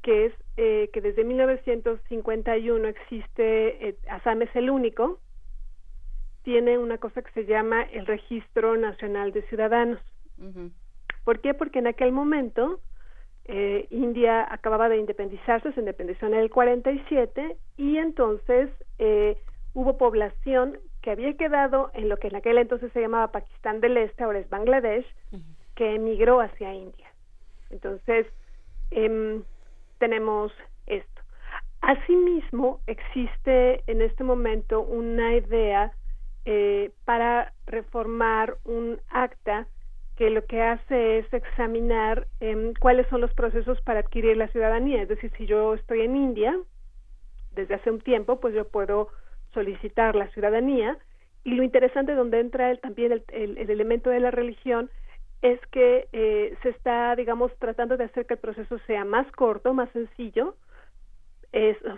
que 0.02 0.27
es 0.27 0.34
eh, 0.57 0.90
que 0.94 1.02
desde 1.02 1.23
1951 1.23 2.88
existe, 2.88 3.98
Assam 4.10 4.41
es 4.41 4.56
el 4.56 4.69
único, 4.69 5.19
tiene 6.44 6.77
una 6.77 6.98
cosa 6.98 7.22
que 7.22 7.31
se 7.31 7.45
llama 7.45 7.84
el 7.84 8.06
Registro 8.06 8.76
Nacional 8.77 9.31
de 9.31 9.44
Ciudadanos. 9.44 9.99
¿Por 11.23 11.41
qué? 11.41 11.53
Porque 11.53 11.80
en 11.80 11.88
aquel 11.88 12.11
momento 12.11 12.80
eh, 13.45 13.88
India 13.90 14.48
acababa 14.52 14.90
de 14.90 14.98
independizarse, 14.98 15.73
se 15.73 15.80
independizó 15.80 16.27
en 16.27 16.36
el 16.36 16.49
47 16.49 17.57
y 17.77 17.98
entonces 17.98 18.69
eh, 18.99 19.38
hubo 19.80 19.97
población 19.97 20.77
que 21.01 21.11
había 21.11 21.34
quedado 21.38 21.89
en 21.93 22.10
lo 22.10 22.18
que 22.18 22.27
en 22.27 22.35
aquel 22.35 22.57
entonces 22.57 22.91
se 22.91 22.99
llamaba 22.99 23.31
Pakistán 23.31 23.80
del 23.80 23.95
Este, 23.95 24.26
ahora 24.26 24.39
es 24.39 24.49
Bangladesh, 24.49 25.06
que 25.76 25.95
emigró 25.95 26.41
hacia 26.41 26.73
India. 26.73 27.07
Entonces, 27.69 28.27
em, 28.91 29.41
tenemos 29.97 30.51
esto. 30.85 31.22
Asimismo, 31.80 32.81
existe 32.88 33.81
en 33.88 34.01
este 34.01 34.26
momento 34.26 34.81
una 34.81 35.38
idea 35.38 35.93
eh, 36.43 36.91
para 37.06 37.53
reformar 37.65 38.57
un 38.65 38.99
acta 39.07 39.65
que 40.18 40.30
lo 40.30 40.43
que 40.45 40.61
hace 40.61 41.19
es 41.19 41.34
examinar 41.34 42.27
em, 42.41 42.73
cuáles 42.81 43.07
son 43.07 43.22
los 43.22 43.34
procesos 43.34 43.80
para 43.84 44.01
adquirir 44.01 44.35
la 44.35 44.49
ciudadanía. 44.49 45.01
Es 45.03 45.07
decir, 45.07 45.31
si 45.38 45.45
yo 45.45 45.76
estoy 45.76 46.01
en 46.01 46.18
India 46.18 46.60
desde 47.53 47.76
hace 47.76 47.89
un 47.89 48.01
tiempo, 48.01 48.41
pues 48.41 48.53
yo 48.53 48.68
puedo 48.68 49.07
solicitar 49.54 50.16
la 50.16 50.28
ciudadanía. 50.30 50.98
Y 51.44 51.52
lo 51.56 51.64
interesante 51.64 52.16
donde 52.16 52.40
entra 52.40 52.76
también 52.78 53.24
el, 53.30 53.58
elemento 53.58 54.10
de 54.10 54.20
la 54.20 54.32
religión 54.32 54.90
es 55.42 55.60
que 55.68 56.08
eh, 56.12 56.56
se 56.64 56.70
está, 56.70 57.16
digamos, 57.16 57.52
tratando 57.60 57.96
de 57.96 58.04
hacer 58.06 58.26
que 58.26 58.34
el 58.34 58.40
proceso 58.40 58.78
sea 58.88 59.06
más 59.06 59.32
corto, 59.32 59.74
más 59.74 59.90
sencillo, 59.92 60.56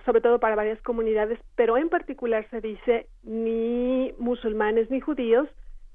sobre 0.06 0.22
todo 0.22 0.40
para 0.40 0.56
varias 0.56 0.82
comunidades, 0.82 1.38
pero 1.56 1.76
en 1.76 1.90
particular 1.90 2.48
se 2.50 2.62
dice 2.62 3.08
ni 3.24 4.14
musulmanes 4.18 4.90
ni 4.90 5.02
judíos 5.02 5.50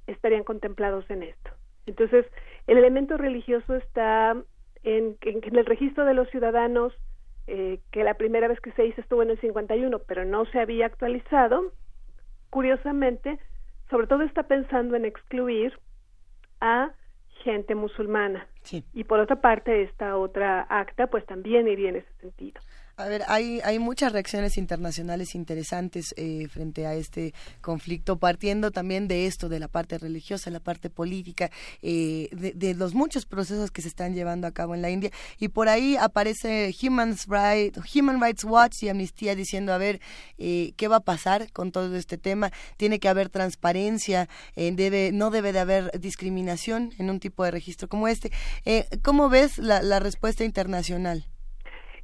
estarían 0.07 0.45
contemplados 0.45 1.09
en 1.11 1.23
esto. 1.23 1.51
Entonces, 1.87 2.27
el 2.67 2.79
elemento 2.79 3.17
religioso 3.17 3.75
está 3.77 4.37
en, 4.83 5.17
en, 5.23 5.57
el 5.57 5.67
registro 5.67 6.05
de 6.05 6.15
los 6.15 6.29
ciudadanos, 6.31 6.93
eh, 7.47 7.81
que 7.93 8.05
la 8.05 8.15
primera 8.15 8.49
vez 8.49 8.61
que 8.61 8.73
se 8.73 8.87
hizo 8.87 9.01
estuvo 9.01 9.23
en 9.23 9.31
el 9.31 9.41
51, 9.41 9.99
pero 10.01 10.25
no 10.25 10.45
se 10.47 10.61
había 10.61 10.87
actualizado. 10.87 11.73
Curiosamente, 12.51 13.39
sobre 13.91 14.07
todo 14.07 14.23
está 14.23 14.45
pensando 14.45 14.97
en 14.97 15.05
excluir 15.05 15.79
a 16.61 16.93
gente 17.43 17.75
musulmana. 17.75 18.47
Y 18.93 19.05
por 19.05 19.21
otra 19.21 19.41
parte, 19.41 19.83
esta 19.83 20.17
otra 20.17 20.67
acta, 20.69 21.07
pues 21.07 21.25
también 21.27 21.69
iría 21.69 21.91
en 21.91 21.97
ese 21.97 22.13
sentido. 22.21 22.61
A 22.99 23.09
ver, 23.09 23.25
hay, 23.29 23.61
hay 23.63 23.79
muchas 23.79 24.11
reacciones 24.13 24.57
internacionales 24.57 25.35
interesantes 25.35 26.15
eh, 26.17 26.49
frente 26.49 26.87
a 26.87 26.95
este 26.95 27.35
conflicto, 27.61 28.17
partiendo 28.17 28.71
también 28.71 29.07
de 29.07 29.27
esto, 29.27 29.51
de 29.51 29.61
la 29.61 29.69
parte 29.69 29.99
religiosa, 29.99 30.51
la 30.51 30.61
parte 30.61 30.89
política, 30.89 31.51
eh, 31.83 32.31
de, 32.33 32.73
los 32.73 32.95
muchos 32.95 33.27
procesos 33.27 33.71
que 33.71 33.83
se 33.83 33.89
están 33.89 34.15
llevando 34.15 34.47
a 34.47 34.53
cabo 34.53 34.75
en 34.75 34.81
la 34.81 34.89
India. 34.89 35.11
Y 35.39 35.49
por 35.49 35.69
ahí 35.69 35.99
aparece 35.99 36.75
Human 36.83 37.15
Rights, 37.29 37.79
Human 37.95 38.19
Rights 38.19 38.45
Watch 38.45 38.83
y 38.83 38.89
Amnistía 38.89 39.35
diciendo, 39.35 39.75
a 39.75 39.79
ver, 39.79 40.01
eh, 40.39 40.73
¿qué 40.79 40.89
va 40.89 40.97
a 40.97 41.01
pasar 41.01 41.53
con 41.53 41.73
todo 41.73 41.95
este 41.97 42.17
tema? 42.17 42.51
Tiene 42.79 42.99
que 42.99 43.11
haber 43.11 43.29
transparencia, 43.29 44.27
debe, 44.57 45.13
no 45.13 45.31
debe 45.31 45.53
de 45.53 45.59
haber 45.59 46.01
discriminación 46.01 46.95
en 46.97 47.11
un 47.11 47.21
tipo 47.21 47.45
de 47.45 47.51
registro 47.51 47.89
como 47.89 48.09
este. 48.09 48.33
¿Cómo 49.03 49.29
ves 49.29 49.59
la 49.59 50.01
respuesta 50.01 50.45
internacional? 50.45 51.27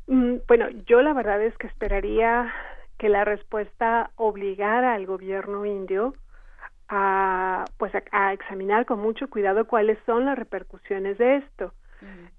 Mm, 0.06 0.36
bueno, 0.46 0.68
yo 0.86 1.02
la 1.02 1.12
verdad 1.12 1.42
es 1.42 1.56
que 1.58 1.66
esperaría 1.66 2.52
que 2.98 3.08
la 3.08 3.24
respuesta 3.24 4.10
obligara 4.16 4.94
al 4.94 5.06
gobierno 5.06 5.64
indio 5.64 6.14
a 6.88 7.64
pues 7.78 7.92
a, 8.10 8.32
examinar 8.32 8.84
con 8.86 9.00
mucho 9.00 9.28
cuidado 9.28 9.66
cuáles 9.66 9.98
son 10.04 10.26
las 10.26 10.38
repercusiones 10.38 11.18
de 11.18 11.36
esto. 11.36 11.72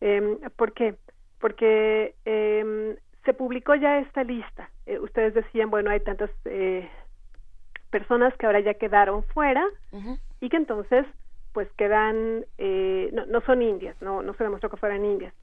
eh, 0.01 0.37
¿Por 0.55 0.73
qué? 0.73 0.95
Porque 1.39 2.13
eh, 2.25 2.95
se 3.25 3.33
publicó 3.33 3.75
ya 3.75 3.99
esta 3.99 4.23
lista. 4.23 4.69
Eh, 4.85 4.99
ustedes 4.99 5.33
decían, 5.33 5.69
bueno, 5.69 5.89
hay 5.89 6.01
tantas 6.01 6.29
eh, 6.45 6.89
personas 7.89 8.33
que 8.37 8.45
ahora 8.45 8.59
ya 8.59 8.73
quedaron 8.75 9.23
fuera 9.23 9.65
y 10.39 10.49
que 10.49 10.57
entonces 10.57 11.05
pues 11.53 11.71
quedan, 11.77 12.45
eh, 12.57 13.09
no, 13.13 13.27
no 13.27 13.41
son 13.41 13.61
indias, 13.61 13.95
no, 14.01 14.23
no 14.23 14.33
se 14.33 14.43
demostró 14.43 14.69
que 14.69 14.77
fueran 14.77 15.05
indias 15.05 15.33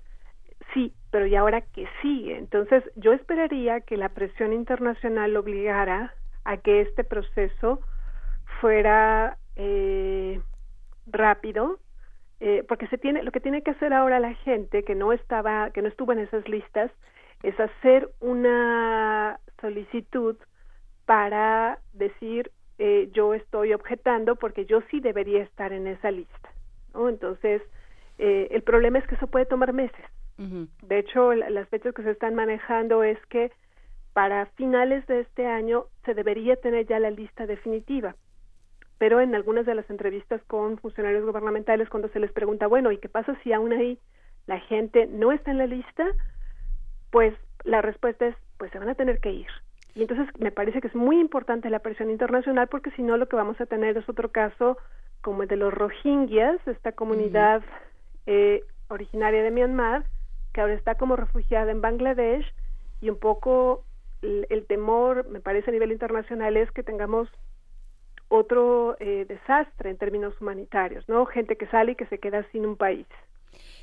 sí, 0.75 0.95
pero 1.11 1.27
¿y 1.27 1.37
ahora 1.37 1.61
qué 1.61 1.89
sigue? 2.03 2.37
Entonces, 2.37 2.85
yo 2.97 3.13
esperaría 3.13 3.81
que 3.81 3.97
la 3.97 4.11
presión 4.11 4.53
internacional 4.53 5.37
obligara 5.37 6.15
a 6.45 6.57
que 6.59 6.83
este 6.83 7.05
proceso 7.05 7.81
fuera 8.61 9.37
eh, 9.57 10.41
rápido, 11.07 11.79
eh, 12.41 12.65
porque 12.69 12.87
se 12.89 12.99
tiene, 12.99 13.23
lo 13.23 13.33
que 13.33 13.41
tiene 13.41 13.63
que 13.63 13.73
hacer 13.73 13.93
ahora 13.93 14.21
la 14.21 14.35
gente 14.35 14.83
que 14.83 14.95
no 14.95 15.13
estaba, 15.13 15.71
que 15.71 15.83
no 15.83 15.89
estuvo 15.89 16.13
en 16.13 16.21
esas 16.21 16.49
listas, 16.49 16.91
es 17.43 17.59
hacer 17.59 18.11
una 18.21 19.39
solicitud 19.61 20.37
para 21.07 21.79
decir 21.93 22.51
eh, 22.79 23.11
yo 23.13 23.35
estoy 23.35 23.75
objetando 23.75 24.37
porque 24.37 24.65
yo 24.65 24.81
sí 24.91 25.01
debería 25.01 25.43
estar 25.43 25.73
en 25.73 25.87
esa 25.87 26.11
lista, 26.11 26.51
¿no? 26.95 27.09
Entonces, 27.09 27.63
eh, 28.19 28.49
el 28.51 28.63
problema 28.63 28.99
es 28.99 29.07
que 29.07 29.17
eso 29.17 29.27
puede 29.27 29.47
tomar 29.47 29.73
meses. 29.73 30.05
De 30.41 30.99
hecho, 30.99 31.35
las 31.35 31.69
fechas 31.69 31.95
que 31.95 32.03
se 32.03 32.13
están 32.13 32.35
manejando 32.35 33.03
es 33.03 33.19
que 33.27 33.53
para 34.15 34.47
finales 34.47 35.07
de 35.07 35.21
este 35.21 35.47
año 35.47 35.85
se 36.05 36.15
debería 36.15 36.57
tener 36.57 36.87
ya 36.87 36.99
la 36.99 37.11
lista 37.11 37.47
definitiva. 37.47 38.17
Pero 38.97 39.21
en 39.21 39.35
algunas 39.35 39.67
de 39.67 39.75
las 39.75 39.89
entrevistas 39.91 40.43
con 40.47 40.79
funcionarios 40.79 41.27
gubernamentales, 41.27 41.91
cuando 41.91 42.09
se 42.09 42.21
les 42.21 42.33
pregunta, 42.33 42.67
bueno, 42.67 42.91
¿y 42.91 42.99
qué 42.99 43.09
pasa 43.09 43.39
si 43.43 43.53
aún 43.53 43.73
ahí 43.73 43.99
la 44.47 44.61
gente 44.61 45.07
no 45.07 45.31
está 45.33 45.51
en 45.51 45.59
la 45.59 45.67
lista? 45.67 46.07
Pues 47.11 47.35
la 47.65 47.83
respuesta 47.83 48.27
es, 48.27 48.37
pues 48.57 48.71
se 48.73 48.79
van 48.79 48.89
a 48.89 48.95
tener 48.95 49.21
que 49.21 49.33
ir. 49.33 49.49
Y 49.95 50.03
entonces 50.03 50.29
me 50.39 50.53
parece 50.53 50.81
que 50.81 50.89
es 50.89 50.95
muy 50.95 51.21
importante 51.21 51.69
la 51.69 51.81
presión 51.81 52.11
internacional 52.11 52.69
porque 52.69 52.93
si 52.93 53.03
no 53.03 53.19
lo 53.19 53.29
que 53.29 53.37
vamos 53.37 53.61
a 53.61 53.67
tener 53.67 53.97
es 53.99 54.09
otro 54.09 54.31
caso 54.31 54.79
como 55.21 55.43
el 55.43 55.49
de 55.49 55.57
los 55.57 55.75
rohingyas, 55.75 56.67
esta 56.67 56.93
comunidad 56.93 57.63
eh, 58.27 58.63
originaria 58.89 59.43
de 59.43 59.51
Myanmar, 59.51 60.05
que 60.53 60.61
ahora 60.61 60.75
está 60.75 60.97
como 60.97 61.17
refugiada 61.17 61.71
en 61.71 61.81
Bangladesh 61.81 62.47
y 63.01 63.11
un 63.11 63.19
poco 63.19 63.85
el, 64.23 64.67
temor, 64.67 65.29
me 65.29 65.41
parece 65.41 65.71
a 65.71 65.73
nivel 65.73 65.93
internacional, 65.93 66.57
es 66.57 66.71
que 66.73 66.83
tengamos 66.83 67.29
otro 68.29 68.97
eh, 69.01 69.25
desastre 69.27 69.91
en 69.91 69.97
términos 69.97 70.39
humanitarios, 70.41 71.09
¿no? 71.09 71.27
Gente 71.27 71.57
que 71.57 71.67
sale 71.67 71.93
y 71.93 71.97
que 71.97 72.07
se 72.07 72.19
queda 72.19 72.45
sin 72.53 72.67
un 72.67 72.77
país. 72.77 73.07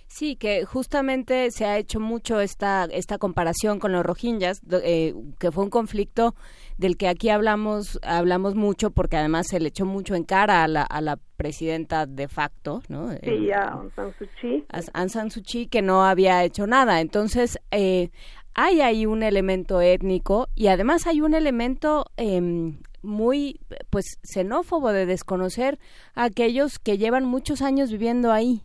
Sí, 0.08 0.38
que 0.38 0.66
justamente 0.66 1.52
se 1.52 1.66
ha 1.66 1.78
hecho 1.78 2.00
mucho 2.00 2.40
esta, 2.40 2.86
esta 2.86 3.18
comparación 3.18 3.78
con 3.78 3.92
los 3.92 4.06
rohingyas, 4.06 4.62
eh, 4.84 5.14
que 5.38 5.52
fue 5.52 5.66
un 5.66 5.70
conflicto 5.70 6.34
del 6.78 6.96
que 6.96 7.08
aquí 7.08 7.30
hablamos, 7.30 8.00
hablamos 8.04 8.56
mucho 8.56 8.92
porque 8.92 9.18
además 9.18 9.48
se 9.48 9.60
le 9.60 9.68
echó 9.68 9.86
mucho 9.86 10.16
en 10.16 10.24
cara 10.24 10.64
a 10.64 10.68
la, 10.68 10.84
a 10.84 11.02
la 11.02 11.20
presidenta 11.36 12.06
de 12.06 12.28
facto, 12.30 12.82
¿no? 12.88 13.12
Sí, 13.22 13.52
a 13.52 13.74
Aung 13.74 13.92
San 13.96 14.14
Suu 14.18 14.28
Kyi. 14.40 14.66
A 14.70 15.00
Aung 15.00 15.10
San 15.10 15.30
Suu 15.30 15.44
Kyi 15.44 15.68
que 15.68 15.82
no 15.82 16.04
había 16.04 16.44
hecho 16.44 16.68
nada. 16.68 17.02
Entonces, 17.02 17.60
eh, 17.72 18.10
hay 18.54 18.82
ahí 18.82 19.06
un 19.06 19.24
elemento 19.24 19.82
étnico 19.82 20.48
y 20.56 20.68
además 20.68 21.06
hay 21.06 21.22
un 21.22 21.34
elemento 21.34 22.06
em, 22.18 22.80
muy, 23.04 23.60
pues, 23.90 24.20
xenófobo 24.24 24.92
de 24.92 25.06
desconocer 25.06 25.80
a 26.16 26.24
aquellos 26.24 26.80
que 26.80 26.98
llevan 26.98 27.26
muchos 27.26 27.62
años 27.62 27.92
viviendo 27.92 28.32
ahí. 28.32 28.64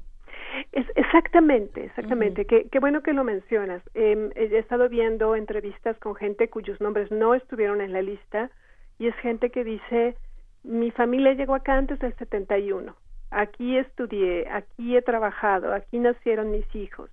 Exactamente, 1.15 1.85
exactamente. 1.85 2.47
qué, 2.47 2.79
bueno 2.81 3.03
que 3.03 3.13
lo 3.13 3.23
mencionas. 3.23 3.83
Eh, 3.93 4.31
he 4.35 4.57
estado 4.57 4.89
viendo 4.89 5.37
entrevistas 5.37 5.99
con 5.99 6.15
gente 6.15 6.49
cuyos 6.49 6.81
nombres 6.81 7.11
no 7.11 7.35
estuvieron 7.35 7.83
en 7.83 7.93
la 7.93 8.01
lista 8.01 8.51
y 8.99 9.09
es 9.09 9.15
gente 9.17 9.51
que 9.51 9.63
dice, 9.63 10.17
mi 10.63 10.91
familia 10.91 11.35
llegó 11.35 11.55
acá 11.55 11.77
antes 11.77 11.99
del 11.99 12.15
71, 12.17 12.97
aquí 13.31 13.77
estudié, 13.77 14.49
aquí 14.49 14.97
he 14.97 15.03
trabajado, 15.03 15.75
aquí 15.75 15.99
nacieron 15.99 16.51
mis 16.51 16.65
hijos. 16.75 17.11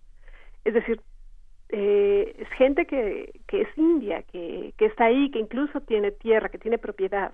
Es 0.64 0.76
decir, 0.76 1.02
eh, 1.68 2.38
es 2.40 2.48
gente 2.52 2.86
que, 2.86 3.42
que 3.50 3.64
es 3.64 3.78
india, 3.78 4.24
que, 4.24 4.74
que 4.78 4.86
está 4.86 5.06
ahí, 5.06 5.30
que 5.30 5.40
incluso 5.40 5.82
tiene 5.82 6.12
tierra, 6.12 6.48
que 6.48 6.58
tiene 6.58 6.78
propiedad. 6.78 7.34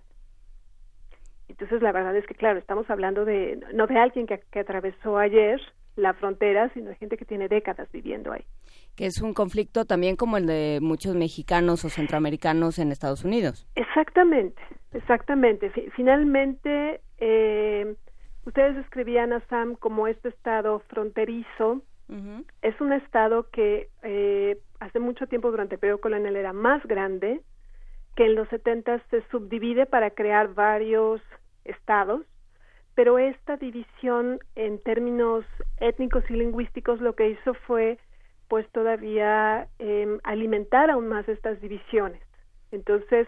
Entonces, 1.48 1.84
la 1.84 1.92
verdad 1.92 2.16
es 2.16 2.26
que, 2.26 2.34
claro, 2.34 2.58
estamos 2.58 2.90
hablando 2.90 3.24
de, 3.24 3.60
no 3.76 3.86
de 3.86 4.00
alguien 4.00 4.26
que, 4.26 4.42
que 4.50 4.62
atravesó 4.62 5.20
ayer, 5.20 5.62
la 5.96 6.14
frontera, 6.14 6.70
sino 6.74 6.90
de 6.90 6.96
gente 6.96 7.18
que 7.18 7.26
tiene 7.26 7.48
décadas 7.48 7.90
viviendo 7.92 8.32
ahí. 8.32 8.44
Que 8.96 9.06
es 9.06 9.22
un 9.22 9.34
conflicto 9.34 9.86
también 9.86 10.16
como 10.16 10.38
el 10.38 10.46
de 10.46 10.80
muchos 10.82 11.16
mexicanos 11.16 11.86
o 11.86 11.90
centroamericanos 11.90 12.80
en 12.80 12.92
Estados 12.92 13.24
Unidos. 13.24 13.68
Exactamente, 13.76 14.62
exactamente. 14.94 15.72
Finalmente, 15.96 17.02
eh, 17.20 17.96
ustedes 18.46 18.76
describían 18.76 19.34
a 19.34 19.42
Sam 19.48 19.76
como 19.76 20.08
este 20.08 20.30
estado 20.30 20.80
fronterizo. 20.88 21.82
Es 22.62 22.80
un 22.82 22.94
estado 22.94 23.50
que 23.50 23.90
eh, 24.04 24.60
hace 24.80 25.00
mucho 25.00 25.26
tiempo 25.26 25.50
durante 25.50 25.76
el 25.76 25.80
periodo 25.80 26.02
colonial 26.02 26.36
era 26.36 26.54
más 26.54 26.86
grande, 26.86 27.42
que 28.16 28.26
en 28.28 28.36
los 28.36 28.48
70 28.50 29.02
se 29.10 29.24
subdivide 29.32 29.88
para 29.88 30.12
crear 30.12 30.54
varios 30.54 31.20
estados 31.64 32.22
pero 32.96 33.20
esta 33.20 33.58
división 33.58 34.40
en 34.56 34.80
términos 34.80 35.46
étnicos 35.80 36.24
y 36.30 36.34
lingüísticos 36.34 37.02
lo 37.02 37.14
que 37.16 37.30
hizo 37.30 37.54
fue 37.68 38.00
pues 38.48 38.68
todavía 38.72 39.68
eh, 39.80 40.18
alimentar 40.24 40.90
aún 40.90 41.08
más 41.08 41.28
estas 41.28 41.60
divisiones. 41.62 42.22
Entonces, 42.72 43.28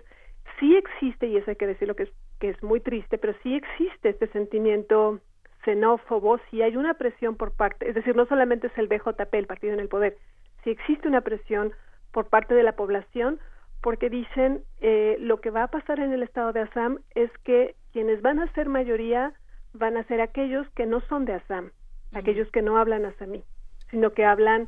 sí 0.59 0.75
existe, 0.75 1.27
y 1.27 1.37
eso 1.37 1.49
hay 1.49 1.55
que 1.55 1.67
decirlo 1.67 1.95
que 1.95 2.03
es, 2.03 2.09
que 2.39 2.49
es 2.49 2.63
muy 2.63 2.79
triste, 2.79 3.17
pero 3.17 3.33
sí 3.43 3.55
existe 3.55 4.09
este 4.09 4.27
sentimiento 4.27 5.19
xenófobo, 5.65 6.39
si 6.49 6.61
hay 6.61 6.77
una 6.77 6.93
presión 6.93 7.35
por 7.35 7.51
parte, 7.51 7.89
es 7.89 7.95
decir, 7.95 8.15
no 8.15 8.25
solamente 8.27 8.67
es 8.67 8.77
el 8.77 8.87
BJP, 8.87 9.33
el 9.33 9.47
partido 9.47 9.73
en 9.73 9.79
el 9.79 9.89
poder, 9.89 10.17
si 10.63 10.69
existe 10.69 11.07
una 11.07 11.21
presión 11.21 11.73
por 12.11 12.29
parte 12.29 12.53
de 12.53 12.63
la 12.63 12.73
población 12.73 13.39
porque 13.81 14.09
dicen 14.09 14.63
eh, 14.81 15.17
lo 15.19 15.39
que 15.41 15.49
va 15.49 15.63
a 15.63 15.71
pasar 15.71 15.99
en 15.99 16.11
el 16.11 16.23
estado 16.23 16.53
de 16.53 16.61
Assam 16.61 16.99
es 17.15 17.31
que 17.43 17.75
quienes 17.91 18.21
van 18.21 18.39
a 18.39 18.51
ser 18.53 18.69
mayoría 18.69 19.33
van 19.77 19.97
a 19.97 20.03
ser 20.03 20.21
aquellos 20.21 20.67
que 20.71 20.85
no 20.85 21.01
son 21.01 21.25
de 21.25 21.33
Assam, 21.33 21.71
aquellos 22.13 22.49
que 22.51 22.61
no 22.61 22.77
hablan 22.77 23.05
asamí, 23.05 23.43
sino 23.91 24.11
que 24.11 24.25
hablan 24.25 24.67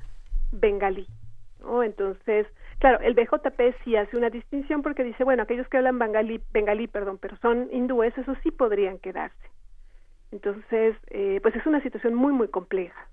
bengalí. 0.51 1.07
¿no? 1.59 1.83
Entonces, 1.83 2.47
claro, 2.79 2.99
el 3.01 3.13
BJP 3.13 3.83
sí 3.83 3.95
hace 3.95 4.17
una 4.17 4.29
distinción 4.29 4.81
porque 4.81 5.03
dice, 5.03 5.23
bueno, 5.23 5.43
aquellos 5.43 5.67
que 5.67 5.77
hablan 5.77 5.99
bengalí, 5.99 6.41
bengalí 6.51 6.87
perdón, 6.87 7.17
pero 7.21 7.37
son 7.37 7.69
hindúes, 7.71 8.17
esos 8.17 8.37
sí 8.43 8.51
podrían 8.51 8.99
quedarse. 8.99 9.49
Entonces, 10.31 10.95
eh, 11.07 11.39
pues 11.41 11.55
es 11.55 11.65
una 11.65 11.81
situación 11.81 12.13
muy, 12.13 12.33
muy 12.33 12.47
compleja. 12.49 13.07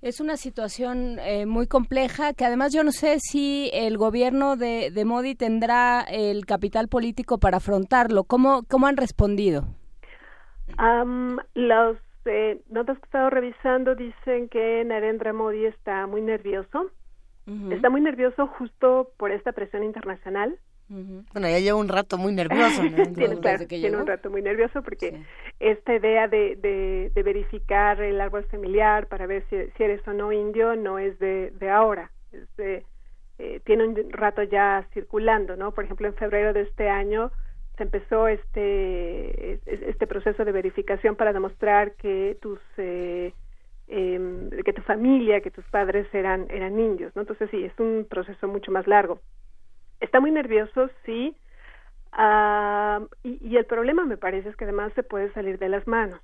Es 0.00 0.20
una 0.20 0.36
situación 0.36 1.18
eh, 1.18 1.44
muy 1.44 1.66
compleja 1.66 2.32
que 2.32 2.44
además 2.44 2.72
yo 2.72 2.84
no 2.84 2.92
sé 2.92 3.18
si 3.18 3.68
el 3.72 3.98
gobierno 3.98 4.56
de, 4.56 4.92
de 4.92 5.04
Modi 5.04 5.34
tendrá 5.34 6.02
el 6.02 6.46
capital 6.46 6.86
político 6.86 7.38
para 7.38 7.56
afrontarlo. 7.56 8.22
¿Cómo, 8.22 8.62
cómo 8.68 8.86
han 8.86 8.96
respondido? 8.96 9.66
Um, 10.78 11.38
los 11.54 11.96
eh, 12.24 12.60
notas 12.68 12.96
que 12.98 13.04
he 13.04 13.06
estado 13.06 13.30
revisando 13.30 13.94
dicen 13.94 14.48
que 14.48 14.84
Narendra 14.84 15.32
Modi 15.32 15.66
está 15.66 16.06
muy 16.06 16.20
nervioso. 16.20 16.90
Está 17.70 17.88
muy 17.88 18.02
nervioso 18.02 18.46
justo 18.46 19.12
por 19.16 19.30
esta 19.30 19.52
presión 19.52 19.82
internacional. 19.82 20.58
Bueno, 20.88 21.48
ya 21.48 21.58
lleva 21.58 21.78
un 21.78 21.88
rato 21.88 22.18
muy 22.18 22.34
nervioso. 22.34 22.82
tiene, 23.68 23.96
un 23.96 24.06
rato 24.06 24.28
muy 24.28 24.42
nervioso 24.42 24.82
porque 24.82 25.22
esta 25.58 25.94
idea 25.94 26.28
de, 26.28 26.56
de, 27.14 27.22
verificar 27.22 28.02
el 28.02 28.20
árbol 28.20 28.44
familiar 28.50 29.06
para 29.06 29.26
ver 29.26 29.44
si, 29.48 29.56
si, 29.76 29.82
eres 29.82 30.06
o 30.06 30.12
no 30.12 30.30
indio 30.30 30.76
no 30.76 30.98
es 30.98 31.18
de, 31.18 31.50
de 31.58 31.70
ahora. 31.70 32.10
Es 32.32 32.84
eh, 33.38 33.60
tiene 33.64 33.86
un 33.86 34.10
rato 34.10 34.42
ya 34.42 34.86
circulando, 34.92 35.56
¿no? 35.56 35.72
Por 35.72 35.84
ejemplo, 35.84 36.08
en 36.08 36.14
febrero 36.14 36.52
de 36.52 36.62
este 36.62 36.88
año 36.88 37.30
se 37.78 37.84
empezó 37.84 38.28
este 38.28 39.60
este 39.66 40.06
proceso 40.06 40.44
de 40.44 40.52
verificación 40.52 41.16
para 41.16 41.32
demostrar 41.32 41.92
que 41.92 42.36
tus 42.42 42.58
eh, 42.76 43.32
em, 43.86 44.50
que 44.50 44.72
tu 44.72 44.82
familia, 44.82 45.40
que 45.40 45.50
tus 45.50 45.64
padres 45.66 46.06
eran 46.12 46.46
eran 46.50 46.78
indios, 46.78 47.14
¿no? 47.16 47.22
Entonces 47.22 47.48
sí, 47.50 47.64
es 47.64 47.72
un 47.78 48.06
proceso 48.10 48.48
mucho 48.48 48.72
más 48.72 48.86
largo. 48.86 49.20
Está 50.00 50.20
muy 50.20 50.30
nervioso, 50.30 50.90
sí, 51.06 51.36
ah, 52.12 53.00
y, 53.22 53.56
el 53.56 53.64
problema 53.64 54.04
me 54.04 54.16
parece 54.16 54.48
es 54.48 54.56
que 54.56 54.64
además 54.64 54.92
se 54.94 55.02
puede 55.02 55.32
salir 55.32 55.58
de 55.58 55.68
las 55.68 55.86
manos. 55.86 56.20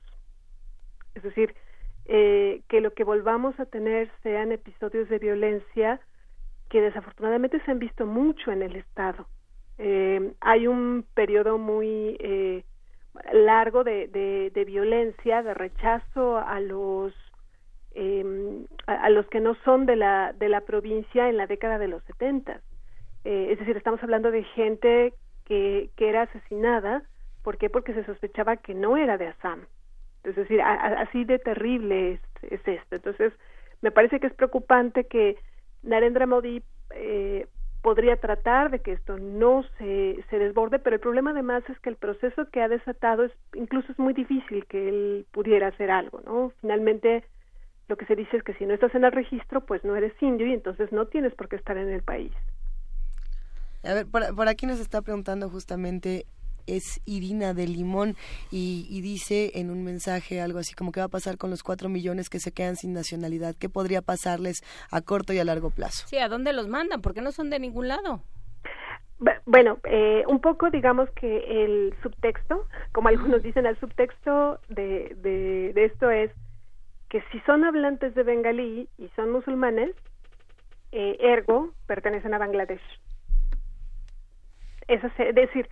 Es 1.15 1.23
decir, 1.23 1.55
eh, 2.07 2.63
que 2.69 2.81
lo 2.81 2.93
que 2.95 3.05
volvamos 3.05 3.59
a 3.59 3.67
tener 3.67 4.11
sean 4.23 4.53
episodios 4.53 5.09
de 5.09 5.19
violencia 5.19 6.01
que 6.69 6.81
desafortunadamente 6.81 7.61
se 7.65 7.71
han 7.71 7.79
visto 7.79 8.07
mucho 8.07 8.53
en 8.53 8.63
el 8.63 8.77
Estado. 8.77 9.27
Eh, 9.79 10.33
hay 10.41 10.67
un 10.67 11.05
periodo 11.15 11.59
muy 11.59 12.17
eh, 12.21 12.65
largo 13.33 13.85
de, 13.85 14.09
de, 14.53 14.65
violencia, 14.65 15.43
de 15.43 15.55
rechazo 15.55 16.39
a 16.39 16.61
los 16.61 17.13
eh, 17.93 18.65
a, 18.87 19.09
los 19.11 19.27
que 19.27 19.41
no 19.41 19.55
son 19.65 19.87
de 19.87 19.97
la 19.97 20.33
de 20.33 20.49
la 20.49 20.63
provincia 20.63 21.29
en 21.29 21.37
la 21.37 21.47
década 21.47 21.79
de 21.79 21.89
los 21.89 22.03
70. 22.05 22.61
Eh, 23.25 23.49
es 23.51 23.59
decir, 23.59 23.77
estamos 23.77 24.03
hablando 24.03 24.31
de 24.31 24.45
gente 24.45 25.15
que, 25.45 25.91
que 25.97 26.09
era 26.09 26.23
asesinada. 26.23 27.03
¿Por 27.43 27.59
qué? 27.59 27.71
Porque 27.71 27.95
se 27.95 28.05
sospechaba 28.05 28.57
que 28.57 28.75
no 28.75 28.97
era 28.97 29.17
de 29.19 29.29
Assam. 29.29 29.67
Es 30.25 30.37
decir, 30.37 30.61
así 30.63 31.25
de 31.25 31.39
terrible 31.39 32.13
es, 32.13 32.21
es, 32.43 32.67
esto. 32.67 32.97
Entonces, 32.97 33.33
me 33.83 33.91
parece 33.91 34.19
que 34.19 34.27
es 34.27 34.35
preocupante 34.35 35.05
que 35.05 35.37
Narendra 35.83 36.27
Modi 36.27 36.63
eh, 36.95 37.47
podría 37.85 38.17
tratar 38.17 38.71
de 38.71 38.79
que 38.79 38.93
esto 38.93 39.19
no 39.19 39.63
se, 39.77 40.25
se 40.31 40.39
desborde, 40.39 40.79
pero 40.79 40.97
el 40.97 41.01
problema 41.01 41.33
además 41.33 41.63
es 41.69 41.79
que 41.81 41.91
el 41.91 41.97
proceso 41.97 42.49
que 42.51 42.63
ha 42.63 42.69
desatado 42.69 43.25
es 43.25 43.33
incluso 43.53 43.93
es 43.93 43.99
muy 43.99 44.15
difícil 44.15 44.65
que 44.65 44.89
él 44.89 45.27
pudiera 45.33 45.69
hacer 45.69 45.91
algo, 45.91 46.23
¿no? 46.25 46.51
Finalmente 46.63 47.25
lo 47.89 47.99
que 47.99 48.07
se 48.07 48.17
dice 48.17 48.39
es 48.39 48.43
que 48.43 48.55
si 48.55 48.65
no 48.65 48.73
estás 48.73 48.95
en 48.95 49.05
el 49.05 49.13
registro, 49.13 49.67
pues 49.67 49.85
no 49.85 49.95
eres 49.97 50.15
indio 50.23 50.47
y 50.47 50.55
entonces 50.55 50.93
no 50.93 51.09
tienes 51.09 51.35
por 51.35 51.51
qué 51.51 51.57
estar 51.57 51.77
en 51.77 51.91
el 51.91 52.03
país. 52.03 52.33
A 53.85 53.93
ver, 53.93 54.07
por, 54.07 54.35
por 54.35 54.49
aquí 54.49 54.65
nos 54.65 54.81
está 54.81 55.03
preguntando 55.03 55.51
justamente 55.51 56.25
es 56.67 57.01
Irina 57.05 57.55
de 57.55 57.67
Limón 57.67 58.17
y, 58.51 59.01
dice 59.03 59.53
en 59.55 59.71
un 59.71 59.85
mensaje 59.85 60.41
algo 60.41 60.59
así 60.59 60.75
como 60.75 60.93
qué 60.93 61.01
va 61.01 61.07
a 61.07 61.11
pasar 61.11 61.37
con 61.37 61.51
los 61.51 61.63
cuatro 61.63 61.89
millones 61.89 62.31
que 62.31 62.41
se 62.41 62.53
quedan 62.53 62.77
sin 62.77 62.93
nacionalidad, 62.93 63.55
qué 63.59 63.69
podría 63.69 64.01
pasarles 64.01 64.63
a 64.91 65.01
corto 65.03 65.33
y 65.33 65.39
a 65.39 65.45
largo 65.45 65.71
plazo. 65.71 66.07
Sí, 66.07 66.19
¿a 66.19 66.29
dónde 66.29 66.53
los 66.53 66.69
mandan? 66.69 67.03
Porque 67.03 67.21
no 67.21 67.33
son 67.33 67.51
de 67.51 67.59
ningún 67.59 67.89
lado. 67.89 68.23
Bueno, 69.47 69.79
eh, 69.85 70.25
un 70.27 70.41
poco 70.41 70.71
digamos 70.71 71.09
que 71.11 71.65
el 71.65 71.95
subtexto, 72.03 72.67
como 72.93 73.09
algunos 73.09 73.43
dicen, 73.43 73.67
el 73.67 73.79
subtexto 73.79 74.59
de, 74.69 75.15
de, 75.17 75.85
esto 75.85 76.11
es 76.11 76.31
que 77.09 77.23
si 77.31 77.41
son 77.41 77.65
hablantes 77.65 78.15
de 78.15 78.23
bengalí 78.23 78.89
y 78.99 79.09
son 79.15 79.31
musulmanes, 79.31 79.95
eh, 80.93 81.17
ergo 81.21 81.71
pertenecen 81.87 82.35
a 82.35 82.39
Bangladesh. 82.39 82.83
Es 84.89 85.01
decir, 85.35 85.69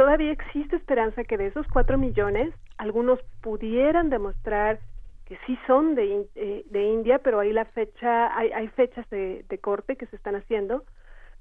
todavía 0.00 0.32
existe 0.32 0.76
esperanza 0.76 1.24
que 1.24 1.36
de 1.36 1.48
esos 1.48 1.66
cuatro 1.68 1.98
millones 1.98 2.54
algunos 2.78 3.20
pudieran 3.42 4.08
demostrar 4.08 4.80
que 5.26 5.36
sí 5.44 5.58
son 5.66 5.94
de, 5.94 6.26
eh, 6.36 6.64
de 6.70 6.84
India, 6.84 7.18
pero 7.18 7.38
ahí 7.38 7.52
la 7.52 7.66
fecha, 7.66 8.34
hay, 8.34 8.50
hay 8.50 8.68
fechas 8.68 9.04
de, 9.10 9.44
de, 9.46 9.58
corte 9.58 9.96
que 9.96 10.06
se 10.06 10.16
están 10.16 10.36
haciendo, 10.36 10.84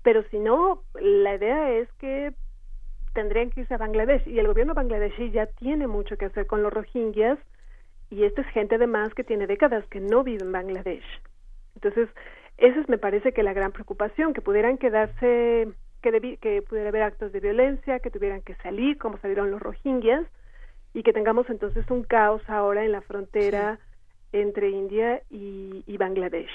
pero 0.04 0.24
si 0.24 0.40
no, 0.40 0.84
la 1.00 1.36
idea 1.36 1.72
es 1.72 1.88
que 2.00 2.34
tendrían 3.14 3.50
que 3.50 3.62
irse 3.62 3.76
a 3.76 3.78
Bangladesh 3.78 4.28
y 4.28 4.40
el 4.40 4.48
gobierno 4.48 4.74
bangladeshi 4.74 5.32
ya 5.32 5.46
tiene 5.46 5.88
mucho 5.88 6.18
que 6.18 6.26
hacer 6.26 6.46
con 6.46 6.62
los 6.62 6.74
rohingyas 6.74 7.40
y 8.10 8.26
esta 8.26 8.42
es 8.42 8.48
gente 8.48 8.76
además 8.76 9.14
que 9.14 9.24
tiene 9.24 9.48
décadas 9.48 9.86
que 9.86 10.02
no 10.02 10.26
vive 10.26 10.44
en 10.44 10.52
Bangladesh. 10.52 11.06
Entonces, 11.76 12.10
esa 12.58 12.78
es 12.78 12.90
me 12.90 12.98
parece 12.98 13.32
que 13.32 13.42
la 13.42 13.54
gran 13.54 13.72
preocupación, 13.72 14.34
que 14.34 14.42
pudieran 14.42 14.78
quedarse 14.78 15.70
que, 16.02 16.38
que 16.42 16.62
pudiera 16.62 16.90
haber 16.90 17.04
actos 17.04 17.32
de 17.32 17.40
violencia, 17.40 18.00
que 18.00 18.12
tuvieran 18.12 18.42
que 18.42 18.56
salir, 18.56 18.98
como 18.98 19.18
salieron 19.20 19.52
los 19.52 19.62
rohingyas, 19.62 20.26
y 20.94 21.04
que 21.04 21.14
tengamos 21.14 21.50
entonces 21.50 21.86
un 21.90 22.04
caos 22.04 22.42
ahora 22.48 22.84
en 22.84 22.92
la 22.92 23.02
frontera 23.02 23.80
entre 24.32 24.70
India 24.70 25.22
y, 25.30 25.98
Bangladesh. 25.98 26.50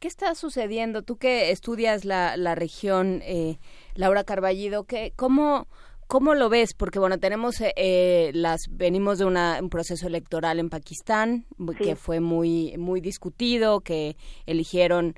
¿Qué 0.00 0.08
está 0.08 0.34
sucediendo? 0.34 1.02
Tú 1.02 1.16
que 1.16 1.50
estudias 1.50 2.04
la, 2.04 2.36
la 2.36 2.54
región, 2.54 3.20
eh, 3.24 3.58
Laura 3.94 4.24
Carballido, 4.24 4.84
¿qué, 4.84 5.12
cómo, 5.16 5.68
¿cómo 6.06 6.34
lo 6.34 6.48
ves? 6.48 6.74
Porque 6.74 6.98
bueno, 6.98 7.18
tenemos 7.18 7.60
eh, 7.60 8.30
las 8.34 8.66
venimos 8.70 9.18
de 9.18 9.24
un 9.24 9.70
proceso 9.70 10.06
electoral 10.06 10.58
en 10.58 10.70
Pakistán 10.70 11.46
que 11.78 11.96
fue 11.96 12.20
muy 12.20 12.76
muy 12.76 13.00
discutido, 13.00 13.80
que 13.80 14.16
eligieron 14.46 15.14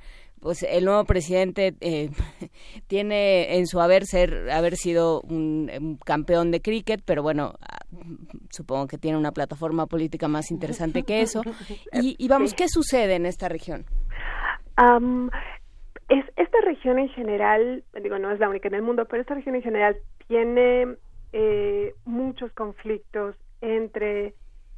pues 0.47 0.63
el 0.63 0.85
nuevo 0.85 1.05
presidente 1.05 1.75
eh, 1.81 2.11
tiene 2.87 3.57
en 3.59 3.67
su 3.67 3.81
haber 3.81 4.05
ser 4.05 4.49
haber 4.51 4.77
sido 4.77 5.21
un, 5.23 5.99
campeón 6.05 6.53
de 6.53 6.61
cricket, 6.61 7.03
pero 7.05 7.21
bueno, 7.21 7.55
ah, 7.61 7.85
supongo 8.51 8.87
que 8.87 8.97
tiene 8.97 9.19
una 9.19 9.33
plataforma 9.33 9.87
política 9.87 10.29
más 10.29 10.53
interesante 10.53 11.03
que 11.03 11.21
eso. 11.21 11.43
Y, 11.93 12.29
vamos, 12.29 12.55
¿qué 12.55 12.69
sucede 12.69 13.17
en 13.17 13.27
esta 13.27 13.49
región? 13.49 13.87
es, 16.09 16.25
esta 16.37 16.61
región 16.63 17.01
en 17.01 17.09
general, 17.09 17.83
digo, 18.01 18.17
no 18.21 18.31
es 18.31 18.39
la 18.39 18.49
única 18.49 18.69
en 18.69 18.75
el 18.75 18.83
mundo, 18.83 19.07
pero 19.07 19.23
esta 19.23 19.35
región 19.35 19.57
en 19.57 19.63
general 19.63 19.97
tiene 20.29 20.95
eh, 21.33 21.93
muchos 22.05 22.53
conflictos 22.53 23.35
entre 23.63 24.35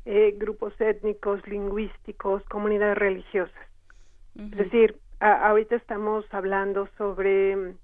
eh, 0.06 0.34
grupos 0.38 0.72
étnicos, 0.80 1.46
lingüísticos, 1.46 2.42
comunidades 2.44 2.96
religiosas. 2.96 3.68
Es 4.34 4.56
decir, 4.56 4.96
ahorita 5.20 5.76
estamos 5.76 6.24
hablando 6.32 6.88
sobre 6.96 7.74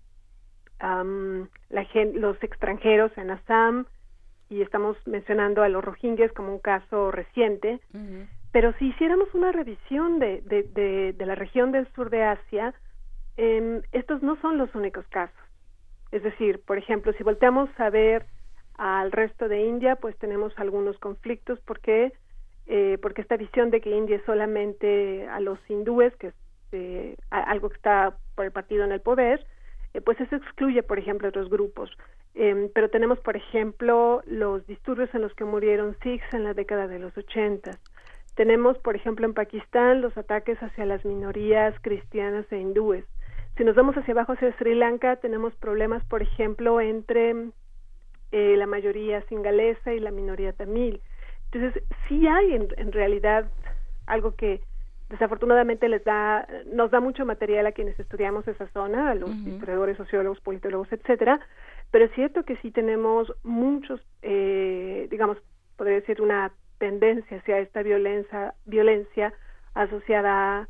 la 0.80 1.86
los 2.14 2.42
extranjeros 2.42 3.16
en 3.16 3.30
Assam 3.30 3.86
y 4.50 4.60
estamos 4.60 4.96
mencionando 5.06 5.62
a 5.62 5.68
los 5.68 5.82
rohingyas 5.82 6.32
como 6.32 6.52
un 6.52 6.58
caso 6.58 7.10
reciente, 7.10 7.80
pero 8.52 8.72
si 8.74 8.88
hiciéramos 8.88 9.32
una 9.34 9.50
revisión 9.50 10.18
de, 10.18 10.42
de, 10.42 11.12
de, 11.12 11.26
la 11.26 11.34
región 11.34 11.72
del 11.72 11.90
sur 11.94 12.10
de 12.10 12.22
Asia, 12.22 12.74
em, 13.36 13.82
estos 13.92 14.22
no 14.22 14.36
son 14.40 14.58
los 14.58 14.74
únicos 14.74 15.06
casos. 15.08 15.36
Es 16.12 16.22
decir, 16.22 16.60
por 16.64 16.78
ejemplo, 16.78 17.12
si 17.14 17.24
volteamos 17.24 17.68
a 17.78 17.90
ver 17.90 18.26
al 18.76 19.10
resto 19.10 19.48
de 19.48 19.64
India, 19.64 19.96
pues 19.96 20.16
tenemos 20.18 20.52
algunos 20.58 20.98
conflictos 20.98 21.58
porque 21.66 22.12
eh, 22.66 22.98
porque 23.02 23.20
esta 23.22 23.36
visión 23.36 23.70
de 23.70 23.80
que 23.80 23.90
India 23.90 24.16
es 24.16 24.24
solamente 24.24 25.26
a 25.28 25.38
los 25.40 25.58
hindúes, 25.68 26.14
que 26.16 26.32
este, 26.74 27.16
algo 27.30 27.68
que 27.68 27.76
está 27.76 28.16
por 28.34 28.44
el 28.44 28.52
partido 28.52 28.84
en 28.84 28.92
el 28.92 29.00
poder, 29.00 29.46
eh, 29.94 30.00
pues 30.00 30.20
eso 30.20 30.36
excluye, 30.36 30.82
por 30.82 30.98
ejemplo, 30.98 31.28
otros 31.28 31.48
grupos. 31.48 31.90
Em, 32.34 32.68
pero 32.74 32.90
tenemos, 32.90 33.18
por 33.20 33.36
ejemplo, 33.36 34.22
los 34.26 34.66
disturbios 34.66 35.14
en 35.14 35.22
los 35.22 35.32
que 35.34 35.44
murieron 35.44 35.96
Sikhs 36.02 36.34
en 36.34 36.44
la 36.44 36.54
década 36.54 36.88
de 36.88 36.98
los 36.98 37.16
80. 37.16 37.78
Tenemos, 38.34 38.76
por 38.78 38.96
ejemplo, 38.96 39.24
en 39.24 39.34
Pakistán 39.34 40.00
los 40.00 40.16
ataques 40.18 40.60
hacia 40.60 40.84
las 40.84 41.04
minorías 41.04 41.74
cristianas 41.80 42.44
e 42.50 42.58
hindúes. 42.58 43.04
Si 43.56 43.62
nos 43.62 43.76
vamos 43.76 43.96
hacia 43.96 44.12
abajo, 44.12 44.32
hacia 44.32 44.52
Sri 44.56 44.74
Lanka, 44.74 45.16
tenemos 45.16 45.54
problemas, 45.54 46.04
por 46.06 46.22
ejemplo, 46.22 46.80
entre 46.80 47.50
eh, 48.32 48.56
la 48.56 48.66
mayoría 48.66 49.22
singalesa 49.28 49.92
y 49.92 50.00
la 50.00 50.10
minoría 50.10 50.52
tamil. 50.52 51.00
Entonces, 51.52 51.84
sí 52.08 52.26
hay 52.26 52.54
en, 52.54 52.66
en 52.76 52.90
realidad 52.90 53.48
algo 54.06 54.34
que 54.34 54.60
desafortunadamente 55.14 55.88
les 55.88 56.04
da 56.04 56.46
nos 56.66 56.90
da 56.90 57.00
mucho 57.00 57.24
material 57.24 57.66
a 57.66 57.72
quienes 57.72 57.98
estudiamos 57.98 58.46
esa 58.48 58.66
zona, 58.68 59.10
a 59.10 59.14
los 59.14 59.30
historiadores, 59.30 59.96
sociólogos, 59.96 60.40
politólogos, 60.40 60.92
etcétera, 60.92 61.40
pero 61.90 62.06
es 62.06 62.12
cierto 62.12 62.44
que 62.44 62.56
sí 62.56 62.70
tenemos 62.70 63.32
muchos, 63.44 64.00
eh, 64.22 65.06
digamos, 65.10 65.38
podría 65.76 66.00
decir 66.00 66.20
una 66.20 66.52
tendencia 66.78 67.38
hacia 67.38 67.58
esta 67.58 67.82
violencia, 67.82 68.54
violencia 68.66 69.32
asociada 69.74 70.32
a 70.32 70.68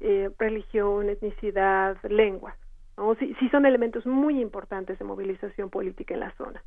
eh, 0.00 0.30
religión, 0.38 1.08
etnicidad, 1.08 1.96
lengua. 2.08 2.56
¿no? 2.96 3.14
Sí, 3.14 3.34
sí 3.38 3.48
son 3.50 3.64
elementos 3.64 4.06
muy 4.06 4.40
importantes 4.40 4.98
de 4.98 5.04
movilización 5.04 5.70
política 5.70 6.14
en 6.14 6.20
la 6.20 6.32
zona. 6.32 6.62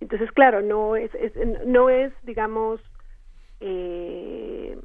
Entonces, 0.00 0.32
claro, 0.32 0.62
no 0.62 0.96
es, 0.96 1.14
es 1.14 1.32
no 1.66 1.90
es, 1.90 2.12
digamos, 2.22 2.80
eh, 3.60 4.78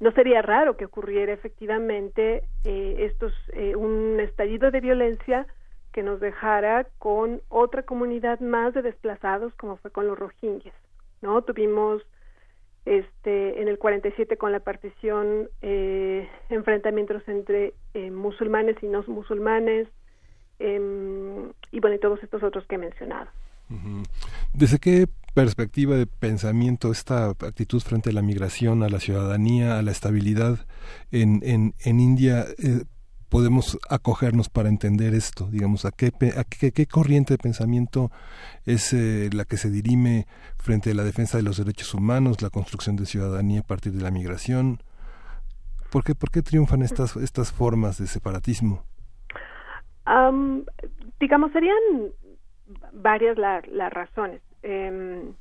no 0.00 0.12
sería 0.12 0.42
raro 0.42 0.76
que 0.76 0.86
ocurriera 0.86 1.32
efectivamente 1.32 2.42
eh, 2.64 2.96
estos 2.98 3.32
eh, 3.52 3.76
un 3.76 4.18
estallido 4.18 4.70
de 4.70 4.80
violencia 4.80 5.46
que 5.92 6.02
nos 6.02 6.20
dejara 6.20 6.86
con 6.98 7.42
otra 7.48 7.82
comunidad 7.82 8.40
más 8.40 8.74
de 8.74 8.82
desplazados 8.82 9.54
como 9.54 9.76
fue 9.76 9.90
con 9.90 10.06
los 10.06 10.18
rohingyas 10.18 10.74
no 11.20 11.42
tuvimos 11.42 12.02
este 12.86 13.60
en 13.60 13.68
el 13.68 13.78
47 13.78 14.38
con 14.38 14.52
la 14.52 14.60
partición 14.60 15.50
eh, 15.60 16.28
enfrentamientos 16.48 17.22
entre 17.28 17.74
eh, 17.92 18.10
musulmanes 18.10 18.76
y 18.82 18.86
no 18.86 19.04
musulmanes 19.06 19.86
em, 20.58 21.52
y 21.70 21.80
bueno 21.80 21.96
y 21.96 22.00
todos 22.00 22.22
estos 22.22 22.42
otros 22.42 22.66
que 22.66 22.76
he 22.76 22.78
mencionado 22.78 23.30
¿Desde 24.52 24.78
qué 24.78 25.08
perspectiva 25.34 25.96
de 25.96 26.06
pensamiento 26.06 26.90
esta 26.90 27.26
actitud 27.30 27.80
frente 27.80 28.10
a 28.10 28.12
la 28.12 28.22
migración, 28.22 28.82
a 28.82 28.88
la 28.88 29.00
ciudadanía, 29.00 29.78
a 29.78 29.82
la 29.82 29.92
estabilidad 29.92 30.66
en, 31.10 31.40
en, 31.44 31.74
en 31.84 32.00
India? 32.00 32.46
Eh, 32.58 32.84
podemos 33.30 33.78
acogernos 33.88 34.50
para 34.50 34.68
entender 34.68 35.14
esto? 35.14 35.46
Digamos, 35.46 35.86
¿a 35.86 35.92
qué, 35.92 36.12
a 36.36 36.44
qué, 36.44 36.86
corriente 36.86 37.34
de 37.34 37.38
pensamiento 37.38 38.10
es 38.66 38.92
eh, 38.92 39.30
la 39.32 39.44
que 39.44 39.56
se 39.56 39.70
dirime 39.70 40.26
frente 40.56 40.90
a 40.90 40.94
la 40.94 41.04
defensa 41.04 41.38
de 41.38 41.44
los 41.44 41.56
derechos 41.56 41.94
humanos, 41.94 42.42
la 42.42 42.50
construcción 42.50 42.96
de 42.96 43.06
ciudadanía 43.06 43.60
a 43.60 43.62
partir 43.62 43.92
de 43.92 44.02
la 44.02 44.10
migración? 44.10 44.82
¿Por 45.90 46.04
qué, 46.04 46.14
por 46.14 46.30
qué 46.30 46.42
triunfan 46.42 46.82
estas, 46.82 47.16
estas 47.16 47.52
formas 47.52 47.98
de 47.98 48.06
separatismo? 48.06 48.84
digamos, 51.20 51.52
serían 51.52 51.76
varias 52.92 53.36
las 53.38 53.92
razones. 53.92 54.42
Em, 54.62 55.34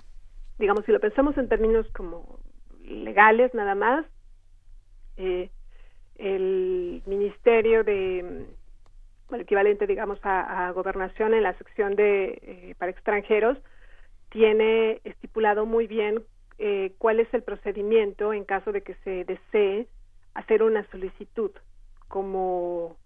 digamos, 0.58 0.86
si 0.86 0.92
lo 0.92 1.00
pensamos 1.00 1.38
en 1.38 1.48
términos 1.48 1.88
como 1.94 2.40
legales 2.84 3.54
nada 3.54 3.76
más, 3.76 4.06
eh, 5.18 5.50
el 6.16 7.02
Ministerio 7.06 7.84
de, 7.84 8.46
el 9.32 9.42
equivalente, 9.42 9.88
digamos, 9.88 10.20
a, 10.24 10.72
gobernación 10.72 11.34
en 11.34 11.44
la 11.44 11.58
sección 11.58 11.96
de 11.96 12.40
eh, 12.42 12.76
para 12.78 12.92
extranjeros, 12.92 13.58
tiene 14.30 15.02
estipulado 15.04 15.66
muy 15.66 15.88
bien 15.88 16.24
eh, 16.58 16.94
cuál 16.98 17.20
es 17.20 17.34
el 17.34 17.42
procedimiento 17.42 18.34
en 18.34 18.44
caso 18.44 18.72
de 18.72 18.82
que 18.82 18.96
se 19.04 19.24
desee 19.24 19.88
hacer 20.34 20.62
una 20.62 20.86
solicitud 20.92 21.52
como 22.08 22.98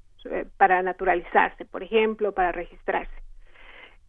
para 0.57 0.81
naturalizarse, 0.81 1.65
por 1.65 1.83
ejemplo, 1.83 2.31
para 2.31 2.51
registrarse. 2.51 3.22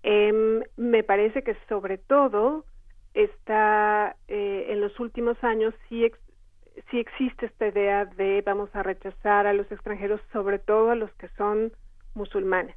Eh, 0.06 0.62
me 0.76 1.02
parece 1.02 1.43
que 1.43 1.56
sobre 1.66 1.97
todo 1.97 2.66
está 3.14 4.16
eh, 4.28 4.66
en 4.68 4.82
los 4.82 5.01
últimos 5.01 5.43
años 5.43 5.72
sí, 5.89 6.06
sí 6.90 7.01
existe 7.01 7.47
esta 7.47 7.68
idea 7.68 8.05
de 8.05 8.43
vamos 8.44 8.68
a 8.74 8.82
rechazar 8.82 9.47
a 9.47 9.55
los 9.55 9.70
extranjeros, 9.72 10.20
sobre 10.31 10.59
todo 10.59 10.90
a 10.90 10.94
los 10.94 11.10
que 11.14 11.28
son 11.39 11.72
musulmanes. 12.14 12.76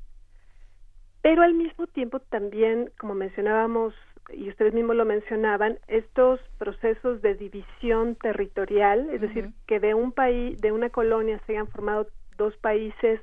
Pero 1.22 1.42
al 1.42 1.54
mismo 1.54 1.88
tiempo 1.88 2.22
también, 2.22 2.92
como 2.98 3.14
mencionábamos 3.14 3.94
y 4.32 4.48
ustedes 4.50 4.74
mismos 4.74 4.96
lo 4.96 5.04
mencionaban, 5.04 5.80
estos 5.88 6.40
procesos 6.58 7.22
de 7.22 7.36
división 7.36 8.16
territorial, 8.16 9.10
es 9.12 9.20
decir, 9.20 9.52
que 9.66 9.82
de 9.82 9.94
un 9.94 10.14
país, 10.14 10.60
de 10.62 10.72
una 10.72 10.90
colonia 10.90 11.42
se 11.46 11.54
hayan 11.54 11.68
formado 11.68 12.08
dos 12.38 12.56
países 12.58 13.20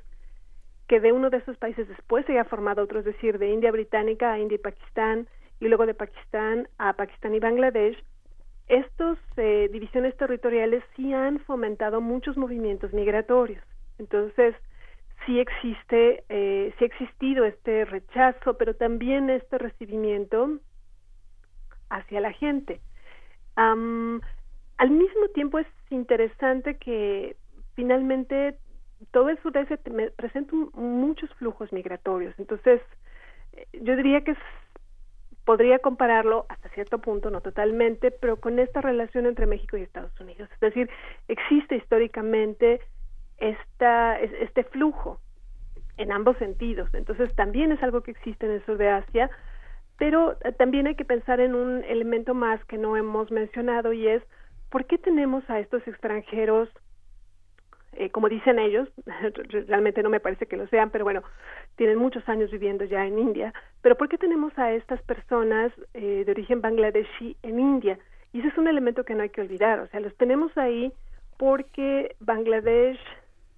que 0.87 0.99
de 0.99 1.11
uno 1.11 1.29
de 1.29 1.37
esos 1.37 1.57
países 1.57 1.87
después 1.87 2.25
se 2.25 2.33
haya 2.33 2.45
formado 2.45 2.83
otro, 2.83 2.99
es 2.99 3.05
decir, 3.05 3.39
de 3.39 3.49
India 3.49 3.71
británica 3.71 4.33
a 4.33 4.39
India 4.39 4.55
y 4.55 4.59
Pakistán, 4.59 5.27
y 5.59 5.67
luego 5.67 5.85
de 5.85 5.93
Pakistán 5.93 6.67
a 6.77 6.93
Pakistán 6.93 7.33
y 7.33 7.39
Bangladesh, 7.39 7.97
estas 8.67 9.17
eh, 9.37 9.69
divisiones 9.71 10.17
territoriales 10.17 10.83
sí 10.95 11.13
han 11.13 11.39
fomentado 11.39 12.01
muchos 12.01 12.35
movimientos 12.35 12.93
migratorios. 12.93 13.63
Entonces, 13.99 14.55
sí 15.25 15.39
existe, 15.39 16.23
eh, 16.29 16.73
sí 16.77 16.83
ha 16.83 16.87
existido 16.87 17.45
este 17.45 17.85
rechazo, 17.85 18.57
pero 18.57 18.75
también 18.75 19.29
este 19.29 19.57
recibimiento 19.57 20.59
hacia 21.89 22.19
la 22.19 22.33
gente. 22.33 22.81
al 23.55 24.89
mismo 24.89 25.27
tiempo 25.33 25.59
es 25.59 25.67
interesante 25.89 26.77
que 26.77 27.37
finalmente 27.75 28.57
todo 29.11 29.29
el 29.29 29.41
sureste 29.41 29.77
presenta 30.15 30.55
muchos 30.73 31.29
flujos 31.35 31.71
migratorios. 31.71 32.33
Entonces, 32.37 32.81
eh, 33.53 33.67
yo 33.81 33.95
diría 33.95 34.21
que 34.21 34.35
podría 35.45 35.79
compararlo 35.79 36.45
hasta 36.49 36.69
cierto 36.69 36.99
punto, 36.99 37.29
no 37.29 37.41
totalmente, 37.41 38.11
pero 38.11 38.37
con 38.37 38.59
esta 38.59 38.81
relación 38.81 39.27
entre 39.27 39.45
México 39.45 39.77
y 39.77 39.83
Estados 39.83 40.19
Unidos. 40.19 40.49
Es 40.53 40.59
decir, 40.59 40.89
existe 41.27 41.75
históricamente 41.75 42.81
esta, 43.37 44.19
este 44.19 44.63
flujo 44.63 45.19
en 45.97 46.11
ambos 46.11 46.37
sentidos. 46.37 46.89
Entonces, 46.93 47.33
también 47.35 47.71
es 47.71 47.81
algo 47.83 48.01
que 48.01 48.11
existe 48.11 48.45
en 48.45 48.53
el 48.53 48.65
sur 48.65 48.77
de 48.77 48.89
Asia, 48.89 49.29
pero 49.97 50.37
eh, 50.43 50.51
también 50.51 50.87
hay 50.87 50.95
que 50.95 51.05
pensar 51.05 51.39
en 51.39 51.55
un 51.55 51.83
elemento 51.83 52.33
más 52.33 52.63
que 52.65 52.77
no 52.77 52.97
hemos 52.97 53.31
mencionado 53.31 53.93
y 53.93 54.07
es, 54.07 54.23
¿por 54.69 54.85
qué 54.85 54.97
tenemos 54.97 55.47
a 55.49 55.59
estos 55.59 55.87
extranjeros 55.87 56.69
eh, 57.97 58.09
como 58.09 58.29
dicen 58.29 58.59
ellos, 58.59 58.89
realmente 59.67 60.03
no 60.03 60.09
me 60.09 60.19
parece 60.19 60.45
que 60.45 60.57
lo 60.57 60.67
sean, 60.67 60.89
pero 60.89 61.05
bueno, 61.05 61.23
tienen 61.75 61.97
muchos 61.97 62.27
años 62.27 62.51
viviendo 62.51 62.83
ya 62.83 63.05
en 63.05 63.17
India, 63.17 63.53
pero 63.81 63.95
¿por 63.95 64.09
qué 64.09 64.17
tenemos 64.17 64.57
a 64.57 64.73
estas 64.73 65.01
personas 65.03 65.71
eh, 65.93 66.23
de 66.25 66.31
origen 66.31 66.61
bangladeshi 66.61 67.37
en 67.41 67.59
India? 67.59 67.97
Y 68.33 68.39
ese 68.39 68.49
es 68.49 68.57
un 68.57 68.67
elemento 68.67 69.05
que 69.05 69.15
no 69.15 69.23
hay 69.23 69.29
que 69.29 69.41
olvidar, 69.41 69.79
o 69.79 69.87
sea, 69.87 69.99
los 69.99 70.15
tenemos 70.17 70.55
ahí 70.57 70.91
porque 71.37 72.15
Bangladesh 72.19 72.99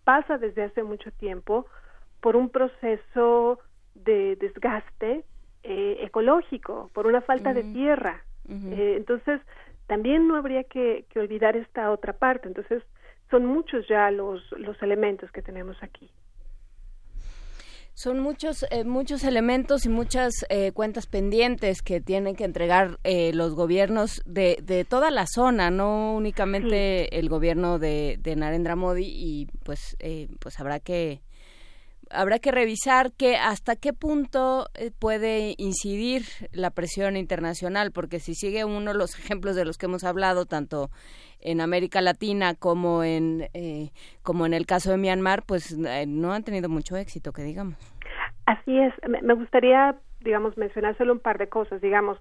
pasa 0.03 0.38
desde 0.38 0.64
hace 0.64 0.84
mucho 0.84 1.11
tiempo 1.11 1.65
por 2.22 2.35
un 2.35 2.49
proceso 2.49 3.59
de 3.93 4.35
desgaste 4.35 5.23
eh, 5.64 5.97
ecológico, 6.01 6.89
por 6.93 7.07
una 7.07 7.22
falta 7.22 7.53
de 7.53 7.64
tierra. 7.64 8.23
entonces, 8.47 9.41
también 9.88 10.27
no 10.27 10.35
habría 10.35 10.64
que, 10.64 11.05
que 11.09 11.19
olvidar 11.19 11.55
esta 11.55 11.91
otra 11.91 12.14
parte. 12.14 12.47
Entonces, 12.47 12.84
son 13.30 13.45
muchos 13.45 13.88
ya 13.88 14.10
los, 14.12 14.41
los 14.58 14.82
elementos 14.82 15.32
que 15.32 15.41
tenemos 15.41 15.78
aquí. 15.82 16.10
Son 17.94 18.20
muchos, 18.20 18.64
eh, 18.70 18.84
muchos 18.84 19.24
elementos 19.24 19.88
y 19.88 19.90
muchas 19.90 20.45
eh, 20.49 20.72
cuentas 20.72 21.08
pendientes 21.08 21.82
que 21.82 21.99
tienen 21.99 22.36
que 22.36 22.44
entregar 22.44 22.99
eh, 23.04 23.34
los 23.34 23.56
gobiernos 23.56 24.22
de, 24.28 24.60
de, 24.62 24.86
toda 24.86 25.10
la 25.10 25.26
zona, 25.26 25.72
no 25.72 26.14
únicamente 26.14 27.18
el 27.18 27.28
gobierno 27.28 27.80
de, 27.80 28.20
de, 28.22 28.36
Narendra 28.36 28.76
Modi 28.76 29.08
y 29.08 29.48
pues, 29.64 29.98
pues 30.40 30.60
habrá 30.60 30.80
que 30.80 31.22
habrá 32.12 32.40
que 32.40 32.52
revisar 32.52 33.12
que 33.12 33.38
hasta 33.38 33.76
qué 33.76 33.94
punto 33.94 34.68
puede 35.00 35.56
incidir 35.58 36.24
la 36.52 36.72
presión 36.72 37.18
internacional, 37.18 37.92
porque 37.92 38.20
si 38.20 38.34
sigue 38.34 38.66
uno 38.66 38.94
los 38.94 39.18
ejemplos 39.18 39.56
de 39.56 39.66
los 39.66 39.78
que 39.78 39.86
hemos 39.86 40.04
hablado, 40.04 40.46
tanto 40.46 40.90
en 41.42 41.62
América 41.62 42.02
Latina 42.02 42.56
como 42.56 43.04
en 43.04 43.48
eh, 43.54 43.92
como 44.24 44.46
en 44.46 44.54
el 44.54 44.66
caso 44.66 44.92
de 44.92 44.98
Myanmar, 44.98 45.44
pues 45.44 45.72
eh, 45.74 46.06
no 46.08 46.34
han 46.34 46.44
tenido 46.44 46.70
mucho 46.70 46.98
éxito, 46.98 47.32
que 47.32 47.44
digamos. 47.44 47.78
Así 48.46 48.80
es. 48.80 48.94
Me 49.08 49.34
gustaría, 49.34 49.96
digamos, 50.22 50.58
mencionar 50.58 50.98
solo 50.98 51.14
un 51.14 51.20
par 51.20 51.38
de 51.38 51.50
cosas. 51.50 51.82
Digamos, 51.82 52.18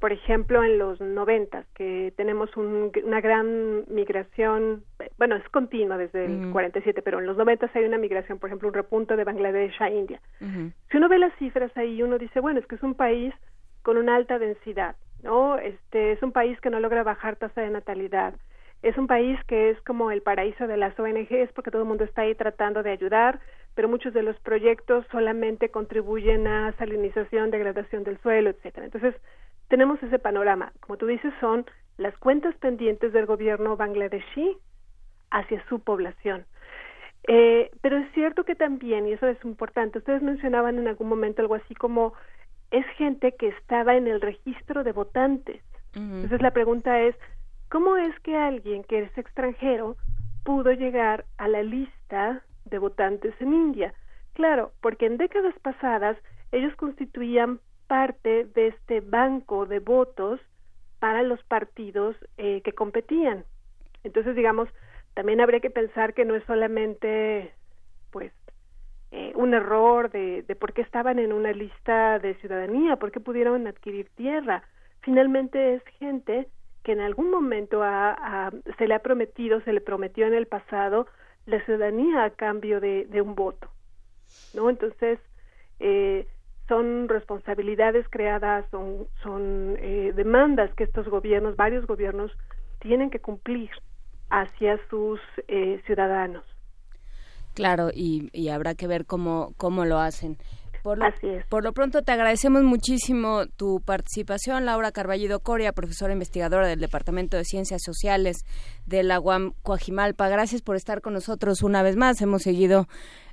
por 0.00 0.12
ejemplo, 0.12 0.62
en 0.62 0.78
los 0.78 1.00
noventas, 1.00 1.66
que 1.74 2.12
tenemos 2.16 2.56
una 2.56 3.20
gran 3.20 3.84
migración, 3.88 4.84
bueno, 5.16 5.36
es 5.36 5.48
continua 5.48 5.98
desde 5.98 6.26
el 6.26 6.52
47, 6.52 7.02
pero 7.02 7.18
en 7.18 7.26
los 7.26 7.36
noventas 7.36 7.74
hay 7.74 7.84
una 7.84 7.98
migración, 7.98 8.38
por 8.38 8.48
ejemplo, 8.48 8.68
un 8.68 8.74
repunte 8.74 9.16
de 9.16 9.24
Bangladesh 9.24 9.82
a 9.82 9.90
India. 9.90 10.20
Si 10.90 10.96
uno 10.96 11.08
ve 11.08 11.18
las 11.18 11.34
cifras 11.38 11.76
ahí, 11.76 12.02
uno 12.02 12.18
dice, 12.18 12.38
bueno, 12.38 12.60
es 12.60 12.66
que 12.66 12.76
es 12.76 12.82
un 12.82 12.94
país 12.94 13.34
con 13.82 13.96
una 13.96 14.14
alta 14.14 14.38
densidad, 14.38 14.94
¿no? 15.22 15.58
Este 15.58 16.12
es 16.12 16.22
un 16.22 16.30
país 16.30 16.60
que 16.60 16.70
no 16.70 16.78
logra 16.78 17.02
bajar 17.02 17.34
tasa 17.36 17.60
de 17.60 17.70
natalidad, 17.70 18.34
es 18.82 18.96
un 18.96 19.08
país 19.08 19.38
que 19.48 19.70
es 19.70 19.80
como 19.82 20.12
el 20.12 20.22
paraíso 20.22 20.68
de 20.68 20.76
las 20.76 20.98
ONGs 20.98 21.52
porque 21.52 21.72
todo 21.72 21.82
el 21.82 21.88
mundo 21.88 22.04
está 22.04 22.22
ahí 22.22 22.36
tratando 22.36 22.84
de 22.84 22.92
ayudar, 22.92 23.40
pero 23.74 23.88
muchos 23.88 24.14
de 24.14 24.22
los 24.22 24.38
proyectos 24.40 25.04
solamente 25.10 25.70
contribuyen 25.70 26.46
a 26.46 26.72
salinización, 26.78 27.50
degradación 27.50 28.04
del 28.04 28.18
suelo, 28.18 28.50
etcétera. 28.50 28.86
Entonces, 28.86 29.14
tenemos 29.68 30.02
ese 30.02 30.18
panorama. 30.18 30.72
Como 30.80 30.96
tú 30.96 31.06
dices, 31.06 31.32
son 31.40 31.66
las 31.96 32.16
cuentas 32.18 32.54
pendientes 32.56 33.12
del 33.12 33.26
gobierno 33.26 33.76
bangladesí 33.76 34.56
hacia 35.30 35.64
su 35.68 35.80
población. 35.80 36.46
Eh, 37.26 37.70
pero 37.82 37.98
es 37.98 38.10
cierto 38.12 38.44
que 38.44 38.54
también, 38.54 39.06
y 39.06 39.12
eso 39.12 39.26
es 39.26 39.42
importante, 39.44 39.98
ustedes 39.98 40.22
mencionaban 40.22 40.78
en 40.78 40.88
algún 40.88 41.08
momento 41.08 41.42
algo 41.42 41.56
así 41.56 41.74
como 41.74 42.14
es 42.70 42.86
gente 42.96 43.32
que 43.32 43.48
estaba 43.48 43.96
en 43.96 44.06
el 44.06 44.20
registro 44.20 44.84
de 44.84 44.92
votantes. 44.92 45.62
Entonces 45.94 46.42
la 46.42 46.52
pregunta 46.52 47.00
es, 47.00 47.16
¿cómo 47.70 47.96
es 47.96 48.18
que 48.20 48.36
alguien 48.36 48.84
que 48.84 49.00
es 49.00 49.18
extranjero 49.18 49.96
pudo 50.44 50.70
llegar 50.72 51.24
a 51.38 51.48
la 51.48 51.62
lista 51.64 52.42
de 52.66 52.78
votantes 52.78 53.34
en 53.40 53.52
India? 53.52 53.94
Claro, 54.34 54.70
porque 54.80 55.06
en 55.06 55.16
décadas 55.16 55.58
pasadas 55.60 56.16
ellos 56.52 56.74
constituían 56.76 57.58
parte 57.88 58.44
de 58.44 58.68
este 58.68 59.00
banco 59.00 59.66
de 59.66 59.80
votos 59.80 60.40
para 61.00 61.22
los 61.22 61.42
partidos 61.44 62.14
eh, 62.36 62.60
que 62.62 62.72
competían. 62.72 63.44
Entonces, 64.04 64.36
digamos, 64.36 64.68
también 65.14 65.40
habría 65.40 65.60
que 65.60 65.70
pensar 65.70 66.14
que 66.14 66.24
no 66.24 66.36
es 66.36 66.44
solamente, 66.44 67.52
pues, 68.12 68.32
eh, 69.10 69.32
un 69.34 69.54
error 69.54 70.10
de, 70.10 70.42
de 70.42 70.54
por 70.54 70.72
qué 70.72 70.82
estaban 70.82 71.18
en 71.18 71.32
una 71.32 71.52
lista 71.52 72.18
de 72.20 72.34
ciudadanía, 72.36 72.96
por 72.96 73.10
qué 73.10 73.18
pudieron 73.18 73.66
adquirir 73.66 74.08
tierra. 74.14 74.62
Finalmente 75.00 75.74
es 75.74 75.82
gente 75.98 76.46
que 76.84 76.92
en 76.92 77.00
algún 77.00 77.30
momento 77.30 77.82
se 78.78 78.86
le 78.86 78.94
ha 78.94 78.98
prometido, 79.00 79.60
se 79.62 79.72
le 79.72 79.80
prometió 79.80 80.26
en 80.26 80.34
el 80.34 80.46
pasado 80.46 81.06
la 81.46 81.62
ciudadanía 81.64 82.24
a 82.24 82.30
cambio 82.30 82.80
de, 82.80 83.06
de 83.06 83.20
un 83.20 83.34
voto, 83.34 83.68
¿no? 84.54 84.70
Entonces, 84.70 85.18
eh, 85.80 86.26
son 86.68 87.08
responsabilidades 87.08 88.06
creadas, 88.10 88.64
son, 88.70 89.08
son 89.22 89.76
eh, 89.78 90.12
demandas 90.14 90.72
que 90.74 90.84
estos 90.84 91.08
gobiernos, 91.08 91.56
varios 91.56 91.86
gobiernos, 91.86 92.30
tienen 92.80 93.10
que 93.10 93.20
cumplir 93.20 93.70
hacia 94.30 94.78
sus 94.90 95.20
eh, 95.48 95.80
ciudadanos. 95.86 96.44
Claro, 97.54 97.88
y, 97.92 98.28
y, 98.32 98.50
habrá 98.50 98.74
que 98.74 98.86
ver 98.86 99.04
cómo, 99.04 99.52
cómo 99.56 99.84
lo 99.84 99.98
hacen. 99.98 100.36
Por 100.82 100.98
lo, 100.98 101.06
Por 101.48 101.64
lo 101.64 101.72
pronto 101.72 102.02
te 102.02 102.12
agradecemos 102.12 102.62
muchísimo 102.62 103.46
tu 103.56 103.80
participación, 103.84 104.64
Laura 104.64 104.92
Carballido 104.92 105.40
Coria, 105.40 105.72
profesora 105.72 106.12
investigadora 106.12 106.68
del 106.68 106.78
Departamento 106.78 107.36
de 107.36 107.44
Ciencias 107.44 107.82
Sociales 107.84 108.44
de 108.86 109.02
la 109.02 109.18
UAM 109.18 109.54
Coajimalpa. 109.62 110.28
Gracias 110.28 110.62
por 110.62 110.76
estar 110.76 111.00
con 111.00 111.14
nosotros 111.14 111.62
una 111.62 111.82
vez 111.82 111.96
más. 111.96 112.22
Hemos 112.22 112.42
seguido, 112.42 112.86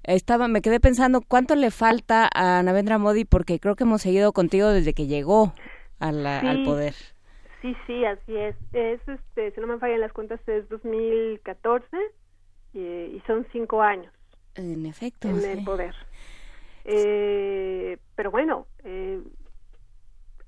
estaba, 0.07 0.47
me 0.47 0.61
quedé 0.61 0.79
pensando 0.79 1.21
cuánto 1.21 1.55
le 1.55 1.71
falta 1.71 2.29
a 2.33 2.61
Navendra 2.63 2.97
Modi 2.97 3.25
porque 3.25 3.59
creo 3.59 3.75
que 3.75 3.83
hemos 3.83 4.01
seguido 4.01 4.33
contigo 4.33 4.69
desde 4.69 4.93
que 4.93 5.07
llegó 5.07 5.53
al 5.99 6.63
poder. 6.65 6.93
Sí, 7.61 7.75
sí, 7.87 8.05
así 8.05 8.35
es. 8.35 8.55
Es, 8.73 9.01
este, 9.07 9.51
si 9.51 9.61
no 9.61 9.67
me 9.67 9.79
fallan 9.79 10.01
las 10.01 10.13
cuentas, 10.13 10.39
es 10.47 10.69
2014 10.69 11.87
y, 12.73 12.79
y 12.79 13.23
son 13.25 13.47
cinco 13.51 13.81
años. 13.81 14.13
En 14.55 14.85
efecto. 14.85 15.27
En 15.27 15.43
el 15.43 15.63
poder. 15.63 15.95
Eh, 16.85 17.97
pero 18.15 18.29
bueno, 18.29 18.67
eh, 18.83 19.19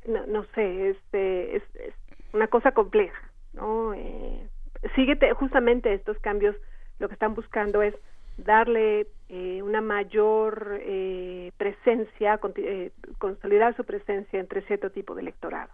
no, 0.07 0.25
no 0.27 0.45
sé, 0.53 0.91
este, 0.91 1.57
es, 1.57 1.63
es, 1.75 1.93
una 2.33 2.47
cosa 2.47 2.71
compleja, 2.71 3.31
¿no? 3.53 3.93
Eh, 3.95 4.47
sigue 4.95 5.17
justamente 5.33 5.93
estos 5.93 6.17
cambios, 6.19 6.55
lo 6.99 7.07
que 7.07 7.15
están 7.15 7.33
buscando 7.33 7.81
es 7.81 7.95
darle 8.37 9.07
eh, 9.29 9.61
una 9.61 9.81
mayor 9.81 10.79
eh, 10.81 11.51
presencia, 11.57 12.39
eh, 12.55 12.91
consolidar 13.17 13.75
su 13.75 13.83
presencia 13.83 14.39
entre 14.39 14.61
cierto 14.63 14.89
tipo 14.89 15.15
de 15.15 15.21
electorado. 15.21 15.71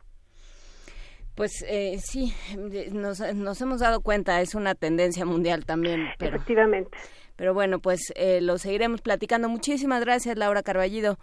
Pues 1.35 1.65
eh, 1.67 1.97
sí, 1.99 2.33
nos, 2.91 3.19
nos 3.35 3.61
hemos 3.61 3.79
dado 3.79 4.01
cuenta, 4.01 4.39
es 4.41 4.53
una 4.53 4.75
tendencia 4.75 5.25
mundial 5.25 5.65
también. 5.65 6.07
Pero... 6.19 6.35
Efectivamente. 6.35 6.97
Pero 7.35 7.55
bueno, 7.55 7.79
pues 7.79 8.13
eh, 8.15 8.41
lo 8.41 8.59
seguiremos 8.59 9.01
platicando. 9.01 9.49
Muchísimas 9.49 10.01
gracias, 10.01 10.37
Laura 10.37 10.61
Carballido. 10.61 11.17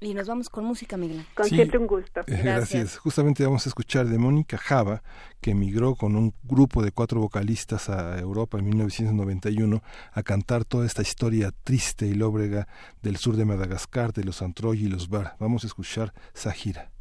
Y 0.00 0.14
nos 0.14 0.26
vamos 0.26 0.48
con 0.48 0.64
música, 0.64 0.96
Miguel. 0.96 1.24
Con 1.34 1.46
siempre 1.46 1.78
un 1.78 1.86
gusto. 1.86 2.20
Eh, 2.26 2.40
gracias. 2.42 2.98
Justamente 2.98 3.44
vamos 3.44 3.66
a 3.66 3.68
escuchar 3.70 4.06
de 4.06 4.18
Mónica 4.18 4.58
Java, 4.58 5.02
que 5.40 5.52
emigró 5.52 5.94
con 5.94 6.16
un 6.16 6.34
grupo 6.42 6.82
de 6.82 6.92
cuatro 6.92 7.20
vocalistas 7.20 7.88
a 7.88 8.18
Europa 8.18 8.58
en 8.58 8.66
1991 8.66 9.82
a 10.12 10.22
cantar 10.22 10.64
toda 10.64 10.86
esta 10.86 11.02
historia 11.02 11.52
triste 11.64 12.06
y 12.06 12.14
lóbrega 12.14 12.68
del 13.02 13.16
sur 13.16 13.36
de 13.36 13.44
Madagascar, 13.44 14.12
de 14.12 14.24
los 14.24 14.42
Antroy 14.42 14.84
y 14.84 14.88
los 14.88 15.08
Bar. 15.08 15.36
Vamos 15.38 15.64
a 15.64 15.68
escuchar 15.68 16.12
Sahira. 16.34 16.93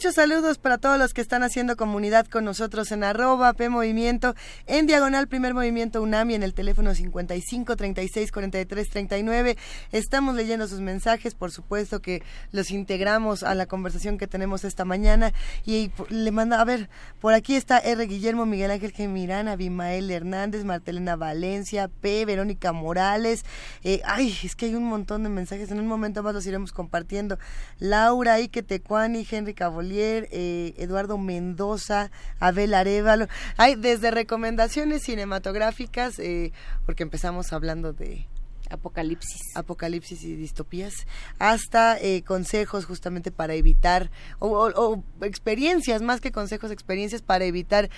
Muchos 0.00 0.14
saludos 0.14 0.56
para 0.56 0.78
todos 0.78 0.98
los 0.98 1.12
que 1.12 1.20
están 1.20 1.42
haciendo 1.42 1.76
comunidad 1.76 2.26
con 2.26 2.46
nosotros 2.46 2.90
en 2.90 3.04
arroba 3.04 3.52
P 3.52 3.68
Movimiento, 3.68 4.34
en 4.70 4.86
diagonal 4.86 5.26
Primer 5.26 5.52
Movimiento 5.52 6.00
UNAMI 6.00 6.36
en 6.36 6.44
el 6.44 6.54
teléfono 6.54 6.94
55 6.94 7.74
36 7.74 8.30
43 8.30 8.88
39. 8.88 9.56
Estamos 9.90 10.36
leyendo 10.36 10.68
sus 10.68 10.78
mensajes, 10.78 11.34
por 11.34 11.50
supuesto 11.50 12.00
que 12.00 12.22
los 12.52 12.70
integramos 12.70 13.42
a 13.42 13.56
la 13.56 13.66
conversación 13.66 14.16
que 14.16 14.28
tenemos 14.28 14.62
esta 14.62 14.84
mañana. 14.84 15.32
Y 15.66 15.90
le 16.08 16.30
manda, 16.30 16.60
a 16.60 16.64
ver, 16.64 16.88
por 17.20 17.34
aquí 17.34 17.56
está 17.56 17.78
R. 17.78 18.06
Guillermo, 18.06 18.46
Miguel 18.46 18.70
Ángel 18.70 18.92
Gemirán, 18.92 19.48
Abimael 19.48 20.08
Hernández, 20.08 20.64
Martelena 20.64 21.16
Valencia, 21.16 21.88
P. 21.88 22.24
Verónica 22.24 22.72
Morales. 22.72 23.44
Eh, 23.82 24.00
ay, 24.04 24.38
es 24.44 24.54
que 24.54 24.66
hay 24.66 24.76
un 24.76 24.84
montón 24.84 25.24
de 25.24 25.30
mensajes, 25.30 25.72
en 25.72 25.80
un 25.80 25.88
momento 25.88 26.22
más 26.22 26.32
los 26.32 26.46
iremos 26.46 26.70
compartiendo. 26.70 27.40
Laura, 27.80 28.34
Ike 28.34 28.62
Tecuani, 28.62 29.26
Henry 29.28 29.56
Bolier, 29.68 30.28
eh, 30.30 30.74
Eduardo 30.78 31.18
Mendoza, 31.18 32.12
Abel 32.38 32.72
Arevalo. 32.72 33.26
Hay 33.56 33.74
desde 33.74 34.12
recomendaciones 34.12 34.59
cinematográficas, 34.68 36.18
eh, 36.18 36.52
porque 36.86 37.02
empezamos 37.02 37.52
hablando 37.52 37.92
de 37.92 38.26
Apocalipsis. 38.68 39.40
Apocalipsis 39.56 40.22
y 40.22 40.36
distopías, 40.36 40.92
hasta 41.38 41.98
eh, 41.98 42.22
consejos 42.22 42.84
justamente 42.84 43.32
para 43.32 43.54
evitar, 43.54 44.10
o, 44.38 45.02
experiencias, 45.22 46.02
más 46.02 46.20
que 46.20 46.30
consejos, 46.30 46.70
experiencias 46.70 47.22
para 47.22 47.44
evitar 47.44 47.90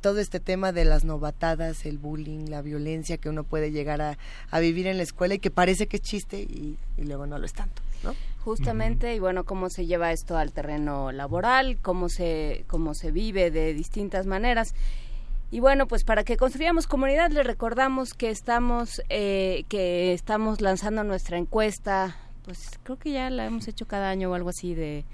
todo 0.00 0.18
este 0.18 0.40
tema 0.40 0.72
de 0.72 0.84
las 0.84 1.04
novatadas, 1.04 1.86
el 1.86 1.98
bullying, 1.98 2.46
la 2.48 2.62
violencia 2.62 3.16
que 3.18 3.28
uno 3.28 3.44
puede 3.44 3.70
llegar 3.70 4.00
a, 4.00 4.58
vivir 4.58 4.86
en 4.88 4.96
la 4.96 5.04
escuela 5.04 5.34
y 5.34 5.38
que 5.38 5.50
parece 5.50 5.86
que 5.86 5.98
es 5.98 6.02
chiste 6.02 6.40
y, 6.40 6.76
y 6.96 7.04
luego 7.04 7.26
no 7.26 7.38
lo 7.38 7.46
es 7.46 7.52
tanto, 7.52 7.82
¿no? 8.02 8.14
Justamente, 8.44 9.14
y 9.14 9.20
bueno, 9.20 9.44
cómo 9.44 9.70
se 9.70 9.86
lleva 9.86 10.10
esto 10.10 10.36
al 10.36 10.52
terreno 10.52 11.12
laboral, 11.12 11.78
cómo 11.80 12.08
se, 12.08 12.64
cómo 12.66 12.92
se 12.92 13.12
vive 13.12 13.52
de 13.52 13.72
distintas 13.72 14.26
maneras. 14.26 14.74
Y 15.52 15.60
bueno, 15.60 15.86
pues 15.86 16.02
para 16.02 16.24
que 16.24 16.38
construyamos 16.38 16.86
comunidad, 16.86 17.30
les 17.30 17.46
recordamos 17.46 18.14
que 18.14 18.30
estamos, 18.30 19.02
eh, 19.10 19.64
que 19.68 20.14
estamos 20.14 20.62
lanzando 20.62 21.04
nuestra 21.04 21.36
encuesta, 21.36 22.16
pues 22.42 22.80
creo 22.82 22.98
que 22.98 23.12
ya 23.12 23.28
la 23.28 23.44
hemos 23.44 23.68
hecho 23.68 23.86
cada 23.86 24.08
año 24.08 24.30
o 24.30 24.34
algo 24.34 24.48
así 24.48 24.74
de 24.74 25.04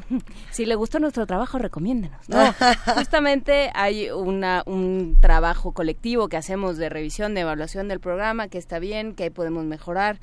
si 0.50 0.64
le 0.64 0.74
gustó 0.74 1.00
nuestro 1.00 1.26
trabajo, 1.26 1.58
recomiéndenos. 1.58 2.30
No, 2.30 2.54
justamente 2.94 3.70
hay 3.74 4.10
una, 4.10 4.62
un 4.64 5.18
trabajo 5.20 5.72
colectivo 5.72 6.28
que 6.28 6.38
hacemos 6.38 6.78
de 6.78 6.88
revisión, 6.88 7.34
de 7.34 7.42
evaluación 7.42 7.88
del 7.88 8.00
programa, 8.00 8.48
que 8.48 8.56
está 8.56 8.78
bien, 8.78 9.14
que 9.14 9.30
podemos 9.30 9.66
mejorar, 9.66 10.18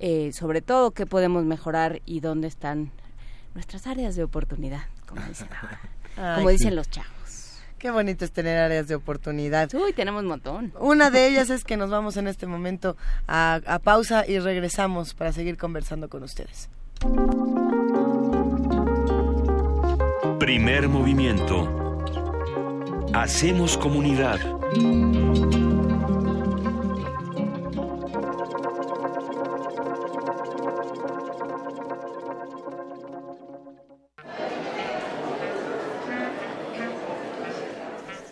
eh, 0.00 0.32
sobre 0.32 0.60
todo 0.60 0.90
qué 0.90 1.06
podemos 1.06 1.44
mejorar 1.44 2.02
y 2.04 2.18
dónde 2.18 2.48
están 2.48 2.90
nuestras 3.54 3.86
áreas 3.86 4.16
de 4.16 4.24
oportunidad, 4.24 4.82
como 5.06 5.22
dicen, 5.22 5.48
como 6.34 6.48
dicen 6.48 6.74
los 6.74 6.90
chavos. 6.90 7.17
Qué 7.78 7.90
bonito 7.90 8.24
es 8.24 8.32
tener 8.32 8.58
áreas 8.58 8.88
de 8.88 8.94
oportunidad. 8.96 9.72
Uy, 9.74 9.92
tenemos 9.92 10.22
un 10.22 10.28
montón. 10.28 10.72
Una 10.80 11.10
de 11.10 11.28
ellas 11.28 11.48
es 11.50 11.64
que 11.64 11.76
nos 11.76 11.90
vamos 11.90 12.16
en 12.16 12.26
este 12.26 12.46
momento 12.46 12.96
a 13.26 13.80
pausa 13.82 14.24
y 14.26 14.38
regresamos 14.38 15.14
para 15.14 15.32
seguir 15.32 15.56
conversando 15.56 16.08
con 16.08 16.22
ustedes. 16.24 16.68
Primer 20.38 20.88
movimiento. 20.88 22.04
Hacemos 23.12 23.76
comunidad. 23.78 24.38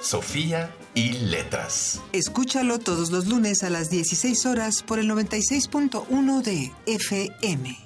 Sofía 0.00 0.74
y 0.94 1.12
letras. 1.12 2.02
Escúchalo 2.12 2.78
todos 2.78 3.10
los 3.10 3.26
lunes 3.26 3.62
a 3.62 3.70
las 3.70 3.90
16 3.90 4.46
horas 4.46 4.82
por 4.82 4.98
el 4.98 5.10
96.1 5.10 6.42
de 6.42 6.72
FM. 6.86 7.78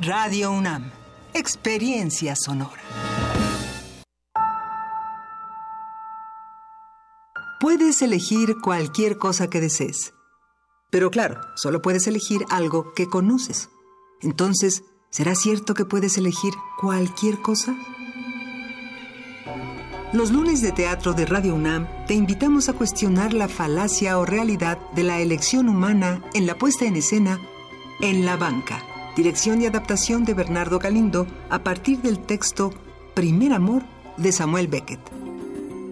Radio 0.00 0.50
UNAM. 0.50 0.90
Experiencia 1.34 2.34
sonora. 2.36 2.82
Puedes 7.60 8.02
elegir 8.02 8.56
cualquier 8.62 9.16
cosa 9.18 9.48
que 9.48 9.60
desees. 9.60 10.12
Pero 10.90 11.10
claro, 11.10 11.40
solo 11.56 11.80
puedes 11.80 12.06
elegir 12.06 12.44
algo 12.50 12.92
que 12.94 13.08
conoces. 13.08 13.68
Entonces, 14.20 14.82
¿será 15.10 15.34
cierto 15.34 15.74
que 15.74 15.84
puedes 15.84 16.18
elegir 16.18 16.52
cualquier 16.80 17.40
cosa? 17.40 17.74
Los 20.14 20.30
lunes 20.30 20.62
de 20.62 20.70
teatro 20.70 21.12
de 21.12 21.26
Radio 21.26 21.56
UNAM 21.56 21.88
te 22.06 22.14
invitamos 22.14 22.68
a 22.68 22.72
cuestionar 22.72 23.32
la 23.32 23.48
falacia 23.48 24.16
o 24.16 24.24
realidad 24.24 24.78
de 24.94 25.02
la 25.02 25.18
elección 25.18 25.68
humana 25.68 26.22
en 26.34 26.46
la 26.46 26.56
puesta 26.56 26.84
en 26.84 26.94
escena 26.94 27.40
En 28.00 28.24
la 28.24 28.36
banca, 28.36 28.84
dirección 29.16 29.60
y 29.60 29.66
adaptación 29.66 30.24
de 30.24 30.34
Bernardo 30.34 30.78
Galindo 30.78 31.26
a 31.50 31.64
partir 31.64 32.00
del 32.00 32.20
texto 32.20 32.72
Primer 33.14 33.52
Amor 33.52 33.82
de 34.16 34.30
Samuel 34.30 34.68
Beckett. 34.68 35.00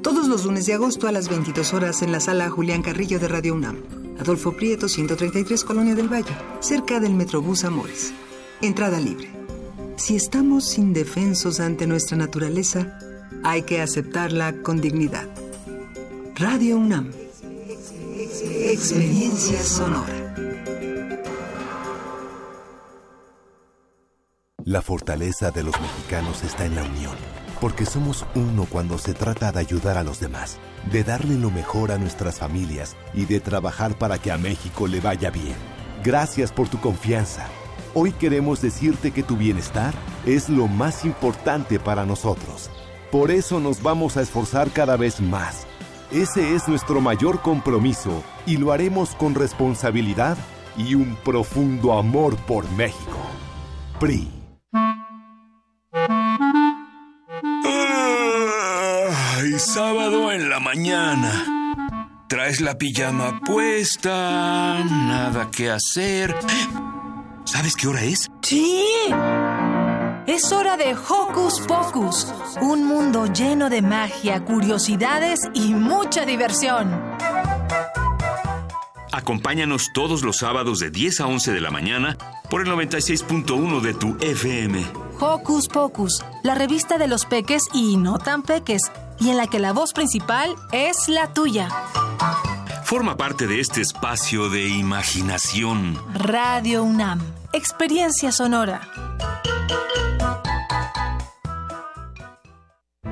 Todos 0.02 0.28
los 0.28 0.44
lunes 0.44 0.66
de 0.66 0.74
agosto 0.74 1.08
a 1.08 1.12
las 1.12 1.28
22 1.28 1.74
horas 1.74 2.02
en 2.02 2.12
la 2.12 2.20
sala 2.20 2.48
Julián 2.48 2.82
Carrillo 2.82 3.18
de 3.18 3.26
Radio 3.26 3.54
UNAM. 3.54 3.78
Adolfo 4.20 4.52
Prieto, 4.52 4.88
133 4.88 5.64
Colonia 5.64 5.96
del 5.96 6.06
Valle, 6.06 6.36
cerca 6.60 7.00
del 7.00 7.14
Metrobús 7.14 7.64
Amores. 7.64 8.14
Entrada 8.60 9.00
libre. 9.00 9.32
Si 9.96 10.14
estamos 10.14 10.78
indefensos 10.78 11.58
ante 11.58 11.88
nuestra 11.88 12.16
naturaleza, 12.16 13.00
hay 13.44 13.62
que 13.62 13.80
aceptarla 13.80 14.52
con 14.62 14.80
dignidad. 14.80 15.28
Radio 16.36 16.78
UNAM. 16.78 17.10
Experiencia 18.70 19.62
sonora. 19.62 20.34
La 24.64 24.80
fortaleza 24.80 25.50
de 25.50 25.64
los 25.64 25.74
mexicanos 25.80 26.44
está 26.44 26.64
en 26.64 26.76
la 26.76 26.84
unión, 26.84 27.16
porque 27.60 27.84
somos 27.84 28.24
uno 28.36 28.66
cuando 28.70 28.96
se 28.96 29.12
trata 29.12 29.50
de 29.50 29.58
ayudar 29.58 29.98
a 29.98 30.04
los 30.04 30.20
demás, 30.20 30.58
de 30.92 31.02
darle 31.02 31.34
lo 31.34 31.50
mejor 31.50 31.90
a 31.90 31.98
nuestras 31.98 32.38
familias 32.38 32.96
y 33.12 33.24
de 33.24 33.40
trabajar 33.40 33.98
para 33.98 34.18
que 34.18 34.30
a 34.30 34.38
México 34.38 34.86
le 34.86 35.00
vaya 35.00 35.30
bien. 35.30 35.56
Gracias 36.04 36.52
por 36.52 36.68
tu 36.68 36.80
confianza. 36.80 37.48
Hoy 37.94 38.12
queremos 38.12 38.62
decirte 38.62 39.10
que 39.10 39.22
tu 39.22 39.36
bienestar 39.36 39.92
es 40.26 40.48
lo 40.48 40.68
más 40.68 41.04
importante 41.04 41.78
para 41.80 42.06
nosotros. 42.06 42.70
Por 43.12 43.30
eso 43.30 43.60
nos 43.60 43.82
vamos 43.82 44.16
a 44.16 44.22
esforzar 44.22 44.70
cada 44.70 44.96
vez 44.96 45.20
más. 45.20 45.66
Ese 46.10 46.54
es 46.54 46.66
nuestro 46.66 47.02
mayor 47.02 47.42
compromiso 47.42 48.24
y 48.46 48.56
lo 48.56 48.72
haremos 48.72 49.14
con 49.14 49.34
responsabilidad 49.34 50.38
y 50.78 50.94
un 50.94 51.16
profundo 51.16 51.92
amor 51.92 52.36
por 52.46 52.66
México. 52.70 53.18
PRI. 54.00 54.30
Ay, 59.34 59.58
sábado 59.58 60.32
en 60.32 60.48
la 60.48 60.58
mañana. 60.58 62.24
Traes 62.30 62.62
la 62.62 62.78
pijama 62.78 63.40
puesta, 63.40 64.82
nada 64.84 65.50
que 65.50 65.70
hacer. 65.70 66.34
¿Sabes 67.44 67.76
qué 67.76 67.88
hora 67.88 68.04
es? 68.04 68.30
Sí. 68.40 68.82
Es 70.26 70.52
hora 70.52 70.76
de 70.76 70.94
Hocus 70.94 71.60
Pocus, 71.66 72.32
un 72.60 72.86
mundo 72.86 73.26
lleno 73.26 73.68
de 73.68 73.82
magia, 73.82 74.44
curiosidades 74.44 75.40
y 75.52 75.74
mucha 75.74 76.24
diversión. 76.24 76.92
Acompáñanos 79.10 79.90
todos 79.92 80.22
los 80.22 80.36
sábados 80.36 80.78
de 80.78 80.90
10 80.90 81.22
a 81.22 81.26
11 81.26 81.52
de 81.52 81.60
la 81.60 81.72
mañana 81.72 82.16
por 82.48 82.62
el 82.62 82.68
96.1 82.68 83.80
de 83.80 83.94
tu 83.94 84.16
FM. 84.20 84.84
Hocus 85.18 85.66
Pocus, 85.66 86.24
la 86.44 86.54
revista 86.54 86.98
de 86.98 87.08
los 87.08 87.24
peques 87.24 87.64
y 87.74 87.96
no 87.96 88.18
tan 88.18 88.42
peques, 88.42 88.82
y 89.18 89.30
en 89.30 89.36
la 89.36 89.48
que 89.48 89.58
la 89.58 89.72
voz 89.72 89.92
principal 89.92 90.54
es 90.70 91.08
la 91.08 91.32
tuya. 91.32 91.68
Forma 92.84 93.16
parte 93.16 93.48
de 93.48 93.58
este 93.58 93.80
espacio 93.80 94.48
de 94.50 94.68
imaginación. 94.68 95.98
Radio 96.14 96.84
UNAM, 96.84 97.20
experiencia 97.52 98.30
sonora. 98.30 98.82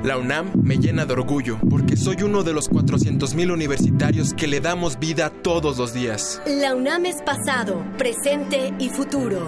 La 0.03 0.17
UNAM 0.17 0.51
me 0.63 0.77
llena 0.77 1.05
de 1.05 1.13
orgullo 1.13 1.59
porque 1.69 1.95
soy 1.95 2.23
uno 2.23 2.41
de 2.41 2.53
los 2.53 2.71
400.000 2.71 3.53
universitarios 3.53 4.33
que 4.33 4.47
le 4.47 4.59
damos 4.59 4.97
vida 4.97 5.29
todos 5.29 5.77
los 5.77 5.93
días. 5.93 6.41
La 6.47 6.73
UNAM 6.73 7.05
es 7.05 7.21
pasado, 7.21 7.85
presente 7.99 8.73
y 8.79 8.89
futuro. 8.89 9.47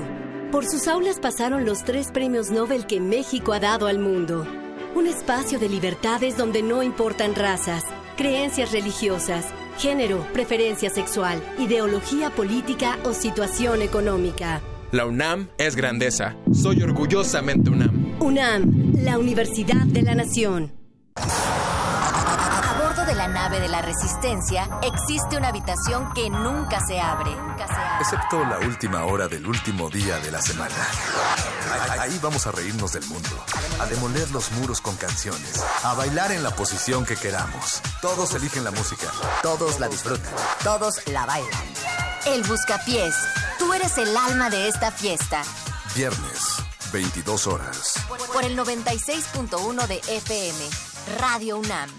Por 0.52 0.66
sus 0.66 0.88
aulas 0.88 1.20
pasaron 1.20 1.66
los 1.66 1.84
tres 1.84 2.12
premios 2.12 2.52
Nobel 2.52 2.86
que 2.86 3.02
México 3.02 3.54
ha 3.54 3.60
dado 3.60 3.88
al 3.88 3.98
mundo. 3.98 4.46
Un 4.94 5.08
espacio 5.08 5.58
de 5.58 5.70
libertades 5.70 6.38
donde 6.38 6.62
no 6.62 6.84
importan 6.84 7.34
razas, 7.34 7.84
creencias 8.16 8.72
religiosas, 8.72 9.48
género, 9.80 10.24
preferencia 10.34 10.92
sexual, 10.92 11.42
ideología 11.58 12.30
política 12.30 13.00
o 13.06 13.14
situación 13.14 13.82
económica. 13.82 14.62
La 14.92 15.08
UNAM 15.08 15.48
es 15.58 15.76
grandeza. 15.76 16.36
Soy 16.52 16.84
orgullosamente 16.84 17.72
UNAM. 17.72 18.14
UNAM, 18.20 18.83
la 19.04 19.18
Universidad 19.18 19.86
de 19.86 20.02
la 20.02 20.16
Nación. 20.16 20.74
A 21.16 22.80
bordo 22.82 23.06
de 23.06 23.14
la 23.14 23.28
nave 23.28 23.60
de 23.60 23.68
la 23.68 23.82
Resistencia 23.82 24.70
existe 24.82 25.36
una 25.36 25.50
habitación 25.50 26.14
que 26.14 26.30
nunca 26.30 26.80
se 26.88 27.02
abre. 27.02 27.32
Excepto 28.00 28.46
la 28.46 28.60
última 28.60 29.04
hora 29.04 29.28
del 29.28 29.46
último 29.46 29.90
día 29.90 30.20
de 30.20 30.32
la 30.32 30.42
semana. 30.42 30.74
Ahí 32.00 32.18
vamos 32.22 32.48
a 32.48 32.52
reírnos 32.52 32.94
del 32.94 33.06
mundo, 33.08 33.30
a 33.82 33.86
demoler 33.88 34.32
los 34.32 34.52
muros 34.54 34.80
con 34.80 34.96
canciones, 34.96 35.62
a 35.84 35.94
bailar 35.96 36.32
en 36.32 36.42
la 36.42 36.52
posición 36.52 37.06
que 37.06 37.18
queramos. 37.18 37.82
Todos 38.02 38.34
eligen 38.36 38.64
la 38.64 38.72
música, 38.72 39.08
todos 39.42 39.82
la 39.82 39.90
disfrutan, 39.90 40.32
todos 40.64 41.06
la 41.08 41.26
bailan. 41.26 41.64
El 42.26 42.42
Buscapiés, 42.44 43.16
tú 43.60 43.74
eres 43.74 43.98
el 43.98 44.16
alma 44.16 44.50
de 44.50 44.70
esta 44.70 44.92
fiesta. 44.92 45.42
Viernes, 45.94 46.63
22 46.94 47.48
horas. 47.48 47.96
Por 48.32 48.46
el 48.46 48.56
96.1 48.56 49.88
de 49.88 49.98
FM, 49.98 50.60
Radio 51.20 51.58
UNAM. 51.58 51.90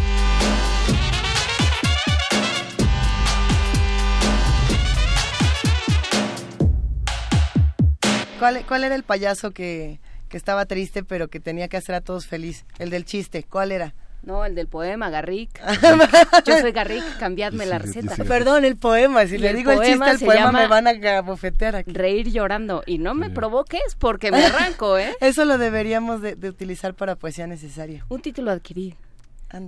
¿Cuál, 8.41 8.65
¿Cuál 8.67 8.83
era 8.83 8.95
el 8.95 9.03
payaso 9.03 9.51
que, 9.51 9.99
que 10.27 10.35
estaba 10.35 10.65
triste 10.65 11.03
pero 11.03 11.27
que 11.27 11.39
tenía 11.39 11.67
que 11.67 11.77
hacer 11.77 11.93
a 11.93 12.01
todos 12.01 12.25
feliz? 12.25 12.65
El 12.79 12.89
del 12.89 13.05
chiste, 13.05 13.45
¿cuál 13.47 13.71
era? 13.71 13.93
No, 14.23 14.43
el 14.45 14.55
del 14.55 14.67
poema, 14.67 15.11
Garrick. 15.11 15.61
Yo 16.45 16.57
soy 16.57 16.71
Garrick, 16.71 17.19
cambiadme 17.19 17.67
la 17.67 17.77
receta. 17.77 18.15
Perdón, 18.23 18.65
el 18.65 18.77
poema. 18.77 19.27
Si 19.27 19.37
le 19.37 19.53
digo 19.53 19.69
el 19.69 19.81
chiste, 19.81 20.09
el 20.09 20.19
poema 20.19 20.51
me 20.51 20.65
van 20.65 20.87
a 20.87 21.21
bofetear 21.21 21.75
aquí. 21.75 21.93
Reír 21.93 22.31
llorando. 22.31 22.81
Y 22.87 22.97
no 22.97 23.13
me 23.13 23.29
provoques 23.29 23.95
porque 23.99 24.31
me 24.31 24.43
arranco, 24.43 24.97
¿eh? 24.97 25.15
Eso 25.21 25.45
lo 25.45 25.59
deberíamos 25.59 26.23
de, 26.23 26.33
utilizar 26.49 26.95
para 26.95 27.17
poesía 27.17 27.45
necesaria. 27.45 28.07
Un 28.09 28.23
título 28.23 28.49
adquirido. 28.49 28.97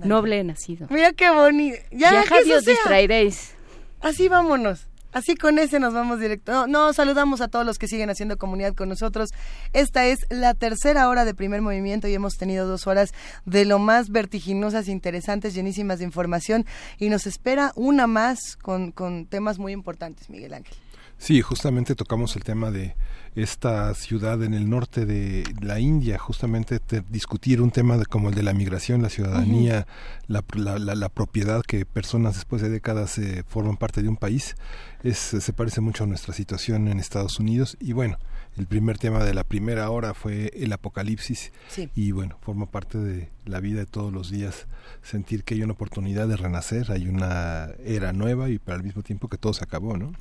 Noble 0.02 0.42
nacido. 0.42 0.88
Mira 0.90 1.12
qué 1.12 1.30
bonito. 1.30 1.78
Ya, 1.92 2.10
ya 2.10 2.24
que 2.24 2.54
os 2.56 2.64
distraeréis. 2.64 3.54
Así 4.00 4.26
vámonos. 4.28 4.88
Así 5.14 5.36
con 5.36 5.60
ese 5.60 5.78
nos 5.78 5.94
vamos 5.94 6.18
directo. 6.18 6.66
No, 6.66 6.92
saludamos 6.92 7.40
a 7.40 7.46
todos 7.46 7.64
los 7.64 7.78
que 7.78 7.86
siguen 7.86 8.10
haciendo 8.10 8.36
comunidad 8.36 8.74
con 8.74 8.88
nosotros. 8.88 9.30
Esta 9.72 10.06
es 10.06 10.26
la 10.28 10.54
tercera 10.54 11.08
hora 11.08 11.24
de 11.24 11.34
primer 11.34 11.62
movimiento 11.62 12.08
y 12.08 12.14
hemos 12.14 12.34
tenido 12.34 12.66
dos 12.66 12.88
horas 12.88 13.14
de 13.44 13.64
lo 13.64 13.78
más 13.78 14.10
vertiginosas, 14.10 14.88
interesantes, 14.88 15.54
llenísimas 15.54 16.00
de 16.00 16.04
información 16.04 16.66
y 16.98 17.10
nos 17.10 17.28
espera 17.28 17.70
una 17.76 18.08
más 18.08 18.56
con, 18.60 18.90
con 18.90 19.26
temas 19.26 19.60
muy 19.60 19.72
importantes, 19.72 20.28
Miguel 20.28 20.54
Ángel. 20.54 20.83
Sí, 21.24 21.40
justamente 21.40 21.94
tocamos 21.94 22.36
el 22.36 22.44
tema 22.44 22.70
de 22.70 22.96
esta 23.34 23.94
ciudad 23.94 24.42
en 24.42 24.52
el 24.52 24.68
norte 24.68 25.06
de 25.06 25.42
la 25.62 25.80
India, 25.80 26.18
justamente 26.18 26.82
discutir 27.08 27.62
un 27.62 27.70
tema 27.70 27.96
como 28.04 28.28
el 28.28 28.34
de 28.34 28.42
la 28.42 28.52
migración, 28.52 29.00
la 29.00 29.08
ciudadanía, 29.08 29.86
la, 30.26 30.44
la, 30.78 31.08
propiedad 31.08 31.62
que 31.62 31.86
personas 31.86 32.34
después 32.34 32.60
de 32.60 32.68
décadas 32.68 33.16
eh, 33.16 33.42
forman 33.48 33.78
parte 33.78 34.02
de 34.02 34.10
un 34.10 34.18
país, 34.18 34.54
es, 35.02 35.16
se 35.16 35.52
parece 35.54 35.80
mucho 35.80 36.04
a 36.04 36.06
nuestra 36.06 36.34
situación 36.34 36.88
en 36.88 37.00
Estados 37.00 37.40
Unidos. 37.40 37.78
Y 37.80 37.94
bueno, 37.94 38.18
el 38.58 38.66
primer 38.66 38.98
tema 38.98 39.24
de 39.24 39.32
la 39.32 39.44
primera 39.44 39.88
hora 39.88 40.12
fue 40.12 40.52
el 40.54 40.74
apocalipsis. 40.74 41.52
Y 41.94 42.12
bueno, 42.12 42.36
forma 42.42 42.66
parte 42.66 42.98
de 42.98 43.30
la 43.46 43.60
vida 43.60 43.78
de 43.78 43.86
todos 43.86 44.12
los 44.12 44.30
días 44.30 44.66
sentir 45.02 45.44
que 45.44 45.54
hay 45.54 45.62
una 45.62 45.72
oportunidad 45.72 46.28
de 46.28 46.36
renacer, 46.36 46.92
hay 46.92 47.08
una 47.08 47.70
era 47.82 48.12
nueva 48.12 48.50
y 48.50 48.58
para 48.58 48.76
el 48.76 48.82
mismo 48.82 49.02
tiempo 49.02 49.28
que 49.28 49.38
todo 49.38 49.54
se 49.54 49.64
acabó, 49.64 49.96
¿no? 49.96 50.12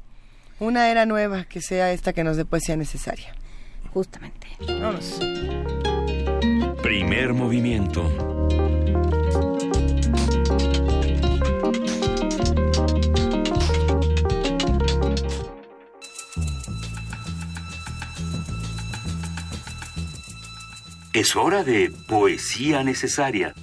Una 0.64 0.90
era 0.90 1.06
nueva 1.06 1.44
que 1.44 1.62
sea 1.62 1.92
esta 1.92 2.14
que 2.14 2.24
nos 2.24 2.38
dé 2.38 2.46
poesía 2.46 2.78
necesaria. 2.78 3.36
Justamente. 3.94 4.48
Vamos. 4.80 5.20
Primer 6.82 7.34
movimiento. 7.34 8.10
Es 21.14 21.36
hora 21.36 21.64
de 21.64 21.92
poesía 22.08 22.84
necesaria. 22.84 23.54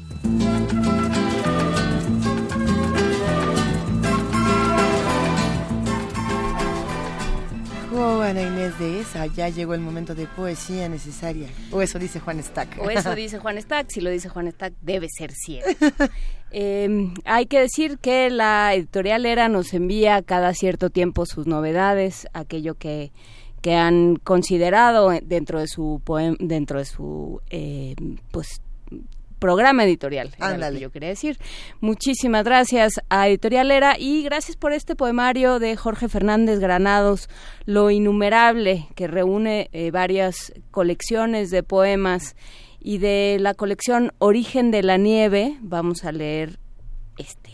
De 8.80 9.00
esa, 9.00 9.26
ya 9.26 9.48
llegó 9.48 9.74
el 9.74 9.80
momento 9.80 10.14
de 10.14 10.26
poesía 10.26 10.88
necesaria. 10.88 11.48
O 11.70 11.82
eso 11.82 11.98
dice 11.98 12.18
Juan 12.18 12.42
Stack. 12.42 12.78
O 12.82 12.90
eso 12.90 13.14
dice 13.14 13.38
Juan 13.38 13.60
Stack. 13.60 13.90
Si 13.90 14.00
lo 14.00 14.10
dice 14.10 14.28
Juan 14.28 14.50
Stack, 14.50 14.72
debe 14.80 15.06
ser 15.08 15.32
cierto. 15.32 15.86
Em, 16.52 17.14
hay 17.26 17.46
que 17.46 17.60
decir 17.60 17.98
que 17.98 18.28
la 18.28 18.74
editorial 18.74 19.24
Era 19.24 19.48
nos 19.48 19.72
envía 19.72 20.20
cada 20.20 20.52
cierto 20.52 20.90
tiempo 20.90 21.24
sus 21.24 21.46
novedades, 21.46 22.26
aquello 22.32 22.74
que, 22.74 23.12
que 23.62 23.76
han 23.76 24.16
considerado 24.16 25.10
dentro 25.22 25.60
de 25.60 25.68
su 25.68 26.02
poema, 26.02 26.36
dentro 26.40 26.80
de 26.80 26.86
su 26.86 27.40
eh, 27.50 27.94
pues 28.32 28.62
programa 29.40 29.84
editorial, 29.84 30.30
era 30.38 30.70
yo 30.70 30.92
quería 30.92 31.08
decir. 31.08 31.38
Muchísimas 31.80 32.44
gracias 32.44 33.00
a 33.08 33.26
Editorial 33.26 33.70
Era 33.72 33.98
y 33.98 34.22
gracias 34.22 34.56
por 34.56 34.72
este 34.72 34.94
poemario 34.94 35.58
de 35.58 35.76
Jorge 35.76 36.08
Fernández 36.08 36.60
Granados, 36.60 37.28
Lo 37.64 37.90
Innumerable, 37.90 38.86
que 38.94 39.08
reúne 39.08 39.68
eh, 39.72 39.90
varias 39.90 40.52
colecciones 40.70 41.50
de 41.50 41.62
poemas 41.62 42.36
y 42.78 42.98
de 42.98 43.38
la 43.40 43.54
colección 43.54 44.12
Origen 44.18 44.70
de 44.70 44.82
la 44.82 44.98
Nieve 44.98 45.56
vamos 45.60 46.04
a 46.04 46.12
leer 46.12 46.58
este. 47.18 47.50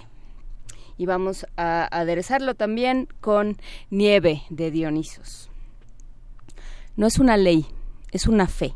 Y 0.99 1.07
vamos 1.07 1.47
a 1.57 1.87
aderezarlo 1.97 2.55
también 2.55 3.09
con 3.21 3.57
Nieve 3.91 4.43
de 4.51 4.71
Dionisos. 4.71 5.51
No 6.97 7.07
es 7.07 7.19
una 7.19 7.37
ley, 7.37 7.67
es 8.13 8.27
una 8.27 8.47
fe. 8.47 8.75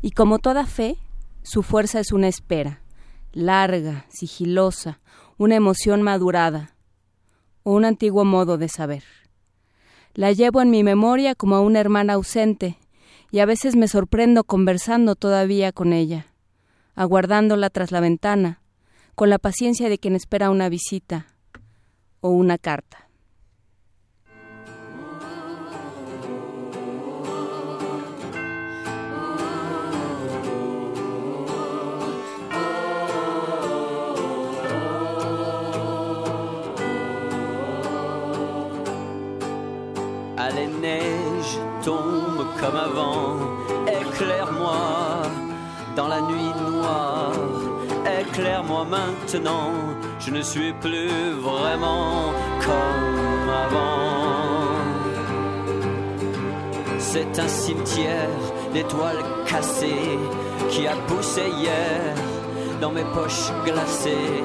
Y 0.00 0.12
como 0.12 0.38
toda 0.38 0.66
fe, 0.66 0.96
su 1.42 1.62
fuerza 1.62 2.00
es 2.00 2.12
una 2.12 2.28
espera, 2.28 2.82
larga, 3.32 4.06
sigilosa, 4.08 5.00
una 5.38 5.56
emoción 5.56 6.02
madurada, 6.02 6.74
o 7.62 7.72
un 7.72 7.84
antiguo 7.84 8.24
modo 8.24 8.58
de 8.58 8.68
saber. 8.68 9.04
La 10.14 10.32
llevo 10.32 10.60
en 10.60 10.70
mi 10.70 10.82
memoria 10.82 11.34
como 11.34 11.56
a 11.56 11.60
una 11.60 11.80
hermana 11.80 12.14
ausente, 12.14 12.78
y 13.30 13.40
a 13.40 13.46
veces 13.46 13.76
me 13.76 13.88
sorprendo 13.88 14.44
conversando 14.44 15.16
todavía 15.16 15.72
con 15.72 15.92
ella, 15.92 16.26
aguardándola 16.94 17.70
tras 17.70 17.90
la 17.90 18.00
ventana, 18.00 18.60
con 19.14 19.30
la 19.30 19.38
paciencia 19.38 19.88
de 19.88 19.98
quien 19.98 20.14
espera 20.14 20.50
una 20.50 20.68
visita 20.68 21.26
o 22.20 22.30
una 22.30 22.58
carta. 22.58 23.08
Les 40.62 40.68
neiges 40.80 41.58
tombent 41.84 42.46
comme 42.60 42.76
avant, 42.76 43.36
éclaire-moi 43.86 45.22
dans 45.96 46.08
la 46.08 46.20
nuit 46.20 46.52
noire, 46.70 47.32
éclaire-moi 48.20 48.84
maintenant, 48.84 49.72
je 50.20 50.30
ne 50.30 50.42
suis 50.42 50.72
plus 50.74 51.30
vraiment 51.40 52.32
comme 52.60 53.50
avant. 53.66 54.02
C'est 56.98 57.38
un 57.38 57.48
cimetière 57.48 58.38
d'étoiles 58.72 59.24
cassées 59.46 60.18
qui 60.70 60.86
a 60.86 60.96
poussé 61.08 61.42
hier 61.58 62.14
dans 62.80 62.90
mes 62.90 63.04
poches 63.16 63.50
glacées. 63.64 64.42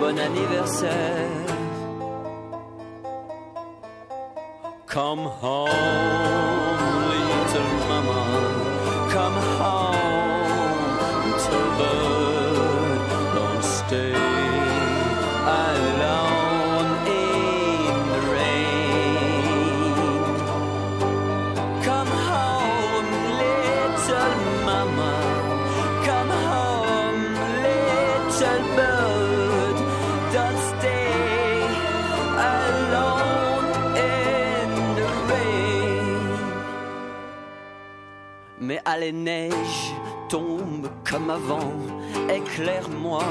Bon 0.00 0.18
anniversaire. 0.18 1.37
Come 4.88 5.18
home, 5.18 5.68
little 7.10 7.72
mama. 7.88 9.10
Come 9.12 9.34
home, 9.58 9.87
les 38.98 39.12
neiges 39.12 39.94
tombe 40.28 40.88
comme 41.08 41.30
avant, 41.30 41.72
éclaire-moi. 42.28 43.22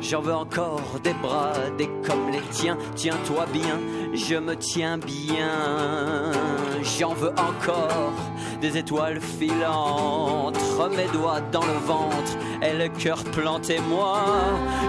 J'en 0.00 0.20
veux 0.20 0.34
encore 0.34 1.00
des 1.02 1.12
bras, 1.14 1.52
des 1.76 1.88
comme 2.06 2.30
les 2.30 2.42
tiens. 2.50 2.78
Tiens-toi 2.94 3.46
bien, 3.52 3.78
je 4.14 4.36
me 4.36 4.54
tiens 4.56 4.98
bien. 4.98 6.32
J'en 6.98 7.14
veux 7.14 7.32
encore 7.32 8.14
des 8.60 8.76
étoiles 8.78 9.20
filant 9.20 10.46
entre 10.46 10.88
mes 10.96 11.06
doigts 11.08 11.40
dans 11.52 11.64
le 11.64 11.78
ventre 11.86 12.36
et 12.62 12.74
le 12.76 12.88
cœur 12.88 13.22
planté. 13.24 13.78
Moi, 13.88 14.22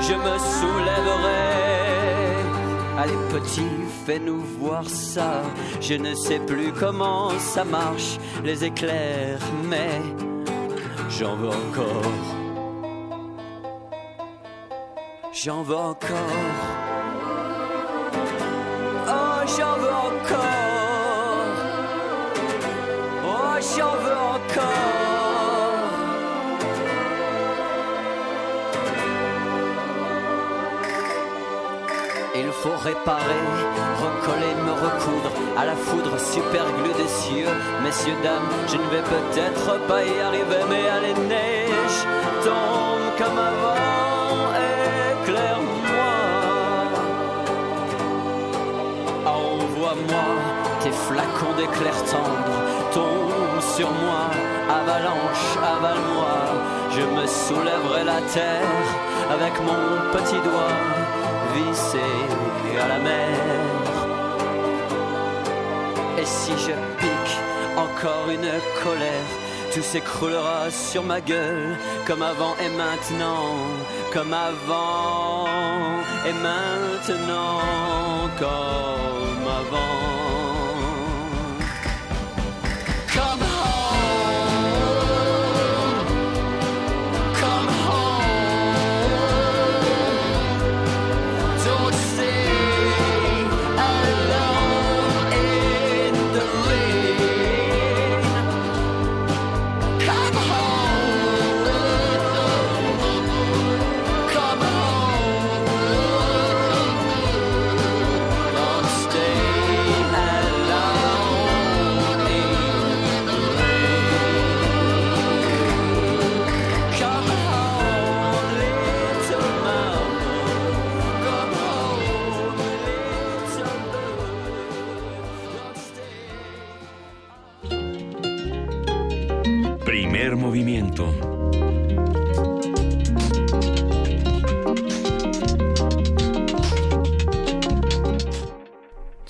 je 0.02 0.14
me 0.14 0.38
soulèverai. 0.38 1.70
Allez 2.98 3.18
petit, 3.32 3.68
fais-nous 4.10 4.42
voir 4.60 4.90
ça. 4.90 5.44
Je 5.82 5.94
ne 5.94 6.16
sais 6.16 6.40
plus 6.40 6.72
comment 6.74 7.30
ça 7.38 7.64
marche, 7.64 8.18
les 8.44 8.66
éclairs, 8.66 9.46
mais 9.66 10.02
j'en 11.18 11.36
veux 11.36 11.50
encore. 11.50 12.18
J'en 15.32 15.62
veux 15.62 15.82
encore. 15.94 16.48
Oh, 19.16 19.42
j'en 19.56 19.76
veux 19.84 19.98
encore. 20.12 21.58
Oh, 23.32 23.56
j'en 23.78 23.96
veux 24.04 24.20
encore. 24.36 24.90
Il 32.42 32.52
faut 32.62 32.78
réparer, 32.90 33.44
recoller, 34.10 34.54
me 34.68 34.72
recoudre 34.72 35.32
à 35.58 35.66
la 35.66 35.76
foudre 35.76 36.20
superglue 36.20 36.94
des 36.98 37.08
cieux. 37.08 37.54
Messieurs, 37.84 38.18
dames, 38.24 38.50
je 38.68 38.78
ne 38.78 38.88
vais 38.94 39.06
peut-être 39.16 39.80
pas 39.88 40.04
y 40.04 40.20
arriver, 40.20 40.64
mais 40.70 40.88
à 40.90 41.00
les 41.00 41.14
neiges 41.28 42.02
tombent 42.44 43.14
comme 43.18 43.38
avant. 43.38 44.40
Éclaire-moi, 45.12 46.12
envoie-moi 49.26 50.28
tes 50.82 50.92
flacons 50.92 51.56
d'éclair 51.58 51.98
tendre. 52.12 52.58
Tombe 52.94 53.62
sur 53.76 53.90
moi, 53.92 54.24
avalanche, 54.80 55.48
avale-moi. 55.76 56.36
Je 56.92 57.02
me 57.02 57.26
soulèverai 57.28 58.04
la 58.04 58.22
terre 58.34 58.88
avec 59.32 59.54
mon 59.62 59.84
petit 60.12 60.42
doigt 60.48 60.80
vissé 61.54 62.00
à 62.82 62.88
la 62.88 63.00
mer. 63.00 63.59
Si 66.30 66.52
je 66.52 66.76
pique 67.00 67.38
encore 67.76 68.30
une 68.30 68.52
colère, 68.84 69.30
tout 69.74 69.82
s'écroulera 69.82 70.70
sur 70.70 71.04
ma 71.04 71.22
gueule, 71.22 71.76
comme 72.06 72.22
avant 72.22 72.56
et 72.64 72.70
maintenant, 72.70 73.56
comme 74.14 74.34
avant 74.34 75.48
et 76.28 76.34
maintenant, 76.34 77.60
comme 78.38 79.48
avant. 79.62 80.19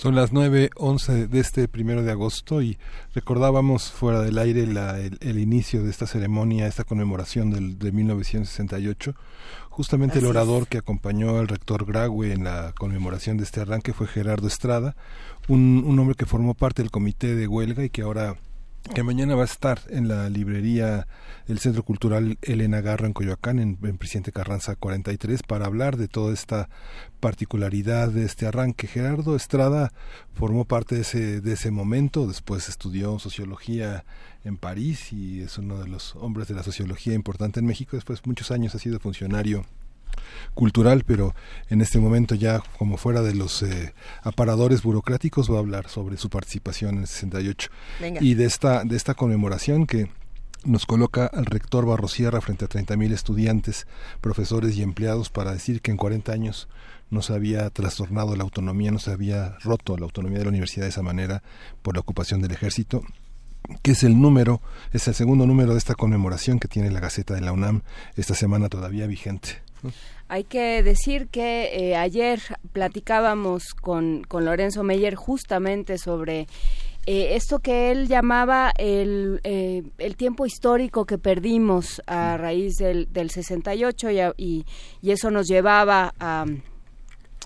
Son 0.02 0.16
las 0.16 0.32
9.11 0.32 1.28
de 1.28 1.40
este 1.42 1.68
primero 1.68 2.04
de 2.04 2.12
agosto 2.12 2.62
y 2.62 2.78
recordábamos 3.14 3.92
fuera 3.92 4.22
del 4.22 4.38
aire 4.38 4.66
la- 4.66 4.98
el, 4.98 5.18
el 5.20 5.38
inicio 5.40 5.84
de 5.84 5.90
esta 5.90 6.08
ceremonia, 6.08 6.68
esta 6.68 6.86
conmemoración 6.86 7.52
del, 7.52 7.78
de 7.78 7.92
1968. 7.92 9.14
Justamente 9.70 10.20
el 10.20 10.24
es. 10.24 10.30
orador 10.30 10.68
que 10.68 10.78
acompañó 10.78 11.38
al 11.38 11.50
rector 11.50 11.86
Graue 11.86 12.32
en 12.32 12.46
la 12.46 12.74
conmemoración 12.78 13.36
de 13.36 13.44
este 13.44 13.60
arranque 13.60 13.92
fue 13.92 14.08
Gerardo 14.08 14.48
Estrada, 14.48 14.96
un, 15.50 15.84
un 15.86 16.00
hombre 16.00 16.16
que 16.16 16.26
formó 16.26 16.54
parte 16.54 16.82
del 16.82 16.92
comité 16.92 17.36
de 17.36 17.48
huelga 17.48 17.84
y 17.84 17.90
que 17.90 18.04
ahora 18.04 18.38
que 18.94 19.04
mañana 19.04 19.36
va 19.36 19.44
a 19.44 19.46
estar 19.46 19.80
en 19.90 20.08
la 20.08 20.30
librería 20.30 21.08
del 21.48 21.60
Centro 21.60 21.84
Cultural 21.84 22.38
Elena 22.42 22.82
Garro 22.82 23.08
en 23.08 23.14
Coyoacán, 23.14 23.60
en, 23.60 23.78
en 23.84 23.98
Presidente 23.98 24.32
Carranza 24.32 24.76
43, 24.76 25.44
para 25.44 25.66
hablar 25.66 25.98
de 25.98 26.08
toda 26.08 26.34
esta 26.34 26.70
particularidad 27.20 28.10
de 28.10 28.26
este 28.26 28.46
arranque. 28.46 28.88
Gerardo 28.88 29.36
Estrada 29.36 29.92
formó 30.34 30.66
parte 30.66 30.96
de 30.96 31.02
ese, 31.02 31.42
de 31.42 31.54
ese 31.54 31.72
momento, 31.72 32.28
después 32.28 32.70
estudió 32.70 33.20
sociología 33.20 34.06
en 34.44 34.58
París 34.58 35.12
y 35.12 35.42
es 35.42 35.58
uno 35.58 35.80
de 35.80 35.88
los 35.88 36.16
hombres 36.16 36.48
de 36.48 36.56
la 36.56 36.64
sociología 36.64 37.14
importante 37.14 37.60
en 37.60 37.66
México. 37.66 37.98
Después 37.98 38.26
muchos 38.26 38.52
años 38.52 38.76
ha 38.76 38.80
sido 38.80 39.00
funcionario 39.00 39.66
cultural, 40.54 41.04
pero 41.06 41.36
en 41.70 41.82
este 41.82 42.00
momento 42.00 42.36
ya 42.36 42.62
como 42.78 42.98
fuera 42.98 43.22
de 43.22 43.34
los 43.34 43.64
eh, 43.64 43.94
aparadores 44.24 44.84
burocráticos 44.84 45.52
va 45.52 45.58
a 45.58 45.60
hablar 45.60 45.90
sobre 45.90 46.18
su 46.18 46.30
participación 46.30 46.96
en 46.96 47.02
el 47.02 47.08
68 47.08 47.70
Venga. 48.00 48.22
y 48.22 48.34
de 48.34 48.46
esta 48.46 48.84
de 48.84 48.96
esta 48.96 49.14
conmemoración 49.14 49.86
que 49.86 50.10
nos 50.66 50.86
coloca 50.86 51.26
al 51.26 51.46
rector 51.46 51.86
Barrosierra 51.86 52.42
frente 52.42 52.66
a 52.66 52.70
30.000 52.70 53.14
estudiantes, 53.14 53.88
profesores 54.20 54.76
y 54.76 54.84
empleados 54.84 55.30
para 55.30 55.54
decir 55.54 55.82
que 55.82 55.92
en 55.92 55.98
40 55.98 56.34
años 56.34 56.68
no 57.10 57.22
se 57.22 57.34
había 57.34 57.70
trastornado 57.70 58.36
la 58.36 58.44
autonomía, 58.44 58.92
no 58.92 59.00
se 59.00 59.12
había 59.12 59.58
roto 59.64 59.98
la 59.98 60.04
autonomía 60.04 60.40
de 60.40 60.46
la 60.46 60.50
universidad 60.50 60.86
de 60.86 60.90
esa 60.90 61.02
manera 61.02 61.44
por 61.82 61.96
la 61.96 62.02
ocupación 62.02 62.42
del 62.42 62.52
ejército 62.52 63.04
que 63.82 63.92
es 63.92 64.04
el 64.04 64.20
número, 64.20 64.62
es 64.94 65.08
el 65.08 65.14
segundo 65.14 65.46
número 65.46 65.74
de 65.74 65.78
esta 65.78 65.96
conmemoración 65.96 66.60
que 66.60 66.68
tiene 66.68 66.92
la 66.92 67.00
Gaceta 67.00 67.36
de 67.36 67.42
la 67.42 67.52
UNAM 67.52 67.82
esta 68.16 68.34
semana 68.34 68.70
todavía 68.70 69.06
vigente. 69.06 69.62
Hay 70.28 70.44
que 70.44 70.84
decir 70.84 71.28
que 71.28 71.70
eh, 71.74 71.96
ayer 71.96 72.40
platicábamos 72.72 73.74
con, 73.74 74.24
con 74.28 74.46
Lorenzo 74.46 74.84
Meyer 74.84 75.16
justamente 75.16 75.98
sobre 75.98 76.48
eh, 77.12 77.36
esto 77.36 77.58
que 77.58 77.90
él 77.90 78.08
llamaba 78.08 78.72
el, 78.78 79.40
eh, 79.44 79.82
el, 79.98 80.16
tiempo 80.16 80.46
histórico 80.46 81.06
que 81.06 81.18
perdimos 81.18 82.04
a 82.06 82.38
raíz 82.38 82.76
del, 82.76 83.12
del 83.12 83.32
68 83.32 84.12
y, 84.12 84.20
y, 84.38 84.66
y 85.02 85.12
eso 85.12 85.32
nos 85.32 85.48
llevaba 85.48 86.14
a 86.20 86.46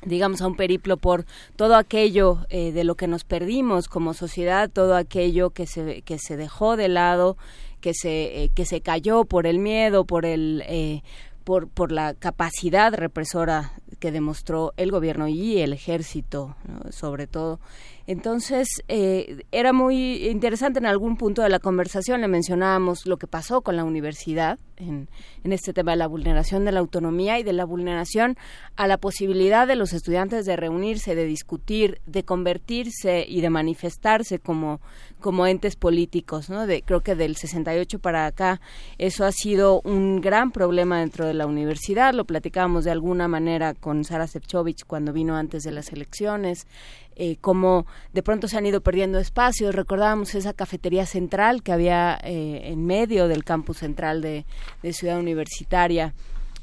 digamos, 0.05 0.41
a 0.41 0.47
un 0.47 0.57
periplo 0.57 0.97
por 0.97 1.25
todo 1.55 1.77
aquello 1.77 2.39
eh, 2.49 2.73
de 2.73 2.83
lo 2.83 2.95
que 2.95 3.07
nos 3.07 3.23
perdimos 3.23 3.87
como 3.87 4.13
sociedad, 4.13 4.69
todo 4.69 4.97
aquello 4.97 5.51
que 5.51 5.65
se, 5.65 6.01
que 6.01 6.17
se 6.19 6.35
dejó 6.35 6.75
de 6.75 6.89
lado, 6.89 7.37
que 7.79 7.93
se, 7.93 8.51
que 8.53 8.65
se 8.65 8.81
cayó 8.81 9.23
por 9.23 9.47
el 9.47 9.59
miedo, 9.59 10.03
por 10.03 10.25
el... 10.25 11.01
Por, 11.43 11.67
por 11.67 11.91
la 11.91 12.13
capacidad 12.13 12.93
represora 12.93 13.73
que 13.99 14.11
demostró 14.11 14.73
el 14.77 14.91
gobierno 14.91 15.27
y 15.27 15.59
el 15.59 15.73
ejército, 15.73 16.55
sobre 16.89 17.27
todo. 17.27 17.59
Entonces, 18.05 18.67
eh, 18.89 19.43
era 19.51 19.71
muy 19.71 20.27
interesante 20.27 20.79
en 20.79 20.85
algún 20.85 21.15
punto 21.15 21.41
de 21.41 21.49
la 21.49 21.59
conversación, 21.59 22.19
le 22.19 22.27
mencionábamos 22.27 23.05
lo 23.05 23.17
que 23.17 23.27
pasó 23.27 23.61
con 23.61 23.77
la 23.77 23.85
universidad 23.85 24.59
en, 24.75 25.07
en, 25.43 25.53
este 25.53 25.71
tema 25.71 25.91
de 25.91 25.97
la 25.97 26.07
vulneración 26.07 26.65
de 26.65 26.71
la 26.71 26.79
autonomía 26.79 27.39
y 27.39 27.43
de 27.43 27.53
la 27.53 27.63
vulneración 27.63 28.35
a 28.75 28.87
la 28.87 28.97
posibilidad 28.97 29.67
de 29.67 29.75
los 29.75 29.93
estudiantes 29.93 30.45
de 30.45 30.55
reunirse, 30.57 31.15
de 31.15 31.25
discutir, 31.25 32.01
de 32.05 32.23
convertirse 32.23 33.25
y 33.27 33.39
de 33.39 33.49
manifestarse 33.49 34.39
como, 34.39 34.81
como 35.21 35.47
entes 35.47 35.75
políticos. 35.75 36.49
¿no? 36.49 36.67
De, 36.67 36.81
creo 36.81 37.01
que 37.01 37.15
del 37.15 37.37
68 37.37 37.99
para 37.99 38.25
acá 38.25 38.59
eso 38.97 39.25
ha 39.25 39.31
sido 39.31 39.81
un 39.85 40.19
gran 40.21 40.51
problema 40.51 40.99
dentro 40.99 41.25
de 41.25 41.33
la 41.33 41.45
universidad, 41.45 42.13
lo 42.13 42.25
platicábamos 42.25 42.83
de 42.83 42.91
alguna 42.91 43.27
manera 43.27 43.73
con 43.73 44.03
Sara 44.03 44.27
Sepchovich 44.27 44.83
cuando 44.85 45.13
vino 45.13 45.35
antes 45.35 45.63
de 45.63 45.71
las 45.71 45.93
elecciones 45.93 46.67
eh, 47.15 47.37
cómo 47.41 47.85
de 48.13 48.23
pronto 48.23 48.47
se 48.47 48.57
han 48.57 48.65
ido 48.65 48.81
perdiendo 48.81 49.19
espacios. 49.19 49.75
Recordábamos 49.75 50.35
esa 50.35 50.53
cafetería 50.53 51.05
central 51.05 51.63
que 51.63 51.71
había 51.71 52.19
eh, 52.23 52.61
en 52.65 52.85
medio 52.85 53.27
del 53.27 53.43
campus 53.43 53.77
central 53.77 54.21
de, 54.21 54.45
de 54.81 54.93
Ciudad 54.93 55.19
Universitaria 55.19 56.13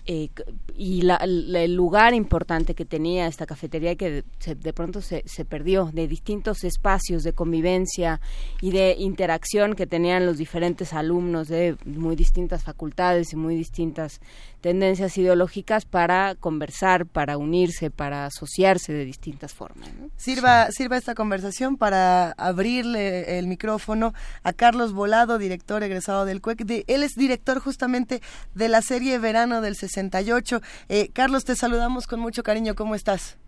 eh, 0.06 0.30
y 0.76 1.02
el 1.06 1.74
lugar 1.74 2.14
importante 2.14 2.74
que 2.74 2.84
tenía 2.84 3.26
esta 3.26 3.46
cafetería 3.46 3.96
que 3.96 4.24
de, 4.46 4.72
pronto 4.72 5.00
se, 5.02 5.22
se, 5.26 5.44
perdió 5.44 5.90
de 5.92 6.08
distintos 6.08 6.64
espacios 6.64 7.22
de 7.22 7.32
convivencia 7.32 8.20
y 8.60 8.70
de 8.70 8.96
interacción 8.98 9.74
que 9.74 9.86
tenían 9.86 10.26
los 10.26 10.38
diferentes 10.38 10.92
alumnos 10.92 11.48
de 11.48 11.76
muy 11.84 12.16
distintas 12.16 12.64
facultades 12.64 13.32
y 13.32 13.36
muy 13.36 13.54
distintas 13.54 14.20
tendencias 14.60 15.16
ideológicas 15.16 15.84
para 15.84 16.34
conversar, 16.34 17.06
para 17.06 17.38
unirse, 17.38 17.90
para 17.90 18.26
asociarse 18.26 18.92
de 18.92 19.04
distintas 19.04 19.54
formas. 19.54 19.88
Sirva, 20.16 20.70
sirva 20.70 20.96
esta 20.96 21.14
conversación 21.14 21.76
para 21.76 22.32
abrirle 22.32 23.38
el 23.38 23.46
micrófono 23.46 24.12
a 24.42 24.52
Carlos 24.52 24.92
Volado, 24.92 25.38
director 25.38 25.82
egresado 25.82 26.24
del 26.24 26.40
CUEC. 26.40 26.64
De, 26.64 26.84
él 26.88 27.02
es 27.02 27.14
director 27.14 27.58
justamente 27.58 28.20
de 28.54 28.68
la 28.68 28.82
serie 28.82 29.18
Verano 29.18 29.60
del 29.60 29.76
68. 29.90 30.60
Eh, 30.88 31.10
Carlos, 31.12 31.44
te 31.44 31.54
saludamos 31.54 32.06
con 32.06 32.20
mucho 32.20 32.42
cariño. 32.42 32.74
¿Cómo 32.74 32.94
estás? 32.94 33.38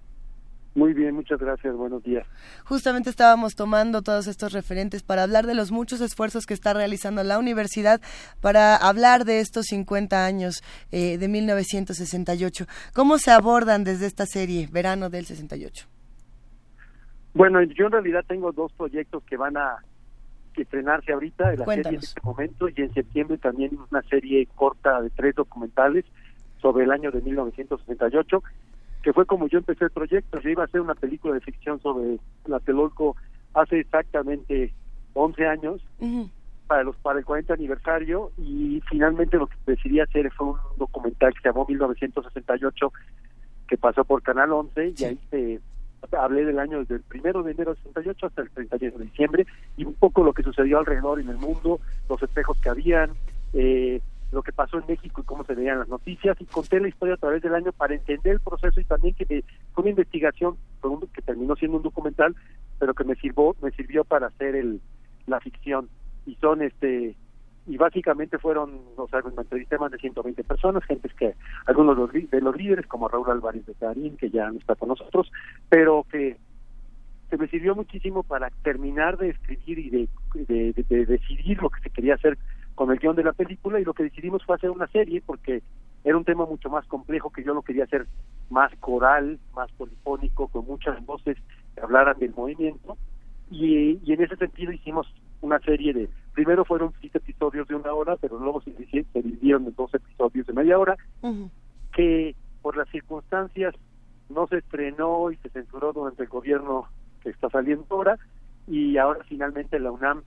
Muy 0.75 0.95
bien, 0.95 1.15
muchas 1.15 1.39
gracias. 1.39 1.75
Buenos 1.77 2.03
días. 2.03 2.27
Justamente 2.65 3.11
estábamos 3.11 3.55
tomando 3.55 4.01
todos 4.01 4.27
estos 4.27 4.53
referentes 4.53 5.03
para 5.03 5.23
hablar 5.23 5.47
de 5.47 5.55
los 5.55 5.71
muchos 5.71 6.01
esfuerzos 6.01 6.47
que 6.47 6.55
está 6.55 6.73
realizando 6.73 7.23
la 7.25 7.39
universidad 7.39 8.01
para 8.41 8.77
hablar 8.77 9.25
de 9.25 9.41
estos 9.41 9.67
50 9.67 10.25
años 10.25 10.63
eh, 10.91 11.19
de 11.19 11.29
1968. 11.29 12.65
¿Cómo 12.95 13.19
se 13.19 13.31
abordan 13.31 13.85
desde 13.85 14.07
esta 14.07 14.25
serie, 14.25 14.67
Verano 14.73 15.11
del 15.11 15.27
68? 15.27 15.87
Bueno, 17.35 17.63
yo 17.63 17.87
en 17.87 17.93
realidad 17.93 18.25
tengo 18.27 18.53
dos 18.53 18.73
proyectos 18.73 19.23
que 19.25 19.37
van 19.37 19.57
a 19.59 19.77
estrenarse 20.57 21.13
ahorita, 21.13 21.55
la 21.57 21.65
serie 21.65 21.89
en 21.89 21.95
este 21.97 22.21
momento, 22.23 22.69
y 22.69 22.75
en 22.77 22.93
septiembre 22.93 23.39
también 23.39 23.79
una 23.91 24.03
serie 24.03 24.47
corta 24.55 25.01
de 25.01 25.11
tres 25.11 25.35
documentales 25.35 26.05
sobre 26.63 26.85
el 26.85 26.93
año 26.93 27.11
de 27.11 27.21
1968 27.21 28.43
que 29.03 29.13
fue 29.13 29.27
como 29.27 29.49
yo 29.49 29.59
empecé 29.59 29.85
el 29.85 29.91
proyecto. 29.91 30.41
Yo 30.41 30.51
iba 30.51 30.63
a 30.63 30.67
hacer 30.67 30.81
una 30.81 30.95
película 30.95 31.35
de 31.35 31.41
ficción 31.41 31.81
sobre 31.81 32.19
Tlatelolco 32.45 33.17
hace 33.53 33.81
exactamente 33.81 34.73
11 35.15 35.47
años 35.47 35.83
para 36.67 36.85
los 36.85 36.97
para 36.97 37.19
el 37.19 37.25
40 37.25 37.53
aniversario 37.53 38.31
y 38.39 38.81
finalmente 38.89 39.37
lo 39.37 39.47
que 39.47 39.57
decidí 39.67 40.01
hacer 40.01 40.31
fue 40.33 40.49
un 40.49 40.57
documental 40.79 41.35
que 41.35 41.41
se 41.41 41.49
llamó 41.49 41.67
1968 41.69 42.93
que 43.69 43.77
pasó 43.77 44.05
por 44.05 44.23
Canal 44.23 44.53
11 44.53 44.95
y 44.97 45.05
ahí 45.05 45.19
se 45.31 45.61
hablé 46.17 46.45
del 46.45 46.59
año 46.59 46.79
desde 46.81 46.95
el 46.97 47.03
primero 47.03 47.43
de 47.43 47.53
enero 47.53 47.75
de 47.75 47.81
68 47.83 48.27
hasta 48.27 48.43
el 48.43 48.51
31 48.51 48.99
de 48.99 49.05
diciembre 49.05 49.47
y 49.77 49.85
un 49.85 49.95
poco 49.95 50.23
lo 50.23 50.33
que 50.33 50.43
sucedió 50.43 50.79
alrededor 50.79 51.21
en 51.21 51.29
el 51.29 51.37
mundo, 51.37 51.81
los 52.09 52.23
espejos 52.23 52.59
que 52.61 52.71
habían, 52.71 53.11
eh, 53.53 54.01
lo 54.33 54.43
que 54.43 54.53
pasó 54.53 54.79
en 54.79 54.87
México 54.89 55.21
y 55.21 55.25
cómo 55.25 55.45
se 55.45 55.55
veían 55.55 55.79
las 55.79 55.89
noticias 55.89 56.37
y 56.41 56.47
conté 56.47 56.81
la 56.81 56.89
historia 56.89 57.15
a 57.15 57.19
través 57.19 57.43
del 57.43 57.55
año 57.55 57.73
para 57.73 57.95
entender 57.95 58.35
el 58.35 58.41
proceso 58.41 58.81
y 58.81 58.85
también 58.85 59.15
que 59.15 59.45
fue 59.73 59.83
una 59.83 59.91
investigación 59.91 60.57
que 61.13 61.23
terminó 61.23 61.55
siendo 61.55 61.77
un 61.77 61.83
documental 61.83 62.35
pero 62.79 62.95
que 62.95 63.05
me 63.05 63.15
sirvió 63.17 63.55
me 63.63 63.71
sirvió 63.73 64.05
para 64.05 64.29
hacer 64.29 64.57
el 64.57 64.81
la 65.27 65.41
ficción. 65.41 65.89
Y 66.27 66.35
son 66.37 66.63
este 66.63 67.17
y 67.67 67.77
básicamente 67.77 68.39
fueron 68.39 68.81
o 68.97 69.07
sea 69.09 69.21
me 69.23 69.43
entrevisté 69.43 69.79
más 69.79 69.93
de 69.93 69.99
120 69.99 70.43
personas 70.43 70.85
gente 70.85 71.09
que 71.17 71.35
algunos 71.67 71.97
de 71.97 72.03
los, 72.03 72.31
de 72.31 72.41
los 72.41 72.57
líderes 72.57 72.87
como 72.89 73.07
Raúl 73.07 73.31
Álvarez 73.31 73.65
de 73.67 73.75
Tarín 73.75 74.17
que 74.17 74.31
ya 74.31 74.51
no 74.51 74.59
está 74.59 74.75
con 74.75 74.89
nosotros 74.89 75.31
pero 75.69 76.05
que 76.11 76.39
se 77.31 77.37
me 77.37 77.47
sirvió 77.47 77.77
muchísimo 77.77 78.25
para 78.25 78.51
terminar 78.65 79.17
de 79.17 79.29
escribir 79.29 79.79
y 79.79 79.91
de, 79.91 80.09
de 80.75 81.07
decidir 81.07 81.63
lo 81.63 81.71
que 81.71 81.81
se 81.83 81.91
quería 81.91 82.17
hacer 82.17 82.37
con 82.75 82.91
el 82.91 82.99
guion 82.99 83.17
de 83.17 83.25
la 83.25 83.33
película 83.33 83.81
y 83.81 83.85
lo 83.85 83.95
que 83.95 84.05
decidimos 84.05 84.45
fue 84.45 84.57
hacer 84.57 84.71
una 84.71 84.87
serie 84.89 85.23
porque 85.25 85.63
era 86.05 86.17
un 86.17 86.25
tema 86.25 86.47
mucho 86.47 86.69
más 86.69 86.87
complejo 86.87 87.31
que 87.31 87.45
yo 87.45 87.55
lo 87.55 87.63
quería 87.63 87.85
hacer 87.85 88.07
más 88.51 88.73
coral, 88.81 89.39
más 89.55 89.71
polifónico, 89.73 90.49
con 90.49 90.67
muchas 90.67 91.05
voces 91.07 91.37
que 91.75 91.81
hablaran 91.81 92.19
del 92.19 92.35
movimiento. 92.35 92.97
Y, 93.51 94.01
y 94.05 94.13
en 94.13 94.23
ese 94.23 94.37
sentido 94.37 94.73
hicimos 94.73 95.07
una 95.43 95.59
serie 95.61 95.93
de, 95.93 96.09
primero 96.33 96.65
fueron 96.65 96.93
siete 97.01 97.19
episodios 97.19 97.69
de 97.69 97.75
una 97.75 97.93
hora, 97.93 98.17
pero 98.17 98.39
luego 98.39 98.63
se, 98.63 98.73
se 98.73 99.23
dividieron 99.23 99.67
en 99.67 99.75
dos 99.75 99.93
episodios 99.95 100.47
de 100.47 100.53
media 100.53 100.79
hora, 100.79 100.97
que 101.93 102.35
por 102.63 102.77
las 102.77 102.89
circunstancias 102.89 103.75
no 104.31 104.47
se 104.47 104.59
estrenó 104.59 105.31
y 105.31 105.37
se 105.37 105.51
censuró 105.51 105.93
durante 105.93 106.23
el 106.23 106.29
gobierno 106.29 106.87
que 107.23 107.31
está 107.31 107.51
saliendo 107.51 107.85
ahora 107.91 108.19
y 108.67 108.97
ahora 108.97 109.21
finalmente 109.29 109.79
la 109.79 109.91
UNAM 109.91 110.23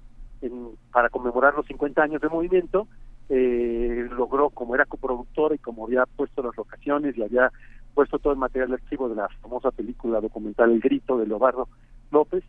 para 0.91 1.09
conmemorar 1.09 1.53
los 1.55 1.65
50 1.67 2.01
años 2.01 2.21
de 2.21 2.29
movimiento, 2.29 2.87
eh, 3.29 4.07
logró, 4.11 4.49
como 4.49 4.75
era 4.75 4.85
coproductora 4.85 5.55
y 5.55 5.59
como 5.59 5.85
había 5.85 6.05
puesto 6.05 6.43
las 6.43 6.55
locaciones 6.55 7.17
y 7.17 7.23
había 7.23 7.51
puesto 7.93 8.19
todo 8.19 8.33
el 8.33 8.39
material 8.39 8.73
archivo 8.73 9.09
de 9.09 9.15
la 9.15 9.27
famosa 9.41 9.71
película 9.71 10.21
documental 10.21 10.71
El 10.71 10.81
Grito 10.81 11.17
de 11.17 11.25
Leobardo 11.25 11.67
López, 12.11 12.43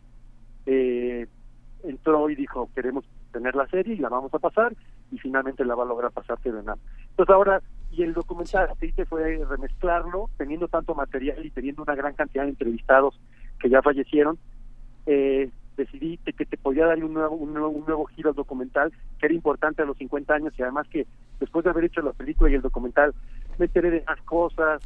eh, 0.65 1.27
entró 1.83 2.29
y 2.29 2.35
dijo, 2.35 2.69
queremos 2.75 3.05
tener 3.31 3.55
la 3.55 3.67
serie 3.67 3.95
y 3.95 3.99
la 3.99 4.09
vamos 4.09 4.33
a 4.33 4.39
pasar, 4.39 4.75
y 5.11 5.17
finalmente 5.17 5.65
la 5.65 5.75
va 5.75 5.83
a 5.83 5.87
lograr 5.87 6.11
pasar 6.11 6.37
nada 6.45 6.77
Entonces 7.09 7.33
ahora, 7.33 7.61
y 7.91 8.03
el 8.03 8.13
documental 8.13 8.69
que 8.79 8.87
hice 8.87 9.05
fue 9.05 9.43
remezclarlo, 9.45 10.29
teniendo 10.37 10.67
tanto 10.67 10.93
material 10.93 11.45
y 11.45 11.51
teniendo 11.51 11.83
una 11.83 11.95
gran 11.95 12.13
cantidad 12.13 12.43
de 12.43 12.49
entrevistados 12.49 13.19
que 13.59 13.69
ya 13.69 13.81
fallecieron, 13.81 14.37
eh, 15.05 15.49
decidí 15.77 16.17
que 16.17 16.45
te 16.45 16.57
podía 16.57 16.87
dar 16.87 17.01
un 17.03 17.13
nuevo, 17.13 17.35
un 17.35 17.53
nuevo, 17.53 17.69
un 17.69 17.85
nuevo 17.85 18.05
giro 18.05 18.31
al 18.31 18.35
documental 18.35 18.91
que 19.19 19.27
era 19.27 19.35
importante 19.35 19.81
a 19.81 19.85
los 19.85 19.97
50 19.97 20.33
años 20.33 20.53
y 20.57 20.63
además 20.63 20.87
que 20.89 21.07
después 21.39 21.63
de 21.63 21.69
haber 21.71 21.85
hecho 21.85 22.01
la 22.01 22.11
película 22.11 22.49
y 22.49 22.55
el 22.55 22.61
documental 22.61 23.13
me 23.57 23.65
enteré 23.65 23.89
de 23.89 24.03
más 24.05 24.21
cosas, 24.21 24.81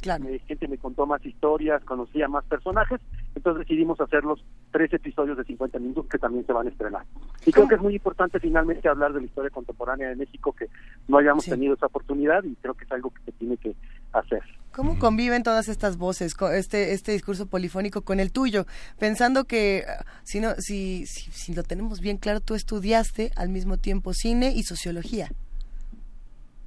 gente 0.46 0.68
me 0.68 0.78
contó 0.78 1.06
más 1.06 1.24
historias, 1.26 1.84
conocía 1.84 2.26
más 2.28 2.44
personajes, 2.44 3.00
entonces 3.34 3.66
decidimos 3.66 4.00
hacer 4.00 4.24
los 4.24 4.42
tres 4.70 4.92
episodios 4.92 5.36
de 5.36 5.44
50 5.44 5.78
minutos 5.78 6.06
que 6.06 6.18
también 6.18 6.46
se 6.46 6.52
van 6.52 6.66
a 6.66 6.70
estrenar. 6.70 7.04
Y 7.44 7.52
creo 7.52 7.68
que 7.68 7.74
es 7.74 7.80
muy 7.80 7.94
importante 7.94 8.40
finalmente 8.40 8.88
hablar 8.88 9.12
de 9.12 9.20
la 9.20 9.26
historia 9.26 9.50
contemporánea 9.50 10.08
de 10.08 10.16
México, 10.16 10.52
que 10.52 10.68
no 11.08 11.18
hayamos 11.18 11.44
tenido 11.44 11.74
esa 11.74 11.86
oportunidad 11.86 12.44
y 12.44 12.54
creo 12.56 12.74
que 12.74 12.84
es 12.84 12.92
algo 12.92 13.10
que 13.10 13.22
se 13.24 13.32
tiene 13.32 13.56
que 13.58 13.74
hacer. 14.12 14.42
¿Cómo 14.72 14.98
conviven 14.98 15.42
todas 15.42 15.68
estas 15.68 15.98
voces, 15.98 16.34
este, 16.54 16.94
este 16.94 17.12
discurso 17.12 17.46
polifónico 17.46 18.02
con 18.02 18.20
el 18.20 18.32
tuyo? 18.32 18.64
Pensando 18.98 19.44
que 19.44 19.84
si, 20.22 20.40
no, 20.40 20.54
si, 20.56 21.04
si, 21.04 21.30
si 21.30 21.54
lo 21.54 21.62
tenemos 21.62 22.00
bien 22.00 22.16
claro, 22.16 22.40
tú 22.40 22.54
estudiaste 22.54 23.32
al 23.36 23.50
mismo 23.50 23.76
tiempo 23.76 24.14
cine 24.14 24.52
y 24.52 24.62
sociología. 24.62 25.28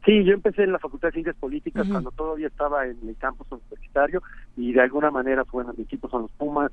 Sí, 0.05 0.23
yo 0.23 0.33
empecé 0.33 0.63
en 0.63 0.71
la 0.71 0.77
Facultad 0.77 1.07
de 1.07 1.13
Ciencias 1.13 1.35
Políticas 1.37 1.87
cuando 1.89 2.11
todavía 2.11 2.47
estaba 2.47 2.85
en 2.85 2.97
el 3.07 3.15
campus 3.17 3.47
universitario 3.51 4.21
y 4.55 4.71
de 4.71 4.81
alguna 4.81 5.09
manera, 5.09 5.43
bueno, 5.51 5.73
mi 5.75 5.83
equipo 5.83 6.07
son 6.09 6.23
los 6.23 6.31
Pumas 6.33 6.71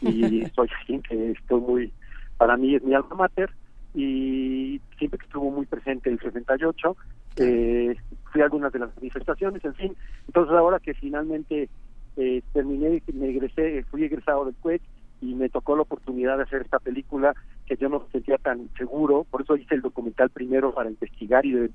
y 0.00 0.44
soy 0.56 0.68
alguien 0.80 1.00
que 1.02 1.30
estoy 1.30 1.60
muy, 1.60 1.92
para 2.36 2.56
mí 2.56 2.74
es 2.74 2.82
mi 2.82 2.92
alma 2.92 3.14
mater 3.14 3.50
y 3.94 4.80
siempre 4.98 5.18
que 5.18 5.26
estuvo 5.26 5.48
muy 5.52 5.64
presente 5.66 6.10
el 6.10 6.18
68, 6.18 6.96
eh, 7.36 7.94
fui 8.32 8.40
a 8.40 8.44
algunas 8.44 8.72
de 8.72 8.80
las 8.80 8.94
manifestaciones, 8.96 9.64
en 9.64 9.74
fin. 9.74 9.96
Entonces 10.26 10.54
ahora 10.54 10.80
que 10.80 10.94
finalmente 10.94 11.68
eh, 12.16 12.42
terminé, 12.52 13.02
me 13.12 13.28
egresé, 13.28 13.84
fui 13.84 14.04
egresado 14.04 14.46
del 14.46 14.54
CUEC 14.56 14.82
y 15.20 15.34
me 15.34 15.48
tocó 15.48 15.76
la 15.76 15.82
oportunidad 15.82 16.36
de 16.36 16.44
hacer 16.44 16.62
esta 16.62 16.78
película 16.78 17.34
que 17.66 17.76
yo 17.76 17.88
no 17.88 18.00
me 18.00 18.10
sentía 18.10 18.38
tan 18.38 18.68
seguro, 18.76 19.24
por 19.30 19.42
eso 19.42 19.56
hice 19.56 19.76
el 19.76 19.82
documental 19.82 20.30
primero 20.30 20.74
para 20.74 20.90
investigar 20.90 21.46
y, 21.46 21.70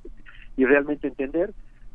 y 0.58 0.66
realmente 0.66 1.08
entender, 1.08 1.54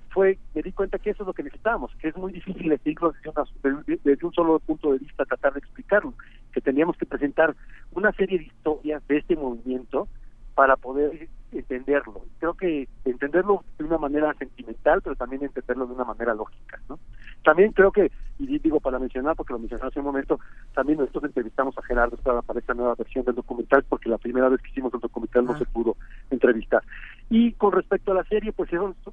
fue, 0.08 0.38
me 0.54 0.62
di 0.62 0.72
cuenta 0.72 0.98
que 0.98 1.10
eso 1.10 1.22
es 1.22 1.26
lo 1.26 1.32
que 1.34 1.42
necesitábamos, 1.42 1.94
que 1.96 2.08
es 2.08 2.16
muy 2.16 2.32
difícil 2.32 2.68
decirlo 2.68 3.12
desde, 3.22 3.98
desde 4.02 4.26
un 4.26 4.32
solo 4.32 4.58
punto 4.60 4.92
de 4.92 4.98
vista, 4.98 5.24
tratar 5.24 5.52
de 5.52 5.58
explicarlo, 5.58 6.14
que 6.52 6.60
teníamos 6.60 6.96
que 6.96 7.06
presentar 7.06 7.54
una 7.92 8.12
serie 8.12 8.38
de 8.38 8.44
historias 8.44 9.06
de 9.08 9.18
este 9.18 9.36
movimiento 9.36 10.08
para 10.54 10.76
poder 10.76 11.28
entenderlo. 11.52 12.22
Creo 12.38 12.54
que 12.54 12.88
entenderlo 13.04 13.64
de 13.78 13.84
una 13.84 13.98
manera 13.98 14.34
sentimental, 14.34 15.00
pero 15.02 15.16
también 15.16 15.44
entenderlo 15.44 15.86
de 15.86 15.94
una 15.94 16.04
manera 16.04 16.34
lógica, 16.34 16.80
¿no? 16.88 16.98
También 17.44 17.72
creo 17.72 17.90
que, 17.90 18.10
y 18.38 18.58
digo 18.58 18.80
para 18.80 18.98
mencionar, 18.98 19.34
porque 19.36 19.52
lo 19.52 19.58
mencioné 19.58 19.84
hace 19.84 19.98
un 19.98 20.06
momento, 20.06 20.38
también 20.74 20.98
nosotros 20.98 21.24
entrevistamos 21.24 21.76
a 21.76 21.82
Gerardo 21.82 22.16
para 22.16 22.60
esta 22.60 22.74
nueva 22.74 22.94
versión 22.94 23.24
del 23.24 23.34
documental, 23.34 23.84
porque 23.88 24.08
la 24.08 24.18
primera 24.18 24.48
vez 24.48 24.60
que 24.62 24.70
hicimos 24.70 24.94
el 24.94 25.00
documental 25.00 25.44
no 25.44 25.52
ah. 25.52 25.58
se 25.58 25.66
pudo 25.66 25.96
entrevistar. 26.30 26.82
Y 27.30 27.52
con 27.52 27.72
respecto 27.72 28.12
a 28.12 28.16
la 28.16 28.24
serie, 28.24 28.52
pues 28.52 28.70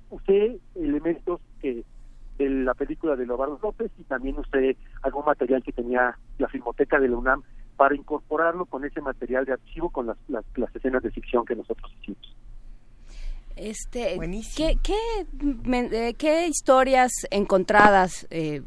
usé 0.09 0.59
elementos 0.75 1.41
que 1.61 1.83
de 2.37 2.49
la 2.49 2.73
película 2.73 3.17
de 3.17 3.25
Lobardo 3.25 3.59
López 3.61 3.91
y 3.97 4.03
también 4.03 4.37
usé 4.39 4.77
algún 5.01 5.25
material 5.25 5.61
que 5.61 5.73
tenía 5.73 6.17
la 6.37 6.47
Filmoteca 6.47 6.97
de 6.99 7.09
la 7.09 7.17
UNAM 7.17 7.43
para 7.79 7.95
incorporarlo 7.95 8.65
con 8.65 8.83
ese 8.83 8.99
material 8.99 9.45
de 9.45 9.53
archivo 9.53 9.89
con 9.89 10.07
las, 10.07 10.17
las, 10.27 10.43
las 10.57 10.75
escenas 10.75 11.01
de 11.01 11.11
ficción 11.11 11.45
que 11.45 11.55
nosotros 11.55 11.89
hicimos. 12.01 12.35
Este, 13.55 14.19
¿qué, 14.53 14.77
qué, 14.83 14.97
eh, 15.93 16.13
¿Qué 16.15 16.47
historias 16.47 17.13
encontradas 17.31 18.27
eh, 18.31 18.61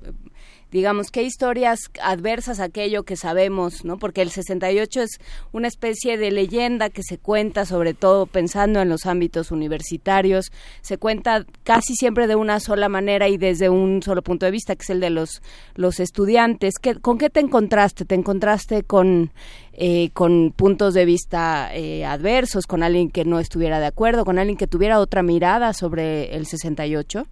digamos, 0.72 1.10
qué 1.10 1.22
historias 1.22 1.90
adversas 2.02 2.58
aquello 2.58 3.02
que 3.02 3.16
sabemos, 3.16 3.84
¿no? 3.84 3.98
Porque 3.98 4.22
el 4.22 4.30
68 4.30 5.02
es 5.02 5.20
una 5.52 5.68
especie 5.68 6.16
de 6.16 6.30
leyenda 6.30 6.88
que 6.88 7.02
se 7.02 7.18
cuenta, 7.18 7.66
sobre 7.66 7.92
todo 7.92 8.24
pensando 8.24 8.80
en 8.80 8.88
los 8.88 9.04
ámbitos 9.04 9.50
universitarios, 9.50 10.50
se 10.80 10.96
cuenta 10.96 11.44
casi 11.62 11.94
siempre 11.94 12.26
de 12.26 12.36
una 12.36 12.58
sola 12.58 12.88
manera 12.88 13.28
y 13.28 13.36
desde 13.36 13.68
un 13.68 14.02
solo 14.02 14.22
punto 14.22 14.46
de 14.46 14.52
vista, 14.52 14.74
que 14.74 14.82
es 14.82 14.90
el 14.90 15.00
de 15.00 15.10
los, 15.10 15.42
los 15.74 16.00
estudiantes. 16.00 16.74
¿Qué, 16.80 16.94
¿Con 16.94 17.18
qué 17.18 17.28
te 17.28 17.40
encontraste? 17.40 18.06
¿Te 18.06 18.14
encontraste 18.14 18.82
con, 18.82 19.30
eh, 19.74 20.08
con 20.14 20.52
puntos 20.56 20.94
de 20.94 21.04
vista 21.04 21.68
eh, 21.74 22.06
adversos, 22.06 22.66
con 22.66 22.82
alguien 22.82 23.10
que 23.10 23.26
no 23.26 23.40
estuviera 23.40 23.78
de 23.78 23.86
acuerdo, 23.86 24.24
con 24.24 24.38
alguien 24.38 24.56
que 24.56 24.66
tuviera 24.66 25.00
otra 25.00 25.22
mirada 25.22 25.74
sobre 25.74 26.34
el 26.34 26.46
68? 26.46 27.26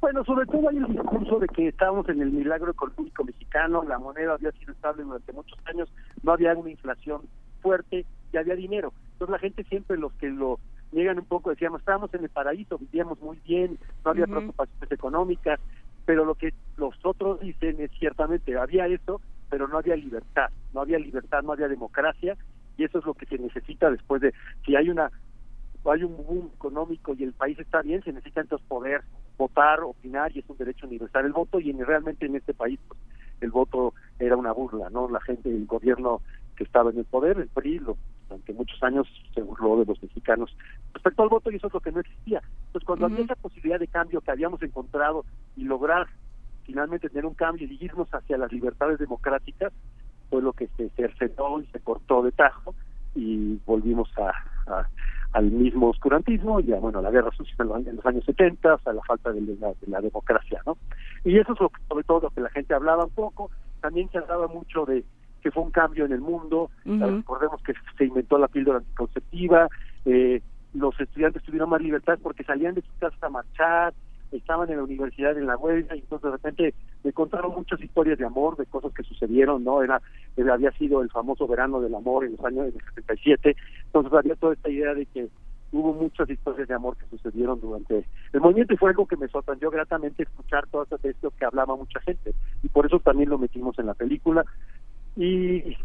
Bueno, 0.00 0.24
sobre 0.24 0.46
todo 0.46 0.68
hay 0.68 0.76
el 0.76 0.86
discurso 0.86 1.40
de 1.40 1.48
que 1.48 1.68
estábamos 1.68 2.08
en 2.08 2.22
el 2.22 2.30
milagro 2.30 2.70
económico 2.70 3.24
mexicano, 3.24 3.82
la 3.82 3.98
moneda 3.98 4.34
había 4.34 4.52
sido 4.52 4.72
estable 4.72 5.02
durante 5.02 5.32
muchos 5.32 5.58
años, 5.66 5.92
no 6.22 6.32
había 6.32 6.54
una 6.54 6.70
inflación 6.70 7.22
fuerte 7.60 8.06
y 8.32 8.36
había 8.36 8.54
dinero. 8.54 8.92
Entonces 9.12 9.32
la 9.32 9.38
gente 9.40 9.64
siempre, 9.64 9.98
los 9.98 10.12
que 10.14 10.30
lo 10.30 10.60
niegan 10.92 11.18
un 11.18 11.24
poco, 11.24 11.50
decíamos, 11.50 11.80
estábamos 11.80 12.14
en 12.14 12.22
el 12.22 12.30
paraíso, 12.30 12.78
vivíamos 12.78 13.20
muy 13.20 13.38
bien, 13.44 13.76
no 14.04 14.12
había 14.12 14.26
preocupaciones 14.26 14.92
económicas, 14.92 15.60
pero 16.06 16.24
lo 16.24 16.36
que 16.36 16.54
los 16.76 16.94
otros 17.04 17.40
dicen 17.40 17.80
es 17.80 17.90
ciertamente, 17.98 18.56
había 18.56 18.86
eso, 18.86 19.20
pero 19.50 19.66
no 19.66 19.78
había 19.78 19.96
libertad, 19.96 20.50
no 20.72 20.80
había 20.80 20.98
libertad, 20.98 21.42
no 21.42 21.52
había 21.52 21.68
democracia, 21.68 22.36
y 22.76 22.84
eso 22.84 23.00
es 23.00 23.04
lo 23.04 23.14
que 23.14 23.26
se 23.26 23.36
necesita 23.36 23.90
después 23.90 24.22
de, 24.22 24.32
si 24.64 24.76
hay 24.76 24.88
una 24.90 25.10
hay 25.84 26.04
un 26.04 26.16
boom 26.16 26.50
económico 26.54 27.14
y 27.14 27.24
el 27.24 27.32
país 27.32 27.58
está 27.58 27.82
bien, 27.82 28.02
se 28.02 28.12
necesita 28.12 28.40
entonces 28.40 28.66
poder 28.68 29.02
votar, 29.36 29.80
opinar 29.80 30.34
y 30.34 30.40
es 30.40 30.48
un 30.48 30.56
derecho 30.56 30.86
universal 30.86 31.24
el 31.24 31.32
voto 31.32 31.60
y 31.60 31.70
en, 31.70 31.84
realmente 31.84 32.26
en 32.26 32.36
este 32.36 32.52
país 32.54 32.78
pues, 32.88 33.00
el 33.40 33.50
voto 33.50 33.94
era 34.18 34.36
una 34.36 34.52
burla, 34.52 34.90
¿no? 34.90 35.08
La 35.08 35.20
gente, 35.20 35.48
el 35.48 35.66
gobierno 35.66 36.20
que 36.56 36.64
estaba 36.64 36.90
en 36.90 36.98
el 36.98 37.04
poder, 37.04 37.38
el 37.38 37.48
PRI, 37.48 37.78
lo, 37.78 37.96
durante 38.28 38.52
muchos 38.52 38.82
años 38.82 39.06
se 39.32 39.42
burló 39.42 39.78
de 39.78 39.86
los 39.86 40.02
mexicanos 40.02 40.54
respecto 40.92 41.22
al 41.22 41.28
voto 41.28 41.50
y 41.50 41.56
eso 41.56 41.68
es 41.68 41.72
lo 41.72 41.80
que 41.80 41.92
no 41.92 42.00
existía. 42.00 42.42
Entonces 42.66 42.86
cuando 42.86 43.06
había 43.06 43.20
esa 43.20 43.36
posibilidad 43.36 43.78
de 43.78 43.86
cambio 43.86 44.20
que 44.20 44.32
habíamos 44.32 44.60
encontrado 44.62 45.24
y 45.56 45.64
lograr 45.64 46.08
finalmente 46.64 47.08
tener 47.08 47.24
un 47.24 47.34
cambio 47.34 47.66
y 47.66 47.78
irnos 47.82 48.08
hacia 48.12 48.36
las 48.36 48.52
libertades 48.52 48.98
democráticas, 48.98 49.72
fue 50.28 50.42
lo 50.42 50.52
que 50.52 50.68
se 50.76 50.90
cercenó 50.90 51.60
y 51.60 51.66
se 51.66 51.80
cortó 51.80 52.22
de 52.22 52.32
tajo 52.32 52.74
y 53.14 53.58
volvimos 53.64 54.10
a 54.18 54.86
al 55.32 55.50
mismo 55.50 55.90
oscurantismo 55.90 56.60
y 56.60 56.72
a, 56.72 56.80
bueno, 56.80 57.02
la 57.02 57.10
guerra 57.10 57.30
sucia 57.36 57.54
en 57.58 57.96
los 57.96 58.06
años 58.06 58.24
70, 58.24 58.78
a 58.84 58.92
la 58.92 59.02
falta 59.02 59.32
de 59.32 59.42
la, 59.86 60.00
democracia, 60.00 60.62
¿no? 60.66 60.78
Y 61.24 61.38
eso 61.38 61.52
es 61.52 61.60
lo, 61.60 61.70
sobre 61.88 62.04
todo 62.04 62.20
lo 62.20 62.30
que 62.30 62.40
la 62.40 62.50
gente 62.50 62.74
hablaba 62.74 63.04
un 63.04 63.10
poco, 63.10 63.50
también 63.80 64.08
se 64.10 64.18
hablaba 64.18 64.48
mucho 64.48 64.84
de 64.86 65.04
que 65.42 65.50
fue 65.50 65.62
un 65.62 65.70
cambio 65.70 66.04
en 66.04 66.12
el 66.12 66.20
mundo, 66.20 66.70
recordemos 66.84 67.62
que 67.62 67.72
se 67.96 68.04
inventó 68.06 68.38
la 68.38 68.48
píldora 68.48 68.78
anticonceptiva, 68.78 69.68
eh, 70.04 70.42
los 70.74 70.98
estudiantes 70.98 71.42
tuvieron 71.44 71.70
más 71.70 71.80
libertad 71.80 72.18
porque 72.22 72.44
salían 72.44 72.74
de 72.74 72.82
sus 72.82 72.94
casas 72.98 73.22
a 73.22 73.28
marchar, 73.28 73.94
estaban 74.32 74.70
en 74.70 74.76
la 74.76 74.84
universidad 74.84 75.36
en 75.36 75.46
la 75.46 75.56
huelga 75.56 75.96
y 75.96 76.00
entonces 76.00 76.24
de 76.24 76.30
repente 76.30 76.74
me 77.04 77.12
contaron 77.12 77.52
muchas 77.54 77.80
historias 77.80 78.18
de 78.18 78.26
amor, 78.26 78.56
de 78.56 78.66
cosas 78.66 78.92
que 78.92 79.02
sucedieron, 79.02 79.64
¿no? 79.64 79.82
Era, 79.82 80.00
había 80.52 80.70
sido 80.72 81.02
el 81.02 81.10
famoso 81.10 81.46
verano 81.46 81.80
del 81.80 81.94
amor 81.94 82.24
en 82.24 82.32
los 82.32 82.44
años 82.44 82.66
del 82.66 82.82
77, 82.94 83.56
entonces 83.86 84.12
había 84.12 84.34
toda 84.36 84.54
esta 84.54 84.70
idea 84.70 84.94
de 84.94 85.06
que 85.06 85.28
hubo 85.72 85.92
muchas 85.92 86.28
historias 86.30 86.68
de 86.68 86.74
amor 86.74 86.96
que 86.96 87.06
sucedieron 87.06 87.60
durante 87.60 88.04
el 88.32 88.40
movimiento 88.40 88.74
y 88.74 88.76
fue 88.78 88.90
algo 88.90 89.06
que 89.06 89.16
me 89.16 89.28
sorprendió 89.28 89.70
gratamente 89.70 90.22
escuchar 90.22 90.66
todo 90.68 90.86
esto 91.02 91.32
que 91.38 91.44
hablaba 91.44 91.76
mucha 91.76 92.00
gente. 92.00 92.32
Y 92.62 92.68
por 92.68 92.86
eso 92.86 92.98
también 93.00 93.28
lo 93.28 93.38
metimos 93.38 93.78
en 93.78 93.86
la 93.86 93.94
película. 93.94 94.44
Y 95.16 95.76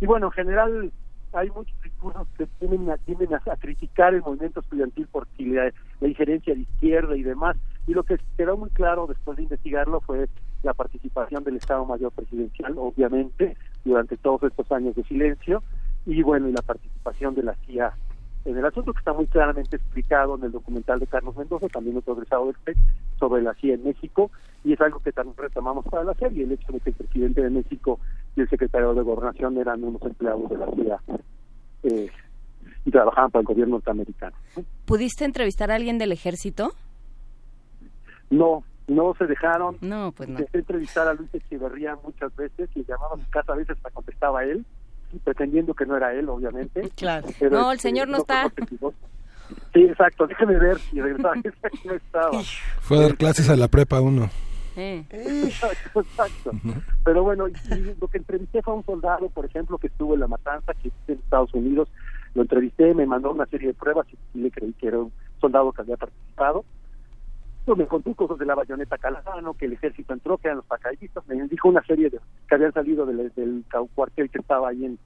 y 0.00 0.06
bueno 0.06 0.26
en 0.26 0.32
general 0.32 0.92
hay 1.32 1.50
muchos 1.50 1.74
discursos 1.82 2.26
que 2.36 2.46
tienden 2.58 2.90
a, 2.90 2.96
tienden 2.98 3.34
a, 3.34 3.56
criticar 3.56 4.14
el 4.14 4.22
movimiento 4.22 4.60
estudiantil 4.60 5.06
por 5.08 5.26
la, 5.38 5.72
la 6.00 6.08
injerencia 6.08 6.54
de 6.54 6.62
izquierda 6.62 7.16
y 7.16 7.22
demás. 7.22 7.56
Y 7.86 7.94
lo 7.94 8.02
que 8.02 8.18
quedó 8.36 8.56
muy 8.56 8.70
claro 8.70 9.06
después 9.06 9.36
de 9.36 9.44
investigarlo 9.44 10.00
fue 10.00 10.28
la 10.62 10.74
participación 10.74 11.44
del 11.44 11.56
Estado 11.56 11.84
Mayor 11.84 12.12
Presidencial, 12.12 12.74
obviamente, 12.76 13.56
durante 13.84 14.16
todos 14.16 14.42
estos 14.42 14.70
años 14.72 14.94
de 14.94 15.04
silencio, 15.04 15.62
y 16.04 16.22
bueno, 16.22 16.48
y 16.48 16.52
la 16.52 16.62
participación 16.62 17.34
de 17.34 17.42
la 17.42 17.54
CIA 17.66 17.92
en 18.48 18.56
el 18.56 18.64
asunto 18.64 18.94
que 18.94 19.00
está 19.00 19.12
muy 19.12 19.26
claramente 19.26 19.76
explicado 19.76 20.36
en 20.36 20.44
el 20.44 20.52
documental 20.52 20.98
de 20.98 21.06
Carlos 21.06 21.36
Mendoza, 21.36 21.68
también 21.68 21.98
otro 21.98 22.14
egresado 22.14 22.46
del 22.46 22.56
PEC, 22.64 22.78
sobre 23.18 23.42
la 23.42 23.52
CIA 23.54 23.74
en 23.74 23.84
México, 23.84 24.30
y 24.64 24.72
es 24.72 24.80
algo 24.80 25.00
que 25.00 25.12
también 25.12 25.36
retomamos 25.36 25.84
para 25.84 26.04
la 26.04 26.14
serie, 26.14 26.44
el 26.44 26.52
hecho 26.52 26.72
de 26.72 26.80
que 26.80 26.90
el 26.90 26.96
presidente 26.96 27.42
de 27.42 27.50
México 27.50 28.00
y 28.36 28.40
el 28.40 28.48
secretario 28.48 28.94
de 28.94 29.02
Gobernación 29.02 29.58
eran 29.58 29.84
unos 29.84 30.00
empleados 30.00 30.48
de 30.48 30.56
la 30.56 30.66
CIA 30.70 31.00
eh, 31.82 32.10
y 32.86 32.90
trabajaban 32.90 33.30
para 33.30 33.40
el 33.40 33.46
gobierno 33.46 33.74
norteamericano. 33.76 34.36
¿Pudiste 34.86 35.26
entrevistar 35.26 35.70
a 35.70 35.74
alguien 35.74 35.98
del 35.98 36.12
ejército? 36.12 36.72
No, 38.30 38.64
no 38.86 39.14
se 39.18 39.26
dejaron. 39.26 39.76
No, 39.82 40.12
pues 40.12 40.30
no. 40.30 40.38
entrevistar 40.54 41.06
a 41.06 41.12
Luis 41.12 41.28
Echeverría 41.34 41.98
muchas 42.02 42.34
veces, 42.34 42.70
le 42.74 42.84
llamaba 42.84 43.16
a 43.16 43.22
su 43.22 43.30
casa, 43.30 43.52
a 43.52 43.56
veces 43.56 43.76
hasta 43.76 43.90
contestaba 43.90 44.44
él, 44.44 44.64
pretendiendo 45.24 45.74
que 45.74 45.86
no 45.86 45.96
era 45.96 46.14
él, 46.14 46.28
obviamente. 46.28 46.90
Claro. 46.96 47.28
no, 47.50 47.70
el 47.70 47.76
este, 47.76 47.88
señor 47.88 48.08
no, 48.08 48.18
está. 48.18 48.52
Sí, 49.72 49.84
exacto, 49.84 50.26
déjeme 50.28 50.58
ver 50.58 50.78
y 50.92 51.00
regresar. 51.00 51.36
no 51.84 51.94
estaba. 51.94 52.42
Fue 52.80 52.98
a 52.98 53.02
dar 53.02 53.16
clases 53.16 53.48
a 53.48 53.56
la 53.56 53.68
prepa 53.68 54.00
uno. 54.00 54.30
Exacto, 54.76 56.00
exacto. 56.00 56.52
Pero 57.04 57.24
bueno, 57.24 57.46
lo 57.48 58.08
que 58.08 58.18
entrevisté 58.18 58.62
fue 58.62 58.74
a 58.74 58.76
un 58.76 58.84
soldado, 58.84 59.28
por 59.28 59.44
ejemplo, 59.44 59.76
que 59.76 59.88
estuvo 59.88 60.14
en 60.14 60.20
la 60.20 60.28
matanza, 60.28 60.72
que 60.74 60.92
en 61.08 61.18
Estados 61.18 61.52
Unidos. 61.52 61.88
Lo 62.34 62.42
entrevisté, 62.42 62.94
me 62.94 63.06
mandó 63.06 63.32
una 63.32 63.46
serie 63.46 63.68
de 63.68 63.74
pruebas 63.74 64.06
y 64.34 64.38
le 64.38 64.50
creí 64.50 64.72
que 64.74 64.88
era 64.88 64.98
un 64.98 65.12
soldado 65.40 65.72
que 65.72 65.82
había 65.82 65.96
participado. 65.96 66.64
Pues 67.68 67.76
me 67.76 67.86
contó 67.86 68.14
cosas 68.14 68.38
de 68.38 68.46
la 68.46 68.54
bayoneta 68.54 68.96
Calazano, 68.96 69.52
que 69.52 69.66
el 69.66 69.74
ejército 69.74 70.14
entró, 70.14 70.38
que 70.38 70.48
eran 70.48 70.56
los 70.56 70.64
paracaidistas. 70.64 71.28
Me 71.28 71.34
dijo 71.48 71.68
una 71.68 71.82
serie 71.82 72.08
de 72.08 72.18
que 72.48 72.54
habían 72.54 72.72
salido 72.72 73.04
del, 73.04 73.30
cuartel 73.94 74.30
que 74.30 74.38
estaba 74.38 74.70
ahí 74.70 74.86
en 74.86 74.98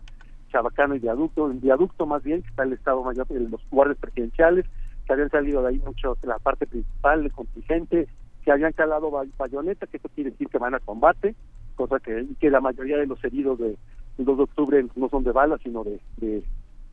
Chabacano 0.53 0.95
y 0.95 1.01
Viaducto, 1.01 1.51
en 1.51 1.61
Viaducto 1.61 2.07
más 2.07 2.23
bien, 2.23 2.41
que 2.41 2.49
está 2.51 2.63
el 2.63 2.75
Estado 2.75 3.03
Mayor, 3.03 3.27
los 3.33 3.61
guardias 3.69 3.99
presidenciales, 3.99 4.65
que 5.05 5.13
habían 5.13 5.29
salido 5.31 5.61
de 5.61 5.71
ahí 5.71 5.83
mucho, 5.85 6.17
la 6.23 6.39
parte 6.39 6.69
principal, 6.69 7.25
el 7.25 7.33
contingente, 7.33 8.07
que 8.45 8.53
habían 8.53 8.73
calado 8.75 9.11
bayoneta, 9.37 9.89
que 9.89 9.97
eso 9.97 10.09
quiere 10.15 10.31
decir 10.31 10.47
que 10.47 10.59
van 10.59 10.77
a 10.77 10.79
combate, 10.79 11.35
cosa 11.75 11.99
que, 11.99 12.29
que 12.39 12.49
la 12.49 12.61
mayoría 12.61 12.97
de 12.97 13.09
los 13.09 13.25
heridos 13.25 13.59
de, 13.59 13.77
2 14.19 14.37
de 14.37 14.43
octubre 14.45 14.87
no 14.95 15.09
son 15.09 15.25
de 15.25 15.33
balas, 15.33 15.61
sino 15.65 15.83
de, 15.83 15.99
de 16.19 16.45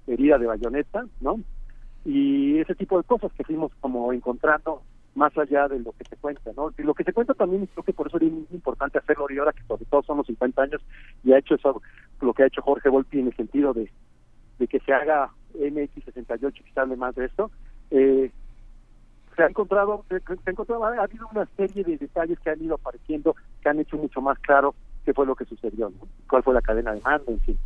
herida 0.07 0.39
de 0.39 0.47
bayoneta, 0.47 1.05
¿no? 1.21 1.39
Y 2.05 2.57
ese 2.57 2.73
tipo 2.73 2.97
de 2.97 3.03
cosas 3.03 3.31
que 3.33 3.43
fuimos 3.43 3.71
como 3.81 4.11
encontrando 4.13 4.81
más 5.19 5.37
allá 5.37 5.67
de 5.67 5.79
lo 5.79 5.91
que 5.91 6.05
se 6.05 6.15
cuenta, 6.15 6.51
¿no? 6.55 6.71
Y 6.77 6.83
lo 6.83 6.93
que 6.93 7.03
se 7.03 7.11
cuenta 7.11 7.33
también 7.33 7.67
creo 7.67 7.83
que 7.83 7.93
por 7.93 8.07
eso 8.07 8.17
es 8.17 8.23
importante 8.51 8.97
hacerlo 8.97 9.27
y 9.29 9.37
ahora 9.37 9.51
que 9.51 9.61
sobre 9.63 9.85
todo 9.85 10.01
son 10.01 10.17
los 10.17 10.27
50 10.27 10.61
años 10.61 10.81
y 11.23 11.33
ha 11.33 11.37
hecho 11.37 11.55
eso, 11.55 11.81
lo 12.21 12.33
que 12.33 12.43
ha 12.43 12.47
hecho 12.47 12.61
Jorge 12.61 12.87
Volpi 12.87 13.19
en 13.19 13.27
el 13.27 13.35
sentido 13.35 13.73
de, 13.73 13.91
de 14.57 14.67
que 14.67 14.79
se 14.79 14.93
haga 14.93 15.29
MX68 15.53 16.53
que 16.53 16.79
hable 16.79 16.95
más 16.95 17.13
de 17.15 17.25
esto, 17.25 17.51
eh, 17.91 18.31
se 19.35 19.43
ha 19.43 19.47
encontrado, 19.47 20.05
se, 20.07 20.15
ha 20.15 20.51
encontrado, 20.51 20.85
ha 20.85 21.03
habido 21.03 21.27
una 21.31 21.45
serie 21.57 21.83
de 21.83 21.97
detalles 21.97 22.39
que 22.39 22.49
han 22.49 22.63
ido 22.63 22.75
apareciendo 22.75 23.35
que 23.61 23.69
han 23.69 23.79
hecho 23.79 23.97
mucho 23.97 24.21
más 24.21 24.39
claro 24.39 24.73
qué 25.03 25.13
fue 25.13 25.25
lo 25.25 25.35
que 25.35 25.45
sucedió, 25.45 25.91
cuál 26.29 26.43
fue 26.43 26.53
la 26.53 26.61
cadena 26.61 26.93
de 26.93 27.01
mando, 27.01 27.31
en 27.31 27.41
fin. 27.41 27.57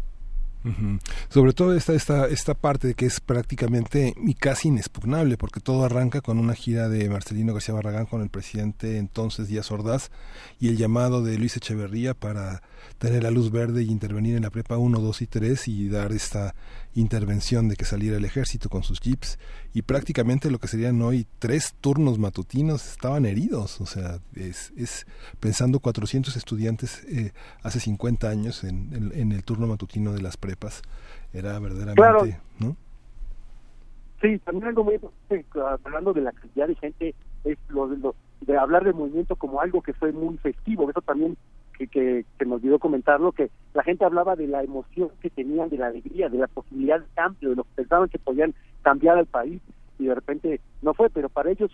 Sobre 1.30 1.54
todo 1.54 1.76
esta, 1.76 1.94
esta, 1.94 2.28
esta 2.28 2.54
parte 2.54 2.94
que 2.94 3.06
es 3.06 3.20
prácticamente 3.20 4.14
y 4.18 4.34
casi 4.34 4.70
inexpugnable, 4.70 5.38
porque 5.38 5.60
todo 5.60 5.84
arranca 5.84 6.22
con 6.22 6.40
una 6.40 6.54
gira 6.54 6.90
de 6.90 7.10
Marcelino 7.10 7.54
García 7.54 7.76
Barragán 7.76 8.06
con 8.06 8.22
el 8.22 8.30
presidente 8.30 8.98
entonces 8.98 9.48
Díaz 9.48 9.72
Ordaz 9.72 10.10
y 10.60 10.70
el 10.70 10.78
llamado 10.78 11.24
de 11.24 11.38
Luis 11.38 11.58
Echeverría 11.58 12.14
para 12.14 12.62
tener 12.98 13.24
la 13.24 13.32
luz 13.32 13.52
verde 13.52 13.84
y 13.84 13.92
intervenir 13.92 14.36
en 14.36 14.44
la 14.44 14.50
prepa 14.50 14.78
1, 14.78 15.00
2 15.00 15.22
y 15.22 15.28
3 15.28 15.68
y 15.68 15.90
dar 15.90 16.12
esta 16.12 16.56
intervención 16.96 17.70
de 17.70 17.76
que 17.76 17.86
saliera 17.86 18.18
el 18.18 18.26
ejército 18.26 18.70
con 18.70 18.84
sus 18.84 19.00
jeeps 19.00 19.40
y 19.74 19.82
prácticamente 19.82 20.52
lo 20.52 20.60
que 20.60 20.68
serían 20.68 21.02
hoy 21.02 21.26
tres 21.40 21.76
turnos 21.82 22.20
matutinos 22.20 22.92
estaban 22.92 23.26
heridos, 23.26 23.82
o 23.82 23.86
sea, 23.86 24.20
es, 24.36 24.72
es 24.78 25.08
pensando 25.40 25.80
400 25.80 26.36
estudiantes 26.36 27.04
eh, 27.06 27.32
hace 27.64 27.80
50 27.80 28.30
años 28.30 28.64
en, 28.64 29.12
en, 29.14 29.32
el 29.32 29.44
turno 29.44 29.68
matutino 29.68 30.14
de 30.14 30.22
las 30.22 30.38
prepas, 30.38 30.82
era 31.34 31.58
verdaderamente, 31.60 32.40
¿no? 32.60 32.76
Sí, 34.22 34.40
también 34.40 34.68
algo 34.68 34.84
muy 34.84 34.96
importante, 34.96 35.46
hablando 35.84 36.14
de 36.14 36.22
la 36.22 36.32
cantidad 36.32 36.68
de 36.68 36.76
gente, 36.76 37.16
es 37.44 37.58
lo, 37.70 37.88
lo 37.88 38.16
de 38.42 38.58
hablar 38.58 38.84
del 38.84 38.94
movimiento 38.94 39.36
como 39.36 39.60
algo 39.60 39.82
que 39.82 39.94
fue 39.94 40.12
muy 40.12 40.38
festivo, 40.38 40.90
eso 40.90 41.02
también 41.02 41.38
que, 41.78 41.88
que, 41.88 42.26
que 42.38 42.46
me 42.46 42.56
olvidó 42.56 42.80
comentarlo, 42.80 43.32
que 43.32 43.50
la 43.74 43.84
gente 43.84 44.06
hablaba 44.06 44.36
de 44.36 44.48
la 44.48 44.64
emoción 44.64 45.10
que 45.22 45.30
tenían, 45.30 45.70
de 45.70 45.78
la 45.78 45.88
alegría, 45.88 46.30
de 46.30 46.38
la 46.38 46.48
posibilidad 46.48 47.00
de 47.00 47.08
cambio, 47.16 47.50
de 47.50 47.56
lo 47.56 47.64
que 47.64 47.76
pensaban 47.76 48.10
que 48.10 48.20
podían 48.20 48.54
cambiar 48.82 49.18
al 49.18 49.26
país 49.26 49.62
y 50.00 50.06
de 50.06 50.16
repente 50.16 50.62
no 50.82 50.94
fue, 50.94 51.10
pero 51.10 51.30
para 51.30 51.52
ellos 51.52 51.72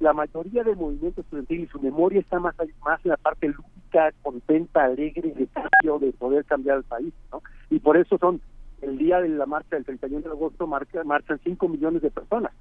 la 0.00 0.12
mayoría 0.12 0.64
del 0.64 0.76
movimiento 0.76 1.20
estudiantil 1.20 1.60
y 1.60 1.66
su 1.66 1.80
memoria 1.80 2.20
está 2.20 2.38
más, 2.38 2.54
más 2.84 3.04
en 3.04 3.10
la 3.10 3.16
parte 3.16 3.48
lúdica, 3.48 4.12
contenta, 4.22 4.84
alegre, 4.84 5.32
de 5.32 5.46
cambio, 5.46 5.98
de 5.98 6.12
poder 6.12 6.44
cambiar 6.44 6.78
el 6.78 6.84
país, 6.84 7.14
¿no? 7.30 7.42
Y 7.70 7.78
por 7.78 7.96
eso 7.96 8.18
son, 8.18 8.40
el 8.82 8.98
día 8.98 9.20
de 9.20 9.28
la 9.28 9.46
marcha 9.46 9.76
del 9.76 9.84
31 9.84 10.22
de 10.22 10.28
agosto 10.28 10.66
marchan 10.66 11.40
5 11.42 11.68
millones 11.68 12.02
de 12.02 12.10
personas 12.10 12.52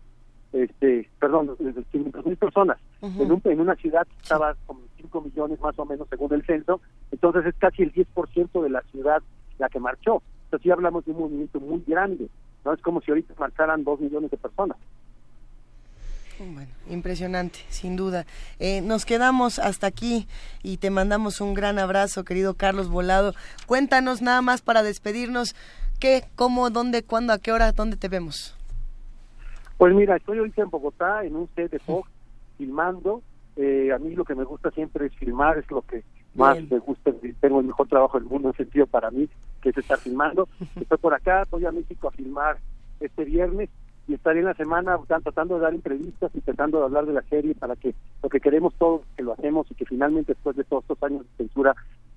este, 0.54 1.10
perdón, 1.20 1.56
500 1.92 2.26
mil 2.26 2.38
personas. 2.38 2.78
en, 3.02 3.32
un, 3.32 3.42
en 3.44 3.60
una 3.60 3.76
ciudad 3.76 4.08
estaba 4.22 4.56
con 4.66 4.78
5 4.98 5.22
millones 5.22 5.60
más 5.60 5.78
o 5.78 5.86
menos 5.86 6.08
según 6.10 6.34
el 6.34 6.46
censo, 6.46 6.80
entonces 7.12 7.46
es 7.46 7.56
casi 7.56 7.84
el 7.84 7.94
10% 7.94 8.62
de 8.62 8.70
la 8.70 8.82
ciudad 8.92 9.22
la 9.58 9.70
que 9.70 9.80
marchó. 9.80 10.22
Entonces 10.46 10.64
sí 10.64 10.72
hablamos 10.72 11.04
de 11.06 11.12
un 11.12 11.20
movimiento 11.20 11.60
muy 11.60 11.84
grande, 11.86 12.30
no 12.64 12.74
es 12.74 12.82
como 12.82 13.02
si 13.02 13.12
ahorita 13.12 13.34
marcharan 13.38 13.84
2 13.84 14.00
millones 14.00 14.32
de 14.32 14.38
personas. 14.38 14.78
Bueno, 16.40 16.72
impresionante, 16.90 17.60
sin 17.70 17.96
duda. 17.96 18.26
Eh, 18.60 18.82
nos 18.82 19.06
quedamos 19.06 19.60
hasta 19.60 19.88
aquí 19.88 20.28
y 20.62 20.78
te 20.78 20.90
mandamos 20.90 21.42
un 21.42 21.54
gran 21.54 21.80
abrazo, 21.80 22.24
querido 22.24 22.56
Carlos 22.56 22.90
Volado. 22.90 23.34
Cuéntanos 23.68 24.22
nada 24.22 24.42
más 24.42 24.62
para 24.62 24.84
despedirnos, 24.84 25.56
qué, 26.00 26.26
cómo, 26.36 26.70
dónde, 26.70 27.04
cuándo, 27.04 27.34
a 27.34 27.38
qué 27.38 27.52
hora, 27.52 27.72
dónde 27.72 27.98
te 27.98 28.10
vemos. 28.10 28.56
Pues 29.84 29.94
mira, 29.96 30.16
estoy 30.16 30.38
ahorita 30.38 30.62
en 30.62 30.70
Bogotá, 30.70 31.26
en 31.26 31.36
un 31.36 31.50
set 31.58 31.70
de 31.70 31.78
Fox, 31.78 32.10
filmando. 32.58 33.22
Eh, 33.58 33.92
a 33.94 34.00
mí 34.00 34.16
lo 34.16 34.24
que 34.24 34.34
me 34.34 34.46
gusta 34.46 34.72
siempre 34.72 35.08
es 35.08 35.16
filmar, 35.16 35.58
es 35.58 35.70
lo 35.70 35.82
que 35.82 36.06
más 36.36 36.58
me 36.72 36.80
gusta, 36.80 37.12
tengo 37.42 37.60
el 37.60 37.66
mejor 37.66 37.90
trabajo 37.90 38.18
del 38.18 38.30
mundo 38.30 38.48
en 38.48 38.56
sentido 38.56 38.88
para 38.88 39.12
mí, 39.12 39.28
que 39.62 39.72
es 39.72 39.78
estar 39.78 39.98
filmando. 39.98 40.48
Estoy 40.80 40.98
por 41.00 41.14
acá, 41.14 41.46
voy 41.52 41.66
a 41.66 41.74
México 41.74 42.08
a 42.08 42.12
filmar 42.12 42.60
este 43.02 43.26
viernes 43.26 43.70
y 44.08 44.14
estaré 44.14 44.40
en 44.40 44.46
la 44.46 44.54
semana 44.54 44.98
tratando 45.06 45.56
de 45.56 45.62
dar 45.64 45.74
entrevistas 45.74 46.32
y 46.34 46.40
tratando 46.40 46.80
de 46.80 46.86
hablar 46.86 47.06
de 47.06 47.14
la 47.16 47.24
serie 47.24 47.54
para 47.54 47.76
que 47.76 47.94
lo 48.24 48.30
que 48.30 48.40
queremos 48.40 48.74
todos 48.76 49.02
que 49.18 49.24
lo 49.24 49.34
hacemos 49.34 49.70
y 49.70 49.76
que 49.76 49.86
finalmente 49.86 50.32
después 50.32 50.56
de 50.56 50.64
todos 50.64 50.86
estos 50.86 51.04
años 51.04 51.24
de 51.24 51.44
censura 51.44 51.76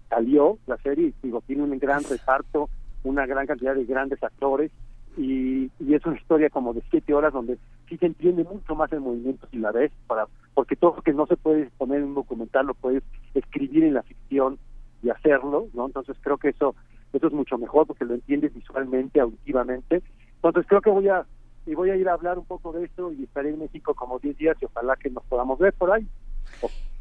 salió 0.08 0.56
la 0.68 0.76
serie 0.76 1.08
y 1.08 1.14
digo 1.20 1.42
tiene 1.44 1.64
un 1.64 1.76
gran 1.80 2.04
reparto 2.04 2.70
una 3.02 3.26
gran 3.26 3.44
cantidad 3.44 3.74
de 3.74 3.84
grandes 3.86 4.22
actores 4.22 4.70
y, 5.16 5.70
es 5.92 6.04
una 6.04 6.16
historia 6.16 6.50
como 6.50 6.74
de 6.74 6.82
siete 6.90 7.14
horas 7.14 7.32
donde 7.32 7.58
sí 7.88 7.96
se 7.96 8.06
entiende 8.06 8.44
mucho 8.44 8.74
más 8.74 8.92
el 8.92 9.00
movimiento 9.00 9.46
si 9.50 9.58
la 9.58 9.72
ves, 9.72 9.90
para, 10.06 10.26
porque 10.54 10.76
todo 10.76 10.96
lo 10.96 11.02
que 11.02 11.12
no 11.12 11.26
se 11.26 11.36
puede 11.36 11.70
poner 11.78 11.98
en 11.98 12.08
un 12.08 12.14
documental 12.14 12.66
lo 12.66 12.74
puedes 12.74 13.02
escribir 13.34 13.84
en 13.84 13.94
la 13.94 14.02
ficción 14.02 14.58
y 15.02 15.10
hacerlo, 15.10 15.68
¿no? 15.74 15.86
Entonces 15.86 16.16
creo 16.20 16.38
que 16.38 16.50
eso 16.50 16.74
eso 17.12 17.28
es 17.28 17.32
mucho 17.32 17.56
mejor 17.56 17.86
porque 17.86 18.04
lo 18.04 18.14
entiendes 18.14 18.52
visualmente, 18.52 19.20
auditivamente. 19.20 20.02
Entonces 20.36 20.66
creo 20.68 20.80
que 20.82 20.90
voy 20.90 21.08
a 21.08 21.24
y 21.66 21.74
voy 21.74 21.90
a 21.90 21.96
ir 21.96 22.08
a 22.08 22.12
hablar 22.12 22.38
un 22.38 22.44
poco 22.44 22.72
de 22.72 22.84
eso 22.84 23.12
y 23.12 23.24
estaré 23.24 23.50
en 23.50 23.58
México 23.58 23.94
como 23.94 24.18
10 24.18 24.36
días 24.36 24.56
y 24.60 24.66
ojalá 24.66 24.94
que 24.96 25.10
nos 25.10 25.24
podamos 25.24 25.58
ver 25.58 25.72
por 25.72 25.92
ahí. 25.92 26.06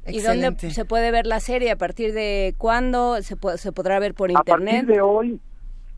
¿Y 0.08 0.22
dónde 0.22 0.56
se 0.72 0.86
puede 0.86 1.12
ver 1.12 1.28
la 1.28 1.40
serie? 1.40 1.72
¿A 1.72 1.76
partir 1.76 2.14
de 2.14 2.56
cuándo 2.58 3.22
se, 3.22 3.36
se 3.58 3.72
podrá 3.72 4.00
ver 4.00 4.14
por 4.16 4.32
internet? 4.32 4.54
A 4.54 4.58
partir 4.58 4.86
de 4.88 5.02
hoy, 5.02 5.40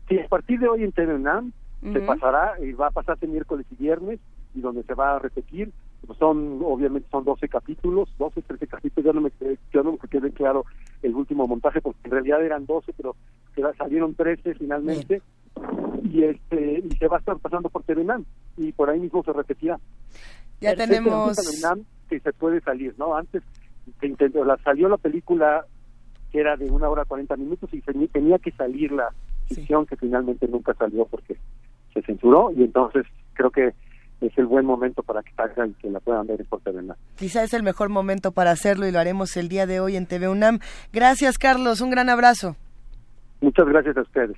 sí, 0.08 0.18
a 0.18 0.28
partir 0.28 0.60
de 0.60 0.68
hoy 0.68 0.84
en 0.84 0.92
TVNAM 0.92 1.52
se 1.82 2.00
pasará 2.00 2.54
y 2.60 2.72
va 2.72 2.88
a 2.88 2.90
pasarse 2.90 3.26
miércoles 3.26 3.66
y 3.70 3.76
viernes 3.76 4.20
y 4.54 4.60
donde 4.60 4.82
se 4.82 4.94
va 4.94 5.16
a 5.16 5.18
repetir 5.18 5.70
pues 6.06 6.18
son 6.18 6.60
obviamente 6.64 7.08
son 7.10 7.24
12 7.24 7.48
capítulos 7.48 8.08
12 8.18 8.42
13 8.42 8.66
capítulos 8.66 9.06
ya 9.06 9.12
no 9.12 9.20
me 9.20 9.30
ya 9.72 9.82
no 9.82 9.92
me 9.92 9.98
quedé 10.08 10.32
claro 10.32 10.64
el 11.02 11.14
último 11.14 11.46
montaje 11.46 11.80
porque 11.80 12.00
en 12.04 12.10
realidad 12.10 12.44
eran 12.44 12.66
12 12.66 12.92
pero 12.96 13.16
salieron 13.76 14.14
13 14.14 14.54
finalmente 14.54 15.22
y 16.04 16.24
este 16.24 16.82
y 16.84 16.96
se 16.96 17.08
va 17.08 17.16
a 17.16 17.20
estar 17.20 17.36
pasando 17.38 17.68
por 17.68 17.82
TVNAM 17.82 18.24
y 18.56 18.72
por 18.72 18.90
ahí 18.90 19.00
mismo 19.00 19.22
se 19.22 19.32
repetirá 19.32 19.78
ya 20.60 20.74
tenemos 20.74 21.36
que 22.08 22.20
se 22.20 22.32
puede 22.32 22.60
salir 22.60 22.94
no 22.98 23.14
antes 23.16 23.42
que 24.00 24.06
intentó, 24.06 24.44
la 24.44 24.56
salió 24.58 24.88
la 24.88 24.98
película 24.98 25.64
que 26.30 26.40
era 26.40 26.56
de 26.56 26.70
una 26.70 26.88
hora 26.88 27.04
40 27.04 27.36
minutos 27.36 27.70
y 27.72 27.80
tenía 27.80 28.38
que 28.38 28.52
salir 28.52 28.92
la 28.92 29.08
ficción 29.46 29.86
que 29.86 29.96
finalmente 29.96 30.46
nunca 30.46 30.74
salió 30.74 31.06
porque 31.06 31.36
se 32.00 32.06
censuró 32.06 32.50
y 32.56 32.62
entonces 32.62 33.06
creo 33.34 33.50
que 33.50 33.74
es 34.20 34.36
el 34.36 34.46
buen 34.46 34.66
momento 34.66 35.02
para 35.02 35.22
que 35.22 35.32
salgan 35.34 35.70
y 35.70 35.74
que 35.74 35.90
la 35.90 36.00
puedan 36.00 36.26
ver 36.26 36.40
en 36.40 36.46
Portavena. 36.46 36.96
Quizá 37.16 37.44
es 37.44 37.54
el 37.54 37.62
mejor 37.62 37.88
momento 37.88 38.32
para 38.32 38.50
hacerlo 38.50 38.86
y 38.86 38.90
lo 38.90 38.98
haremos 38.98 39.36
el 39.36 39.48
día 39.48 39.66
de 39.66 39.80
hoy 39.80 39.96
en 39.96 40.06
TV 40.06 40.28
UNAM. 40.28 40.58
Gracias, 40.92 41.38
Carlos. 41.38 41.80
Un 41.80 41.90
gran 41.90 42.08
abrazo. 42.08 42.56
Muchas 43.40 43.66
gracias 43.66 43.96
a 43.96 44.02
ustedes. 44.02 44.36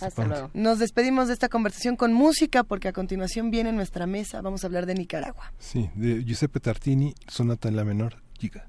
Hasta, 0.00 0.24
luego. 0.24 0.50
Nos 0.52 0.78
despedimos 0.78 1.28
de 1.28 1.34
esta 1.34 1.48
conversación 1.48 1.96
con 1.96 2.12
música 2.12 2.64
porque 2.64 2.88
a 2.88 2.92
continuación 2.92 3.50
viene 3.50 3.72
nuestra 3.72 4.06
mesa. 4.06 4.42
Vamos 4.42 4.64
a 4.64 4.66
hablar 4.66 4.86
de 4.86 4.94
Nicaragua. 4.94 5.52
Sí, 5.58 5.90
de 5.94 6.24
Giuseppe 6.24 6.58
Tartini, 6.58 7.14
Sonata 7.28 7.68
en 7.68 7.76
la 7.76 7.84
menor, 7.84 8.16
Giga. 8.38 8.66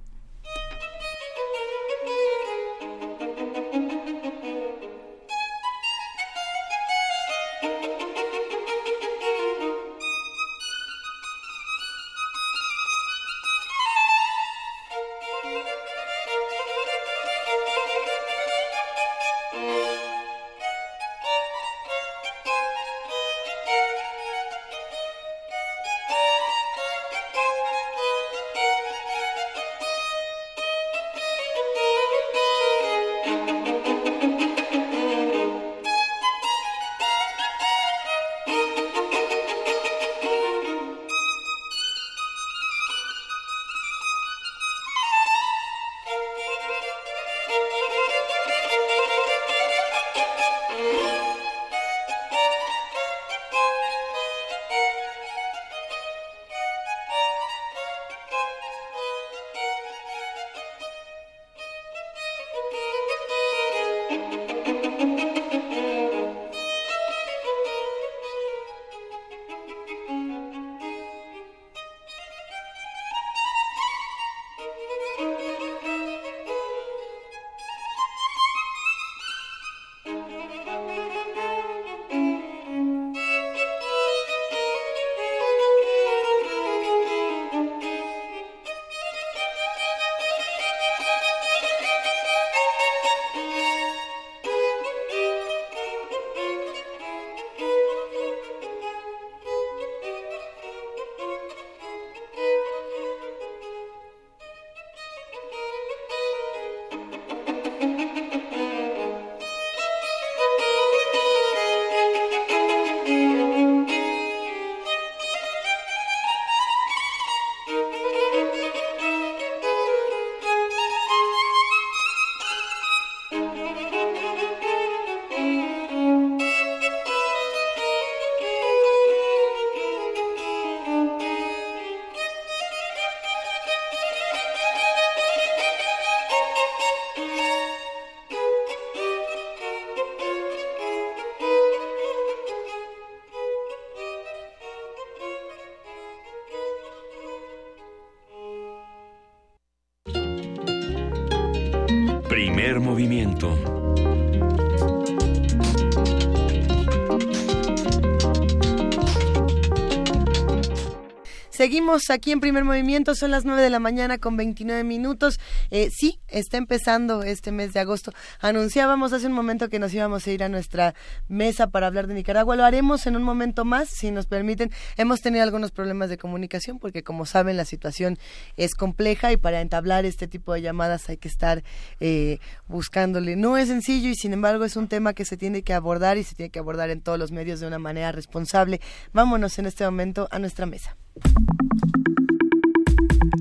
Seguimos 161.59 162.09
aquí 162.09 162.31
en 162.31 162.39
primer 162.39 162.63
movimiento, 162.63 163.15
son 163.15 163.31
las 163.31 163.43
9 163.43 163.61
de 163.61 163.69
la 163.69 163.79
mañana 163.79 164.17
con 164.17 164.37
29 164.37 164.85
minutos. 164.85 165.41
Eh, 165.71 165.89
sí, 165.91 166.19
está 166.27 166.57
empezando 166.57 167.23
este 167.23 167.51
mes 167.51 167.73
de 167.73 167.79
agosto. 167.79 168.11
Anunciábamos 168.39 169.13
hace 169.13 169.27
un 169.27 169.33
momento 169.33 169.69
que 169.69 169.79
nos 169.79 169.93
íbamos 169.93 170.25
a 170.25 170.31
ir 170.31 170.43
a 170.43 170.49
nuestra 170.49 170.95
mesa 171.27 171.67
para 171.67 171.87
hablar 171.87 172.07
de 172.07 172.13
Nicaragua. 172.13 172.55
Lo 172.55 172.65
haremos 172.65 173.05
en 173.07 173.15
un 173.15 173.23
momento 173.23 173.65
más, 173.65 173.89
si 173.89 174.11
nos 174.11 174.25
permiten. 174.25 174.71
Hemos 174.97 175.21
tenido 175.21 175.43
algunos 175.43 175.71
problemas 175.71 176.09
de 176.09 176.17
comunicación 176.17 176.79
porque, 176.79 177.03
como 177.03 177.25
saben, 177.25 177.57
la 177.57 177.65
situación 177.65 178.17
es 178.57 178.73
compleja 178.73 179.31
y 179.31 179.37
para 179.37 179.61
entablar 179.61 180.05
este 180.05 180.27
tipo 180.27 180.53
de 180.53 180.61
llamadas 180.61 181.09
hay 181.09 181.17
que 181.17 181.27
estar 181.27 181.63
eh, 181.99 182.39
buscándole. 182.67 183.35
No 183.35 183.57
es 183.57 183.67
sencillo 183.67 184.09
y, 184.09 184.15
sin 184.15 184.33
embargo, 184.33 184.65
es 184.65 184.75
un 184.75 184.87
tema 184.87 185.13
que 185.13 185.25
se 185.25 185.37
tiene 185.37 185.63
que 185.63 185.73
abordar 185.73 186.17
y 186.17 186.23
se 186.23 186.35
tiene 186.35 186.49
que 186.49 186.59
abordar 186.59 186.89
en 186.89 187.01
todos 187.01 187.19
los 187.19 187.31
medios 187.31 187.59
de 187.59 187.67
una 187.67 187.79
manera 187.79 188.11
responsable. 188.11 188.81
Vámonos 189.13 189.59
en 189.59 189.65
este 189.65 189.83
momento 189.85 190.27
a 190.31 190.39
nuestra 190.39 190.65
mesa. 190.65 190.95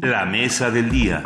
La 0.03 0.25
mesa 0.25 0.71
del 0.71 0.91
día. 0.91 1.23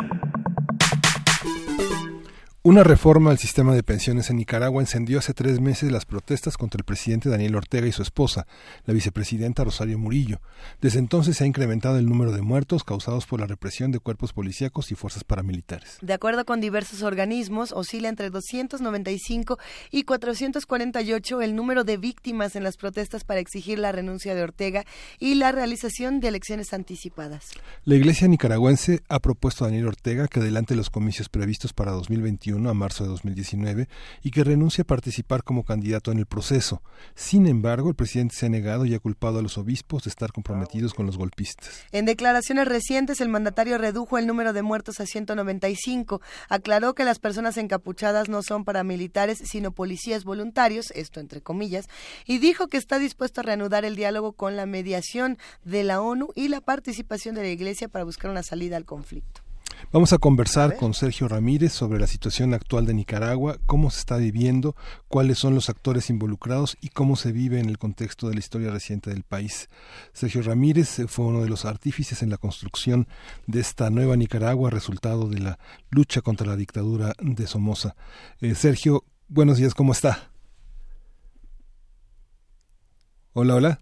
Una 2.65 2.85
reforma 2.85 3.29
al 3.29 3.39
sistema 3.39 3.75
de 3.75 3.83
pensiones 3.83 4.29
en 4.29 4.37
Nicaragua 4.37 4.81
encendió 4.81 5.19
hace 5.19 5.33
tres 5.33 5.59
meses 5.59 5.91
las 5.91 6.05
protestas 6.05 6.55
contra 6.55 6.77
el 6.77 6.85
presidente 6.85 7.27
Daniel 7.27 7.57
Ortega 7.57 7.87
y 7.87 7.91
su 7.91 8.01
esposa, 8.01 8.47
la 8.85 8.93
vicepresidenta 8.93 9.65
Rosario 9.65 9.99
Murillo. 9.99 10.39
Desde 10.79 10.99
entonces 10.99 11.35
se 11.35 11.43
ha 11.43 11.47
incrementado 11.47 11.97
el 11.97 12.05
número 12.05 12.31
de 12.31 12.41
muertos 12.41 12.85
causados 12.85 13.25
por 13.25 13.41
la 13.41 13.47
represión 13.47 13.91
de 13.91 13.99
cuerpos 13.99 14.31
policíacos 14.31 14.93
y 14.93 14.95
fuerzas 14.95 15.25
paramilitares. 15.25 15.97
De 16.01 16.13
acuerdo 16.13 16.45
con 16.45 16.61
diversos 16.61 17.01
organismos, 17.01 17.73
oscila 17.73 18.07
entre 18.07 18.29
295 18.29 19.59
y 19.91 20.03
448 20.03 21.41
el 21.41 21.57
número 21.57 21.83
de 21.83 21.97
víctimas 21.97 22.55
en 22.55 22.63
las 22.63 22.77
protestas 22.77 23.25
para 23.25 23.41
exigir 23.41 23.77
la 23.77 23.91
renuncia 23.91 24.35
de 24.35 24.41
Ortega 24.41 24.85
y 25.19 25.35
la 25.35 25.51
realización 25.51 26.21
de 26.21 26.29
elecciones 26.29 26.73
anticipadas. 26.73 27.43
La 27.83 27.95
Iglesia 27.95 28.29
nicaragüense 28.29 29.01
ha 29.09 29.19
propuesto 29.19 29.65
a 29.65 29.67
Daniel 29.67 29.89
Ortega 29.89 30.29
que 30.29 30.39
adelante 30.39 30.77
los 30.77 30.89
comicios 30.89 31.27
previstos 31.27 31.73
para 31.73 31.91
2021 31.91 32.52
a 32.53 32.73
marzo 32.73 33.03
de 33.03 33.09
2019 33.09 33.87
y 34.21 34.31
que 34.31 34.43
renuncia 34.43 34.83
a 34.83 34.85
participar 34.85 35.43
como 35.43 35.63
candidato 35.63 36.11
en 36.11 36.19
el 36.19 36.25
proceso. 36.25 36.81
Sin 37.15 37.47
embargo, 37.47 37.89
el 37.89 37.95
presidente 37.95 38.35
se 38.35 38.45
ha 38.45 38.49
negado 38.49 38.85
y 38.85 38.93
ha 38.93 38.99
culpado 38.99 39.39
a 39.39 39.41
los 39.41 39.57
obispos 39.57 40.03
de 40.03 40.09
estar 40.09 40.31
comprometidos 40.31 40.93
con 40.93 41.05
los 41.05 41.17
golpistas. 41.17 41.83
En 41.91 42.05
declaraciones 42.05 42.67
recientes, 42.67 43.21
el 43.21 43.29
mandatario 43.29 43.77
redujo 43.77 44.17
el 44.17 44.27
número 44.27 44.53
de 44.53 44.61
muertos 44.61 44.99
a 44.99 45.05
195. 45.05 46.21
Aclaró 46.49 46.93
que 46.93 47.03
las 47.03 47.19
personas 47.19 47.57
encapuchadas 47.57 48.29
no 48.29 48.43
son 48.43 48.65
paramilitares, 48.65 49.39
sino 49.39 49.71
policías 49.71 50.23
voluntarios, 50.23 50.91
esto 50.91 51.19
entre 51.19 51.41
comillas, 51.41 51.87
y 52.25 52.37
dijo 52.37 52.67
que 52.67 52.77
está 52.77 52.99
dispuesto 52.99 53.41
a 53.41 53.43
reanudar 53.43 53.85
el 53.85 53.95
diálogo 53.95 54.33
con 54.33 54.55
la 54.55 54.65
mediación 54.65 55.37
de 55.63 55.83
la 55.83 56.01
ONU 56.01 56.29
y 56.35 56.47
la 56.47 56.61
participación 56.61 57.35
de 57.35 57.41
la 57.41 57.49
Iglesia 57.49 57.87
para 57.87 58.05
buscar 58.05 58.31
una 58.31 58.43
salida 58.43 58.77
al 58.77 58.85
conflicto. 58.85 59.42
Vamos 59.91 60.11
a 60.13 60.17
conversar 60.17 60.77
con 60.77 60.93
Sergio 60.93 61.27
Ramírez 61.27 61.71
sobre 61.71 61.99
la 61.99 62.07
situación 62.07 62.53
actual 62.53 62.85
de 62.85 62.93
Nicaragua, 62.93 63.57
cómo 63.65 63.91
se 63.91 63.99
está 63.99 64.17
viviendo, 64.17 64.75
cuáles 65.07 65.37
son 65.37 65.53
los 65.53 65.69
actores 65.69 66.09
involucrados 66.09 66.77
y 66.81 66.89
cómo 66.89 67.15
se 67.15 67.31
vive 67.31 67.59
en 67.59 67.69
el 67.69 67.77
contexto 67.77 68.27
de 68.27 68.33
la 68.33 68.39
historia 68.39 68.71
reciente 68.71 69.11
del 69.11 69.23
país. 69.23 69.69
Sergio 70.13 70.41
Ramírez 70.41 70.99
eh, 70.99 71.07
fue 71.07 71.25
uno 71.25 71.43
de 71.43 71.49
los 71.49 71.65
artífices 71.65 72.23
en 72.23 72.31
la 72.31 72.37
construcción 72.37 73.07
de 73.45 73.59
esta 73.59 73.89
nueva 73.91 74.15
Nicaragua, 74.15 74.71
resultado 74.71 75.27
de 75.27 75.39
la 75.39 75.59
lucha 75.91 76.21
contra 76.21 76.47
la 76.47 76.55
dictadura 76.55 77.13
de 77.19 77.45
Somoza. 77.45 77.95
Eh, 78.41 78.55
Sergio, 78.55 79.03
buenos 79.27 79.57
días, 79.57 79.75
¿cómo 79.75 79.91
está? 79.91 80.31
Hola, 83.33 83.55
hola. 83.55 83.79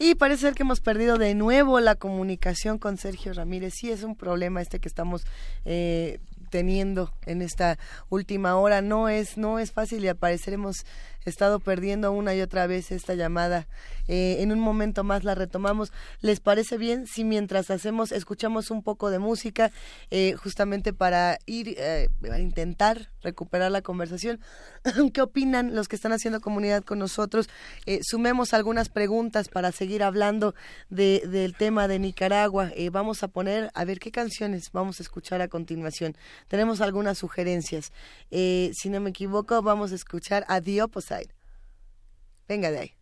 Y 0.00 0.14
parece 0.14 0.42
ser 0.42 0.54
que 0.54 0.62
hemos 0.62 0.78
perdido 0.78 1.18
de 1.18 1.34
nuevo 1.34 1.80
la 1.80 1.96
comunicación 1.96 2.78
con 2.78 2.98
Sergio 2.98 3.32
Ramírez. 3.32 3.74
Sí, 3.74 3.90
es 3.90 4.04
un 4.04 4.14
problema 4.14 4.62
este 4.62 4.78
que 4.78 4.86
estamos 4.86 5.26
eh, 5.64 6.20
teniendo 6.50 7.12
en 7.26 7.42
esta 7.42 7.78
última 8.08 8.56
hora. 8.56 8.80
No 8.80 9.08
es, 9.08 9.36
no 9.36 9.58
es 9.58 9.72
fácil 9.72 10.04
y 10.04 10.08
apareceremos 10.08 10.86
estado 11.24 11.60
perdiendo 11.60 12.12
una 12.12 12.34
y 12.34 12.40
otra 12.40 12.66
vez 12.66 12.90
esta 12.90 13.14
llamada. 13.14 13.66
Eh, 14.08 14.36
en 14.40 14.52
un 14.52 14.60
momento 14.60 15.04
más 15.04 15.24
la 15.24 15.34
retomamos. 15.34 15.92
¿Les 16.20 16.40
parece 16.40 16.78
bien 16.78 17.06
si 17.06 17.24
mientras 17.24 17.70
hacemos, 17.70 18.10
escuchamos 18.10 18.70
un 18.70 18.82
poco 18.82 19.10
de 19.10 19.18
música, 19.18 19.70
eh, 20.10 20.34
justamente 20.34 20.92
para 20.92 21.38
ir 21.44 21.74
eh, 21.76 22.08
a 22.30 22.38
intentar 22.38 23.10
recuperar 23.22 23.70
la 23.70 23.82
conversación? 23.82 24.40
¿Qué 25.12 25.20
opinan 25.20 25.74
los 25.74 25.88
que 25.88 25.96
están 25.96 26.12
haciendo 26.12 26.40
comunidad 26.40 26.82
con 26.84 26.98
nosotros? 26.98 27.48
sumemos 28.02 28.54
algunas 28.54 28.88
preguntas 28.88 29.48
para 29.48 29.72
seguir 29.72 30.02
hablando 30.02 30.54
de, 30.88 31.22
del 31.26 31.54
tema 31.54 31.88
de 31.88 31.98
Nicaragua. 31.98 32.70
vamos 32.92 33.22
a 33.22 33.28
poner, 33.28 33.70
a 33.74 33.84
ver 33.84 33.98
qué 33.98 34.10
canciones 34.10 34.70
vamos 34.72 35.00
a 35.00 35.02
escuchar 35.02 35.40
a 35.40 35.48
continuación. 35.48 36.16
Tenemos 36.48 36.80
algunas 36.80 37.18
sugerencias. 37.18 37.92
si 38.30 38.88
no 38.90 39.00
me 39.00 39.10
equivoco, 39.10 39.62
vamos 39.62 39.92
a 39.92 39.94
escuchar 39.94 40.44
a. 40.48 40.60
Venga 42.48 42.70
de 42.70 42.78
ahí. 42.78 42.94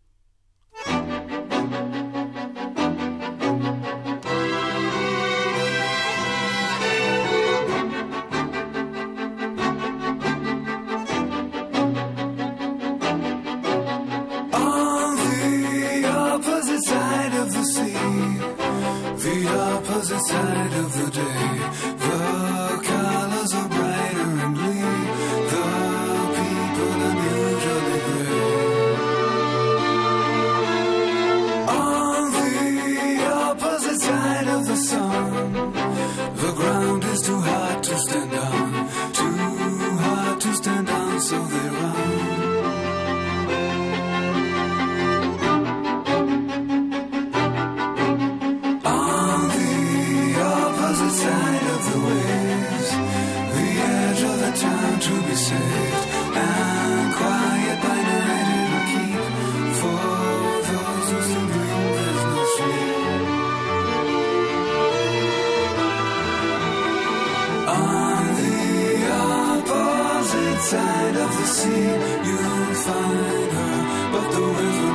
But 72.87 74.27
the 74.33 74.47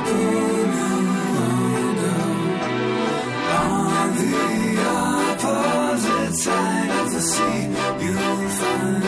pull 0.07 0.65
under. 0.93 2.19
On 3.61 4.09
the 4.19 4.35
opposite 4.97 6.35
side 6.35 6.91
of 7.01 7.07
the 7.13 7.21
sea, 7.21 7.59
you'll 8.03 8.49
find 8.49 9.02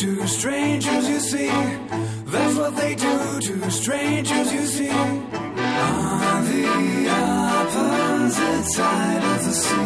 to 0.00 0.26
strangers, 0.26 1.08
you 1.10 1.20
see. 1.20 1.50
That's 2.24 2.56
what 2.56 2.74
they 2.74 2.94
do 2.94 3.38
to 3.38 3.70
strangers, 3.70 4.50
you 4.50 4.64
see. 4.64 4.88
On 4.88 6.44
the 6.46 7.08
opposite 7.10 8.64
side 8.64 9.22
of 9.22 9.44
the 9.44 9.52
sea. 9.52 9.79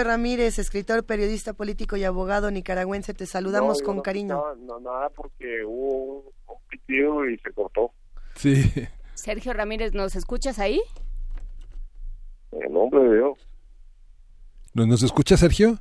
Sergio 0.00 0.12
Ramírez, 0.12 0.58
escritor, 0.58 1.04
periodista 1.04 1.52
político 1.52 1.94
y 1.96 2.04
abogado 2.04 2.50
nicaragüense, 2.50 3.12
te 3.12 3.26
saludamos 3.26 3.80
No, 3.80 3.84
con 3.86 3.96
no 3.96 4.02
cariño. 4.02 4.34
escuchaba, 4.36 4.54
No, 4.66 4.80
nada, 4.80 5.10
porque 5.10 5.62
hubo 5.66 6.20
un, 6.46 6.56
pitido 6.70 7.28
y 7.28 7.36
se 7.38 7.52
cortó. 7.52 7.90
Sí. 8.34 8.72
Sergio 9.14 9.52
Ramírez, 9.52 9.92
¿nos 9.92 10.16
escuchas 10.16 10.58
ahí? 10.58 10.80
El 12.52 12.72
nombre 12.72 13.02
de 13.02 13.16
Dios. 13.16 13.38
¿Nos, 14.72 14.86
nos 14.86 15.02
escucha 15.02 15.36
Sergio? 15.36 15.78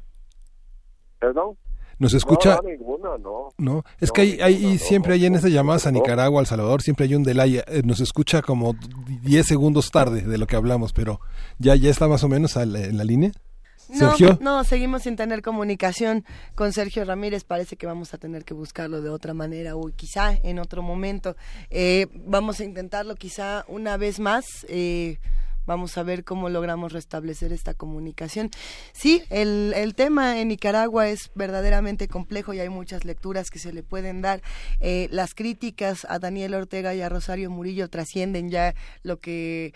¿Perdón? 1.19 1.55
¿Nos 1.97 2.13
escucha? 2.13 2.55
No, 2.57 2.61
no, 2.63 2.69
ninguna, 2.69 3.17
no. 3.17 3.49
No, 3.57 3.83
es 4.01 4.11
que 4.11 4.21
hay, 4.21 4.41
hay 4.41 4.77
siempre 4.79 5.13
hay 5.13 5.25
en 5.27 5.35
esas 5.35 5.51
llamadas 5.51 5.85
a 5.87 5.91
Nicaragua, 5.91 6.39
a 6.39 6.41
El 6.41 6.47
Salvador, 6.47 6.81
siempre 6.81 7.05
hay 7.05 7.15
un 7.15 7.23
delay. 7.23 7.57
eh, 7.57 7.81
Nos 7.85 7.99
escucha 8.01 8.41
como 8.41 8.75
10 9.23 9.45
segundos 9.45 9.91
tarde 9.91 10.21
de 10.23 10.37
lo 10.37 10.45
que 10.47 10.55
hablamos, 10.57 10.91
pero 10.91 11.19
ya 11.57 11.75
ya 11.75 11.89
está 11.89 12.07
más 12.09 12.23
o 12.25 12.27
menos 12.29 12.57
al- 12.57 12.75
en 12.75 12.97
la 12.97 13.03
línea. 13.05 13.31
No, 13.89 14.09
Sergio, 14.09 14.37
no, 14.41 14.63
seguimos 14.63 15.03
sin 15.03 15.15
tener 15.15 15.41
comunicación 15.41 16.23
con 16.55 16.73
Sergio 16.73 17.03
Ramírez. 17.05 17.43
Parece 17.43 17.75
que 17.75 17.87
vamos 17.87 18.13
a 18.13 18.17
tener 18.17 18.45
que 18.45 18.53
buscarlo 18.53 19.01
de 19.01 19.09
otra 19.09 19.33
manera 19.33 19.75
o 19.75 19.89
quizá 19.95 20.33
en 20.43 20.59
otro 20.59 20.81
momento. 20.81 21.35
Eh, 21.69 22.07
vamos 22.13 22.59
a 22.59 22.63
intentarlo 22.63 23.15
quizá 23.15 23.65
una 23.67 23.97
vez 23.97 24.19
más. 24.19 24.45
eh, 24.69 25.17
vamos 25.69 25.99
a 25.99 26.03
ver 26.03 26.23
cómo 26.23 26.49
logramos 26.49 26.93
restablecer 26.93 27.53
esta 27.53 27.75
comunicación. 27.75 28.49
Sí, 28.91 29.21
el, 29.29 29.73
el 29.75 29.93
tema 29.93 30.39
en 30.39 30.47
Nicaragua 30.47 31.07
es 31.09 31.29
verdaderamente 31.35 32.07
complejo 32.07 32.55
y 32.55 32.59
hay 32.59 32.69
muchas 32.69 33.05
lecturas 33.05 33.51
que 33.51 33.59
se 33.59 33.71
le 33.71 33.83
pueden 33.83 34.23
dar. 34.23 34.41
Eh, 34.79 35.07
las 35.11 35.35
críticas 35.35 36.07
a 36.09 36.17
Daniel 36.17 36.55
Ortega 36.55 36.95
y 36.95 37.01
a 37.01 37.09
Rosario 37.09 37.51
Murillo 37.51 37.87
trascienden 37.87 38.49
ya 38.49 38.73
lo 39.03 39.19
que 39.19 39.75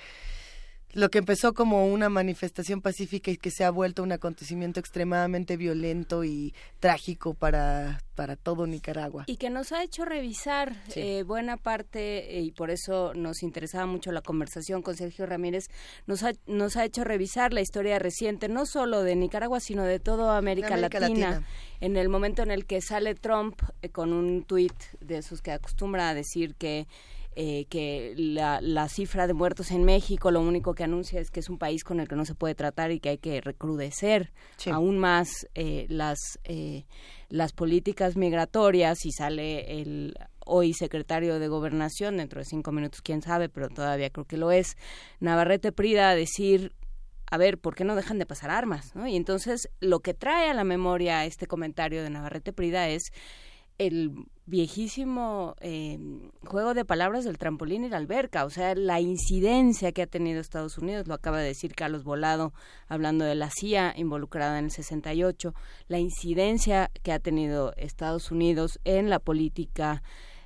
lo 0.93 1.09
que 1.09 1.17
empezó 1.17 1.53
como 1.53 1.87
una 1.87 2.07
manifestación 2.09 2.81
pacífica 2.81 3.31
y 3.31 3.37
que 3.37 3.51
se 3.51 3.63
ha 3.63 3.71
vuelto 3.71 4.03
un 4.03 4.11
acontecimiento 4.11 4.79
extremadamente 4.79 5.57
violento 5.57 6.23
y 6.23 6.53
trágico 6.79 7.33
para, 7.33 8.01
para 8.15 8.35
todo 8.35 8.67
Nicaragua. 8.67 9.23
Y 9.27 9.37
que 9.37 9.49
nos 9.49 9.71
ha 9.71 9.83
hecho 9.83 10.05
revisar 10.05 10.75
eh, 10.95 11.23
buena 11.23 11.57
parte, 11.57 12.37
eh, 12.37 12.41
y 12.41 12.51
por 12.51 12.69
eso 12.69 13.13
nos 13.15 13.41
interesaba 13.41 13.87
mucho 13.87 14.11
la 14.11 14.21
conversación 14.21 14.83
con 14.83 14.95
Sergio 14.95 15.25
Ramírez, 15.25 15.65
nos 16.05 16.23
ha, 16.23 16.31
nos 16.45 16.77
ha 16.77 16.85
hecho 16.85 17.03
revisar 17.03 17.53
la 17.53 17.61
historia 17.61 17.97
reciente, 17.97 18.47
no 18.47 18.65
solo 18.67 19.01
de 19.01 19.15
Nicaragua, 19.15 19.59
sino 19.59 19.83
de 19.83 19.99
toda 19.99 20.37
América, 20.37 20.75
América 20.75 20.99
Latina. 20.99 21.29
Latina. 21.31 21.47
En 21.81 21.97
el 21.97 22.07
momento 22.07 22.43
en 22.43 22.51
el 22.51 22.65
que 22.65 22.81
sale 22.81 23.15
Trump 23.15 23.61
eh, 23.81 23.89
con 23.89 24.13
un 24.13 24.43
tuit 24.43 24.73
de 25.01 25.17
esos 25.17 25.41
que 25.41 25.51
acostumbra 25.51 26.09
a 26.09 26.13
decir 26.13 26.55
que 26.55 26.87
eh, 27.35 27.65
que 27.69 28.13
la, 28.17 28.61
la 28.61 28.87
cifra 28.89 29.27
de 29.27 29.33
muertos 29.33 29.71
en 29.71 29.83
México 29.83 30.31
lo 30.31 30.41
único 30.41 30.73
que 30.73 30.83
anuncia 30.83 31.19
es 31.19 31.31
que 31.31 31.39
es 31.39 31.49
un 31.49 31.57
país 31.57 31.83
con 31.83 31.99
el 31.99 32.07
que 32.07 32.15
no 32.15 32.25
se 32.25 32.35
puede 32.35 32.55
tratar 32.55 32.91
y 32.91 32.99
que 32.99 33.09
hay 33.09 33.17
que 33.17 33.41
recrudecer 33.41 34.31
aún 34.71 34.97
más 34.97 35.47
eh, 35.55 35.85
las 35.89 36.39
eh, 36.43 36.85
las 37.29 37.51
políticas 37.53 38.15
migratorias 38.15 39.05
y 39.05 39.11
sale 39.11 39.81
el 39.81 40.15
hoy 40.45 40.73
secretario 40.73 41.39
de 41.39 41.47
gobernación 41.47 42.17
dentro 42.17 42.39
de 42.39 42.45
cinco 42.45 42.71
minutos 42.71 43.01
quién 43.01 43.21
sabe 43.21 43.49
pero 43.49 43.69
todavía 43.69 44.09
creo 44.09 44.25
que 44.25 44.37
lo 44.37 44.51
es 44.51 44.77
Navarrete 45.19 45.71
Prida 45.71 46.09
a 46.09 46.15
decir 46.15 46.73
a 47.31 47.37
ver, 47.37 47.57
¿por 47.57 47.73
qué 47.73 47.83
no 47.83 47.95
dejan 47.95 48.19
de 48.19 48.27
pasar 48.27 48.51
armas? 48.51 48.95
¿no? 48.95 49.07
Y 49.07 49.15
entonces 49.15 49.67
lo 49.79 50.01
que 50.01 50.13
trae 50.13 50.51
a 50.51 50.53
la 50.53 50.63
memoria 50.63 51.25
este 51.25 51.47
comentario 51.47 52.03
de 52.03 52.11
Navarrete 52.11 52.53
Prida 52.53 52.89
es 52.89 53.11
el 53.79 54.11
viejísimo 54.45 55.55
eh, 55.61 55.97
juego 56.45 56.73
de 56.73 56.83
palabras 56.85 57.23
del 57.23 57.37
trampolín 57.37 57.85
y 57.85 57.89
la 57.89 57.97
alberca, 57.97 58.45
o 58.45 58.49
sea, 58.49 58.75
la 58.75 58.99
incidencia 58.99 59.91
que 59.91 60.01
ha 60.01 60.07
tenido 60.07 60.41
Estados 60.41 60.77
Unidos, 60.77 61.07
lo 61.07 61.13
acaba 61.13 61.39
de 61.39 61.47
decir 61.47 61.75
Carlos 61.75 62.03
Volado, 62.03 62.53
hablando 62.87 63.23
de 63.23 63.35
la 63.35 63.49
CIA 63.49 63.93
involucrada 63.95 64.59
en 64.59 64.65
el 64.65 64.71
68, 64.71 65.53
la 65.87 65.99
incidencia 65.99 66.91
que 67.03 67.13
ha 67.13 67.19
tenido 67.19 67.73
Estados 67.77 68.31
Unidos 68.31 68.79
en 68.83 69.09
la 69.09 69.19
política 69.19 70.03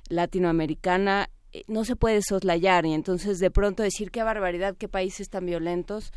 latinoamericana 0.08 1.30
eh, 1.52 1.64
no 1.66 1.84
se 1.84 1.96
puede 1.96 2.22
soslayar 2.22 2.86
y 2.86 2.92
entonces 2.92 3.38
de 3.38 3.50
pronto 3.50 3.82
decir 3.82 4.10
qué 4.10 4.22
barbaridad, 4.22 4.76
qué 4.76 4.88
países 4.88 5.28
tan 5.28 5.46
violentos 5.46 6.12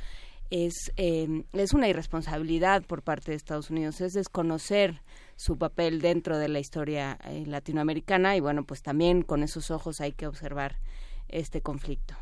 es, 0.51 0.91
eh, 0.97 1.45
es 1.53 1.73
una 1.73 1.87
irresponsabilidad 1.87 2.83
por 2.83 3.01
parte 3.01 3.31
de 3.31 3.37
Estados 3.37 3.69
Unidos, 3.69 4.01
es 4.01 4.13
desconocer 4.13 5.01
su 5.41 5.57
papel 5.57 6.01
dentro 6.01 6.37
de 6.37 6.49
la 6.49 6.59
historia 6.59 7.17
eh, 7.25 7.45
latinoamericana 7.47 8.35
y 8.35 8.41
bueno, 8.41 8.63
pues 8.63 8.83
también 8.83 9.23
con 9.23 9.41
esos 9.41 9.71
ojos 9.71 9.99
hay 9.99 10.11
que 10.11 10.27
observar 10.27 10.77
este 11.29 11.61
conflicto. 11.61 12.13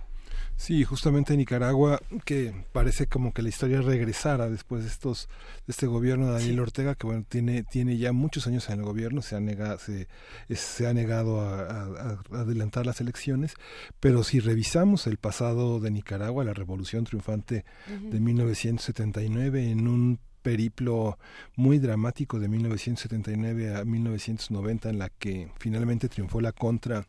Sí, 0.56 0.84
justamente 0.86 1.34
en 1.34 1.40
Nicaragua, 1.40 2.00
que 2.26 2.54
parece 2.72 3.08
como 3.08 3.34
que 3.34 3.42
la 3.42 3.50
historia 3.50 3.82
regresara 3.82 4.50
después 4.50 4.84
de 4.84 4.90
estos 4.90 5.28
de 5.68 5.72
este 5.72 5.86
gobierno 5.88 6.28
de 6.28 6.34
Daniel 6.34 6.60
Ortega, 6.62 6.96
que 6.96 7.08
bueno 7.08 7.26
tiene 7.28 7.64
tiene 7.64 7.98
ya 7.98 8.12
muchos 8.14 8.46
años 8.48 8.70
en 8.70 8.80
el 8.80 8.86
gobierno, 8.86 9.22
se 9.22 9.36
ha 9.36 9.40
negado 9.42 9.80
se, 9.80 10.08
es- 10.48 10.60
se 10.62 10.88
ha 10.88 10.94
negado 10.94 11.42
a, 11.42 11.60
a- 11.62 12.20
a 12.32 12.40
adelantar 12.42 12.86
las 12.86 13.02
elecciones, 13.02 13.54
pero 14.00 14.24
si 14.24 14.40
revisamos 14.40 15.08
el 15.08 15.18
pasado 15.18 15.80
de 15.82 15.92
Nicaragua, 15.92 16.44
la 16.46 16.54
revolución 16.54 17.04
triunfante 17.06 17.66
de 17.88 18.20
1979 18.20 19.72
en 19.72 19.88
un 19.88 20.20
periplo 20.50 21.20
muy 21.56 21.78
dramático 21.78 22.40
de 22.40 22.48
1979 22.48 23.76
a 23.76 23.86
1990 23.86 24.90
en 24.90 24.98
la 24.98 25.10
que 25.10 25.48
finalmente 25.60 26.10
triunfó 26.10 26.42
la 26.42 26.54
contra 26.54 27.06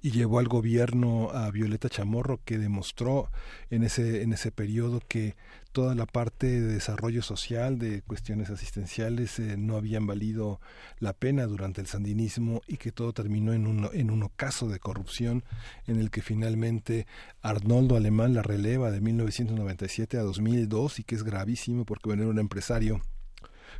y 0.00 0.10
llevó 0.10 0.38
al 0.38 0.48
gobierno 0.48 1.30
a 1.32 1.50
Violeta 1.50 1.90
Chamorro 1.90 2.40
que 2.46 2.56
demostró 2.56 3.30
en 3.68 3.82
ese 3.82 4.22
en 4.22 4.32
ese 4.32 4.52
periodo 4.52 5.02
que 5.06 5.36
toda 5.76 5.94
la 5.94 6.06
parte 6.06 6.46
de 6.46 6.72
desarrollo 6.72 7.20
social 7.20 7.78
de 7.78 8.00
cuestiones 8.00 8.48
asistenciales 8.48 9.38
eh, 9.38 9.58
no 9.58 9.76
habían 9.76 10.06
valido 10.06 10.58
la 11.00 11.12
pena 11.12 11.44
durante 11.44 11.82
el 11.82 11.86
sandinismo 11.86 12.62
y 12.66 12.78
que 12.78 12.92
todo 12.92 13.12
terminó 13.12 13.52
en 13.52 13.66
un 13.66 13.90
en 13.92 14.10
un 14.10 14.22
ocaso 14.22 14.70
de 14.70 14.78
corrupción 14.78 15.44
en 15.86 16.00
el 16.00 16.10
que 16.10 16.22
finalmente 16.22 17.06
Arnoldo 17.42 17.94
Alemán 17.94 18.32
la 18.32 18.40
releva 18.40 18.90
de 18.90 19.02
1997 19.02 20.16
a 20.16 20.22
2002 20.22 21.00
y 21.00 21.04
que 21.04 21.14
es 21.14 21.24
gravísimo 21.24 21.84
porque 21.84 22.10
era 22.10 22.26
un 22.26 22.38
empresario 22.38 23.02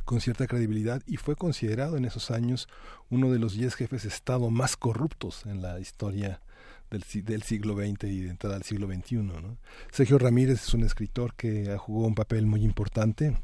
con 0.05 0.21
cierta 0.21 0.45
credibilidad 0.45 1.01
y 1.07 1.17
fue 1.17 1.35
considerado 1.35 1.97
en 1.97 2.05
esos 2.05 2.29
años 2.29 2.69
uno 3.09 3.31
de 3.31 3.39
los 3.39 3.53
diez 3.53 3.73
jefes 3.73 4.03
de 4.03 4.09
Estado 4.09 4.51
más 4.51 4.77
corruptos 4.77 5.47
en 5.47 5.63
la 5.63 5.79
historia 5.79 6.41
del, 6.91 7.03
si- 7.03 7.21
del 7.21 7.43
siglo 7.43 7.75
XX 7.75 8.03
y 8.05 8.21
de 8.21 8.29
entrada 8.29 8.55
al 8.55 8.63
siglo 8.63 8.87
XXI. 8.87 9.15
¿no? 9.17 9.57
Sergio 9.91 10.17
Ramírez 10.17 10.63
es 10.67 10.73
un 10.73 10.83
escritor 10.83 11.33
que 11.35 11.71
jugado 11.77 12.07
un 12.07 12.15
papel 12.15 12.45
muy 12.45 12.63
importante 12.63 13.35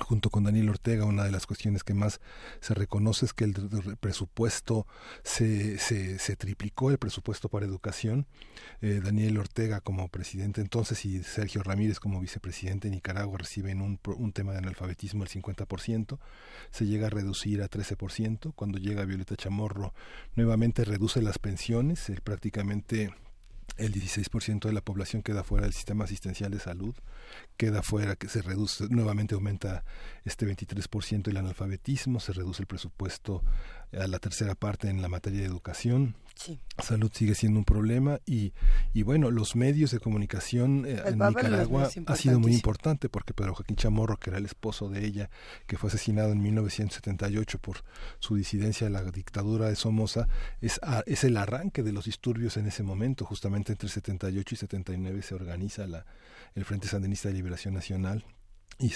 junto 0.00 0.30
con 0.30 0.44
Daniel 0.44 0.70
Ortega, 0.70 1.04
una 1.04 1.24
de 1.24 1.30
las 1.30 1.46
cuestiones 1.46 1.84
que 1.84 1.94
más 1.94 2.20
se 2.60 2.74
reconoce 2.74 3.26
es 3.26 3.32
que 3.32 3.44
el 3.44 3.54
presupuesto 4.00 4.86
se, 5.22 5.78
se, 5.78 6.18
se 6.18 6.36
triplicó, 6.36 6.90
el 6.90 6.98
presupuesto 6.98 7.48
para 7.48 7.66
educación. 7.66 8.26
Eh, 8.80 9.00
Daniel 9.02 9.38
Ortega 9.38 9.80
como 9.80 10.08
presidente 10.08 10.60
entonces 10.60 11.04
y 11.04 11.22
Sergio 11.22 11.62
Ramírez 11.62 12.00
como 12.00 12.20
vicepresidente 12.20 12.88
de 12.88 12.94
Nicaragua 12.94 13.38
reciben 13.38 13.80
un, 13.80 14.00
un 14.16 14.32
tema 14.32 14.52
de 14.52 14.58
analfabetismo 14.58 15.24
del 15.24 15.42
50%, 15.42 16.18
se 16.70 16.86
llega 16.86 17.06
a 17.06 17.10
reducir 17.10 17.62
a 17.62 17.70
13%, 17.70 18.52
cuando 18.54 18.78
llega 18.78 19.04
Violeta 19.04 19.36
Chamorro 19.36 19.94
nuevamente 20.34 20.84
reduce 20.84 21.22
las 21.22 21.38
pensiones, 21.38 22.08
eh, 22.10 22.18
prácticamente 22.22 23.14
el 23.76 23.92
16% 23.92 24.66
de 24.66 24.72
la 24.72 24.80
población 24.80 25.22
queda 25.22 25.42
fuera 25.42 25.64
del 25.64 25.74
sistema 25.74 26.04
asistencial 26.04 26.50
de 26.50 26.60
salud, 26.60 26.94
queda 27.56 27.82
fuera, 27.82 28.16
que 28.16 28.28
se 28.28 28.42
reduce, 28.42 28.86
nuevamente 28.88 29.34
aumenta 29.34 29.84
este 30.24 30.46
23% 30.46 31.28
el 31.28 31.36
analfabetismo, 31.36 32.20
se 32.20 32.32
reduce 32.32 32.62
el 32.62 32.66
presupuesto 32.66 33.42
a 33.92 34.06
la 34.06 34.18
tercera 34.18 34.54
parte 34.54 34.88
en 34.88 35.02
la 35.02 35.08
materia 35.08 35.40
de 35.40 35.46
educación, 35.46 36.16
Salud 36.82 37.10
sigue 37.14 37.34
siendo 37.34 37.60
un 37.60 37.64
problema 37.64 38.20
y, 38.26 38.52
y 38.92 39.02
bueno, 39.02 39.30
los 39.30 39.54
medios 39.56 39.92
de 39.92 40.00
comunicación 40.00 40.84
eh, 40.84 41.00
en 41.06 41.18
Nicaragua 41.18 41.88
ha 42.06 42.16
sido 42.16 42.40
muy 42.40 42.52
importante 42.52 43.08
porque 43.08 43.32
Pedro 43.32 43.54
Joaquín 43.54 43.76
Chamorro, 43.76 44.18
que 44.18 44.30
era 44.30 44.38
el 44.38 44.44
esposo 44.44 44.88
de 44.88 45.06
ella, 45.06 45.30
que 45.66 45.78
fue 45.78 45.88
asesinado 45.88 46.32
en 46.32 46.42
1978 46.42 47.58
por 47.60 47.84
su 48.18 48.34
disidencia 48.34 48.88
a 48.88 48.90
la 48.90 49.02
dictadura 49.04 49.68
de 49.68 49.76
Somoza, 49.76 50.28
es, 50.60 50.80
es 51.06 51.24
el 51.24 51.36
arranque 51.36 51.82
de 51.82 51.92
los 51.92 52.04
disturbios 52.04 52.56
en 52.56 52.66
ese 52.66 52.82
momento. 52.82 53.24
Justamente 53.24 53.72
entre 53.72 53.88
78 53.88 54.54
y 54.54 54.58
79 54.58 55.22
se 55.22 55.34
organiza 55.34 55.86
la, 55.86 56.04
el 56.54 56.64
Frente 56.64 56.88
Sandinista 56.88 57.28
de 57.28 57.34
Liberación 57.34 57.74
Nacional 57.74 58.24
y 58.78 58.92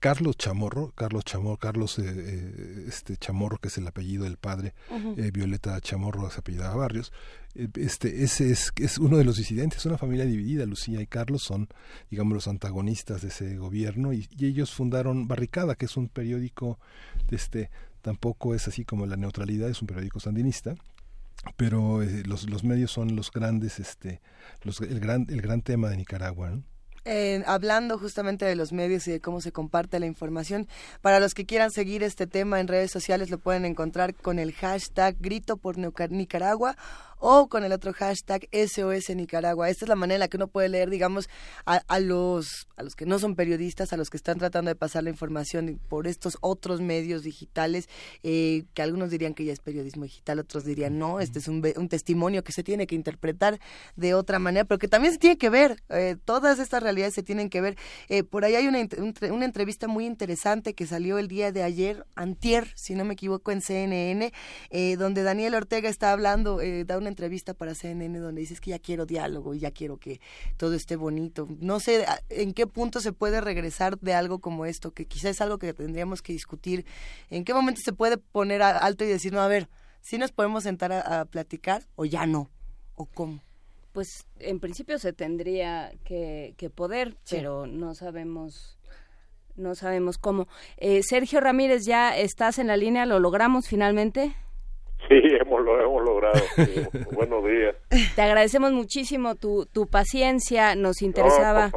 Carlos 0.00 0.36
Chamorro, 0.36 0.92
Carlos 0.92 1.24
Chamorro, 1.24 1.56
Carlos 1.56 1.98
eh, 1.98 2.04
eh, 2.06 2.84
este 2.88 3.16
Chamorro, 3.16 3.58
que 3.58 3.68
es 3.68 3.78
el 3.78 3.86
apellido 3.86 4.24
del 4.24 4.36
padre, 4.36 4.74
eh, 5.16 5.30
Violeta 5.32 5.80
Chamorro 5.80 6.30
se 6.30 6.40
apellidaba 6.40 6.76
Barrios, 6.76 7.12
este, 7.54 8.22
ese 8.22 8.50
es, 8.50 8.72
es 8.76 8.98
uno 8.98 9.16
de 9.16 9.24
los 9.24 9.36
disidentes, 9.36 9.84
una 9.86 9.98
familia 9.98 10.24
dividida, 10.24 10.66
Lucía 10.66 11.00
y 11.00 11.06
Carlos 11.06 11.42
son, 11.42 11.68
digamos, 12.10 12.34
los 12.34 12.48
antagonistas 12.48 13.22
de 13.22 13.28
ese 13.28 13.56
gobierno 13.56 14.12
y, 14.12 14.28
ellos 14.38 14.72
fundaron 14.72 15.26
Barricada, 15.26 15.74
que 15.74 15.86
es 15.86 15.96
un 15.96 16.08
periódico, 16.08 16.78
este, 17.30 17.70
tampoco 18.02 18.54
es 18.54 18.68
así 18.68 18.84
como 18.84 19.06
la 19.06 19.16
neutralidad, 19.16 19.68
es 19.68 19.82
un 19.82 19.88
periódico 19.88 20.20
sandinista, 20.20 20.74
pero 21.56 22.02
los, 22.26 22.48
los 22.48 22.64
medios 22.64 22.92
son 22.92 23.16
los 23.16 23.32
grandes, 23.32 23.80
este, 23.80 24.20
los, 24.62 24.80
el 24.80 25.00
gran, 25.00 25.26
el 25.28 25.40
gran 25.40 25.62
tema 25.62 25.88
de 25.88 25.96
Nicaragua, 25.96 26.50
¿no? 26.50 26.62
Hablando 27.46 27.98
justamente 27.98 28.44
de 28.44 28.56
los 28.56 28.72
medios 28.72 29.06
y 29.08 29.12
de 29.12 29.20
cómo 29.20 29.40
se 29.40 29.52
comparte 29.52 29.98
la 30.00 30.06
información. 30.06 30.68
Para 31.00 31.20
los 31.20 31.34
que 31.34 31.46
quieran 31.46 31.70
seguir 31.70 32.02
este 32.02 32.26
tema 32.26 32.60
en 32.60 32.68
redes 32.68 32.90
sociales 32.90 33.30
lo 33.30 33.38
pueden 33.38 33.64
encontrar 33.64 34.14
con 34.14 34.38
el 34.38 34.52
hashtag 34.52 35.16
Grito 35.20 35.56
por 35.56 35.76
Nicaragua 35.78 36.76
o 37.18 37.48
con 37.48 37.64
el 37.64 37.72
otro 37.72 37.92
hashtag 37.92 38.48
SOS 38.52 39.14
Nicaragua. 39.14 39.68
Esta 39.68 39.84
es 39.84 39.88
la 39.88 39.96
manera 39.96 40.16
en 40.16 40.20
la 40.20 40.28
que 40.28 40.36
uno 40.36 40.48
puede 40.48 40.68
leer, 40.68 40.90
digamos, 40.90 41.28
a, 41.64 42.00
los, 42.00 42.68
a 42.76 42.82
los 42.82 42.94
que 42.94 43.06
no 43.06 43.18
son 43.18 43.34
periodistas, 43.34 43.92
a 43.92 43.96
los 43.96 44.10
que 44.10 44.16
están 44.16 44.38
tratando 44.38 44.68
de 44.70 44.74
pasar 44.74 45.04
la 45.04 45.10
información 45.10 45.80
por 45.88 46.06
estos 46.06 46.38
otros 46.40 46.80
medios 46.80 47.22
digitales, 47.22 47.88
eh, 48.22 48.64
que 48.74 48.82
algunos 48.82 49.10
dirían 49.10 49.34
que 49.34 49.44
ya 49.44 49.52
es 49.52 49.60
periodismo 49.60 50.04
digital, 50.04 50.38
otros 50.38 50.64
dirían 50.64 50.98
no, 50.98 51.20
este 51.20 51.38
es 51.38 51.48
un, 51.48 51.66
un, 51.76 51.88
testimonio 51.88 52.44
que 52.44 52.52
se 52.52 52.62
tiene 52.62 52.86
que 52.86 52.94
interpretar 52.94 53.58
de 53.96 54.14
otra 54.14 54.38
manera, 54.38 54.64
pero 54.64 54.78
que 54.78 54.88
también 54.88 55.12
se 55.12 55.18
tiene 55.18 55.38
que 55.38 55.50
ver, 55.50 55.82
eh, 55.88 56.16
todas 56.24 56.58
estas 56.58 56.82
realidades 56.82 57.14
se 57.14 57.22
tienen 57.22 57.50
que 57.50 57.60
ver. 57.60 57.76
Eh, 58.08 58.22
por 58.22 58.44
ahí 58.44 58.54
hay 58.54 58.66
una, 58.66 58.86
una 59.30 59.44
entrevista 59.44 59.88
muy 59.88 60.06
interesante 60.06 60.74
que 60.74 60.86
salió 60.86 61.18
el 61.18 61.28
día 61.28 61.52
de 61.52 61.62
ayer, 61.62 62.06
antier, 62.14 62.68
si 62.76 62.94
no 62.94 63.04
me 63.04 63.14
equivoco, 63.14 63.50
en 63.50 63.60
CNN, 63.60 64.32
donde 64.98 65.22
Daniel 65.22 65.54
Ortega 65.54 65.88
está 65.88 66.12
hablando, 66.12 66.60
da 66.86 66.98
una 66.98 67.07
entrevista 67.08 67.54
para 67.54 67.74
CNN 67.74 68.18
donde 68.18 68.40
dices 68.40 68.60
que 68.60 68.70
ya 68.70 68.78
quiero 68.78 69.06
diálogo 69.06 69.54
y 69.54 69.60
ya 69.60 69.70
quiero 69.70 69.98
que 69.98 70.20
todo 70.56 70.74
esté 70.74 70.96
bonito. 70.96 71.48
No 71.60 71.80
sé 71.80 72.04
en 72.28 72.54
qué 72.54 72.66
punto 72.66 73.00
se 73.00 73.12
puede 73.12 73.40
regresar 73.40 73.98
de 73.98 74.14
algo 74.14 74.38
como 74.38 74.66
esto, 74.66 74.92
que 74.92 75.06
quizás 75.06 75.32
es 75.32 75.40
algo 75.40 75.58
que 75.58 75.72
tendríamos 75.74 76.22
que 76.22 76.32
discutir. 76.32 76.86
¿En 77.30 77.44
qué 77.44 77.54
momento 77.54 77.80
se 77.84 77.92
puede 77.92 78.18
poner 78.18 78.62
alto 78.62 79.04
y 79.04 79.08
decir, 79.08 79.32
no, 79.32 79.40
a 79.40 79.48
ver, 79.48 79.68
si 80.00 80.18
nos 80.18 80.32
podemos 80.32 80.62
sentar 80.62 80.92
a, 80.92 81.24
platicar 81.24 81.82
o 81.96 82.04
ya 82.04 82.26
no? 82.26 82.48
¿O 82.94 83.06
cómo? 83.06 83.42
Pues 83.92 84.26
en 84.38 84.60
principio 84.60 84.98
se 84.98 85.12
tendría 85.12 85.92
que, 86.04 86.54
poder, 86.74 87.16
pero 87.28 87.66
no 87.66 87.94
sabemos 87.94 88.78
no 89.56 89.74
sabemos 89.74 90.18
cómo. 90.18 90.46
Eh, 90.76 91.02
Sergio 91.02 91.40
Ramírez, 91.40 91.84
ya 91.84 92.16
estás 92.16 92.60
en 92.60 92.68
la 92.68 92.76
línea, 92.76 93.06
¿lo 93.06 93.18
logramos 93.18 93.66
finalmente? 93.66 94.36
Hemos, 95.48 95.64
lo 95.64 95.80
hemos 95.80 96.04
logrado. 96.04 96.40
Buenos 97.12 97.42
días. 97.44 97.74
Te 98.14 98.20
agradecemos 98.20 98.72
muchísimo 98.72 99.34
tu, 99.34 99.64
tu 99.64 99.86
paciencia. 99.86 100.74
Nos 100.74 101.00
interesaba 101.00 101.70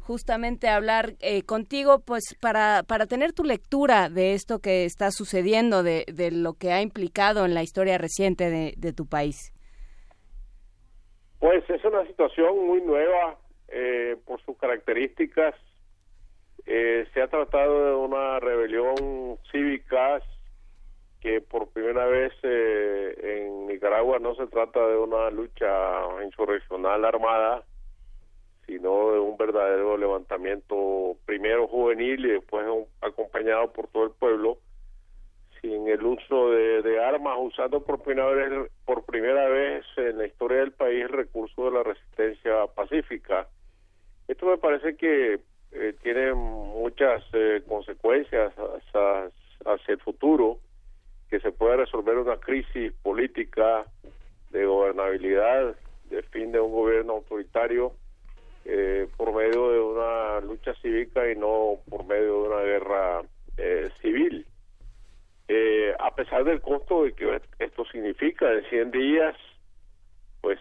justamente 0.00 0.68
hablar 0.68 1.12
eh, 1.20 1.42
contigo, 1.42 2.00
pues 2.00 2.34
para, 2.40 2.82
para 2.82 3.06
tener 3.06 3.32
tu 3.32 3.44
lectura 3.44 4.08
de 4.08 4.32
esto 4.32 4.60
que 4.60 4.86
está 4.86 5.10
sucediendo, 5.10 5.82
de, 5.82 6.06
de 6.12 6.30
lo 6.30 6.54
que 6.54 6.72
ha 6.72 6.80
implicado 6.80 7.44
en 7.44 7.52
la 7.52 7.62
historia 7.62 7.98
reciente 7.98 8.48
de, 8.48 8.72
de 8.78 8.92
tu 8.94 9.06
país. 9.06 9.52
Pues 11.40 11.68
es 11.68 11.84
una 11.84 12.06
situación 12.06 12.66
muy 12.66 12.80
nueva 12.80 13.38
eh, 13.68 14.16
por 14.24 14.40
sus 14.46 14.56
características. 14.56 15.54
Eh, 16.64 17.06
se 17.12 17.20
ha 17.20 17.28
tratado 17.28 17.86
de 17.86 17.94
una 17.96 18.40
rebelión 18.40 19.38
cívica 19.52 20.22
que 21.24 21.40
por 21.40 21.70
primera 21.70 22.04
vez 22.04 22.34
eh, 22.42 23.46
en 23.46 23.66
Nicaragua 23.66 24.18
no 24.18 24.34
se 24.34 24.46
trata 24.46 24.86
de 24.86 24.98
una 24.98 25.30
lucha 25.30 25.66
insurreccional 26.22 27.02
armada, 27.02 27.64
sino 28.66 29.12
de 29.12 29.20
un 29.20 29.38
verdadero 29.38 29.96
levantamiento 29.96 31.16
primero 31.24 31.66
juvenil 31.66 32.26
y 32.26 32.32
después 32.32 32.66
acompañado 33.00 33.72
por 33.72 33.88
todo 33.88 34.04
el 34.04 34.10
pueblo, 34.10 34.58
sin 35.62 35.88
el 35.88 36.04
uso 36.04 36.50
de, 36.50 37.02
armas, 37.02 37.38
usando 37.40 37.82
por 37.82 38.02
primera 38.02 38.28
vez 38.28 38.70
por 38.84 39.06
primera 39.06 39.48
vez 39.48 39.82
en 39.96 40.18
la 40.18 40.26
historia 40.26 40.58
del 40.58 40.72
país 40.72 41.04
el 41.04 41.08
recurso 41.08 41.64
de 41.64 41.70
la 41.70 41.82
resistencia 41.84 42.66
pacífica. 42.74 43.48
Esto 44.28 44.44
me 44.44 44.58
parece 44.58 44.94
que 44.98 45.40
eh, 45.72 45.94
tiene 46.02 46.34
muchas 46.34 47.24
eh, 47.32 47.62
consecuencias 47.66 48.52
hacia 49.64 49.94
el 49.94 50.00
futuro 50.00 50.58
que 51.30 51.40
se 51.40 51.52
pueda 51.52 51.76
resolver 51.76 52.18
una 52.18 52.36
crisis 52.36 52.92
política 53.02 53.84
de 54.50 54.64
gobernabilidad, 54.66 55.74
de 56.10 56.22
fin 56.22 56.52
de 56.52 56.60
un 56.60 56.72
gobierno 56.72 57.14
autoritario 57.14 57.92
eh, 58.66 59.08
por 59.16 59.34
medio 59.34 59.70
de 59.70 59.80
una 59.80 60.40
lucha 60.40 60.72
cívica 60.80 61.30
y 61.30 61.36
no 61.36 61.80
por 61.88 62.06
medio 62.06 62.42
de 62.42 62.48
una 62.48 62.60
guerra 62.60 63.22
eh, 63.58 63.90
civil. 64.00 64.46
Eh, 65.48 65.94
a 65.98 66.14
pesar 66.14 66.44
del 66.44 66.62
costo 66.62 67.04
de 67.04 67.12
que 67.12 67.40
esto 67.58 67.84
significa, 67.86 68.50
en 68.50 68.64
100 68.64 68.90
días, 68.90 69.36
pues 70.40 70.58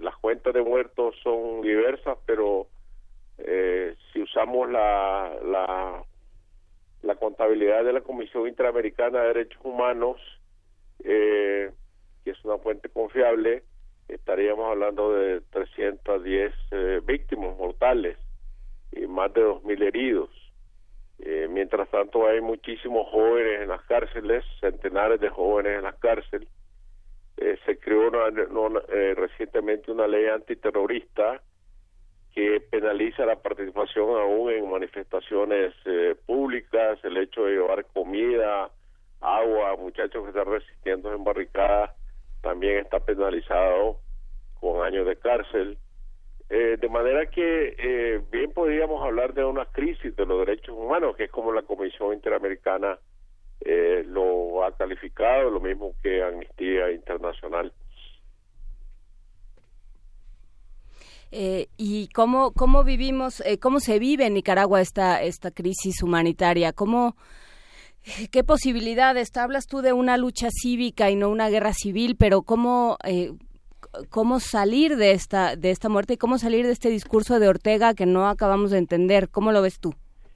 las 0.00 0.16
cuentas 0.16 0.52
de 0.52 0.62
muertos 0.62 1.14
son 1.22 1.62
diversas, 1.62 2.18
pero 2.26 2.66
si 4.12 4.22
usamos 4.22 4.70
la, 4.70 5.34
la 5.44 6.04
la 7.02 7.16
contabilidad 7.16 7.84
de 7.84 7.92
la 7.92 8.00
Comisión 8.00 8.48
Interamericana 8.48 9.20
de 9.20 9.28
Derechos 9.28 9.60
Humanos, 9.64 10.20
eh, 11.04 11.70
que 12.24 12.30
es 12.30 12.44
una 12.44 12.58
fuente 12.58 12.88
confiable, 12.88 13.64
estaríamos 14.08 14.70
hablando 14.70 15.12
de 15.12 15.40
310 15.50 16.54
eh, 16.70 17.00
víctimas 17.04 17.56
mortales 17.56 18.16
y 18.92 19.06
más 19.06 19.32
de 19.34 19.42
2.000 19.42 19.82
heridos. 19.82 20.30
Eh, 21.18 21.48
mientras 21.50 21.88
tanto 21.90 22.26
hay 22.26 22.40
muchísimos 22.40 23.08
jóvenes 23.10 23.62
en 23.62 23.68
las 23.68 23.82
cárceles, 23.82 24.44
centenares 24.60 25.20
de 25.20 25.28
jóvenes 25.28 25.78
en 25.78 25.84
las 25.84 25.96
cárceles. 25.96 26.48
se 27.66 27.78
creó 27.78 28.10
recientemente 29.16 29.90
una 29.90 30.06
ley 30.06 30.26
antiterrorista 30.26 31.42
que 32.34 32.60
penaliza 32.60 33.26
la 33.26 33.36
participación 33.36 34.08
aún 34.08 34.50
en 34.50 34.70
manifestaciones 34.70 35.74
eh, 35.84 36.16
públicas, 36.26 36.98
el 37.04 37.16
hecho 37.18 37.44
de 37.44 37.52
llevar 37.52 37.84
comida, 37.86 38.70
agua, 39.20 39.76
muchachos 39.76 40.22
que 40.22 40.28
están 40.30 40.46
resistiendo 40.46 41.12
en 41.12 41.24
barricadas, 41.24 41.90
también 42.40 42.78
está 42.78 43.00
penalizado 43.00 43.98
con 44.60 44.84
años 44.84 45.06
de 45.06 45.16
cárcel. 45.16 45.78
Eh, 46.48 46.76
de 46.80 46.88
manera 46.88 47.26
que 47.26 47.76
eh, 47.78 48.20
bien 48.30 48.52
podríamos 48.52 49.02
hablar 49.02 49.32
de 49.34 49.44
una 49.44 49.66
crisis 49.66 50.14
de 50.16 50.26
los 50.26 50.46
derechos 50.46 50.74
humanos, 50.76 51.16
que 51.16 51.24
es 51.24 51.30
como 51.30 51.52
la 51.52 51.62
Comisión 51.62 52.12
Interamericana 52.12 52.98
lo 54.06 54.64
ha 54.64 54.76
calificado, 54.76 55.48
lo 55.48 55.60
mismo 55.60 55.94
que 56.02 56.20
Amnistía 56.20 56.90
Internacional. 56.90 57.72
Eh, 61.34 61.68
y 61.78 62.08
cómo, 62.08 62.52
cómo 62.52 62.84
vivimos, 62.84 63.40
eh, 63.46 63.58
cómo 63.58 63.80
se 63.80 63.98
vive 63.98 64.26
en 64.26 64.34
Nicaragua 64.34 64.82
esta, 64.82 65.22
esta 65.22 65.50
crisis 65.50 66.02
humanitaria, 66.02 66.74
cómo, 66.74 67.16
qué 68.30 68.44
posibilidades, 68.44 69.34
hablas 69.38 69.66
tú 69.66 69.80
de 69.80 69.94
una 69.94 70.18
lucha 70.18 70.48
cívica 70.50 71.10
y 71.10 71.16
no 71.16 71.30
una 71.30 71.48
guerra 71.48 71.72
civil, 71.72 72.16
pero 72.18 72.42
cómo, 72.42 72.98
eh, 73.02 73.30
cómo 74.10 74.40
salir 74.40 74.96
de 74.96 75.12
esta, 75.12 75.56
de 75.56 75.70
esta 75.70 75.88
muerte 75.88 76.14
y 76.14 76.16
cómo 76.18 76.36
salir 76.36 76.66
de 76.66 76.72
este 76.72 76.90
discurso 76.90 77.40
de 77.40 77.48
Ortega 77.48 77.94
que 77.94 78.04
no 78.04 78.28
acabamos 78.28 78.70
de 78.70 78.76
entender, 78.76 79.30
¿cómo 79.30 79.52
lo 79.52 79.62
ves 79.62 79.80
tú? 79.80 79.94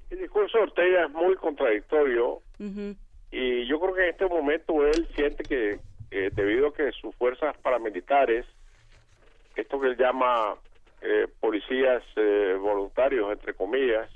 El 0.09 0.21
discurso 0.21 0.57
de 0.57 0.65
Ortega 0.65 1.05
es 1.05 1.13
muy 1.13 1.37
contradictorio. 1.37 2.41
Y 3.31 3.67
yo 3.67 3.79
creo 3.81 3.95
que 3.95 4.03
en 4.05 4.11
este 4.13 4.27
momento 4.29 4.87
él 4.87 5.07
siente 5.15 5.43
que 5.43 5.79
debido 6.35 6.69
a 6.69 6.73
que 6.73 6.91
sus 6.93 7.15
fuerzas 7.17 7.55
paramilitares, 7.59 8.47
esto 9.57 9.79
que 9.79 9.89
él 9.89 9.97
llama 9.99 10.57
eh, 11.03 11.29
policías 11.41 12.03
eh, 12.17 12.57
voluntarios, 12.59 13.31
entre 13.31 13.55
comillas, 13.55 14.11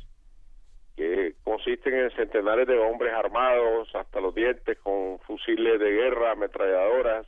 que 0.97 1.35
consisten 1.45 1.95
en 1.95 2.11
centenares 2.13 2.67
de 2.67 2.79
hombres 2.79 3.13
armados 3.13 3.89
hasta 3.95 4.21
los 4.21 4.35
dientes 4.35 4.79
con 4.79 5.19
fusiles 5.21 5.79
de 5.79 5.91
guerra, 5.91 6.33
ametralladoras, 6.33 7.27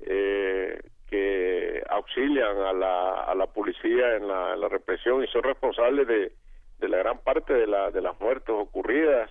eh, 0.00 0.80
que 1.08 1.82
auxilian 1.88 2.58
a 2.58 2.72
la, 2.72 3.24
a 3.24 3.34
la 3.34 3.46
policía 3.46 4.16
en 4.16 4.28
la, 4.28 4.68
represión 4.68 5.24
y 5.24 5.26
son 5.28 5.42
responsables 5.42 6.06
de, 6.06 6.32
de 6.78 6.88
la 6.88 6.98
gran 6.98 7.18
parte 7.18 7.54
de, 7.54 7.66
la, 7.66 7.90
de 7.90 8.02
las 8.02 8.20
muertes 8.20 8.50
ocurridas. 8.50 9.30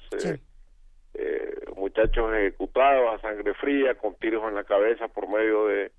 muchachos 1.76 2.34
ejecutados 2.34 3.14
a 3.14 3.22
sangre 3.22 3.54
fría, 3.54 3.96
con 3.96 4.16
tiros 4.16 4.44
en 4.48 4.56
la 4.56 4.64
cabeza 4.64 5.08
por 5.08 5.30
medio 5.30 5.68
de, 5.68 5.92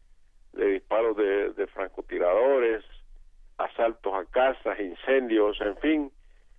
de 0.52 0.66
disparos 0.72 1.16
de, 1.16 1.52
de 1.52 1.66
francotiradores, 1.68 2.84
asaltos 3.58 4.14
a 4.14 4.24
casas, 4.30 4.78
incendios, 4.80 5.60
en 5.60 5.76
fin, 5.78 6.12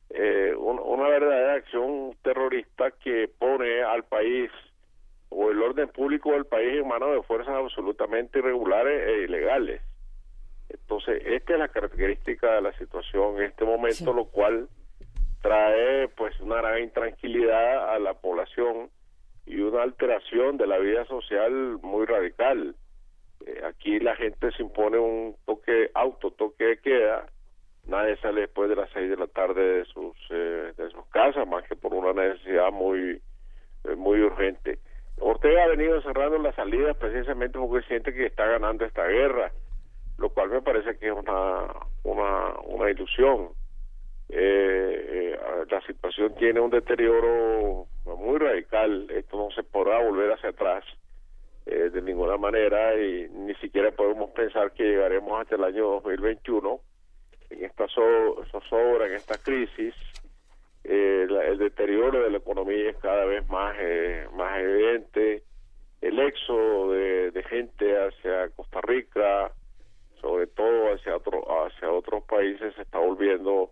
eh, 0.10 0.54
una 0.56 1.08
verdadera 1.08 1.54
acción 1.54 2.16
terrorista 2.22 2.92
que 2.92 3.30
pone 3.40 3.84
al 3.84 4.04
país 4.04 4.52
o 5.30 5.52
el 5.52 5.62
orden 5.62 5.88
público 5.90 6.32
del 6.32 6.46
país 6.46 6.82
en 6.82 6.88
manos 6.88 7.14
de 7.14 7.24
fuerzas 7.24 7.56
absolutamente 7.56 8.40
irregulares 8.40 9.08
e 9.08 9.24
ilegales. 9.24 9.82
Entonces, 10.70 11.22
esta 11.26 11.54
es 11.54 11.60
la 11.60 11.68
característica 11.68 12.54
de 12.54 12.62
la 12.62 12.74
situación 12.78 13.38
en 13.38 13.44
este 13.44 13.66
momento, 13.66 14.14
lo 14.14 14.26
cual 14.26 14.68
trae 15.42 16.08
pues 16.10 16.40
una 16.42 16.56
gran 16.56 16.84
intranquilidad 16.84 17.94
a 17.94 18.00
la 18.00 18.14
población 18.16 18.90
y 19.46 19.60
una 19.62 19.84
alteración 19.84 20.58
de 20.58 20.68
la 20.68 20.78
vida 20.78 21.06
social 21.06 21.80
muy 21.82 22.06
radical. 22.06 22.76
Eh, 23.50 23.62
aquí 23.66 24.00
la 24.00 24.16
gente 24.16 24.52
se 24.52 24.62
impone 24.62 24.98
un 24.98 25.36
toque, 25.46 25.90
auto 25.94 26.32
toque 26.32 26.64
de 26.66 26.78
queda, 26.78 27.26
nadie 27.88 28.18
sale 28.18 28.42
después 28.42 28.70
de 28.70 28.76
las 28.76 28.90
seis 28.92 29.10
de 29.10 29.18
la 29.18 29.28
tarde 29.28 29.62
de 29.62 29.86
sus, 29.86 30.16
eh, 30.30 30.74
de 30.78 30.90
sus 30.92 31.06
casas, 31.08 31.48
más 31.48 31.64
que 31.68 31.76
por 31.76 31.94
una 31.94 32.14
necesidad 32.14 32.72
muy, 32.72 33.22
eh, 33.86 33.96
muy 33.96 34.22
urgente. 34.22 34.80
Ortega 35.20 35.64
ha 35.64 35.68
venido 35.68 36.02
cerrando 36.02 36.38
las 36.38 36.56
salidas 36.56 36.96
precisamente 36.98 37.60
porque 37.60 37.88
siente 37.88 38.14
que 38.14 38.28
está 38.28 38.46
ganando 38.46 38.86
esta 38.86 39.06
guerra, 39.06 39.52
lo 40.18 40.30
cual 40.30 40.50
me 40.50 40.62
parece 40.62 40.98
que 40.98 41.08
es 41.08 41.14
una, 41.14 41.68
una, 42.04 42.54
una 42.66 42.90
ilusión. 42.90 43.50
la 45.70 45.82
situación 45.82 46.34
tiene 46.36 46.60
un 46.60 46.72
deterioro 46.72 47.86
muy 48.06 48.38
radical, 48.40 49.10
esto 49.12 49.38
no 49.38 49.52
se 49.52 49.64
podrá 49.64 50.00
volver 50.00 50.32
hacia 50.32 50.50
atrás 50.50 50.84
eh, 51.66 51.90
de 51.92 52.02
ninguna 52.02 52.38
manera 52.38 52.96
y 52.96 53.28
ni 53.30 53.54
siquiera 53.56 53.92
podemos 53.92 54.32
pensar 54.32 54.72
que 54.72 54.84
llegaremos 54.84 55.40
hasta 55.40 55.56
el 55.56 55.64
año 55.64 55.86
2021 56.02 56.80
en 57.52 57.66
esta 57.66 57.86
zozobra, 57.88 59.08
en 59.08 59.14
esta 59.14 59.38
crisis. 59.38 59.94
Eh, 60.84 61.28
el 61.30 61.58
deterioro 61.58 62.24
de 62.24 62.32
la 62.32 62.38
economía 62.38 62.90
es 62.90 62.98
cada 62.98 63.26
vez 63.26 63.48
más, 63.50 63.76
eh, 63.80 64.28
más 64.36 64.60
evidente. 64.60 65.44
El 66.02 66.18
éxodo 66.20 66.94
de, 66.94 67.44
gente 67.50 67.96
hacia 67.98 68.50
Costa 68.56 68.80
Rica, 68.82 69.52
sobre 70.22 70.48
todo 70.48 70.94
hacia, 70.94 71.16
otro, 71.18 71.44
hacia 71.66 71.92
otros 71.92 72.24
países, 72.24 72.74
se 72.76 72.82
está 72.82 73.00
volviendo 73.00 73.72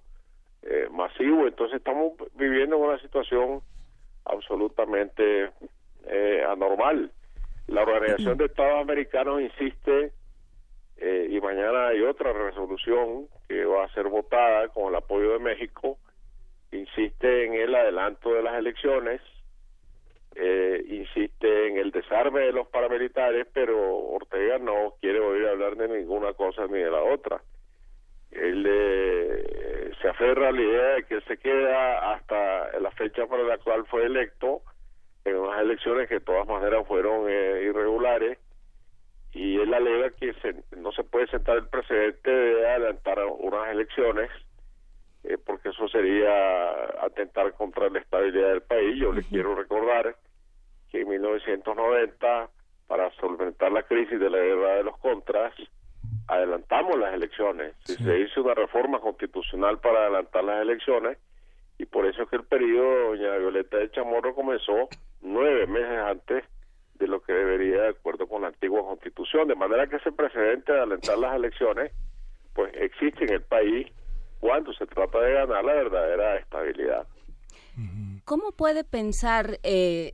masivo. 0.92 1.48
Entonces 1.48 1.78
estamos 1.78 2.14
viviendo 2.36 2.78
una 2.78 3.00
situación 3.00 3.62
absolutamente 4.26 5.52
anormal. 6.48 7.12
La 7.68 7.84
Organización 7.84 8.38
de 8.38 8.46
Estados 8.46 8.82
Americanos 8.82 9.42
insiste, 9.42 10.12
eh, 10.98 11.28
y 11.30 11.40
mañana 11.42 11.88
hay 11.88 12.02
otra 12.02 12.34
resolución 12.34 13.28
que 13.48 13.66
va 13.66 13.86
a 13.86 13.94
ser 13.94 14.08
votada 14.08 14.68
con 14.70 14.90
el 14.90 14.96
apoyo 14.96 15.34
de 15.34 15.40
México, 15.40 15.98
insiste 16.72 17.46
en 17.46 17.54
el 17.54 17.76
adelanto 17.76 18.34
de 18.34 18.42
las 18.42 18.56
elecciones, 18.56 19.22
eh, 20.36 20.84
insiste 20.88 21.68
en 21.68 21.78
el 21.78 21.92
desarme 21.92 22.42
de 22.42 22.52
los 22.52 22.68
paramilitares, 22.68 23.48
pero 23.54 23.98
Ortega 23.98 24.60
no 24.60 24.94
quiere 25.02 25.20
oír 25.20 25.48
hablar 25.48 25.76
de 25.76 25.88
ninguna 25.88 26.34
cosa 26.34 26.68
ni 26.68 26.80
de 26.80 26.92
la 26.92 27.02
otra. 27.02 27.42
Él 28.32 28.66
eh, 28.68 29.92
se 30.02 30.08
aferra 30.10 30.50
a 30.50 30.52
la 30.52 30.62
idea 30.62 30.88
de 30.96 31.04
que 31.06 31.16
él 31.16 31.24
se 31.28 31.38
queda 31.38 32.14
hasta 32.14 32.80
la 32.80 32.92
fecha 32.92 33.26
para 33.26 33.44
la 33.44 33.58
cual 33.58 33.86
fue 33.88 34.06
electo, 34.06 34.62
en 35.28 35.38
unas 35.38 35.62
elecciones 35.62 36.08
que 36.08 36.16
de 36.16 36.22
todas 36.22 36.48
maneras 36.48 36.88
fueron 36.88 37.30
eh, 37.30 37.64
irregulares 37.64 38.38
y 39.34 39.60
él 39.60 39.74
alega 39.74 40.10
que 40.12 40.34
no 40.78 40.92
se 40.92 41.04
puede 41.04 41.28
sentar 41.28 41.58
el 41.58 41.68
presidente 41.68 42.32
de 42.32 42.68
adelantar 42.68 43.20
unas 43.40 43.70
elecciones 43.70 44.30
eh, 45.24 45.38
porque 45.46 45.70
eso 45.70 45.88
sería 45.90 47.04
atentar 47.04 47.54
contra 47.54 47.90
la 47.90 48.00
estabilidad 48.00 48.50
del 48.50 48.62
país. 48.62 48.98
Yo 49.00 49.12
les 49.12 49.26
quiero 49.28 49.56
recordar 49.56 50.16
que 50.90 51.02
en 51.02 51.10
1990, 51.10 52.50
para 52.88 53.12
solventar 53.16 53.72
la 53.72 53.84
crisis 53.84 54.20
de 54.20 54.30
la 54.30 54.38
guerra 54.38 54.76
de 54.76 54.84
los 54.84 54.98
contras, 55.00 55.54
adelantamos 56.28 56.98
las 56.98 57.14
elecciones. 57.14 57.76
Se 57.84 58.20
hizo 58.20 58.42
una 58.42 58.54
reforma 58.54 59.00
constitucional 59.00 59.80
para 59.80 60.04
adelantar 60.04 60.44
las 60.46 60.62
elecciones 60.62 61.18
y 61.78 61.86
por 61.86 62.06
eso 62.06 62.24
es 62.24 62.30
que 62.30 62.38
el 62.38 62.46
periodo 62.46 63.10
doña 63.10 63.38
Violeta 63.38 63.78
de 63.78 63.92
Chamorro 63.92 64.34
comenzó 64.34 64.90
nueve 65.22 65.68
meses 65.68 66.00
antes 66.00 66.44
de 66.96 67.08
lo 67.08 67.22
que 67.22 67.34
debería 67.34 67.84
de 67.84 67.90
acuerdo 67.90 68.28
con 68.28 68.42
la 68.42 68.48
antigua 68.48 68.84
constitución, 68.84 69.48
de 69.48 69.56
manera 69.56 69.88
que 69.88 69.98
ese 69.98 70.12
precedente 70.12 70.74
de 70.74 70.82
alentar 70.82 71.18
las 71.18 71.36
elecciones, 71.36 71.92
pues 72.54 72.74
existe 72.76 73.26
en 73.26 73.34
el 73.34 73.42
país 73.44 73.88
cuando 74.40 74.74
se 74.74 74.88
trata 74.88 75.20
de 75.20 75.34
ganar 75.34 75.64
la 75.64 75.74
verdadera 75.74 76.38
estabilidad. 76.38 77.08
¿Cómo 78.26 78.52
puede 78.52 78.84
pensar 78.84 79.60
eh, 79.62 80.14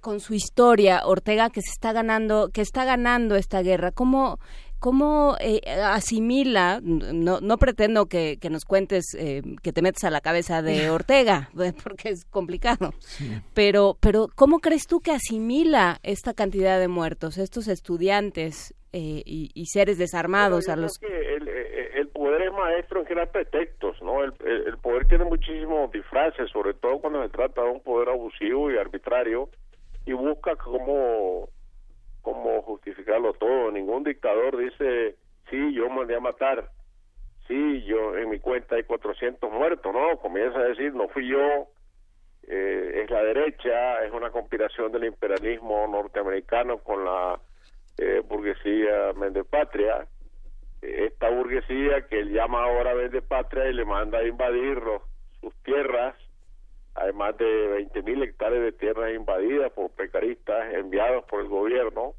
con 0.00 0.20
su 0.20 0.32
historia 0.34 1.02
Ortega 1.04 1.50
que 1.50 1.60
se 1.60 1.70
está 1.70 1.92
ganando, 1.92 2.48
que 2.48 2.62
está 2.62 2.84
ganando 2.86 3.36
esta 3.36 3.60
guerra? 3.62 3.92
¿Cómo 3.92 4.38
¿Cómo 4.82 5.36
eh, 5.38 5.60
asimila? 5.80 6.80
No, 6.82 7.38
no 7.40 7.56
pretendo 7.56 8.06
que, 8.06 8.36
nos 8.50 8.64
cuentes 8.64 9.14
eh, 9.16 9.40
que 9.62 9.72
te 9.72 9.80
metes 9.80 10.02
a 10.02 10.10
la 10.10 10.20
cabeza 10.20 10.60
de 10.60 10.90
Ortega, 10.90 11.50
eh, 11.60 11.72
porque 11.84 12.08
es 12.08 12.24
complicado. 12.24 12.90
Pero, 13.54 13.96
pero 14.00 14.26
¿cómo 14.34 14.58
crees 14.58 14.88
tú 14.88 14.98
que 14.98 15.12
asimila 15.12 16.00
esta 16.02 16.34
cantidad 16.34 16.80
de 16.80 16.88
muertos, 16.88 17.38
estos 17.38 17.68
estudiantes 17.68 18.74
y, 18.92 19.66
seres 19.66 19.98
desarmados 19.98 20.68
a 20.68 20.74
los 20.74 21.00
el, 21.00 22.08
poder 22.08 22.42
es 22.42 22.52
maestro 22.52 23.00
en 23.00 23.06
crear 23.06 23.30
pretextos, 23.30 24.02
¿no? 24.02 24.24
El, 24.24 24.34
el, 24.66 24.76
poder 24.78 25.06
tiene 25.06 25.24
muchísimos 25.24 25.92
disfraces, 25.92 26.50
sobre 26.50 26.74
todo 26.74 26.98
cuando 26.98 27.22
se 27.22 27.28
trata 27.28 27.62
de 27.62 27.70
un 27.70 27.80
poder 27.80 28.08
abusivo 28.08 28.70
y 28.70 28.78
arbitrario, 28.78 29.48
y 30.06 30.12
busca 30.12 30.56
cómo 30.56 31.48
cómo 32.22 32.62
justificarlo 32.62 33.34
todo. 33.34 33.70
Ningún 33.70 34.04
dictador 34.04 34.56
dice, 34.56 35.16
sí, 35.50 35.74
yo 35.74 35.90
mandé 35.90 36.16
a 36.16 36.20
matar, 36.20 36.70
sí, 37.46 37.82
yo 37.82 38.16
en 38.16 38.30
mi 38.30 38.38
cuenta 38.38 38.76
hay 38.76 38.84
400 38.84 39.52
muertos, 39.52 39.92
no, 39.92 40.16
comienza 40.18 40.58
a 40.58 40.64
decir, 40.64 40.94
no 40.94 41.08
fui 41.08 41.28
yo, 41.28 41.68
eh, 42.48 43.02
es 43.04 43.10
la 43.10 43.22
derecha, 43.22 44.04
es 44.04 44.12
una 44.12 44.30
conspiración 44.30 44.90
del 44.92 45.04
imperialismo 45.04 45.86
norteamericano 45.86 46.78
con 46.78 47.04
la 47.04 47.40
eh, 47.98 48.22
burguesía 48.24 49.12
Méndez 49.14 49.46
Patria, 49.48 50.06
esta 50.80 51.30
burguesía 51.30 52.06
que 52.08 52.20
él 52.20 52.32
llama 52.32 52.64
ahora 52.64 52.94
Méndez 52.94 53.22
Patria 53.24 53.68
y 53.68 53.74
le 53.74 53.84
manda 53.84 54.18
a 54.18 54.26
invadir 54.26 54.80
sus 55.40 55.54
tierras, 55.62 56.16
además 56.94 57.36
de 57.38 57.86
20.000 57.86 58.24
hectáreas 58.24 58.62
de 58.62 58.72
tierras 58.72 59.14
invadidas 59.14 59.72
por 59.72 59.90
pecaristas 59.92 60.74
enviados 60.74 61.24
por 61.24 61.40
el 61.40 61.48
gobierno, 61.48 62.14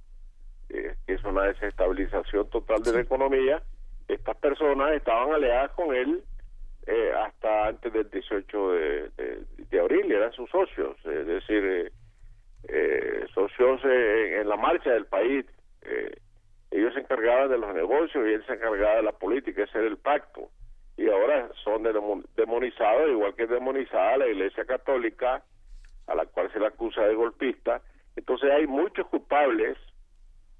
eh, 0.69 0.95
que 1.05 1.13
es 1.13 1.23
una 1.23 1.43
desestabilización 1.43 2.49
total 2.49 2.81
de 2.83 2.93
la 2.93 3.01
economía. 3.01 3.61
Estas 4.07 4.35
personas 4.37 4.93
estaban 4.93 5.31
aliadas 5.33 5.71
con 5.71 5.95
él 5.95 6.23
eh, 6.87 7.11
hasta 7.13 7.67
antes 7.67 7.93
del 7.93 8.09
18 8.09 8.71
de, 8.71 9.09
de, 9.69 9.79
abril, 9.79 10.11
eran 10.11 10.31
sus 10.33 10.49
socios, 10.49 10.97
es 11.05 11.25
decir, 11.25 11.91
eh, 12.67 13.25
socios 13.33 13.81
en, 13.85 14.49
la 14.49 14.57
marcha 14.57 14.91
del 14.91 15.05
país. 15.05 15.45
ellos 16.71 16.93
se 16.93 16.99
encargaban 17.01 17.49
de 17.49 17.57
los 17.57 17.73
negocios 17.73 18.25
y 18.27 18.33
él 18.33 18.45
se 18.45 18.53
encargaba 18.53 18.95
de 18.95 19.03
la 19.03 19.11
política, 19.13 19.63
ese 19.63 19.77
era 19.77 19.87
el 19.87 19.97
pacto. 19.97 20.49
Y 20.97 21.09
ahora 21.09 21.49
son 21.63 21.83
demonizados, 22.35 23.09
igual 23.09 23.35
que 23.35 23.47
demonizada 23.47 24.17
la 24.17 24.27
Iglesia 24.27 24.65
Católica, 24.65 25.43
a 26.07 26.15
la 26.15 26.25
cual 26.27 26.51
se 26.51 26.59
le 26.59 26.67
acusa 26.67 27.01
de 27.01 27.15
golpista. 27.15 27.81
Entonces 28.15 28.51
hay 28.51 28.67
muchos 28.67 29.07
culpables, 29.07 29.77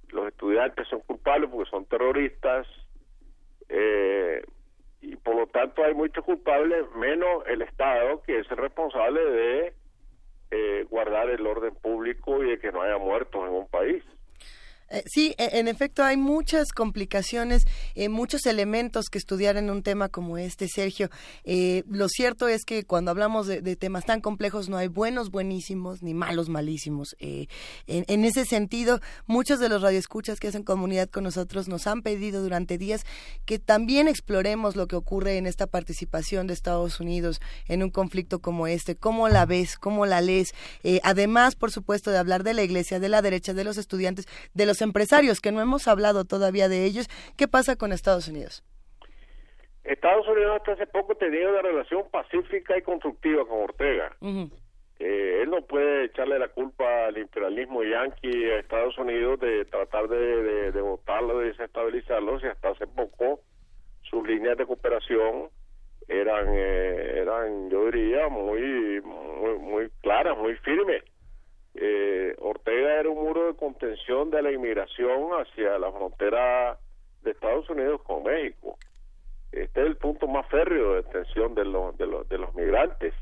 los 0.10 0.28
estudiantes 0.28 0.88
son 0.88 1.02
culpables 1.02 1.50
porque 1.52 1.70
son 1.70 1.86
terroristas, 1.86 2.68
eh, 3.70 4.42
y 5.02 5.16
por 5.18 5.36
lo 5.36 5.48
tanto 5.48 5.84
hay 5.84 5.94
muchos 5.94 6.24
culpables, 6.24 6.86
menos 6.96 7.44
el 7.48 7.62
Estado, 7.62 8.22
que 8.24 8.40
es 8.40 8.50
el 8.50 8.58
responsable 8.58 9.22
de 9.22 9.74
eh, 10.52 10.86
guardar 10.90 11.30
el 11.30 11.46
orden 11.46 11.76
público 11.76 12.44
y 12.44 12.52
de 12.52 12.60
que 12.60 12.72
no 12.72 12.82
haya 12.82 12.98
muertos 12.98 13.42
en 13.48 13.54
un 13.54 13.68
país. 13.68 14.04
Eh, 14.90 15.04
sí, 15.08 15.34
e, 15.38 15.60
en 15.60 15.68
efecto 15.68 16.04
hay 16.04 16.18
muchas 16.18 16.72
complicaciones, 16.72 17.66
eh, 17.96 18.10
muchos 18.10 18.46
elementos 18.46 19.10
que 19.10 19.18
estudiar 19.18 19.58
en 19.58 19.70
un 19.70 19.84
tema 19.84 20.10
como 20.10 20.38
este, 20.38 20.68
Sergio. 20.68 21.10
Eh, 21.44 21.84
lo 21.90 22.10
cierto 22.10 22.48
es 22.48 22.64
que 22.66 22.84
cuando 22.84 23.12
hablamos 23.12 23.48
de, 23.48 23.76
temas 23.76 24.06
tan 24.06 24.22
complejos 24.22 24.70
no 24.70 24.78
hay 24.78 24.88
buenos 24.88 25.32
buenísimos 25.32 26.04
ni 26.04 26.14
malos 26.14 26.48
malísimos. 26.48 27.16
En, 27.20 28.26
ese 28.26 28.46
sentido, 28.46 29.00
muchos 29.26 29.60
de 29.60 29.68
los 29.68 29.82
radioescuchas 29.82 30.40
que 30.40 30.48
hacen 30.48 30.64
comunidad 30.64 31.10
con 31.10 31.24
nosotros 31.24 31.68
nos 31.68 31.88
han 31.88 32.02
pedido 32.04 32.44
durante 32.44 32.78
días 32.78 33.04
que 33.46 33.58
también 33.58 34.08
exploremos 34.08 34.76
lo 34.76 34.88
que 34.88 34.96
ocurre 34.96 35.38
en 35.38 35.48
esta 35.48 35.66
participación 35.66 36.46
de 36.46 36.54
Estados 36.54 37.00
Unidos 37.00 37.42
en 37.68 37.82
un 37.84 37.90
conflicto 37.90 38.40
como 38.40 38.68
este. 38.68 38.96
¿Cómo 38.96 39.28
la 39.28 39.46
ves? 39.46 39.78
¿Cómo 39.78 40.06
la 40.06 40.22
lees? 40.22 40.54
además, 41.02 41.56
por 41.56 41.72
supuesto, 41.72 42.12
de 42.12 42.18
hablar 42.18 42.44
de 42.44 42.54
la 42.54 42.64
Iglesia, 42.64 43.00
de 43.00 43.10
la 43.10 43.22
derecha, 43.22 43.54
de 43.54 43.64
los 43.64 43.78
estudiantes, 43.78 44.28
de 44.54 44.66
los 44.66 44.73
empresarios, 44.82 45.42
que 45.42 45.52
no 45.52 45.62
hemos 45.62 45.88
hablado 45.88 46.26
todavía 46.26 46.70
de 46.70 46.86
ellos. 46.86 47.08
¿Qué 47.38 47.48
pasa 47.48 47.76
con 47.76 47.92
Estados 47.92 48.28
Unidos? 48.28 48.64
Estados 49.84 50.28
Unidos 50.28 50.58
hasta 50.58 50.74
hace 50.74 50.88
poco 50.88 51.16
tenía 51.16 51.50
una 51.50 51.62
relación 51.62 52.10
pacífica 52.10 52.78
y 52.78 52.82
constructiva 52.82 53.46
con 53.46 53.64
Ortega. 53.64 54.16
Eh, 55.00 55.42
él 55.42 55.50
no 55.50 55.62
puede 55.62 56.06
echarle 56.06 56.40
la 56.40 56.48
culpa 56.48 57.08
al 57.08 57.18
imperialismo 57.18 57.84
yanqui 57.84 58.50
a 58.50 58.60
Estados 58.60 58.98
Unidos 58.98 59.40
de 59.42 59.66
tratar 59.66 60.08
de, 60.08 60.72
de, 60.72 60.82
votarlo, 60.82 61.40
de 61.40 61.48
desestabilizarlo, 61.48 62.40
si 62.40 62.48
hasta 62.48 62.70
hace 62.70 62.88
poco 62.88 63.42
sus 64.04 64.26
líneas 64.26 64.58
de 64.58 64.66
cooperación 64.66 65.50
eran, 66.08 66.48
eh, 66.50 67.20
eran 67.20 67.70
yo 67.70 67.92
diría, 67.92 68.30
muy, 68.30 69.02
muy, 69.02 69.58
muy 69.60 69.90
claras, 70.02 70.38
muy 70.38 70.56
firmes 70.58 71.04
eh, 71.76 72.36
Ortega 72.40 73.00
era 73.00 73.10
un 73.10 73.24
muro 73.24 73.48
de 73.48 73.56
contención 73.56 74.30
de 74.30 74.42
la 74.42 74.52
inmigración 74.52 75.32
hacia 75.32 75.80
la 75.80 75.92
frontera 75.92 76.78
de 77.24 77.32
Estados 77.32 77.70
Unidos 77.70 78.02
con 78.04 78.24
México. 78.24 78.78
Este 79.52 79.82
es 79.82 79.88
el 79.88 79.98
punto 79.98 80.28
más 80.28 80.48
férreo 80.48 80.92
de 80.92 81.04
detención 81.04 81.56
de 81.56 81.66
los, 81.66 81.98
de 81.98 82.08
los, 82.08 82.28
de 82.28 82.38
los 82.38 82.54
migrantes. 82.56 83.14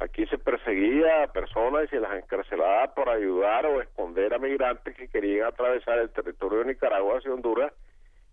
Aquí 0.00 0.26
se 0.26 0.38
perseguía 0.38 1.22
a 1.22 1.32
personas 1.32 1.84
y 1.84 1.88
se 1.88 2.00
las 2.00 2.12
encarcelaba 2.14 2.92
por 2.94 3.08
ayudar 3.08 3.64
o 3.66 3.80
esconder 3.80 4.34
a 4.34 4.38
migrantes 4.38 4.96
que 4.96 5.08
querían 5.08 5.46
atravesar 5.46 5.98
el 5.98 6.10
territorio 6.10 6.58
de 6.60 6.66
Nicaragua 6.66 7.18
hacia 7.18 7.32
Honduras 7.32 7.72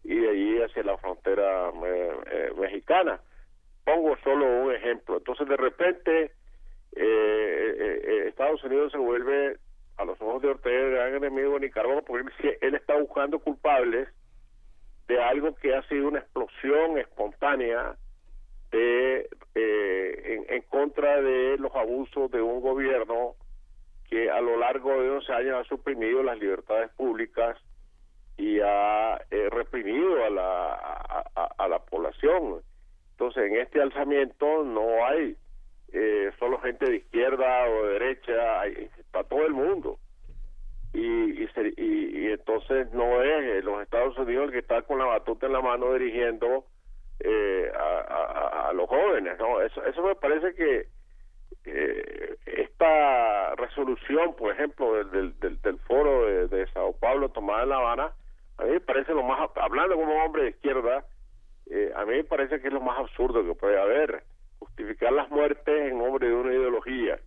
y 0.04 0.16
de 0.16 0.30
allí 0.30 0.62
hacia 0.62 0.84
la 0.84 0.98
frontera 0.98 1.70
eh, 1.86 2.12
eh, 2.32 2.54
mexicana. 2.60 3.20
Pongo 3.86 4.18
solo 4.24 4.46
un 4.46 4.74
ejemplo. 4.74 5.18
Entonces, 5.18 5.48
de 5.48 5.58
repente, 5.58 6.32
eh, 6.94 7.76
eh, 7.80 8.02
eh, 8.04 8.28
Estados 8.28 8.64
Unidos 8.64 8.92
se 8.92 8.98
vuelve 8.98 9.58
a 9.98 10.04
los 10.04 10.22
ojos 10.22 10.42
de 10.42 10.50
Ortega 10.50 10.78
el 10.78 10.92
gran 10.92 11.16
enemigo 11.16 11.54
de 11.54 11.62
Nicaragua 11.62 12.02
porque 12.02 12.58
él 12.62 12.76
está 12.76 13.00
buscando 13.00 13.40
culpables 13.40 14.10
de 15.08 15.22
algo 15.22 15.56
que 15.56 15.74
ha 15.74 15.88
sido 15.88 16.10
una 16.10 16.20
explosión 16.20 16.98
espontánea 16.98 17.96
de 18.72 19.30
en, 19.54 20.46
en, 20.50 20.62
contra 20.64 21.22
de 21.22 21.58
los 21.58 21.74
abusos 21.76 22.32
de 22.32 22.42
un 22.42 22.62
gobierno 22.62 23.36
que 24.10 24.30
a 24.30 24.42
lo 24.42 24.58
largo 24.58 25.02
de 25.02 25.10
11 25.10 25.34
años 25.34 25.58
ha 25.60 25.70
suprimido 25.70 26.24
las 26.24 26.40
libertades 26.40 26.90
públicas 26.92 27.58
y 28.38 28.60
ha 28.62 29.22
reprimido 29.52 30.24
a 30.26 30.30
la, 30.30 30.74
a 31.58 31.68
la 31.68 31.80
población. 31.80 32.62
Entonces, 33.12 33.52
en 33.52 33.58
este 33.58 33.82
alzamiento 33.82 34.64
no 34.64 35.06
hay 35.06 35.36
eh, 35.94 36.32
solo 36.40 36.60
gente 36.60 36.86
de 36.86 36.98
izquierda 36.98 37.70
o 37.70 37.86
de 37.86 37.94
derecha, 37.94 38.34
para 39.12 39.28
todo 39.28 39.46
el 39.46 39.54
mundo. 39.54 39.98
Y, 40.94 41.44
y, 41.44 42.32
entonces 42.32 42.92
no 42.92 43.22
es 43.22 43.44
eh, 43.44 43.62
los 43.64 43.82
Estados 43.82 44.18
Unidos 44.18 44.46
el 44.46 44.52
que 44.52 44.60
está 44.60 44.82
con 44.82 45.00
la 45.00 45.06
batuta 45.06 45.46
en 45.46 45.54
la 45.54 45.62
mano 45.62 45.94
dirigiendo 45.94 46.66
eh, 47.20 47.72
a, 47.74 48.72
los 48.74 48.90
jóvenes, 48.90 49.38
¿no? 49.38 49.62
Eso, 49.62 49.84
eso 49.86 50.02
me 50.02 50.16
parece 50.16 50.54
que 50.56 50.88
eh, 51.66 52.36
esta 52.46 53.56
resolución, 53.56 54.36
por 54.36 54.52
ejemplo, 54.52 55.04
del, 55.06 55.38
del, 55.40 55.62
del, 55.62 55.80
foro 55.80 56.26
de, 56.26 56.48
de, 56.48 56.68
Sao 56.72 56.94
Paulo 56.94 57.30
tomada 57.30 57.64
en 57.64 57.70
La 57.70 57.78
Habana, 57.78 58.12
a 58.58 58.64
mí 58.64 58.72
me 58.72 58.80
parece 58.80 59.14
lo 59.14 59.24
más, 59.24 59.50
hablando 59.56 59.96
como 59.96 60.24
hombre 60.24 60.44
de 60.44 60.50
izquierda, 60.50 61.06
eh, 61.70 61.92
a 61.96 62.06
mí 62.06 62.16
me 62.16 62.24
parece 62.24 62.60
que 62.60 62.68
es 62.68 62.74
lo 62.74 62.82
más 62.82 62.98
absurdo 62.98 63.46
que 63.46 63.54
puede 63.54 63.80
haber 63.80 64.24
justificar 64.62 65.12
las 65.12 65.30
muertes 65.30 65.92
en 65.92 65.98
nombre 65.98 66.28
de 66.28 66.36
una 66.36 66.54
ideología. 66.54 67.20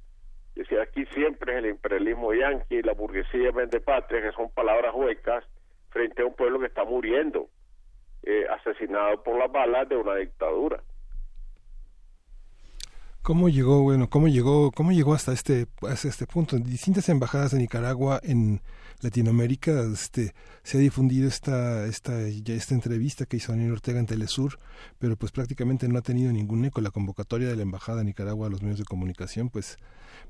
Y 0.54 0.60
decir, 0.60 0.78
aquí 0.78 1.04
siempre 1.06 1.52
es 1.52 1.58
el 1.58 1.70
imperialismo 1.70 2.32
yanqui 2.32 2.76
y 2.76 2.82
la 2.82 2.92
burguesía 2.92 3.50
de 3.50 3.80
patria, 3.80 4.22
que 4.22 4.32
son 4.32 4.50
palabras 4.50 4.94
huecas, 4.94 5.44
frente 5.90 6.22
a 6.22 6.26
un 6.26 6.34
pueblo 6.34 6.60
que 6.60 6.66
está 6.66 6.84
muriendo, 6.84 7.48
eh, 8.22 8.44
asesinado 8.48 9.22
por 9.24 9.36
las 9.36 9.50
balas 9.50 9.88
de 9.88 9.96
una 9.96 10.14
dictadura. 10.14 10.80
¿Cómo 13.22 13.48
llegó, 13.48 13.82
bueno, 13.82 14.08
cómo 14.08 14.28
llegó, 14.28 14.70
cómo 14.70 14.92
llegó 14.92 15.14
hasta 15.14 15.32
este, 15.32 15.66
hasta 15.88 16.08
este 16.08 16.26
punto? 16.26 16.56
Distintas 16.58 17.08
embajadas 17.08 17.52
de 17.52 17.58
Nicaragua, 17.58 18.20
en 18.22 18.60
Latinoamérica, 19.04 19.84
este, 19.92 20.32
se 20.62 20.78
ha 20.78 20.80
difundido 20.80 21.28
esta, 21.28 21.86
esta, 21.86 22.20
esta 22.22 22.74
entrevista 22.74 23.26
que 23.26 23.36
hizo 23.36 23.52
Daniel 23.52 23.72
Ortega 23.72 24.00
en 24.00 24.06
Telesur, 24.06 24.58
pero 24.98 25.16
pues 25.16 25.30
prácticamente 25.30 25.86
no 25.88 25.98
ha 25.98 26.02
tenido 26.02 26.32
ningún 26.32 26.64
eco. 26.64 26.80
La 26.80 26.90
convocatoria 26.90 27.48
de 27.48 27.56
la 27.56 27.62
embajada 27.62 27.98
de 27.98 28.04
Nicaragua 28.04 28.48
a 28.48 28.50
los 28.50 28.62
medios 28.62 28.78
de 28.78 28.84
comunicación, 28.84 29.50
pues 29.50 29.78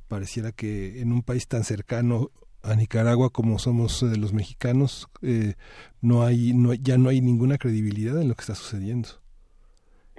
pareciera 0.09 0.53
que 0.53 1.01
en 1.01 1.13
un 1.13 1.23
país 1.23 1.49
tan 1.49 1.65
cercano 1.65 2.31
a 2.63 2.75
Nicaragua 2.75 3.31
como 3.31 3.59
somos 3.59 4.03
eh, 4.03 4.17
los 4.19 4.33
mexicanos, 4.33 5.09
eh, 5.23 5.55
no 6.03 6.23
hay, 6.23 6.53
no, 6.53 6.75
ya 6.75 6.99
no 6.99 7.09
hay 7.09 7.21
ninguna 7.21 7.59
credibilidad 7.59 8.21
en 8.21 8.29
lo 8.29 8.35
que 8.35 8.43
está 8.43 8.55
sucediendo 8.55 9.25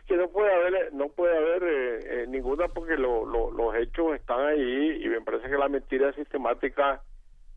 que 0.07 0.17
no 0.17 0.27
puede 0.29 0.53
haber 0.53 0.93
no 0.93 1.09
puede 1.09 1.35
haber 1.35 1.63
eh, 1.63 1.99
eh, 2.03 2.27
ninguna 2.27 2.67
porque 2.67 2.95
lo, 2.95 3.25
los 3.25 3.75
hechos 3.75 4.15
están 4.15 4.39
ahí 4.39 5.03
y 5.03 5.09
me 5.09 5.21
parece 5.21 5.49
que 5.49 5.57
la 5.57 5.67
mentira 5.67 6.13
sistemática 6.13 7.01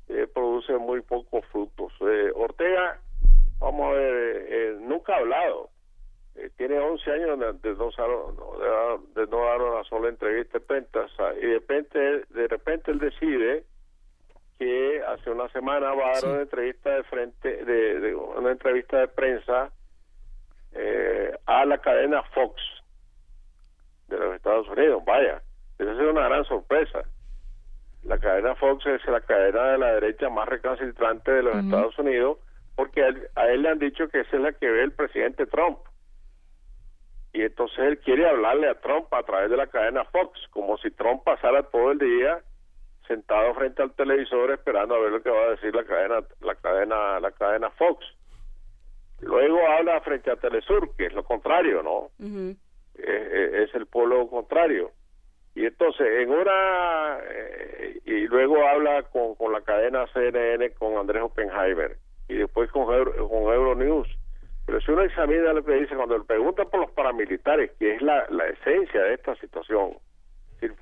eh, 0.08 0.26
produce 0.32 0.76
muy 0.78 1.00
pocos 1.02 1.44
frutos 1.46 1.92
Ortega 2.34 2.98
vamos 3.58 3.88
a 3.88 3.92
ver 3.92 4.74
nunca 4.80 5.14
ha 5.14 5.18
hablado 5.18 5.70
tiene 6.56 6.78
11 6.78 7.10
años 7.10 7.38
de, 7.38 7.46
no, 7.74 8.98
de, 9.14 9.26
no 9.26 9.44
dar 9.44 9.60
una 9.60 9.84
sola 9.84 10.08
entrevista 10.08 10.58
de 10.58 10.64
prensa 10.64 11.08
y 11.36 11.46
de 11.46 11.54
repente 11.54 11.98
de 12.28 12.48
repente 12.48 12.90
él 12.92 13.00
decide 13.00 13.64
que 14.58 15.02
hace 15.04 15.30
una 15.30 15.48
semana 15.48 15.92
va 15.94 16.10
a 16.10 16.14
dar 16.14 16.24
una 16.26 16.42
entrevista 16.42 16.90
de 16.90 17.02
frente 17.04 17.64
de 17.64 18.14
una 18.14 18.52
entrevista 18.52 18.98
de 18.98 19.08
prensa 19.08 19.72
eh, 20.72 21.36
a 21.46 21.64
la 21.64 21.78
cadena 21.78 22.22
Fox 22.34 22.60
de 24.08 24.18
los 24.18 24.36
Estados 24.36 24.68
Unidos. 24.68 25.02
Vaya, 25.04 25.42
esa 25.78 25.92
es 25.92 25.98
una 25.98 26.28
gran 26.28 26.44
sorpresa. 26.44 27.02
La 28.04 28.18
cadena 28.18 28.54
Fox 28.54 28.86
es 28.86 29.04
la 29.06 29.20
cadena 29.20 29.72
de 29.72 29.78
la 29.78 29.92
derecha 29.94 30.28
más 30.28 30.48
recalcitrante 30.48 31.30
de 31.30 31.42
los 31.42 31.56
Estados 31.56 31.98
Unidos 31.98 32.38
porque 32.78 33.02
a 33.02 33.48
él, 33.48 33.62
le 33.62 33.70
han 33.70 33.80
dicho 33.80 34.08
que 34.08 34.20
esa 34.20 34.36
es 34.36 34.42
la 34.42 34.52
que 34.52 34.70
ve 34.70 34.84
el 34.84 34.92
presidente 34.92 35.46
Trump. 35.46 35.78
Y 37.32 37.42
entonces 37.42 37.78
él 37.80 37.98
quiere 37.98 38.28
hablarle 38.28 38.68
a 38.68 38.80
Trump 38.80 39.12
a 39.12 39.24
través 39.24 39.50
de 39.50 39.56
la 39.56 39.66
cadena 39.66 40.04
Fox, 40.04 40.38
como 40.50 40.78
si 40.78 40.92
Trump 40.92 41.24
pasara 41.24 41.64
todo 41.64 41.90
el 41.90 41.98
día 41.98 42.40
sentado 43.08 43.52
frente 43.54 43.82
al 43.82 43.94
televisor 43.94 44.52
esperando 44.52 44.94
a 44.94 45.00
ver 45.00 45.10
lo 45.10 45.22
que 45.22 45.30
va 45.30 45.46
a 45.46 45.50
decir 45.50 45.74
la 45.74 45.84
cadena 45.84 46.20
la 46.40 46.54
cadena 46.54 47.18
la 47.18 47.32
cadena 47.32 47.70
Fox. 47.70 48.06
Luego 49.20 49.58
habla 49.68 50.00
frente 50.02 50.30
a 50.30 50.36
Telesur, 50.36 50.94
que 50.96 51.06
es 51.06 51.12
lo 51.12 51.24
contrario, 51.24 51.82
¿no? 51.82 52.10
es, 52.94 53.74
el 53.74 53.86
polo 53.86 54.28
contrario. 54.28 54.92
Y 55.58 55.66
entonces, 55.66 56.06
en 56.20 56.30
una. 56.30 57.18
Eh, 57.20 58.00
y 58.04 58.28
luego 58.28 58.64
habla 58.64 59.02
con, 59.10 59.34
con 59.34 59.52
la 59.52 59.60
cadena 59.60 60.06
CNN, 60.12 60.70
con 60.74 60.96
Andrés 60.96 61.20
Oppenheimer, 61.20 61.98
y 62.28 62.34
después 62.34 62.70
con, 62.70 62.86
con 62.86 63.52
Euronews. 63.52 64.06
Pero 64.66 64.80
si 64.80 64.92
uno 64.92 65.02
examina 65.02 65.52
lo 65.52 65.64
que 65.64 65.74
dice, 65.74 65.96
cuando 65.96 66.16
le 66.16 66.22
preguntan 66.22 66.70
por 66.70 66.78
los 66.78 66.92
paramilitares, 66.92 67.72
que 67.72 67.96
es 67.96 68.02
la, 68.02 68.24
la 68.30 68.46
esencia 68.46 69.02
de 69.02 69.14
esta 69.14 69.34
situación, 69.34 69.96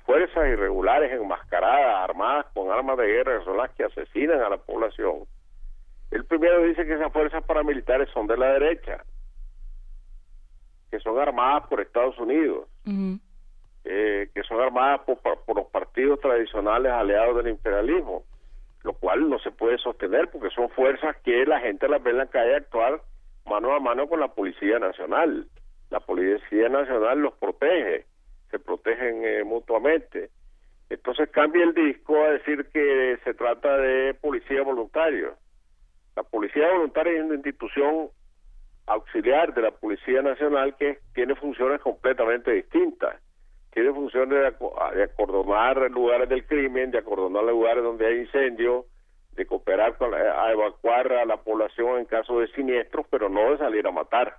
fuerzas 0.05 0.47
irregulares 0.47 1.11
enmascaradas, 1.11 2.03
armadas 2.07 2.45
con 2.53 2.71
armas 2.71 2.99
de 2.99 3.07
guerra, 3.07 3.43
son 3.45 3.57
las 3.57 3.71
que 3.71 3.83
asesinan 3.83 4.41
a 4.41 4.49
la 4.49 4.57
población 4.57 5.23
El 6.11 6.23
primero 6.25 6.61
dice 6.61 6.85
que 6.85 6.93
esas 6.93 7.11
fuerzas 7.11 7.43
paramilitares 7.45 8.09
son 8.11 8.27
de 8.27 8.37
la 8.37 8.53
derecha, 8.53 9.03
que 10.91 10.99
son 10.99 11.17
armadas 11.17 11.67
por 11.67 11.81
Estados 11.81 12.19
Unidos, 12.19 12.67
eh, 13.89 14.29
que 14.33 14.43
son 14.43 14.59
armadas 14.59 15.01
por, 15.05 15.19
por, 15.19 15.55
los 15.55 15.67
partidos 15.67 16.19
tradicionales 16.19 16.91
aliados 16.91 17.37
del 17.37 17.47
imperialismo, 17.47 18.23
lo 18.83 18.93
cual 18.93 19.29
no 19.29 19.39
se 19.39 19.51
puede 19.51 19.77
sostener 19.77 20.29
porque 20.29 20.49
son 20.49 20.69
fuerzas 20.69 21.15
que 21.23 21.45
la 21.45 21.59
gente 21.59 21.87
las 21.87 22.03
ve 22.03 22.11
en 22.11 22.17
la 22.17 22.25
calle 22.27 22.55
actuar 22.55 23.01
mano 23.45 23.73
a 23.73 23.79
mano 23.79 24.07
con 24.07 24.19
la 24.19 24.27
Policía 24.27 24.79
Nacional. 24.79 25.47
La 25.89 26.01
Policía 26.01 26.69
Nacional 26.69 27.19
los 27.19 27.33
protege, 27.35 28.05
se 28.51 28.59
protegen 28.59 29.23
eh, 29.23 29.43
mutuamente. 29.43 30.29
Entonces 30.89 31.29
cambia 31.29 31.63
el 31.63 31.73
disco 31.73 32.21
a 32.21 32.31
decir 32.31 32.65
que 32.73 33.17
se 33.23 33.33
trata 33.33 33.77
de 33.77 34.13
policía 34.15 34.63
voluntario. 34.63 35.35
La 36.15 36.23
policía 36.23 36.71
voluntaria 36.71 37.13
es 37.13 37.23
una 37.23 37.35
institución 37.35 38.09
auxiliar 38.87 39.53
de 39.53 39.61
la 39.61 39.71
Policía 39.71 40.21
Nacional 40.21 40.75
que 40.77 40.99
tiene 41.13 41.35
funciones 41.35 41.81
completamente 41.81 42.51
distintas. 42.51 43.17
Tiene 43.71 43.93
funciones 43.93 44.39
de, 44.39 45.03
acordonar 45.03 45.91
lugares 45.91 46.29
del 46.29 46.45
crimen, 46.45 46.91
de 46.91 46.97
acordonar 46.97 47.43
lugares 47.43 47.83
donde 47.83 48.07
hay 48.07 48.19
incendios, 48.21 48.85
de 49.33 49.45
cooperar 49.45 49.97
con 49.97 50.13
a 50.13 50.51
evacuar 50.51 51.13
a 51.13 51.25
la 51.25 51.37
población 51.37 51.99
en 51.99 52.05
caso 52.05 52.39
de 52.39 52.47
siniestros, 52.49 53.05
pero 53.09 53.29
no 53.29 53.51
de 53.51 53.59
salir 53.59 53.85
a 53.87 53.91
matar. 53.91 54.37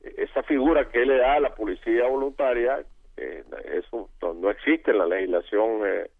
Esa 0.00 0.44
figura 0.44 0.88
que 0.88 1.04
le 1.04 1.18
da 1.18 1.34
a 1.34 1.40
la 1.40 1.54
policía 1.54 2.06
voluntaria 2.06 2.84
eh, 3.18 3.42
eso 3.72 4.08
no 4.22 4.50
existe 4.50 4.92
en 4.92 4.98
la 4.98 5.06
legislación 5.06 5.82
eh, 5.84 6.10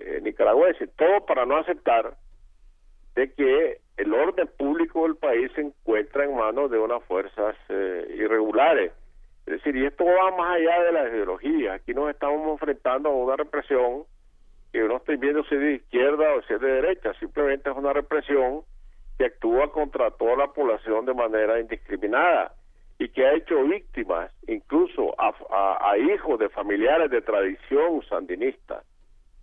eh, 0.00 0.20
nicaragüense. 0.22 0.88
Todo 0.88 1.24
para 1.24 1.46
no 1.46 1.56
aceptar 1.56 2.16
de 3.14 3.32
que 3.32 3.80
el 3.96 4.12
orden 4.12 4.48
público 4.58 5.04
del 5.04 5.16
país 5.16 5.52
se 5.54 5.60
encuentra 5.60 6.24
en 6.24 6.34
manos 6.34 6.70
de 6.70 6.78
unas 6.78 7.02
fuerzas 7.04 7.54
irregulares. 7.68 8.92
Es 9.46 9.54
decir, 9.54 9.76
y 9.76 9.86
esto 9.86 10.04
va 10.04 10.30
más 10.36 10.56
allá 10.56 10.82
de 10.82 10.92
la 10.92 11.08
ideología. 11.08 11.74
Aquí 11.74 11.94
nos 11.94 12.10
estamos 12.10 12.48
enfrentando 12.52 13.08
a 13.08 13.12
una 13.12 13.36
represión 13.36 14.04
que 14.72 14.80
no 14.80 14.96
estoy 14.96 15.16
viendo 15.16 15.44
si 15.44 15.54
es 15.54 15.60
de 15.60 15.74
izquierda 15.74 16.34
o 16.34 16.42
si 16.42 16.54
es 16.54 16.60
de 16.60 16.68
derecha, 16.68 17.12
simplemente 17.14 17.70
es 17.70 17.76
una 17.76 17.92
represión 17.92 18.62
que 19.18 19.26
actúa 19.26 19.70
contra 19.70 20.10
toda 20.12 20.36
la 20.36 20.48
población 20.48 21.04
de 21.04 21.12
manera 21.12 21.60
indiscriminada 21.60 22.54
y 22.98 23.08
que 23.08 23.26
ha 23.26 23.34
hecho 23.34 23.62
víctimas 23.64 24.32
incluso 24.46 25.14
a, 25.18 25.98
hijos 25.98 26.38
de 26.38 26.48
familiares 26.48 27.10
de 27.10 27.20
tradición 27.20 28.02
sandinista, 28.08 28.82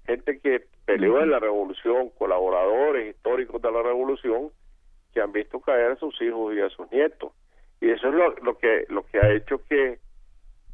gente 0.05 0.39
que 0.39 0.65
peleó 0.85 1.21
en 1.21 1.29
la 1.29 1.39
revolución, 1.39 2.09
colaboradores 2.17 3.15
históricos 3.15 3.61
de 3.61 3.71
la 3.71 3.83
revolución, 3.83 4.49
que 5.13 5.21
han 5.21 5.31
visto 5.31 5.59
caer 5.59 5.91
a 5.91 5.95
sus 5.97 6.19
hijos 6.21 6.55
y 6.55 6.61
a 6.61 6.69
sus 6.69 6.91
nietos. 6.91 7.31
Y 7.81 7.89
eso 7.89 8.09
es 8.09 8.13
lo, 8.43 8.57
que 8.57 8.85
lo 8.89 9.05
que 9.05 9.19
ha 9.19 9.31
hecho 9.31 9.61
que, 9.67 9.99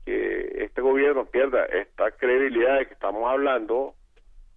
este 0.06 0.82
gobierno 0.82 1.25
pierda 1.25 1.66
esta 1.66 2.11
credibilidad 2.11 2.77
de 2.77 2.88
que 2.88 2.93
estamos 2.93 3.24
hablando. 3.27 3.95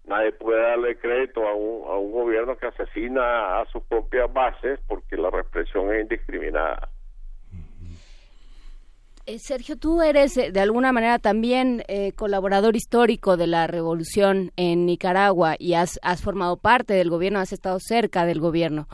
Nadie 0.05 0.31
puede 0.31 0.61
darle 0.61 0.97
crédito 0.97 1.47
a 1.47 1.55
un, 1.55 1.87
a 1.87 1.97
un 1.97 2.11
gobierno 2.11 2.55
que 2.57 2.67
asesina 2.67 3.59
a 3.59 3.65
sus 3.71 3.83
propias 3.83 4.31
bases 4.31 4.79
porque 4.87 5.17
la 5.17 5.29
represión 5.29 5.93
es 5.93 6.03
indiscriminada. 6.03 6.89
Eh, 9.29 9.37
Sergio, 9.37 9.77
tú 9.77 10.01
eres 10.01 10.35
eh, 10.37 10.51
de 10.51 10.59
alguna 10.59 10.91
manera 10.91 11.19
también 11.19 11.83
eh, 11.87 12.13
colaborador 12.13 12.75
histórico 12.75 13.37
de 13.37 13.45
la 13.45 13.67
revolución 13.67 14.51
en 14.55 14.87
Nicaragua 14.87 15.55
y 15.59 15.75
has, 15.75 15.99
formado 16.19 16.57
parte 16.57 16.95
del 16.95 17.11
gobierno, 17.11 17.37
has 17.37 17.53
estado 17.53 17.77
cerca 17.79 18.25
del 18.25 18.39
gobierno. 18.39 18.87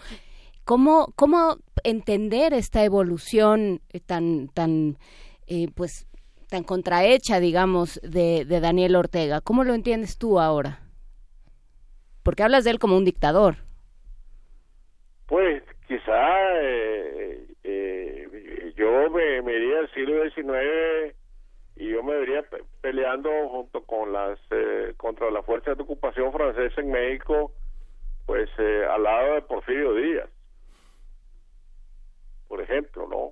¿Cómo, 0.65 1.13
cómo 1.15 1.57
entender 1.83 2.53
esta 2.53 2.83
evolución 2.83 3.81
tan, 4.07 4.47
tan, 4.49 4.97
pues, 5.75 6.07
tan 6.49 6.63
contrahecha, 6.63 7.39
digamos, 7.39 8.01
de, 8.01 8.45
Daniel 8.45 8.95
Ortega? 8.95 9.41
¿Cómo 9.41 9.63
lo 9.63 9.73
entiendes 9.73 10.17
tú 10.17 10.39
ahora? 10.39 10.79
Porque 12.23 12.43
hablas 12.43 12.63
de 12.63 12.71
él 12.71 12.79
como 12.79 12.97
un 12.97 13.05
dictador. 13.05 13.57
Pues 15.27 15.63
quizá 15.87 16.19
yo 18.75 19.09
me, 19.09 19.41
me 19.41 19.53
iría 19.53 19.79
al 19.79 19.93
siglo 19.93 20.23
XIX 20.29 21.15
y 21.75 21.89
yo 21.89 22.03
me 22.03 22.15
vería 22.15 22.43
peleando 22.81 23.29
junto 23.49 23.83
con 23.83 24.13
las 24.13 24.39
eh, 24.51 24.93
contra 24.97 25.29
las 25.31 25.45
fuerzas 25.45 25.77
de 25.77 25.83
ocupación 25.83 26.31
francesa 26.31 26.81
en 26.81 26.91
México 26.91 27.51
pues 28.25 28.49
eh, 28.57 28.85
al 28.89 29.03
lado 29.03 29.35
de 29.35 29.41
Porfirio 29.43 29.93
Díaz 29.93 30.29
por 32.47 32.61
ejemplo 32.61 33.07
no 33.07 33.31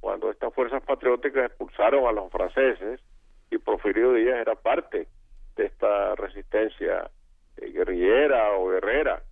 cuando 0.00 0.30
estas 0.30 0.52
fuerzas 0.54 0.82
patrióticas 0.82 1.46
expulsaron 1.46 2.06
a 2.06 2.12
los 2.12 2.30
franceses 2.30 3.00
y 3.50 3.58
Porfirio 3.58 4.12
Díaz 4.14 4.38
era 4.40 4.54
parte 4.54 5.08
de 5.56 5.66
esta 5.66 6.14
resistencia 6.14 7.10
eh, 7.56 7.70
guerrillera 7.70 8.52
o 8.56 8.68
guerrera 8.70 9.22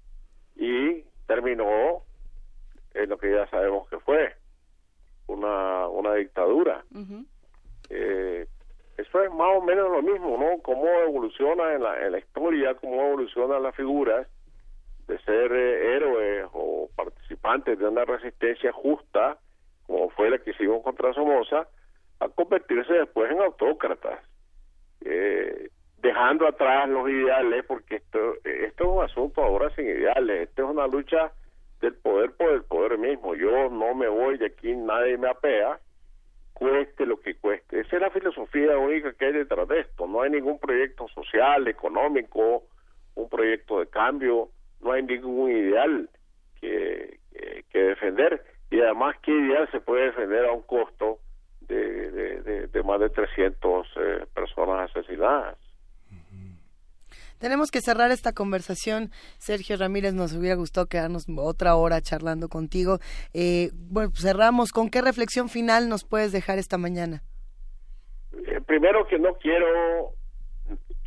y 0.56 1.02
terminó 1.26 2.02
en 2.94 3.08
lo 3.08 3.18
que 3.18 3.30
ya 3.30 3.46
sabemos 3.48 3.88
que 3.88 3.98
fue 4.00 4.34
una, 5.28 5.86
una 5.88 6.14
dictadura. 6.14 6.84
eh, 7.90 8.46
eso 8.96 9.22
es 9.22 9.30
más 9.30 9.56
o 9.56 9.62
menos 9.62 9.88
lo 9.90 10.02
mismo, 10.02 10.36
¿no? 10.36 10.60
Cómo 10.62 10.84
evoluciona 10.86 11.74
en 11.74 11.82
la, 11.84 12.04
en 12.04 12.12
la 12.12 12.18
historia, 12.18 12.74
cómo 12.74 13.00
evolucionan 13.00 13.62
las 13.62 13.74
figuras 13.76 14.26
de 15.08 15.18
ser 15.20 15.50
eh, 15.52 15.96
héroes 15.96 16.46
o 16.52 16.88
participantes 16.94 17.78
de 17.78 17.88
una 17.88 18.04
resistencia 18.04 18.72
justa, 18.72 19.38
como 19.86 20.10
fue 20.10 20.30
la 20.30 20.38
que 20.38 20.50
hicimos 20.50 20.82
contra 20.84 21.14
Somoza, 21.14 21.66
a 22.20 22.28
convertirse 22.28 22.92
después 22.92 23.30
en 23.32 23.40
autócratas, 23.40 24.20
eh, 25.00 25.70
dejando 26.00 26.46
atrás 26.46 26.88
los 26.88 27.08
ideales, 27.08 27.64
porque 27.64 27.96
esto, 27.96 28.34
esto 28.44 28.84
es 28.84 28.90
un 28.90 29.02
asunto 29.02 29.42
ahora 29.42 29.74
sin 29.74 29.86
ideales, 29.86 30.48
esto 30.48 30.64
es 30.64 30.70
una 30.70 30.86
lucha 30.86 31.32
del 31.80 31.94
poder 31.94 32.32
por 32.32 32.50
el 32.50 32.62
poder 32.64 32.98
mismo. 32.98 33.34
Yo 33.34 33.70
no 33.70 33.94
me 33.94 34.08
voy 34.08 34.36
de 34.36 34.46
aquí, 34.46 34.74
nadie 34.74 35.16
me 35.16 35.28
apea, 35.28 35.80
cueste 36.52 37.06
lo 37.06 37.18
que 37.20 37.36
cueste. 37.36 37.80
Esa 37.80 37.96
es 37.96 38.02
la 38.02 38.10
filosofía 38.10 38.76
única 38.76 39.12
que 39.14 39.26
hay 39.26 39.32
detrás 39.32 39.66
de 39.68 39.80
esto. 39.80 40.06
No 40.06 40.22
hay 40.22 40.30
ningún 40.30 40.58
proyecto 40.58 41.08
social, 41.08 41.66
económico, 41.66 42.64
un 43.14 43.28
proyecto 43.28 43.80
de 43.80 43.86
cambio, 43.88 44.50
no 44.82 44.92
hay 44.92 45.02
ningún 45.02 45.50
ideal 45.50 46.08
que, 46.60 47.18
que, 47.70 47.78
defender. 47.78 48.44
Y 48.70 48.80
además, 48.80 49.16
¿qué 49.22 49.32
ideal 49.32 49.68
se 49.70 49.80
puede 49.80 50.06
defender 50.06 50.44
a 50.44 50.52
un 50.52 50.62
costo 50.62 51.18
de, 51.60 52.68
de, 52.68 52.82
más 52.82 53.00
de 53.00 53.10
300 53.10 53.86
eh, 53.96 54.26
personas 54.34 54.90
asesinadas? 54.90 55.56
Tenemos 57.38 57.70
que 57.70 57.80
cerrar 57.80 58.10
esta 58.10 58.32
conversación. 58.32 59.10
Sergio 59.38 59.76
Ramírez, 59.76 60.12
nos 60.12 60.34
hubiera 60.34 60.56
gustado 60.56 60.86
quedarnos 60.86 61.26
otra 61.36 61.76
hora 61.76 62.00
charlando 62.00 62.48
contigo. 62.48 62.98
Eh, 63.32 63.70
bueno, 63.74 64.10
pues 64.10 64.22
cerramos. 64.22 64.72
¿Con 64.72 64.90
qué 64.90 65.02
reflexión 65.02 65.48
final 65.48 65.88
nos 65.88 66.04
puedes 66.04 66.32
dejar 66.32 66.58
esta 66.58 66.78
mañana? 66.78 67.22
Eh, 68.32 68.60
primero 68.66 69.06
que 69.06 69.20
no 69.20 69.34
quiero 69.34 70.14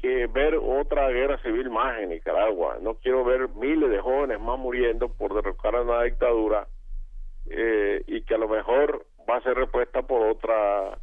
que 0.01 0.27
ver 0.27 0.55
otra 0.55 1.09
guerra 1.09 1.38
civil 1.43 1.69
más 1.69 1.99
en 1.99 2.09
Nicaragua. 2.09 2.77
No 2.81 2.95
quiero 2.95 3.23
ver 3.23 3.49
miles 3.49 3.89
de 3.89 3.99
jóvenes 3.99 4.39
más 4.39 4.57
muriendo 4.57 5.09
por 5.09 5.33
derrocar 5.33 5.75
a 5.75 5.81
una 5.81 6.03
dictadura 6.03 6.67
eh, 7.49 8.03
y 8.07 8.21
que 8.23 8.33
a 8.33 8.39
lo 8.39 8.47
mejor 8.47 9.05
va 9.30 9.38
a 9.38 9.43
ser 9.43 9.55
repuesta 9.55 10.01
por 10.01 10.27
otra 10.27 10.97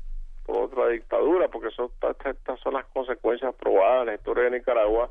por 0.44 0.62
otra 0.62 0.88
dictadura, 0.88 1.48
porque 1.48 1.68
son, 1.72 1.90
estas 2.24 2.58
son 2.60 2.72
las 2.72 2.86
consecuencias 2.86 3.54
probadas 3.54 4.00
en 4.00 4.06
la 4.06 4.14
historia 4.14 4.44
de 4.44 4.52
Nicaragua 4.52 5.10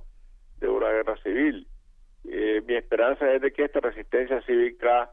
de 0.60 0.68
una 0.68 0.90
guerra 0.90 1.16
civil. 1.22 1.68
Eh, 2.28 2.64
mi 2.68 2.74
esperanza 2.74 3.32
es 3.32 3.42
de 3.44 3.54
que 3.54 3.66
esta 3.66 3.80
resistencia 3.80 4.42
cívica 4.42 5.12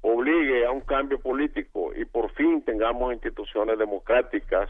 obligue 0.00 0.66
a 0.66 0.72
un 0.72 0.80
cambio 0.80 1.20
político 1.20 1.92
y 1.94 2.04
por 2.04 2.32
fin 2.32 2.64
tengamos 2.64 3.12
instituciones 3.12 3.78
democráticas 3.78 4.68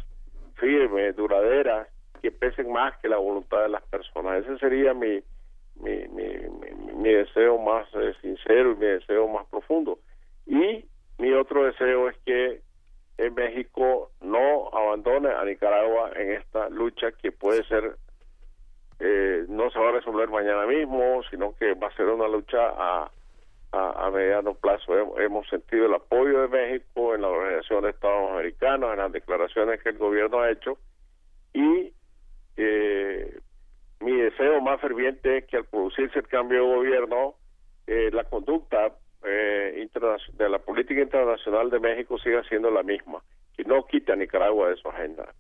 firmes, 0.57 1.17
duraderas, 1.17 1.89
que 2.23 2.31
pesen 2.31 2.73
más 2.73 2.97
que 2.99 3.09
la 3.09 3.19
voluntad 3.19 3.63
de 3.63 3.69
las 3.69 3.83
personas. 3.83 4.45
Ese 4.45 4.59
sería 4.59 4.95
mi, 4.95 5.21
mi, 5.77 6.09
mi, 6.09 6.29
mi, 6.97 7.13
deseo 7.13 7.59
más 7.59 7.87
eh, 7.95 8.15
sincero 8.21 8.73
y 8.73 8.77
mi 8.77 8.87
deseo 8.87 9.29
más 9.29 9.47
profundo. 9.49 9.99
Y 10.47 10.85
mi 11.19 11.33
otro 11.33 11.65
deseo 11.65 12.09
es 12.09 12.17
que 12.25 12.61
en 13.19 13.35
México 13.35 14.11
no 14.21 14.69
abandone 14.73 15.31
a 15.31 15.45
Nicaragua 15.45 16.13
en 16.15 16.33
esta 16.33 16.69
lucha 16.71 17.13
que 17.13 17.33
puede 17.33 17.65
ser 17.65 17.97
eh, 19.05 19.47
no 19.49 19.69
se 19.71 19.81
va 19.81 19.89
a 19.89 19.93
resolver 19.93 20.29
mañana 20.29 20.65
mismo, 20.65 21.23
sino 21.29 21.57
que 21.57 21.75
va 21.75 21.89
a 21.89 21.97
ser 21.97 22.07
una 22.07 22.29
lucha 22.29 22.59
a, 22.69 23.11
a, 23.73 24.11
mediano 24.11 24.55
plazo. 24.55 25.19
Hemos, 25.19 25.49
sentido 25.49 25.87
el 25.87 25.95
apoyo 25.95 26.43
de 26.43 26.49
México 26.49 27.15
en 27.15 27.23
la 27.23 27.29
Organización 27.29 27.83
de 27.83 27.91
Estados 27.91 28.31
Americanos, 28.31 28.93
en 28.93 28.99
las 28.99 29.11
declaraciones 29.11 29.83
que 29.83 29.89
el 29.89 29.99
gobierno 29.99 30.41
ha 30.41 30.51
hecho 30.51 30.79
y 31.53 31.93
eh, 32.57 33.41
mi 34.01 34.21
deseo 34.21 34.61
más 34.61 34.81
ferviente 34.81 35.39
es 35.39 35.47
que 35.47 35.59
al 35.59 35.65
producirse 35.65 36.19
el 36.19 36.29
cambio 36.29 36.63
de 36.63 36.75
gobierno, 36.77 37.35
eh, 37.87 38.11
la 38.13 38.25
conducta 38.25 38.93
eh, 39.25 39.89
de 40.35 40.49
la 40.49 40.59
política 40.59 41.01
internacional 41.01 41.71
de 41.71 41.81
México 41.81 42.19
siga 42.19 42.43
siendo 42.49 42.71
la 42.71 42.83
misma, 42.83 43.23
que 43.57 43.65
no 43.65 43.85
quita 43.87 44.15
a 44.15 44.17
Nicaragua 44.17 44.71
de 44.71 44.77
su 44.77 44.89
agenda. 44.89 45.33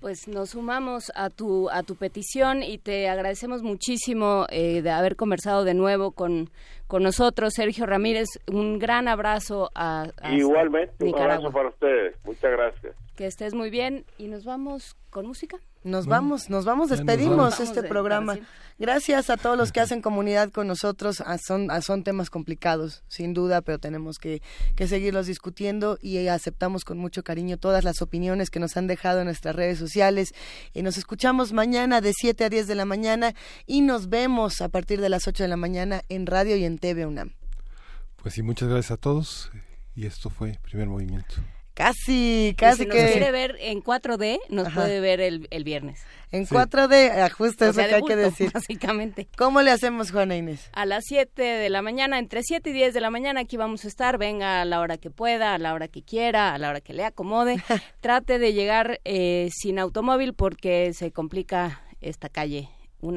Pues 0.00 0.28
nos 0.28 0.50
sumamos 0.50 1.10
a 1.14 1.30
tu 1.30 1.70
a 1.70 1.82
tu 1.82 1.96
petición 1.96 2.62
y 2.62 2.76
te 2.76 3.08
agradecemos 3.08 3.62
muchísimo 3.62 4.44
eh, 4.50 4.82
de 4.82 4.90
haber 4.90 5.16
conversado 5.16 5.64
de 5.64 5.72
nuevo 5.72 6.12
con, 6.12 6.50
con 6.86 7.02
nosotros, 7.02 7.54
Sergio 7.54 7.86
Ramírez. 7.86 8.28
Un 8.46 8.78
gran 8.78 9.08
abrazo 9.08 9.70
a, 9.74 10.04
Igualmente, 10.30 11.02
un 11.02 11.18
abrazo 11.18 11.50
para 11.50 11.70
ustedes. 11.70 12.14
Muchas 12.24 12.50
gracias. 12.50 12.94
Que 13.16 13.24
estés 13.24 13.54
muy 13.54 13.70
bien 13.70 14.04
y 14.18 14.28
nos 14.28 14.44
vamos 14.44 14.96
con 15.08 15.26
música. 15.26 15.56
Nos 15.82 16.06
vamos, 16.06 16.50
nos 16.50 16.66
vamos, 16.66 16.90
despedimos 16.90 17.58
este 17.58 17.82
programa. 17.82 18.38
Gracias 18.78 19.30
a 19.30 19.38
todos 19.38 19.56
los 19.56 19.72
que 19.72 19.80
hacen 19.80 20.02
comunidad 20.02 20.50
con 20.50 20.66
nosotros. 20.66 21.22
Ah, 21.24 21.38
son, 21.38 21.70
ah, 21.70 21.80
son 21.80 22.02
temas 22.02 22.28
complicados, 22.28 23.02
sin 23.08 23.32
duda, 23.32 23.62
pero 23.62 23.78
tenemos 23.78 24.18
que, 24.18 24.42
que 24.76 24.86
seguirlos 24.86 25.26
discutiendo 25.26 25.98
y 26.02 26.26
aceptamos 26.28 26.84
con 26.84 26.98
mucho 26.98 27.22
cariño 27.22 27.56
todas 27.56 27.82
las 27.82 28.02
opiniones 28.02 28.50
que 28.50 28.60
nos 28.60 28.76
han 28.76 28.86
dejado 28.86 29.20
en 29.20 29.26
nuestras 29.26 29.56
redes 29.56 29.78
sociales. 29.78 30.34
Y 30.74 30.82
nos 30.82 30.98
escuchamos 30.98 31.52
mañana 31.52 32.02
de 32.02 32.12
7 32.14 32.44
a 32.44 32.48
10 32.50 32.66
de 32.66 32.74
la 32.74 32.84
mañana 32.84 33.34
y 33.66 33.80
nos 33.80 34.10
vemos 34.10 34.60
a 34.60 34.68
partir 34.68 35.00
de 35.00 35.08
las 35.08 35.26
8 35.28 35.44
de 35.44 35.48
la 35.48 35.56
mañana 35.56 36.02
en 36.10 36.26
radio 36.26 36.56
y 36.56 36.64
en 36.64 36.78
TV 36.78 37.06
UNAM. 37.06 37.32
Pues 38.16 38.34
sí, 38.34 38.42
muchas 38.42 38.68
gracias 38.68 38.90
a 38.90 38.96
todos 38.98 39.50
y 39.94 40.04
esto 40.04 40.28
fue 40.28 40.58
Primer 40.62 40.88
Movimiento. 40.88 41.36
Casi, 41.80 42.54
casi 42.58 42.82
si 42.82 42.88
que. 42.90 43.02
Nos 43.02 43.10
quiere 43.12 43.32
ver 43.32 43.56
en 43.58 43.82
4D, 43.82 44.38
nos 44.50 44.70
puede 44.74 45.00
ver 45.00 45.22
el, 45.22 45.48
el 45.50 45.64
viernes. 45.64 46.04
En 46.30 46.46
4D, 46.46 47.22
ajuste 47.22 47.70
eso 47.70 47.80
que 47.80 47.94
hay 47.94 48.02
que 48.02 48.16
decir. 48.16 48.50
Básicamente. 48.54 49.28
¿Cómo 49.38 49.62
le 49.62 49.70
hacemos, 49.70 50.10
Juana 50.10 50.36
Inés? 50.36 50.68
A 50.74 50.84
las 50.84 51.04
7 51.06 51.42
de 51.42 51.70
la 51.70 51.80
mañana, 51.80 52.18
entre 52.18 52.42
7 52.42 52.68
y 52.68 52.72
10 52.74 52.92
de 52.92 53.00
la 53.00 53.08
mañana, 53.08 53.40
aquí 53.40 53.56
vamos 53.56 53.86
a 53.86 53.88
estar. 53.88 54.18
Venga 54.18 54.60
a 54.60 54.66
la 54.66 54.80
hora 54.80 54.98
que 54.98 55.10
pueda, 55.10 55.54
a 55.54 55.58
la 55.58 55.72
hora 55.72 55.88
que 55.88 56.02
quiera, 56.02 56.52
a 56.52 56.58
la 56.58 56.68
hora 56.68 56.82
que 56.82 56.92
le 56.92 57.02
acomode. 57.02 57.56
Trate 58.02 58.38
de 58.38 58.52
llegar 58.52 59.00
eh, 59.06 59.48
sin 59.50 59.78
automóvil 59.78 60.34
porque 60.34 60.92
se 60.92 61.12
complica 61.12 61.80
esta 62.02 62.28
calle 62.28 62.68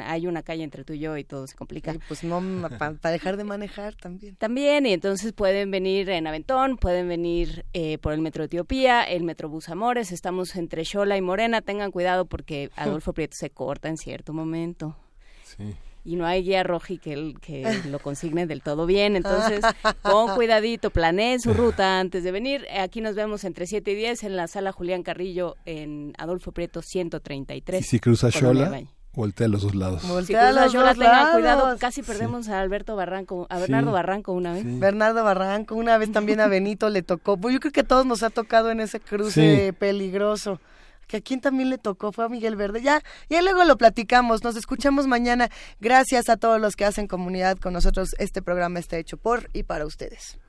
hay 0.03 0.27
una 0.27 0.43
calle 0.43 0.63
entre 0.63 0.83
tú 0.83 0.93
y 0.93 0.99
yo 0.99 1.17
y 1.17 1.23
todo 1.23 1.47
se 1.47 1.55
complica. 1.55 1.95
pues 2.07 2.23
no, 2.23 2.41
para 2.77 3.11
dejar 3.11 3.37
de 3.37 3.43
manejar 3.43 3.95
también. 3.95 4.35
También, 4.35 4.85
y 4.85 4.93
entonces 4.93 5.33
pueden 5.33 5.71
venir 5.71 6.09
en 6.09 6.27
Aventón, 6.27 6.77
pueden 6.77 7.07
venir 7.07 7.65
eh, 7.73 7.97
por 7.97 8.13
el 8.13 8.21
Metro 8.21 8.43
Etiopía, 8.43 9.03
el 9.03 9.23
Metrobús 9.23 9.69
Amores, 9.69 10.11
estamos 10.11 10.55
entre 10.55 10.85
Xola 10.85 11.17
y 11.17 11.21
Morena, 11.21 11.61
tengan 11.61 11.91
cuidado 11.91 12.25
porque 12.25 12.69
Adolfo 12.75 13.13
Prieto 13.13 13.35
se 13.35 13.49
corta 13.49 13.89
en 13.89 13.97
cierto 13.97 14.33
momento. 14.33 14.95
Sí. 15.43 15.75
Y 16.05 16.17
no 16.17 16.25
hay 16.25 16.43
guía 16.43 16.63
roji 16.63 16.97
que, 16.97 17.33
que 17.41 17.63
lo 17.89 17.99
consigne 17.99 18.45
del 18.45 18.61
todo 18.61 18.85
bien, 18.85 19.15
entonces 19.15 19.63
con 20.01 20.35
cuidadito, 20.35 20.89
planeen 20.89 21.39
su 21.39 21.53
ruta 21.53 22.01
antes 22.01 22.25
de 22.25 22.31
venir. 22.33 22.67
Aquí 22.77 22.99
nos 22.99 23.15
vemos 23.15 23.45
entre 23.45 23.67
7 23.67 23.89
y 23.89 23.95
10 23.95 24.23
en 24.23 24.35
la 24.35 24.47
sala 24.47 24.73
Julián 24.73 25.03
Carrillo 25.03 25.55
en 25.63 26.13
Adolfo 26.17 26.51
Prieto 26.51 26.81
133. 26.81 27.79
Y 27.79 27.83
si 27.87 27.99
cruza 28.01 28.31
Xola 28.31 28.83
Voltea 29.15 29.45
a 29.45 29.49
los 29.49 29.61
dos 29.61 29.75
lados. 29.75 30.07
Voltea 30.07 30.49
a 30.49 30.51
los 30.51 30.73
dos 30.73 30.97
lados. 30.97 31.33
cuidado, 31.33 31.77
casi 31.77 32.01
perdemos 32.01 32.49
a 32.49 32.61
Alberto 32.61 32.95
Barranco, 32.95 33.45
a 33.49 33.59
Bernardo 33.59 33.91
Barranco 33.91 34.33
una 34.33 34.53
vez. 34.53 34.63
Bernardo 34.79 35.23
Barranco, 35.23 35.75
una 35.75 35.97
vez 35.99 36.11
también 36.11 36.39
a 36.39 36.47
Benito 36.47 36.89
le 36.89 37.03
tocó. 37.03 37.37
Pues 37.37 37.53
yo 37.53 37.59
creo 37.59 37.71
que 37.71 37.81
a 37.81 37.83
todos 37.83 38.07
nos 38.07 38.23
ha 38.23 38.31
tocado 38.31 38.71
en 38.71 38.79
ese 38.79 38.99
cruce 38.99 39.73
peligroso. 39.77 40.59
Que 41.05 41.17
a 41.17 41.21
quien 41.21 41.41
también 41.41 41.69
le 41.69 41.77
tocó 41.77 42.11
fue 42.11 42.25
a 42.25 42.29
Miguel 42.29 42.55
Verde. 42.55 42.81
Ya, 42.81 43.03
y 43.29 43.39
luego 43.41 43.63
lo 43.65 43.77
platicamos. 43.77 44.43
Nos 44.43 44.55
escuchamos 44.55 45.05
mañana. 45.05 45.49
Gracias 45.79 46.27
a 46.29 46.37
todos 46.37 46.59
los 46.59 46.75
que 46.75 46.85
hacen 46.85 47.07
comunidad 47.07 47.57
con 47.57 47.73
nosotros. 47.73 48.15
Este 48.17 48.41
programa 48.41 48.79
está 48.79 48.97
hecho 48.97 49.17
por 49.17 49.47
y 49.53 49.61
para 49.63 49.85
ustedes. 49.85 50.39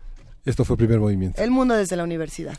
Esto 0.47 0.65
fue 0.65 0.79
Primer 0.79 1.01
Movimiento. 1.01 1.43
El 1.43 1.51
mundo 1.51 1.75
desde 1.75 1.97
la 1.97 2.05
universidad. 2.05 2.59